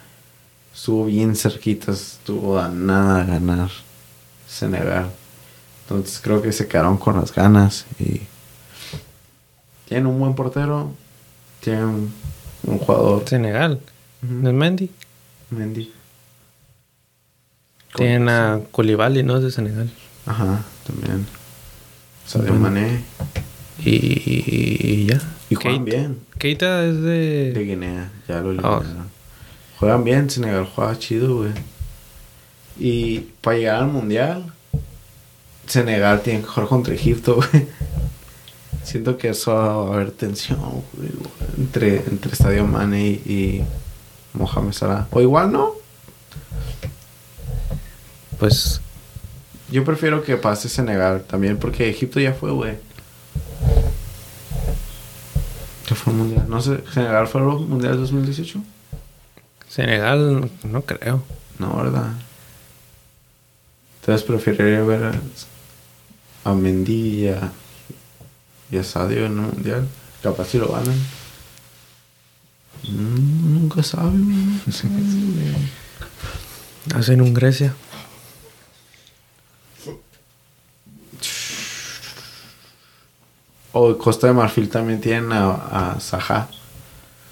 estuvo 0.74 1.06
bien 1.06 1.36
cerquita, 1.36 1.92
estuvo 1.92 2.60
a 2.60 2.70
nada 2.70 3.24
de 3.24 3.32
ganar 3.32 3.70
Senegal. 4.48 5.12
Entonces 5.84 6.20
creo 6.22 6.42
que 6.42 6.52
se 6.52 6.68
quedaron 6.68 6.98
con 6.98 7.18
las 7.18 7.34
ganas 7.34 7.86
y 8.00 8.22
tienen 9.88 10.08
un 10.08 10.20
buen 10.20 10.36
portero, 10.36 10.92
tienen 11.60 12.12
un, 12.64 12.78
jugador 12.80 13.28
Senegal. 13.28 13.80
¿No 14.22 14.50
es 14.50 14.56
Mendy? 14.56 14.90
Mendy. 15.50 16.01
Tienen 17.96 18.30
a 18.30 18.60
Koulibaly, 18.72 19.24
¿no? 19.24 19.38
Es 19.38 19.44
de 19.44 19.52
Senegal. 19.52 19.90
Ajá, 20.26 20.64
también. 20.86 21.26
Sadio 22.26 22.50
Bueno. 22.50 22.62
Mané. 22.62 23.04
Y, 23.84 23.92
y 23.92 25.06
ya. 25.08 25.22
Y 25.50 25.56
juegan 25.56 25.84
Keita. 25.86 25.98
bien. 25.98 26.20
Keita 26.38 26.86
es 26.86 27.02
de... 27.02 27.52
De 27.54 27.64
Guinea, 27.66 28.12
ya 28.28 28.40
lo 28.40 28.50
Oh. 28.50 28.52
eliminaron. 28.52 29.10
Juegan 29.80 30.04
bien, 30.04 30.30
Senegal 30.30 30.68
juega 30.74 30.98
chido, 30.98 31.38
güey. 31.38 31.52
Y 32.80 33.20
para 33.42 33.58
llegar 33.58 33.76
al 33.84 33.88
mundial, 33.88 34.46
Senegal 35.68 36.22
tiene 36.22 36.42
que 36.42 36.48
jugar 36.48 36.70
contra 36.70 36.94
Egipto, 36.94 37.36
güey. 37.52 37.68
Siento 38.84 39.18
que 39.18 39.30
eso 39.30 39.54
va 39.54 39.66
a 39.74 39.94
haber 39.96 40.12
tensión, 40.12 40.60
güey, 40.60 41.10
güey, 41.10 41.32
entre, 41.58 41.98
entre 41.98 42.36
Sadio 42.36 42.66
Mane 42.66 43.02
y, 43.08 43.12
y 43.32 43.64
Mohamed 44.34 44.72
Salah. 44.74 45.08
O 45.12 45.22
igual 45.22 45.52
no. 45.52 45.74
Pues 48.42 48.82
Yo 49.70 49.84
prefiero 49.84 50.24
que 50.24 50.36
pase 50.36 50.68
Senegal 50.68 51.24
también, 51.26 51.58
porque 51.60 51.88
Egipto 51.88 52.20
ya 52.20 52.34
fue, 52.34 52.50
güey. 52.50 52.74
¿Qué 55.88 55.94
fue 55.94 56.12
el 56.12 56.18
mundial? 56.18 56.46
No 56.50 56.60
sé, 56.60 56.84
¿Senegal 56.92 57.28
fue 57.28 57.42
el 57.42 57.48
mundial 57.48 57.98
2018? 57.98 58.64
Senegal, 59.70 60.50
no 60.64 60.82
creo. 60.82 61.24
No, 61.60 61.78
¿verdad? 61.78 62.14
Entonces 64.00 64.26
preferiría 64.26 64.82
ver 64.82 65.04
a, 65.04 66.50
a 66.50 66.54
Mendy 66.56 67.26
y 67.26 67.28
a, 67.28 67.52
y 68.72 68.78
a 68.78 68.84
Sadio 68.84 69.28
en 69.28 69.34
el 69.34 69.54
mundial. 69.54 69.88
Capaz 70.24 70.48
si 70.48 70.58
lo 70.58 70.72
ganan. 70.72 70.98
Mm, 72.90 73.54
nunca 73.54 73.84
sabe, 73.84 74.10
güey. 74.10 74.62
No 74.66 74.74
sé, 74.74 74.88
güey. 74.88 75.54
Hacen 76.96 77.22
un 77.22 77.36
Grecia. 77.36 77.76
O 83.74 83.98
Costa 83.98 84.28
de 84.28 84.34
Marfil 84.34 84.70
también 84.70 85.00
tienen 85.00 85.32
a, 85.32 85.94
a 85.94 86.00
Saha. 86.00 86.50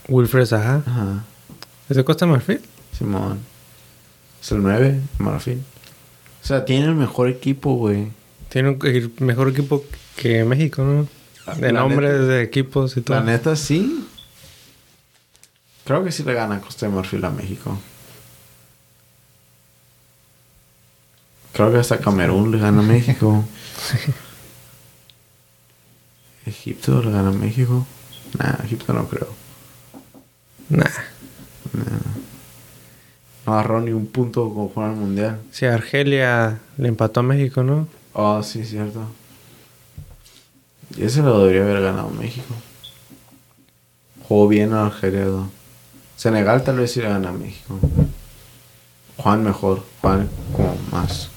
Wilfred 0.08 0.46
Zaha. 0.46 0.82
Ajá. 0.86 1.24
¿Es 1.90 1.98
de 1.98 2.04
Costa 2.04 2.26
de 2.26 2.32
Marfil? 2.32 2.62
Simón. 2.98 3.40
Es 4.42 4.52
el 4.52 4.64
9, 4.64 5.02
Marfil. 5.18 5.64
O 6.42 6.48
sea, 6.48 6.66
tiene 6.66 6.86
el 6.86 6.96
mejor 6.96 7.28
equipo, 7.28 7.76
güey. 7.76 8.12
Tiene 8.50 8.70
un 8.70 8.80
el 8.86 9.12
mejor 9.20 9.50
equipo 9.50 9.84
que 10.16 10.44
México, 10.44 10.84
¿no? 10.84 11.08
De 11.56 11.72
La 11.72 11.82
nombres 11.82 12.28
de 12.28 12.42
equipos 12.44 12.96
y 12.96 13.02
todo. 13.02 13.18
La 13.18 13.24
neta, 13.24 13.56
sí. 13.56 14.08
Creo 15.84 16.04
que 16.04 16.12
sí 16.12 16.24
le 16.24 16.34
gana 16.34 16.62
Costa 16.62 16.86
de 16.86 16.94
Marfil 16.94 17.26
a 17.26 17.30
México. 17.32 17.78
Creo 21.54 21.72
que 21.72 21.80
hasta 21.80 22.00
Camerún 22.00 22.52
le 22.52 22.60
gana 22.60 22.80
a 22.80 22.84
México. 22.84 23.44
Egipto 26.50 27.02
le 27.02 27.12
gana 27.12 27.30
a 27.30 27.34
México. 27.34 27.86
Nah, 28.38 28.64
Egipto 28.64 28.94
no 28.94 29.08
creo. 29.08 29.30
Nah. 30.70 30.86
No 33.46 33.54
agarró 33.54 33.82
ni 33.82 33.92
un 33.92 34.06
punto 34.08 34.48
como 34.50 34.70
jugar 34.70 34.92
al 34.92 34.96
mundial. 34.96 35.40
Si 35.52 35.66
Argelia 35.66 36.60
le 36.78 36.88
empató 36.88 37.22
a 37.22 37.24
México, 37.24 37.64
¿no? 37.64 37.88
Oh, 38.14 38.44
sí, 38.44 38.64
cierto. 38.64 39.02
Y 40.96 41.04
ese 41.04 41.22
lo 41.22 41.40
debería 41.40 41.64
haber 41.64 41.82
ganado 41.82 42.10
México. 42.10 42.54
Jugó 44.28 44.48
bien 44.48 44.74
a 44.74 44.86
Argelia. 44.88 45.26
¿no? 45.26 45.50
Senegal 46.16 46.64
tal 46.64 46.78
vez 46.78 46.92
sí 46.92 47.02
le 47.02 47.10
gana 47.10 47.30
a 47.30 47.34
México. 47.34 47.80
Juan 49.18 49.44
mejor. 49.44 49.84
Juan 50.02 50.30
como 50.54 50.78
más. 50.92 51.30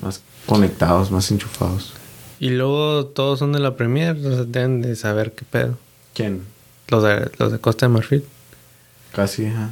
Más 0.00 0.22
conectados, 0.46 1.10
más 1.10 1.30
enchufados. 1.30 1.94
Y 2.42 2.50
luego 2.50 3.06
todos 3.06 3.38
son 3.38 3.52
de 3.52 3.60
la 3.60 3.76
Premier, 3.76 4.20
sea, 4.20 4.42
deben 4.42 4.82
de 4.82 4.96
saber 4.96 5.30
qué 5.30 5.44
pedo. 5.44 5.78
¿Quién? 6.12 6.42
Los 6.88 7.04
de, 7.04 7.30
los 7.38 7.52
de 7.52 7.60
Costa 7.60 7.86
de 7.86 7.92
Marfil 7.92 8.24
Casi, 9.14 9.46
ajá. 9.46 9.70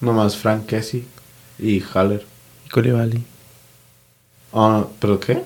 Nomás 0.00 0.36
Frank 0.36 0.66
Kessie 0.66 1.04
y 1.58 1.82
Haller. 1.92 2.24
y 2.66 2.68
Koulibaly. 2.68 3.24
Oh, 4.52 4.88
¿pero 5.00 5.18
qué? 5.18 5.42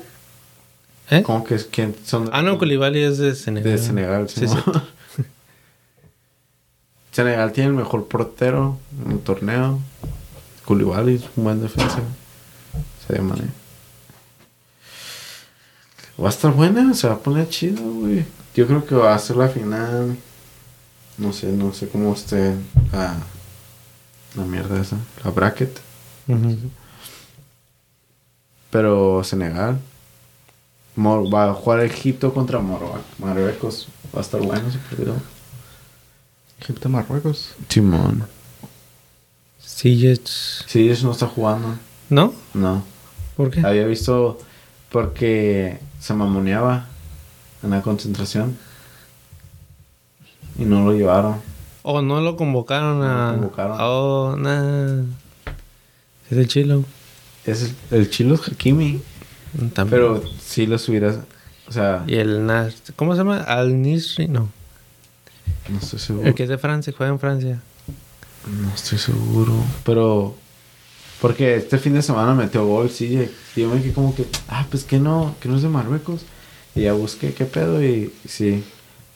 ¿Eh? 1.08 1.22
¿Cómo 1.22 1.42
que 1.42 1.54
es? 1.54 1.64
¿Quién 1.64 1.96
son? 2.04 2.28
Ah, 2.34 2.42
no, 2.42 2.58
Koulibaly 2.58 3.00
es 3.02 3.16
de 3.16 3.34
Senegal. 3.34 3.72
De 3.72 3.78
Senegal, 3.78 4.28
Sí, 4.28 4.46
sí. 4.46 4.54
sí. 5.16 5.22
Senegal 7.12 7.52
tiene 7.52 7.70
el 7.70 7.76
mejor 7.76 8.08
portero 8.08 8.78
en 9.06 9.12
el 9.12 9.20
torneo. 9.20 9.80
Koulibaly 10.66 11.14
es 11.14 11.22
un 11.34 11.44
buen 11.44 11.62
defensa. 11.62 12.00
Sadio 13.08 13.22
Mané. 13.22 13.44
Va 16.20 16.26
a 16.26 16.30
estar 16.30 16.52
buena, 16.52 16.94
se 16.94 17.08
va 17.08 17.14
a 17.14 17.18
poner 17.18 17.48
chido, 17.48 17.82
güey. 17.82 18.24
Yo 18.54 18.66
creo 18.66 18.84
que 18.84 18.94
va 18.94 19.14
a 19.14 19.18
ser 19.18 19.36
la 19.36 19.48
final. 19.48 20.16
No 21.18 21.32
sé, 21.32 21.52
no 21.52 21.72
sé 21.72 21.88
cómo 21.88 22.12
esté 22.14 22.54
la, 22.92 23.16
la 24.36 24.42
mierda 24.44 24.80
esa, 24.80 24.96
la 25.24 25.30
bracket. 25.30 25.78
Pero 28.70 29.22
Senegal 29.24 29.78
Mor- 30.96 31.32
va 31.32 31.50
a 31.50 31.54
jugar 31.54 31.80
Egipto 31.80 32.32
contra 32.34 32.58
Mor- 32.60 33.00
Marruecos. 33.18 33.88
Va 34.14 34.18
a 34.20 34.22
estar 34.22 34.40
bueno 34.40 34.68
ese 34.68 34.78
partido. 34.78 35.14
Egipto, 36.60 36.88
Marruecos. 36.88 37.54
Timón. 37.68 38.24
Sí, 40.66 40.80
ellos 40.80 41.02
no 41.02 41.12
está 41.12 41.26
jugando. 41.26 41.76
¿No? 42.10 42.34
No. 42.54 42.84
¿Por 43.36 43.50
qué? 43.50 43.60
Había 43.66 43.86
visto 43.86 44.38
porque 44.90 45.78
se 46.02 46.14
mamoneaba 46.14 46.86
en 47.62 47.70
la 47.70 47.80
concentración. 47.80 48.58
Y 50.58 50.64
no 50.64 50.84
lo 50.84 50.92
llevaron. 50.92 51.36
Oh, 51.82 52.02
no 52.02 52.20
lo 52.20 52.36
convocaron 52.36 52.98
No 52.98 53.04
lo 53.06 53.10
a. 53.28 53.30
convocaron. 53.32 53.76
Oh, 53.80 54.36
nah. 54.36 55.02
Es 56.30 56.36
el 56.38 56.48
chilo. 56.48 56.84
Es 57.46 57.62
el, 57.62 57.98
el 57.98 58.10
chilo 58.10 58.34
es 58.34 58.48
Hakimi. 58.48 59.00
También. 59.74 59.88
Pero 59.90 60.22
sí 60.40 60.66
los 60.66 60.88
hubieras. 60.88 61.18
O 61.68 61.72
sea, 61.72 62.04
Y 62.06 62.16
el 62.16 62.44
Nas. 62.46 62.74
¿Cómo 62.96 63.12
se 63.14 63.18
llama? 63.18 63.38
Al 63.42 63.80
Nisri. 63.80 64.26
No. 64.28 64.48
no 65.68 65.78
estoy 65.78 65.98
seguro. 66.00 66.26
El 66.26 66.34
que 66.34 66.42
es 66.42 66.48
de 66.48 66.58
Francia, 66.58 66.92
juega 66.96 67.12
en 67.12 67.18
Francia. 67.20 67.60
No 68.60 68.74
estoy 68.74 68.98
seguro. 68.98 69.54
Pero. 69.84 70.36
Porque 71.22 71.54
este 71.56 71.78
fin 71.78 71.94
de 71.94 72.02
semana 72.02 72.34
metió 72.34 72.66
gol, 72.66 72.90
sí. 72.90 73.30
Y 73.56 73.60
yo 73.62 73.70
me 73.70 73.80
quedé 73.80 73.92
como 73.94 74.14
que. 74.14 74.26
Ah, 74.48 74.66
pues 74.70 74.84
que 74.84 74.98
no. 74.98 75.34
Que 75.40 75.48
no 75.48 75.56
es 75.56 75.62
de 75.62 75.68
Marruecos. 75.68 76.22
Y 76.74 76.82
ya 76.82 76.92
busqué 76.92 77.32
qué 77.32 77.44
pedo. 77.46 77.82
Y, 77.82 78.12
y 78.24 78.28
sí. 78.28 78.64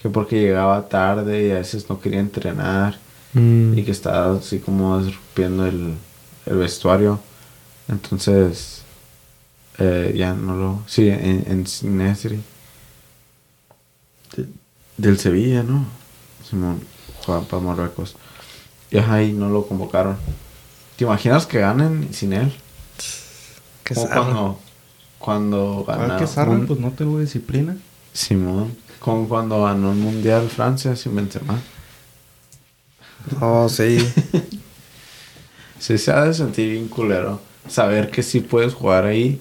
Que 0.00 0.08
porque 0.08 0.40
llegaba 0.40 0.88
tarde 0.88 1.48
y 1.48 1.50
a 1.50 1.54
veces 1.56 1.90
no 1.90 2.00
quería 2.00 2.20
entrenar. 2.20 2.98
Mm. 3.34 3.76
Y 3.76 3.82
que 3.82 3.90
estaba 3.90 4.36
así 4.38 4.60
como 4.60 4.98
rompiendo 5.00 5.66
el, 5.66 5.94
el 6.46 6.56
vestuario. 6.56 7.18
Entonces. 7.88 8.82
eh, 9.78 10.14
ya 10.16 10.32
no 10.32 10.54
lo. 10.56 10.82
Sí, 10.86 11.08
en, 11.08 11.44
en. 11.48 11.64
De- 14.36 14.48
del 14.96 15.18
Sevilla, 15.18 15.62
¿no? 15.62 15.84
Simón 16.48 16.80
juega 17.24 17.40
para 17.42 17.62
Marruecos. 17.62 18.14
Y 18.90 18.98
ajá, 18.98 19.14
ahí 19.14 19.32
no 19.32 19.48
lo 19.48 19.66
convocaron. 19.66 20.16
¿Te 20.96 21.04
imaginas 21.04 21.46
que 21.46 21.60
ganen 21.60 22.08
sin 22.12 22.32
él? 22.32 22.52
Como 23.86 24.06
zarra. 24.06 24.14
cuando, 24.22 24.60
cuando 25.18 25.84
Ah, 25.88 25.92
ganaron. 25.98 26.26
que 26.26 26.40
un- 26.50 26.66
pues 26.66 26.80
no 26.80 26.90
tengo 26.92 27.20
disciplina. 27.20 27.76
Simón. 28.12 28.76
Como 28.98 29.28
cuando 29.28 29.62
ganó 29.64 29.92
el 29.92 29.98
Mundial 29.98 30.48
Francia 30.48 30.96
sin 30.96 31.14
Benzema. 31.14 31.60
Oh, 33.40 33.68
sí. 33.68 33.98
Sí 35.78 35.98
se 35.98 36.10
ha 36.10 36.24
de 36.24 36.32
sentir 36.32 36.70
bien 36.72 36.88
culero. 36.88 37.40
Saber 37.68 38.10
que 38.10 38.22
sí 38.22 38.40
puedes 38.40 38.72
jugar 38.72 39.04
ahí 39.04 39.38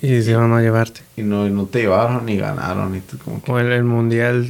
y 0.00 0.22
si 0.22 0.32
van 0.32 0.52
a 0.52 0.60
llevarte. 0.62 1.00
y 1.16 1.22
no, 1.22 1.44
y 1.46 1.50
no 1.50 1.66
te 1.66 1.80
llevaron 1.80 2.24
ni 2.24 2.36
ganaron. 2.36 2.94
Y 2.94 3.00
tú 3.00 3.18
como 3.18 3.42
que... 3.42 3.50
O 3.50 3.58
el, 3.58 3.72
el 3.72 3.82
mundial 3.84 4.48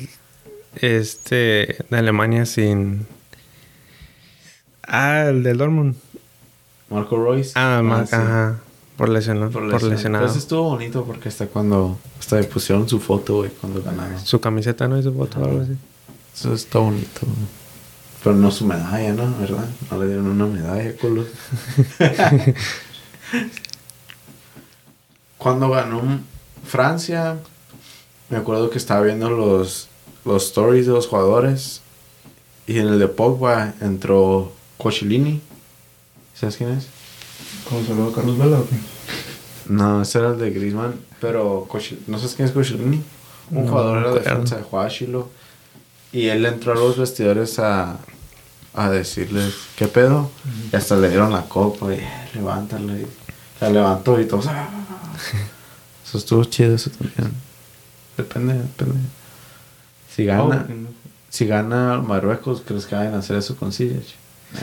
este 0.75 1.85
de 1.89 1.97
Alemania 1.97 2.45
sin. 2.45 3.07
Ah, 4.87 5.25
el 5.31 5.43
del 5.43 5.57
Dortmund. 5.57 5.97
Marco 6.91 7.17
Royce. 7.17 7.53
Ah, 7.55 7.81
ma- 7.83 8.07
sí. 8.07 8.15
ajá. 8.15 8.59
Por 8.97 9.09
lesionado. 9.11 9.51
Por, 9.51 9.71
Por, 9.71 9.83
lesionado. 9.83 10.23
Pero 10.25 10.31
eso 10.31 10.39
estuvo 10.39 10.63
bonito 10.63 11.05
porque 11.05 11.29
hasta 11.29 11.47
cuando... 11.47 11.99
Hasta 12.19 12.37
le 12.41 12.45
pusieron 12.45 12.89
su 12.89 12.99
foto, 12.99 13.37
güey, 13.39 13.51
cuando 13.51 13.83
ganaron. 13.83 14.19
Su 14.25 14.41
camiseta 14.41 14.89
no 14.89 14.99
hizo 14.99 15.13
foto 15.13 15.41
o 15.41 15.45
algo 15.45 15.61
así. 15.61 15.77
Eso 16.35 16.55
está 16.55 16.79
bonito. 16.79 17.21
güey. 17.23 17.67
Pero 18.25 18.37
no 18.37 18.51
su 18.51 18.67
medalla, 18.67 19.13
¿no? 19.13 19.35
¿Verdad? 19.39 19.69
No 19.91 19.99
le 19.99 20.07
dieron 20.07 20.27
una 20.27 20.47
medalla, 20.47 20.97
culo. 20.97 21.25
Cuando 25.39 25.69
ganó 25.71 26.01
Francia, 26.65 27.37
me 28.31 28.39
acuerdo 28.39 28.71
que 28.71 28.79
estaba 28.79 29.03
viendo 29.03 29.31
los, 29.31 29.89
los 30.25 30.45
stories 30.47 30.87
de 30.87 30.93
los 30.93 31.07
jugadores. 31.07 31.83
Y 32.67 32.79
en 32.79 32.89
el 32.89 32.99
de 32.99 33.07
Pogba 33.09 33.75
entró 33.81 34.53
Cochilini. 34.79 35.41
¿Sabes 36.39 36.57
quién 36.57 36.71
es? 36.71 36.87
Como 37.69 37.85
saludo 37.85 38.11
a 38.11 38.15
Carlos 38.15 38.39
Vela, 38.39 38.59
¿o 38.61 38.67
qué? 38.69 38.77
No, 39.69 40.03
ese 40.03 40.19
era 40.19 40.29
el 40.31 40.39
de 40.39 40.51
Griezmann. 40.51 40.95
Pero 41.21 41.67
¿no 42.07 42.19
sabes 42.19 42.35
quién 42.35 42.47
es 42.49 42.53
Cochilini? 42.55 43.03
Un 43.51 43.65
No, 43.65 43.71
jugador 43.71 43.99
era 43.99 44.09
no 44.09 44.15
de 44.15 44.21
defensa 44.21 44.57
de 44.57 44.63
jugaba 44.63 44.89
Chilo. 44.89 45.29
Y 46.13 46.27
él 46.29 46.45
entró 46.47 46.73
a 46.73 46.75
los 46.77 46.97
vestidores 46.99 47.59
a, 47.59 47.99
a 48.75 48.91
decirles, 48.91 49.55
¿qué 49.77 49.87
pedo? 49.89 50.31
Y 50.73 50.77
hasta 50.77 50.97
le 50.97 51.09
dieron 51.09 51.33
la 51.33 51.43
copa 51.43 51.93
y 51.93 51.99
"Eh, 51.99 52.09
levántala. 52.35 52.93
Y 52.95 53.07
la 53.61 53.71
levantó 53.71 54.21
y 54.21 54.27
todos. 54.27 54.47
"Ah". 54.47 54.69
Eso 56.07 56.19
estuvo 56.19 56.45
chido, 56.45 56.75
eso 56.77 56.91
también. 56.91 57.33
Depende, 58.17 58.55
depende. 58.55 58.99
Si 60.15 60.25
gana, 60.25 60.67
Oh, 60.69 60.75
si 61.29 61.47
gana 61.47 62.01
Marruecos, 62.01 62.63
¿crees 62.65 62.87
que 62.87 62.95
vayan 62.95 63.15
a 63.15 63.19
hacer 63.19 63.37
eso 63.37 63.57
con 63.57 63.73
Ziyech? 63.73 64.15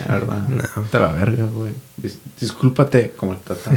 La 0.07 0.13
verdad. 0.15 0.47
No. 0.47 0.81
Te 0.83 0.99
la 0.99 1.11
verga, 1.11 1.45
güey. 1.45 1.73
Dis- 2.01 2.17
discúlpate 2.39 3.11
como 3.11 3.33
el 3.33 3.39
tata. 3.39 3.71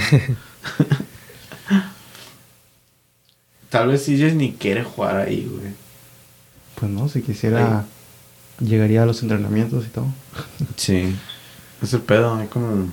tal 3.71 3.89
vez 3.89 4.05
CJ 4.05 4.35
ni 4.35 4.53
quiere 4.55 4.85
jugar 4.85 5.17
ahí, 5.17 5.49
güey. 5.51 5.73
Pues 6.79 6.91
no, 6.91 7.09
si 7.09 7.23
quisiera, 7.23 7.85
llegaría 8.61 9.03
a 9.03 9.07
los 9.07 9.23
entrenamientos 9.23 9.85
y 9.87 9.89
todo. 9.89 10.07
Sí. 10.77 11.17
Es 11.83 11.93
el 11.93 12.01
pedo, 12.01 12.35
hay 12.37 12.47
como... 12.49 12.89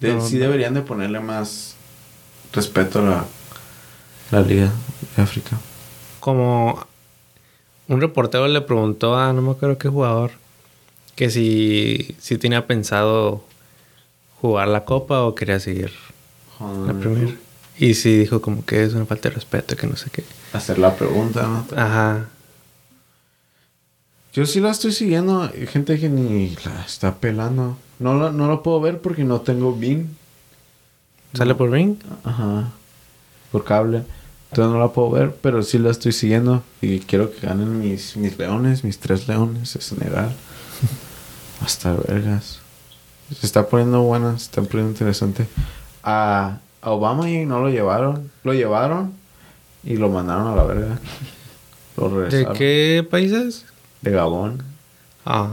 de- 0.00 0.14
No, 0.14 0.20
sí 0.26 0.34
no. 0.36 0.40
deberían 0.42 0.74
de 0.74 0.82
ponerle 0.82 1.20
más 1.20 1.74
respeto 2.52 2.98
a 3.00 3.02
la, 3.02 3.24
la 4.30 4.40
Liga 4.42 4.70
de 5.16 5.22
África. 5.22 5.56
Como 6.20 6.84
un 7.88 8.00
reportero 8.00 8.46
le 8.48 8.60
preguntó 8.60 9.16
a 9.16 9.32
no 9.32 9.40
me 9.42 9.52
acuerdo 9.52 9.78
qué 9.78 9.88
jugador 9.88 10.32
que 11.16 11.30
si, 11.30 12.14
si 12.20 12.38
tenía 12.38 12.66
pensado 12.66 13.42
jugar 14.40 14.68
la 14.68 14.84
copa 14.84 15.22
o 15.22 15.34
quería 15.34 15.58
seguir 15.58 15.90
la 16.60 16.92
Premier. 16.92 17.38
Y 17.78 17.94
sí 17.94 18.16
dijo 18.16 18.40
como 18.40 18.64
que 18.64 18.84
es 18.84 18.94
una 18.94 19.06
falta 19.06 19.28
de 19.28 19.34
respeto, 19.34 19.76
que 19.76 19.86
no 19.86 19.96
sé 19.96 20.10
qué. 20.10 20.24
Hacer 20.52 20.78
la 20.78 20.94
pregunta, 20.94 21.42
¿no? 21.42 21.66
Ajá. 21.76 22.28
Yo 24.32 24.46
sí 24.46 24.60
la 24.60 24.70
estoy 24.70 24.92
siguiendo. 24.92 25.42
Hay 25.42 25.66
gente 25.66 25.98
que 25.98 26.08
ni 26.08 26.50
la 26.64 26.82
está 26.86 27.16
pelando. 27.16 27.76
No 27.98 28.14
lo, 28.14 28.32
no 28.32 28.48
lo 28.48 28.62
puedo 28.62 28.80
ver 28.80 29.00
porque 29.00 29.24
no 29.24 29.40
tengo 29.40 29.76
Beam. 29.76 30.08
¿Sale 31.32 31.54
por 31.54 31.70
ring? 31.70 31.96
Ajá. 32.24 32.70
Por 33.52 33.64
cable. 33.64 34.04
Entonces 34.50 34.72
no 34.72 34.78
la 34.78 34.92
puedo 34.92 35.10
ver, 35.10 35.34
pero 35.42 35.62
sí 35.62 35.78
la 35.78 35.90
estoy 35.90 36.12
siguiendo. 36.12 36.62
Y 36.80 37.00
quiero 37.00 37.30
que 37.32 37.46
ganen 37.46 37.80
mis, 37.80 38.16
mis 38.16 38.38
leones, 38.38 38.84
mis 38.84 38.98
tres 38.98 39.28
leones 39.28 39.74
de 39.74 39.80
Senegal. 39.80 40.34
Hasta 41.60 41.94
vergas. 41.94 42.60
Se 43.38 43.46
está 43.46 43.66
poniendo 43.68 44.02
buena, 44.02 44.38
se 44.38 44.44
está 44.44 44.62
poniendo 44.62 44.90
interesante. 44.92 45.46
A, 46.02 46.58
a 46.80 46.90
Obama 46.90 47.28
y 47.30 47.44
no 47.46 47.60
lo 47.60 47.68
llevaron. 47.70 48.30
Lo 48.44 48.52
llevaron 48.54 49.14
y 49.82 49.96
lo 49.96 50.08
mandaron 50.10 50.46
a 50.48 50.54
la 50.56 50.62
verga. 50.64 50.98
Lo 51.96 52.08
¿De 52.10 52.16
regresaron. 52.28 52.56
qué 52.56 53.06
países? 53.10 53.64
De 54.02 54.10
Gabón. 54.12 54.62
Ah, 55.24 55.50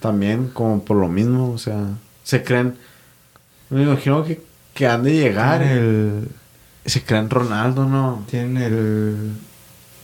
También 0.00 0.48
como 0.48 0.84
por 0.84 0.96
lo 0.98 1.08
mismo, 1.08 1.52
o 1.52 1.58
sea, 1.58 1.78
se 2.24 2.42
creen... 2.42 2.76
Me 3.70 3.84
imagino 3.84 4.22
que, 4.24 4.42
que 4.74 4.86
han 4.86 5.02
de 5.04 5.14
llegar. 5.14 5.62
El, 5.62 6.28
Se 6.84 7.02
creen 7.02 7.30
Ronaldo, 7.30 7.86
¿no? 7.86 8.24
tienen 8.28 8.56
el 8.58 9.32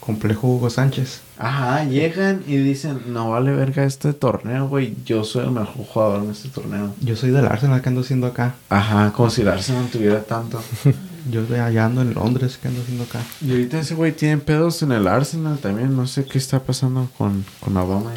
complejo 0.08 0.48
Hugo 0.48 0.70
Sánchez. 0.70 1.20
Ajá, 1.36 1.84
llegan 1.84 2.42
y 2.46 2.56
dicen, 2.56 3.02
no 3.08 3.28
vale 3.30 3.52
verga 3.52 3.84
este 3.84 4.14
torneo, 4.14 4.66
güey. 4.66 4.96
Yo 5.04 5.22
soy 5.22 5.44
el 5.44 5.50
mejor 5.50 5.84
jugador 5.86 6.24
en 6.24 6.30
este 6.30 6.48
torneo. 6.48 6.94
Yo 7.02 7.14
soy 7.14 7.30
del 7.30 7.44
Arsenal 7.44 7.82
que 7.82 7.90
ando 7.90 8.00
haciendo 8.00 8.26
acá. 8.26 8.54
Ajá, 8.70 9.12
como 9.12 9.28
si 9.28 9.42
el 9.42 9.48
Arsenal 9.48 9.86
tuviera 9.92 10.22
tanto. 10.22 10.62
Yo 11.30 11.44
de 11.44 11.60
allá 11.60 11.84
ando 11.84 12.00
en 12.00 12.14
Londres 12.14 12.56
que 12.56 12.68
ando 12.68 12.80
haciendo 12.80 13.04
acá. 13.04 13.20
Y 13.42 13.50
ahorita 13.50 13.80
ese 13.80 13.94
güey 13.94 14.12
tiene 14.12 14.38
pedos 14.38 14.82
en 14.82 14.92
el 14.92 15.06
Arsenal 15.06 15.58
también. 15.58 15.94
No 15.94 16.06
sé 16.06 16.24
qué 16.24 16.38
está 16.38 16.60
pasando 16.60 17.10
con, 17.18 17.44
con 17.60 17.76
Obama. 17.76 18.12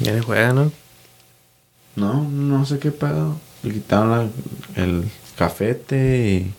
ya 0.00 0.12
le 0.12 0.20
juega, 0.20 0.52
¿no? 0.52 0.70
No, 1.96 2.28
no 2.28 2.66
sé 2.66 2.78
qué 2.78 2.90
pedo. 2.92 3.36
Le 3.62 3.72
quitaron 3.72 4.10
la- 4.10 4.82
el 4.82 5.08
cafete 5.38 6.28
y... 6.44 6.54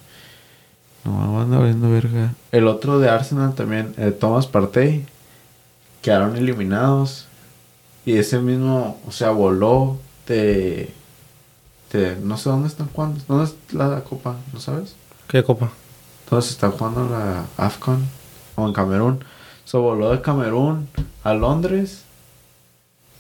No, 1.06 1.42
anda 1.42 1.58
valiendo 1.58 1.90
verga. 1.90 2.34
El 2.52 2.68
otro 2.68 3.00
de 3.00 3.10
Arsenal 3.10 3.56
también, 3.56 3.94
el 3.98 4.14
Thomas 4.14 4.48
Partey, 4.48 5.06
quedaron 6.02 6.36
eliminados. 6.38 7.26
Y 8.06 8.18
ese 8.18 8.40
mismo, 8.40 9.00
o 9.08 9.12
sea, 9.12 9.32
voló 9.32 9.98
de... 10.28 10.94
de 11.92 12.16
no 12.24 12.38
sé 12.38 12.50
dónde 12.50 12.68
están 12.68 12.88
jugando. 12.94 13.22
¿Dónde 13.28 13.46
es 13.46 13.74
la 13.74 14.02
copa? 14.02 14.36
¿No 14.54 14.60
sabes? 14.60 14.96
¿Qué 15.28 15.44
copa? 15.44 15.70
Entonces 16.26 16.52
está 16.52 16.70
jugando 16.70 17.08
la 17.10 17.46
AFCON 17.58 18.04
o 18.56 18.68
en 18.68 18.74
Camerún. 18.74 19.24
Se 19.66 19.78
voló 19.78 20.12
de 20.12 20.22
Camerún 20.22 20.88
a 21.24 21.34
Londres 21.34 22.04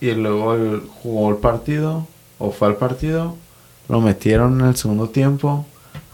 y 0.01 0.11
luego 0.11 0.53
el- 0.56 0.81
jugó 1.01 1.30
el 1.30 1.38
partido 1.38 2.07
o 2.39 2.51
fue 2.51 2.68
al 2.69 2.76
partido. 2.77 3.35
Lo 3.88 4.01
metieron 4.01 4.60
en 4.61 4.68
el 4.68 4.76
segundo 4.76 5.10
tiempo. 5.10 5.65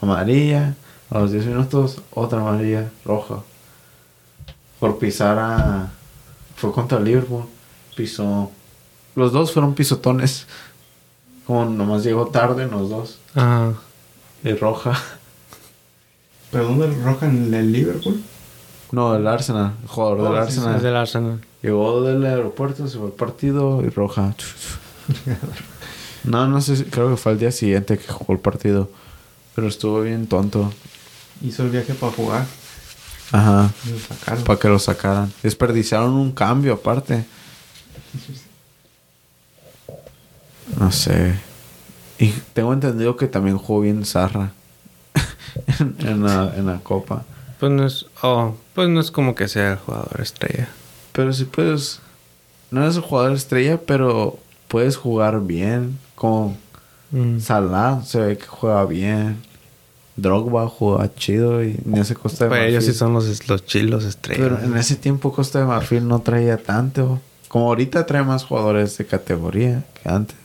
Amarilla. 0.02 0.76
A 1.16 1.20
los 1.20 1.32
10 1.32 1.46
minutos 1.46 2.02
otra 2.12 2.42
amarilla 2.42 2.92
roja. 3.06 3.36
Por 4.82 4.98
pisar 4.98 5.40
a... 5.40 5.90
Fue 6.58 6.74
contra 6.74 7.00
Liverpool. 7.00 7.46
Pisó... 7.96 8.52
Los 9.16 9.32
dos 9.32 9.54
fueron 9.54 9.76
pisotones. 9.76 10.46
Como 11.48 11.64
nomás 11.66 12.04
llegó 12.04 12.28
tarde 12.28 12.68
los 12.68 12.90
dos. 12.90 13.18
Ah, 13.34 13.72
Y 14.44 14.52
roja. 14.56 14.94
¿Pero 16.52 16.66
dónde 16.66 16.88
roja 17.02 17.28
en 17.28 17.54
el 17.54 17.72
Liverpool? 17.72 18.22
No, 18.92 19.14
del 19.14 19.26
Arsenal. 19.28 19.74
El 19.84 19.88
jugador 19.88 20.18
del 20.18 20.28
Oh, 20.28 20.30
sí, 20.32 20.52
sí, 20.52 20.58
Arsenal. 20.58 20.76
es 20.76 20.84
del 20.84 20.96
Arsenal. 20.98 21.42
Llegó 21.62 22.02
del 22.02 22.26
aeropuerto, 22.26 22.88
se 22.90 22.98
fue 22.98 23.08
al 23.08 23.14
partido 23.14 23.82
y 23.84 23.90
roja. 23.90 24.36
no, 26.26 26.48
no 26.48 26.60
sé, 26.62 26.76
si- 26.76 26.84
creo 26.86 27.10
que 27.10 27.16
fue 27.18 27.32
el 27.32 27.40
día 27.40 27.52
siguiente 27.52 27.98
que 27.98 28.12
jugó 28.12 28.34
el 28.34 28.40
partido. 28.40 28.90
Pero 29.56 29.68
estuvo 29.68 30.02
bien 30.02 30.28
tonto. 30.28 30.72
Hizo 31.42 31.64
el 31.64 31.70
viaje 31.70 31.94
para 31.94 32.12
jugar. 32.12 32.46
Ajá. 33.32 33.72
Y 33.86 33.90
lo 33.92 34.00
sacaron. 34.00 34.44
Para 34.44 34.60
que 34.60 34.68
lo 34.70 34.80
sacaran. 34.80 35.34
Desperdiciaron 35.44 36.14
un 36.14 36.32
cambio 36.32 36.74
aparte. 36.74 37.26
No 40.80 40.92
sé. 40.92 41.40
Y 42.18 42.30
tengo 42.54 42.74
entendido 42.74 43.18
que 43.18 43.28
también 43.28 43.58
jugó 43.58 43.82
bien 43.82 44.06
Zarra. 44.06 44.52
en, 45.80 45.96
en 46.00 46.24
la, 46.24 46.54
en 46.56 46.66
la 46.66 46.80
copa. 46.80 47.24
Pues 47.60 47.72
no 47.72 47.86
es... 47.86 48.06
Oh, 48.22 48.56
pues 48.74 48.90
no 48.90 49.00
es 49.00 49.12
como 49.12 49.36
que 49.36 49.48
sea 49.48 49.74
el 49.74 49.78
jugador 49.78 50.20
estrella. 50.22 50.70
Pero 51.12 51.34
si 51.34 51.46
puedes. 51.46 52.00
No 52.72 52.84
eres 52.84 52.96
el 52.96 53.02
jugador 53.02 53.34
estrella, 53.34 53.80
pero 53.86 54.40
puedes 54.68 54.98
jugar 54.98 55.42
bien. 55.42 56.00
Como 56.16 56.58
Mm. 57.12 57.40
Salah 57.40 58.02
se 58.04 58.20
ve 58.20 58.38
que 58.38 58.46
juega 58.46 58.86
bien. 58.86 59.42
Drogba 60.16 60.68
juega 60.70 61.14
chido 61.14 61.64
y 61.64 61.78
en 61.86 61.98
ese 61.98 62.16
Costa 62.16 62.46
de 62.46 62.50
Pues 62.50 62.60
Marfil. 62.62 62.76
ellos 62.76 62.86
sí 62.86 62.94
son 62.94 63.14
los, 63.14 63.48
los 63.50 63.66
chilos 63.66 64.06
estrellas. 64.06 64.42
Pero 64.42 64.64
en 64.64 64.78
ese 64.78 64.96
tiempo 64.96 65.34
Costa 65.34 65.60
de 65.60 65.66
Marfil 65.66 66.08
no 66.08 66.20
traía 66.20 66.58
tanto. 66.58 67.20
Como 67.50 67.68
ahorita 67.68 68.06
trae 68.06 68.24
más 68.24 68.44
jugadores 68.44 68.98
de 68.98 69.06
categoría 69.06 69.86
que 70.02 70.10
antes. 70.10 70.38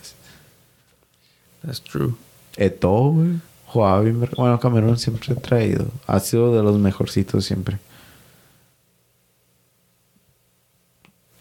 That's 1.65 1.81
true. 1.83 2.15
Eto'o, 2.57 3.13
güey. 3.13 3.41
Jugaba 3.67 4.01
bien. 4.01 4.29
Bueno, 4.37 4.59
Camerún 4.59 4.99
siempre 4.99 5.33
ha 5.33 5.37
traído. 5.37 5.87
Ha 6.07 6.19
sido 6.19 6.55
de 6.57 6.63
los 6.63 6.77
mejorcitos 6.79 7.45
siempre. 7.45 7.79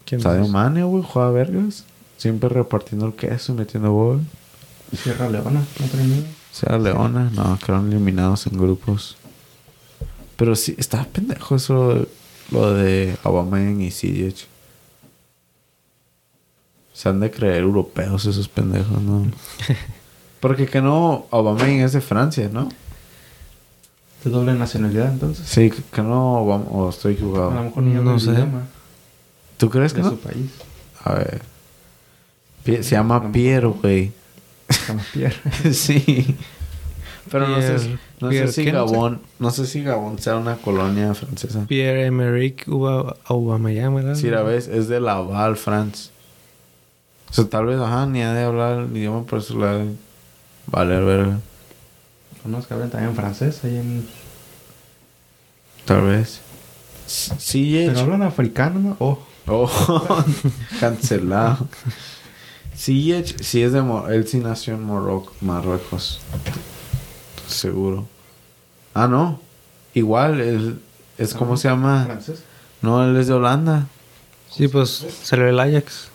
¿Quién 0.04 0.20
Sadio? 0.20 0.46
Mane, 0.48 0.84
güey, 0.84 1.02
juega 1.06 1.30
vergas. 1.30 1.84
Siempre 2.16 2.48
repartiendo 2.48 3.06
el 3.06 3.14
queso 3.14 3.52
y 3.52 3.56
metiendo 3.56 3.92
gol. 3.92 4.20
Sierra 4.92 5.28
Leona, 5.28 5.60
no 5.78 5.86
trae 5.86 6.24
Sea 6.52 6.78
Leona, 6.78 7.30
no, 7.32 7.58
quedaron 7.58 7.88
eliminados 7.92 8.46
en 8.46 8.58
grupos. 8.58 9.16
Pero 10.36 10.56
sí, 10.56 10.74
estaba 10.78 11.04
pendejo 11.04 11.54
eso 11.56 12.06
lo 12.50 12.72
de 12.72 13.16
Aubameyang 13.22 13.80
y 13.82 13.90
Sijic. 13.90 14.46
Se 16.92 17.08
han 17.08 17.20
de 17.20 17.30
creer 17.30 17.62
europeos 17.62 18.26
esos 18.26 18.48
pendejos, 18.48 19.00
¿no? 19.00 19.26
Porque 20.40 20.66
que 20.66 20.80
no, 20.82 21.26
Aubameyang 21.30 21.80
es 21.80 21.92
de 21.92 22.00
Francia, 22.00 22.48
¿no? 22.52 22.68
De 24.24 24.30
doble 24.30 24.52
nacionalidad, 24.54 25.12
entonces. 25.12 25.46
Sí, 25.46 25.70
que 25.70 25.82
que 25.82 26.02
no, 26.02 26.42
o 26.42 26.90
estoy 26.90 27.12
A 27.14 27.20
lo 27.20 27.20
equivocado. 27.26 27.50
mejor 27.62 27.82
ni 27.84 27.94
No 27.94 28.14
el 28.14 28.20
sé. 28.20 28.32
idioma 28.32 28.66
¿Tú 29.56 29.70
crees 29.70 29.94
de 29.94 30.00
que 30.02 30.08
su 30.08 30.14
no? 30.14 30.16
país. 30.18 30.50
A 31.04 31.14
ver. 31.14 31.42
Se 32.64 32.82
llama 32.82 33.30
Pierre, 33.32 33.68
güey. 33.68 34.12
Pierre. 35.12 35.36
sí. 35.72 36.36
Pero 37.30 37.46
no 37.48 37.60
sé, 37.60 37.68
Pierre- 37.76 37.98
no 38.20 38.28
sé 38.28 38.30
Pierre, 38.30 38.52
si. 38.52 38.60
No 38.60 38.64
sé. 38.64 38.72
Gabón, 38.72 39.20
no 39.38 39.50
sé 39.50 39.66
si 39.66 39.82
Gabón 39.82 40.18
sea 40.18 40.36
una 40.36 40.56
colonia 40.56 41.14
francesa. 41.14 41.64
Pierre-Emerick 41.68 42.66
Uba- 42.68 43.16
Aubameyang, 43.24 43.94
¿verdad? 43.94 44.14
Si 44.14 44.28
la 44.30 44.42
ves, 44.42 44.66
es 44.68 44.88
de 44.88 45.00
Laval, 45.00 45.56
France. 45.56 46.10
O 47.30 47.32
sea, 47.32 47.44
tal 47.48 47.66
vez, 47.66 47.78
ajá, 47.78 48.06
ni 48.06 48.22
ha 48.22 48.32
de 48.32 48.42
hablar 48.42 48.78
el 48.80 48.96
idioma, 48.96 49.22
por 49.24 49.38
eso 49.38 49.56
la 49.58 49.74
de 49.76 49.90
valer 50.66 51.04
verga. 51.04 51.38
Unos 52.44 52.66
que 52.66 52.74
hablan 52.74 52.90
también 52.90 53.14
francés 53.14 53.60
ahí 53.64 53.76
en... 53.76 54.08
Tal 55.84 56.02
vez. 56.02 56.40
Sí, 57.06 57.84
Pero 57.86 58.00
hablan 58.00 58.22
africano, 58.22 58.80
¿no? 58.80 58.96
Oh, 58.98 59.18
Oh, 59.46 59.68
cancelado. 60.80 61.66
Sí, 62.80 63.12
sí 63.42 63.62
es 63.62 63.72
de... 63.72 63.82
Mo- 63.82 64.08
Él 64.08 64.26
sí 64.26 64.38
nació 64.38 64.72
en 64.72 64.86
Marruecos. 65.42 66.18
Seguro. 67.46 68.06
Ah, 68.94 69.06
no. 69.06 69.38
Igual, 69.92 70.40
él... 70.40 70.80
Es 71.18 71.34
como 71.34 71.58
se 71.58 71.68
llama... 71.68 72.04
francés. 72.06 72.42
No, 72.80 73.04
él 73.04 73.14
es 73.18 73.26
de 73.26 73.34
Holanda. 73.34 73.86
Sí, 74.50 74.66
pues 74.66 75.04
salió 75.22 75.46
el 75.46 75.60
Ajax. 75.60 76.08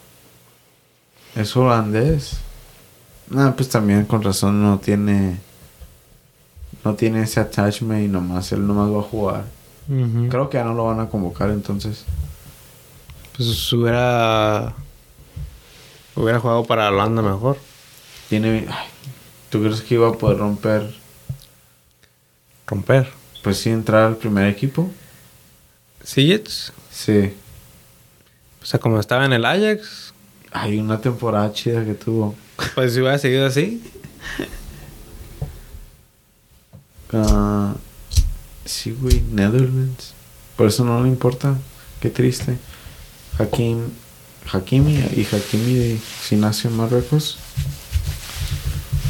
Es 1.36 1.56
holandés. 1.56 2.38
Ah, 3.36 3.54
pues 3.56 3.70
también 3.70 4.06
con 4.06 4.24
razón 4.24 4.64
no 4.64 4.80
tiene. 4.80 5.40
No 6.84 6.96
tiene 6.96 7.22
ese 7.22 7.42
attachment 7.42 8.06
y 8.06 8.08
nomás 8.08 8.52
él 8.52 8.66
nomás 8.66 8.92
va 8.92 9.02
a 9.02 9.04
jugar. 9.04 9.46
Creo 10.30 10.50
que 10.50 10.58
ya 10.58 10.64
no 10.64 10.74
lo 10.74 10.86
van 10.86 11.00
a 11.00 11.10
convocar 11.10 11.52
entonces. 11.52 12.06
Pues 13.38 13.72
hubiera. 13.72 14.74
Hubiera 16.16 16.40
jugado 16.40 16.66
para 16.66 16.90
Holanda 16.90 17.22
mejor. 17.22 17.58
Tiene. 18.30 18.66
ay, 18.70 18.88
¿Tú 19.50 19.62
crees 19.62 19.82
que 19.82 19.96
iba 19.96 20.10
a 20.10 20.14
poder 20.14 20.38
romper? 20.38 20.94
Romper. 22.68 23.12
Pues 23.44 23.58
sí, 23.58 23.70
entrar 23.70 24.04
al 24.04 24.18
primer 24.18 24.48
equipo. 24.48 24.90
Sillets. 26.04 26.74
Sí. 26.92 27.34
O 28.62 28.66
sea, 28.66 28.80
como 28.80 29.00
estaba 29.00 29.26
en 29.26 29.34
el 29.34 29.46
Ajax. 29.46 30.14
Hay 30.52 30.80
una 30.80 31.02
temporada 31.02 31.52
chida 31.52 31.84
que 31.84 31.94
tuvo. 31.94 32.36
Pues 32.74 32.94
si 32.94 33.02
hubiera 33.02 33.18
seguido 33.18 33.46
así. 33.46 33.84
Ah, 37.14 37.76
sí, 38.66 38.92
güey, 39.00 39.22
Netherlands. 39.32 40.14
Por 40.56 40.68
eso 40.68 40.84
no 40.84 41.04
le 41.04 41.10
importa. 41.10 41.56
Qué 42.00 42.10
triste. 42.10 42.58
Hakim, 43.38 43.90
Hakimi 44.52 44.94
y 44.94 45.28
Hakimi 45.32 45.74
de, 45.74 46.00
si 46.22 46.36
nació 46.36 46.70
en 46.70 46.78
Marruecos. 46.78 47.38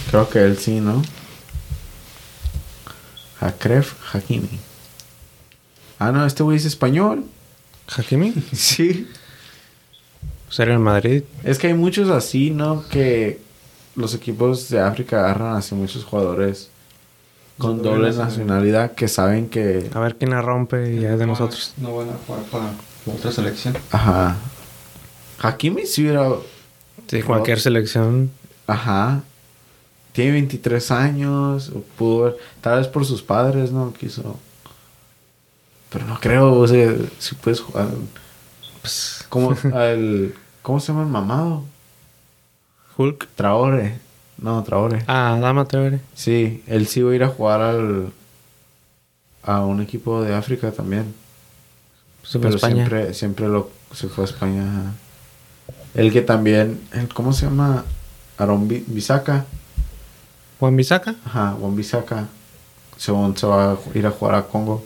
Creo 0.10 0.30
que 0.30 0.44
él 0.44 0.57
sí, 0.57 0.80
¿no? 0.80 1.02
Hakref 3.40 3.94
Hakimi. 4.14 4.60
Ah, 5.99 6.12
no, 6.12 6.26
este 6.26 6.44
güey 6.44 6.57
es 6.57 6.66
español. 6.66 7.26
Hakimi. 7.95 8.34
Sí. 8.53 9.07
Era 10.57 10.74
en 10.74 10.82
Madrid. 10.82 11.24
Es 11.44 11.57
que 11.57 11.68
hay 11.68 11.74
muchos 11.74 12.10
así, 12.10 12.49
¿no? 12.49 12.88
Que 12.88 13.41
los 13.95 14.14
equipos 14.14 14.70
de 14.70 14.80
África 14.80 15.20
agarran 15.20 15.57
así 15.57 15.76
muchos 15.76 16.06
jugadores 16.06 16.70
con 17.57 17.82
Doble 17.82 18.10
doble 18.12 18.18
nacionalidad. 18.18 18.94
que 18.94 19.10
saben 19.10 19.49
que... 19.49 19.90
A 19.94 19.99
ver 19.99 20.16
quién 20.16 20.32
la 20.32 20.41
rompe 20.41 20.94
y 20.94 21.02
ya 21.02 21.14
es 21.14 21.20
de 21.20 21.28
nosotros. 21.28 21.74
No 21.78 21.95
van 21.98 22.10
a 22.10 22.14
jugar 22.26 22.44
para 22.44 22.72
otra 23.06 23.32
selección. 23.34 23.78
Ajá. 23.91 24.38
Hakimi 25.41 25.86
sí 25.86 26.03
hubiera... 26.03 26.30
Sí, 27.07 27.22
cualquier 27.22 27.60
selección. 27.60 28.32
Ajá. 28.68 29.22
Tiene 30.14 30.32
23 30.32 30.91
años. 30.91 31.72
Pudo 31.98 32.38
Tal 32.62 32.80
vez 32.80 32.88
por 32.88 33.06
sus 33.06 33.22
padres, 33.22 33.72
¿no? 33.72 33.94
Quiso... 33.94 34.40
Pero 35.90 36.06
no 36.07 36.20
creo, 36.20 36.53
o 36.53 36.68
sea, 36.68 36.94
si 37.20 37.36
puedes 37.36 37.62
jugar... 37.62 37.88
Pues. 38.82 39.26
¿Cómo 39.30 39.56
se 39.56 39.70
llama 39.70 41.03
el 41.03 41.10
mamado? 41.10 41.64
Hulk. 42.98 43.28
Traore. 43.36 43.99
No, 44.38 44.64
Traore. 44.64 45.03
Ah, 45.07 45.38
Dama 45.40 45.66
Traore. 45.66 46.02
Sí, 46.14 46.64
él 46.68 46.88
sí 46.88 47.02
va 47.02 47.12
a 47.12 47.16
ir 47.16 47.24
a 47.24 47.30
jugar 47.30 47.62
al... 47.62 48.12
A 49.44 49.64
un 49.64 49.82
equipo 49.82 50.22
de 50.24 50.34
África 50.34 50.72
también. 50.72 51.14
A 52.24 52.40
Pero 52.40 52.49
España. 52.56 52.76
siempre, 52.76 53.14
siempre 53.14 53.48
lo, 53.48 53.70
se 53.94 54.07
fue 54.07 54.24
a 54.24 54.28
España. 54.28 54.94
El 55.96 56.12
que 56.12 56.22
también, 56.22 56.82
el, 56.94 57.08
¿cómo 57.14 57.34
se 57.34 57.46
llama? 57.46 57.84
Aaron 58.38 58.68
Bi- 58.68 58.84
Bisaca. 58.88 59.46
Juan 60.60 60.76
Bisaca. 60.76 61.16
Ajá, 61.26 61.56
Juan 61.60 61.76
Bisaca. 61.76 62.28
Según 62.98 63.36
se 63.38 63.46
va 63.48 63.72
a 63.74 63.78
ir 63.94 64.06
a 64.06 64.12
jugar 64.12 64.36
a 64.36 64.44
Congo. 64.44 64.86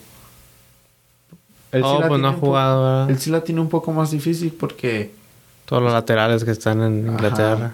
Él 1.71 1.81
Oh, 1.85 2.01
pues 2.07 2.19
no 2.19 2.27
ha 2.29 2.33
jugado, 2.33 2.83
¿verdad? 2.83 3.09
Él 3.11 3.19
sí 3.19 3.29
la 3.29 3.41
tiene 3.43 3.61
un 3.61 3.69
poco 3.69 3.91
más 3.91 4.11
difícil 4.11 4.51
porque 4.51 5.13
Todos 5.65 5.83
los 5.83 5.93
laterales 5.93 6.43
que 6.43 6.51
están 6.51 6.81
en 6.81 7.07
Inglaterra. 7.07 7.73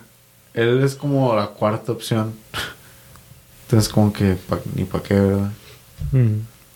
Él 0.53 0.81
es 0.83 0.95
como 0.95 1.33
la 1.35 1.47
cuarta 1.47 1.91
opción. 1.93 2.33
Entonces 3.65 3.91
como 3.91 4.11
que 4.13 4.35
pa- 4.35 4.59
ni 4.75 4.83
para 4.83 5.03
qué, 5.03 5.13
¿verdad? 5.13 5.51
Mm. 6.11 6.35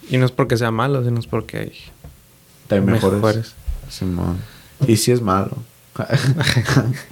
Y 0.10 0.18
no 0.18 0.26
es 0.26 0.32
porque 0.32 0.58
sea 0.58 0.72
malo, 0.72 1.04
sino 1.04 1.20
es 1.20 1.28
porque 1.28 1.58
hay 1.58 1.74
Hay 2.70 2.82
mejores. 2.82 3.16
mejores. 3.22 3.56
Simón. 3.90 4.38
Y 4.88 4.96
sí 4.98 5.12
es 5.12 5.22
malo. 5.22 5.52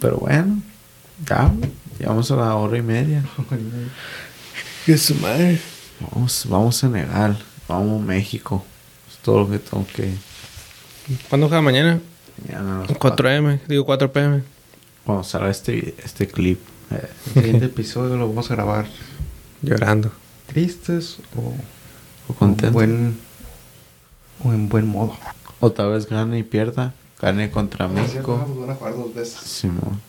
Pero 0.00 0.16
bueno, 0.18 0.60
ya, 1.26 1.50
güey, 1.54 1.70
llegamos 1.98 2.30
a 2.30 2.36
la 2.36 2.54
hora 2.56 2.76
y 2.78 2.82
media. 2.82 3.24
¡Qué 4.84 4.98
su 4.98 5.14
madre! 5.16 5.60
Vamos, 6.00 6.46
vamos 6.48 6.76
a 6.76 6.80
Senegal, 6.80 7.38
vamos 7.68 8.02
a 8.02 8.04
México. 8.04 8.64
Es 9.10 9.18
todo 9.18 9.40
lo 9.40 9.50
que 9.50 9.58
tengo 9.58 9.86
que. 9.94 10.12
¿Cuándo 11.28 11.48
juega 11.48 11.62
mañana? 11.62 12.00
mañana 12.46 12.82
a 12.82 12.86
las 12.88 12.98
4 12.98 13.30
m 13.30 13.60
digo 13.68 13.84
4 13.86 14.12
pm. 14.12 14.42
Cuando 15.04 15.22
salga 15.24 15.50
este, 15.50 15.94
este 16.04 16.26
clip. 16.26 16.58
eh, 16.90 17.08
El 17.28 17.32
siguiente 17.42 17.66
episodio 17.66 18.16
lo 18.16 18.28
vamos 18.28 18.50
a 18.50 18.54
grabar 18.54 18.86
Llorando. 19.62 20.10
tristes 20.46 21.18
o, 21.36 21.40
o 21.40 21.54
o 22.28 22.34
contento. 22.34 22.66
en 22.68 22.72
buen 22.72 23.18
o 24.42 24.52
en 24.52 24.68
buen 24.68 24.86
modo. 24.88 25.16
O 25.60 25.70
tal 25.70 25.92
vez 25.92 26.06
gane 26.08 26.38
y 26.38 26.42
pierda. 26.42 26.92
Gane 27.20 27.50
contra 27.50 27.86
Van 27.86 27.94
México. 27.94 28.34
a 28.68 28.74
jugar 28.74 28.94
dos 28.96 29.14
veces. 29.14 29.38
Simón. 29.40 30.00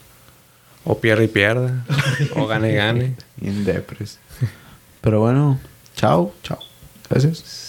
O 0.83 0.97
pierde 0.99 1.25
y 1.25 1.27
pierda. 1.27 1.85
o 2.35 2.45
gane 2.47 2.71
y 2.71 2.75
gane. 2.75 3.15
Y 3.41 3.47
en 3.47 3.65
depres. 3.65 4.19
Pero 5.01 5.19
bueno, 5.19 5.59
chao. 5.95 6.33
Chao. 6.43 6.59
Gracias. 7.09 7.64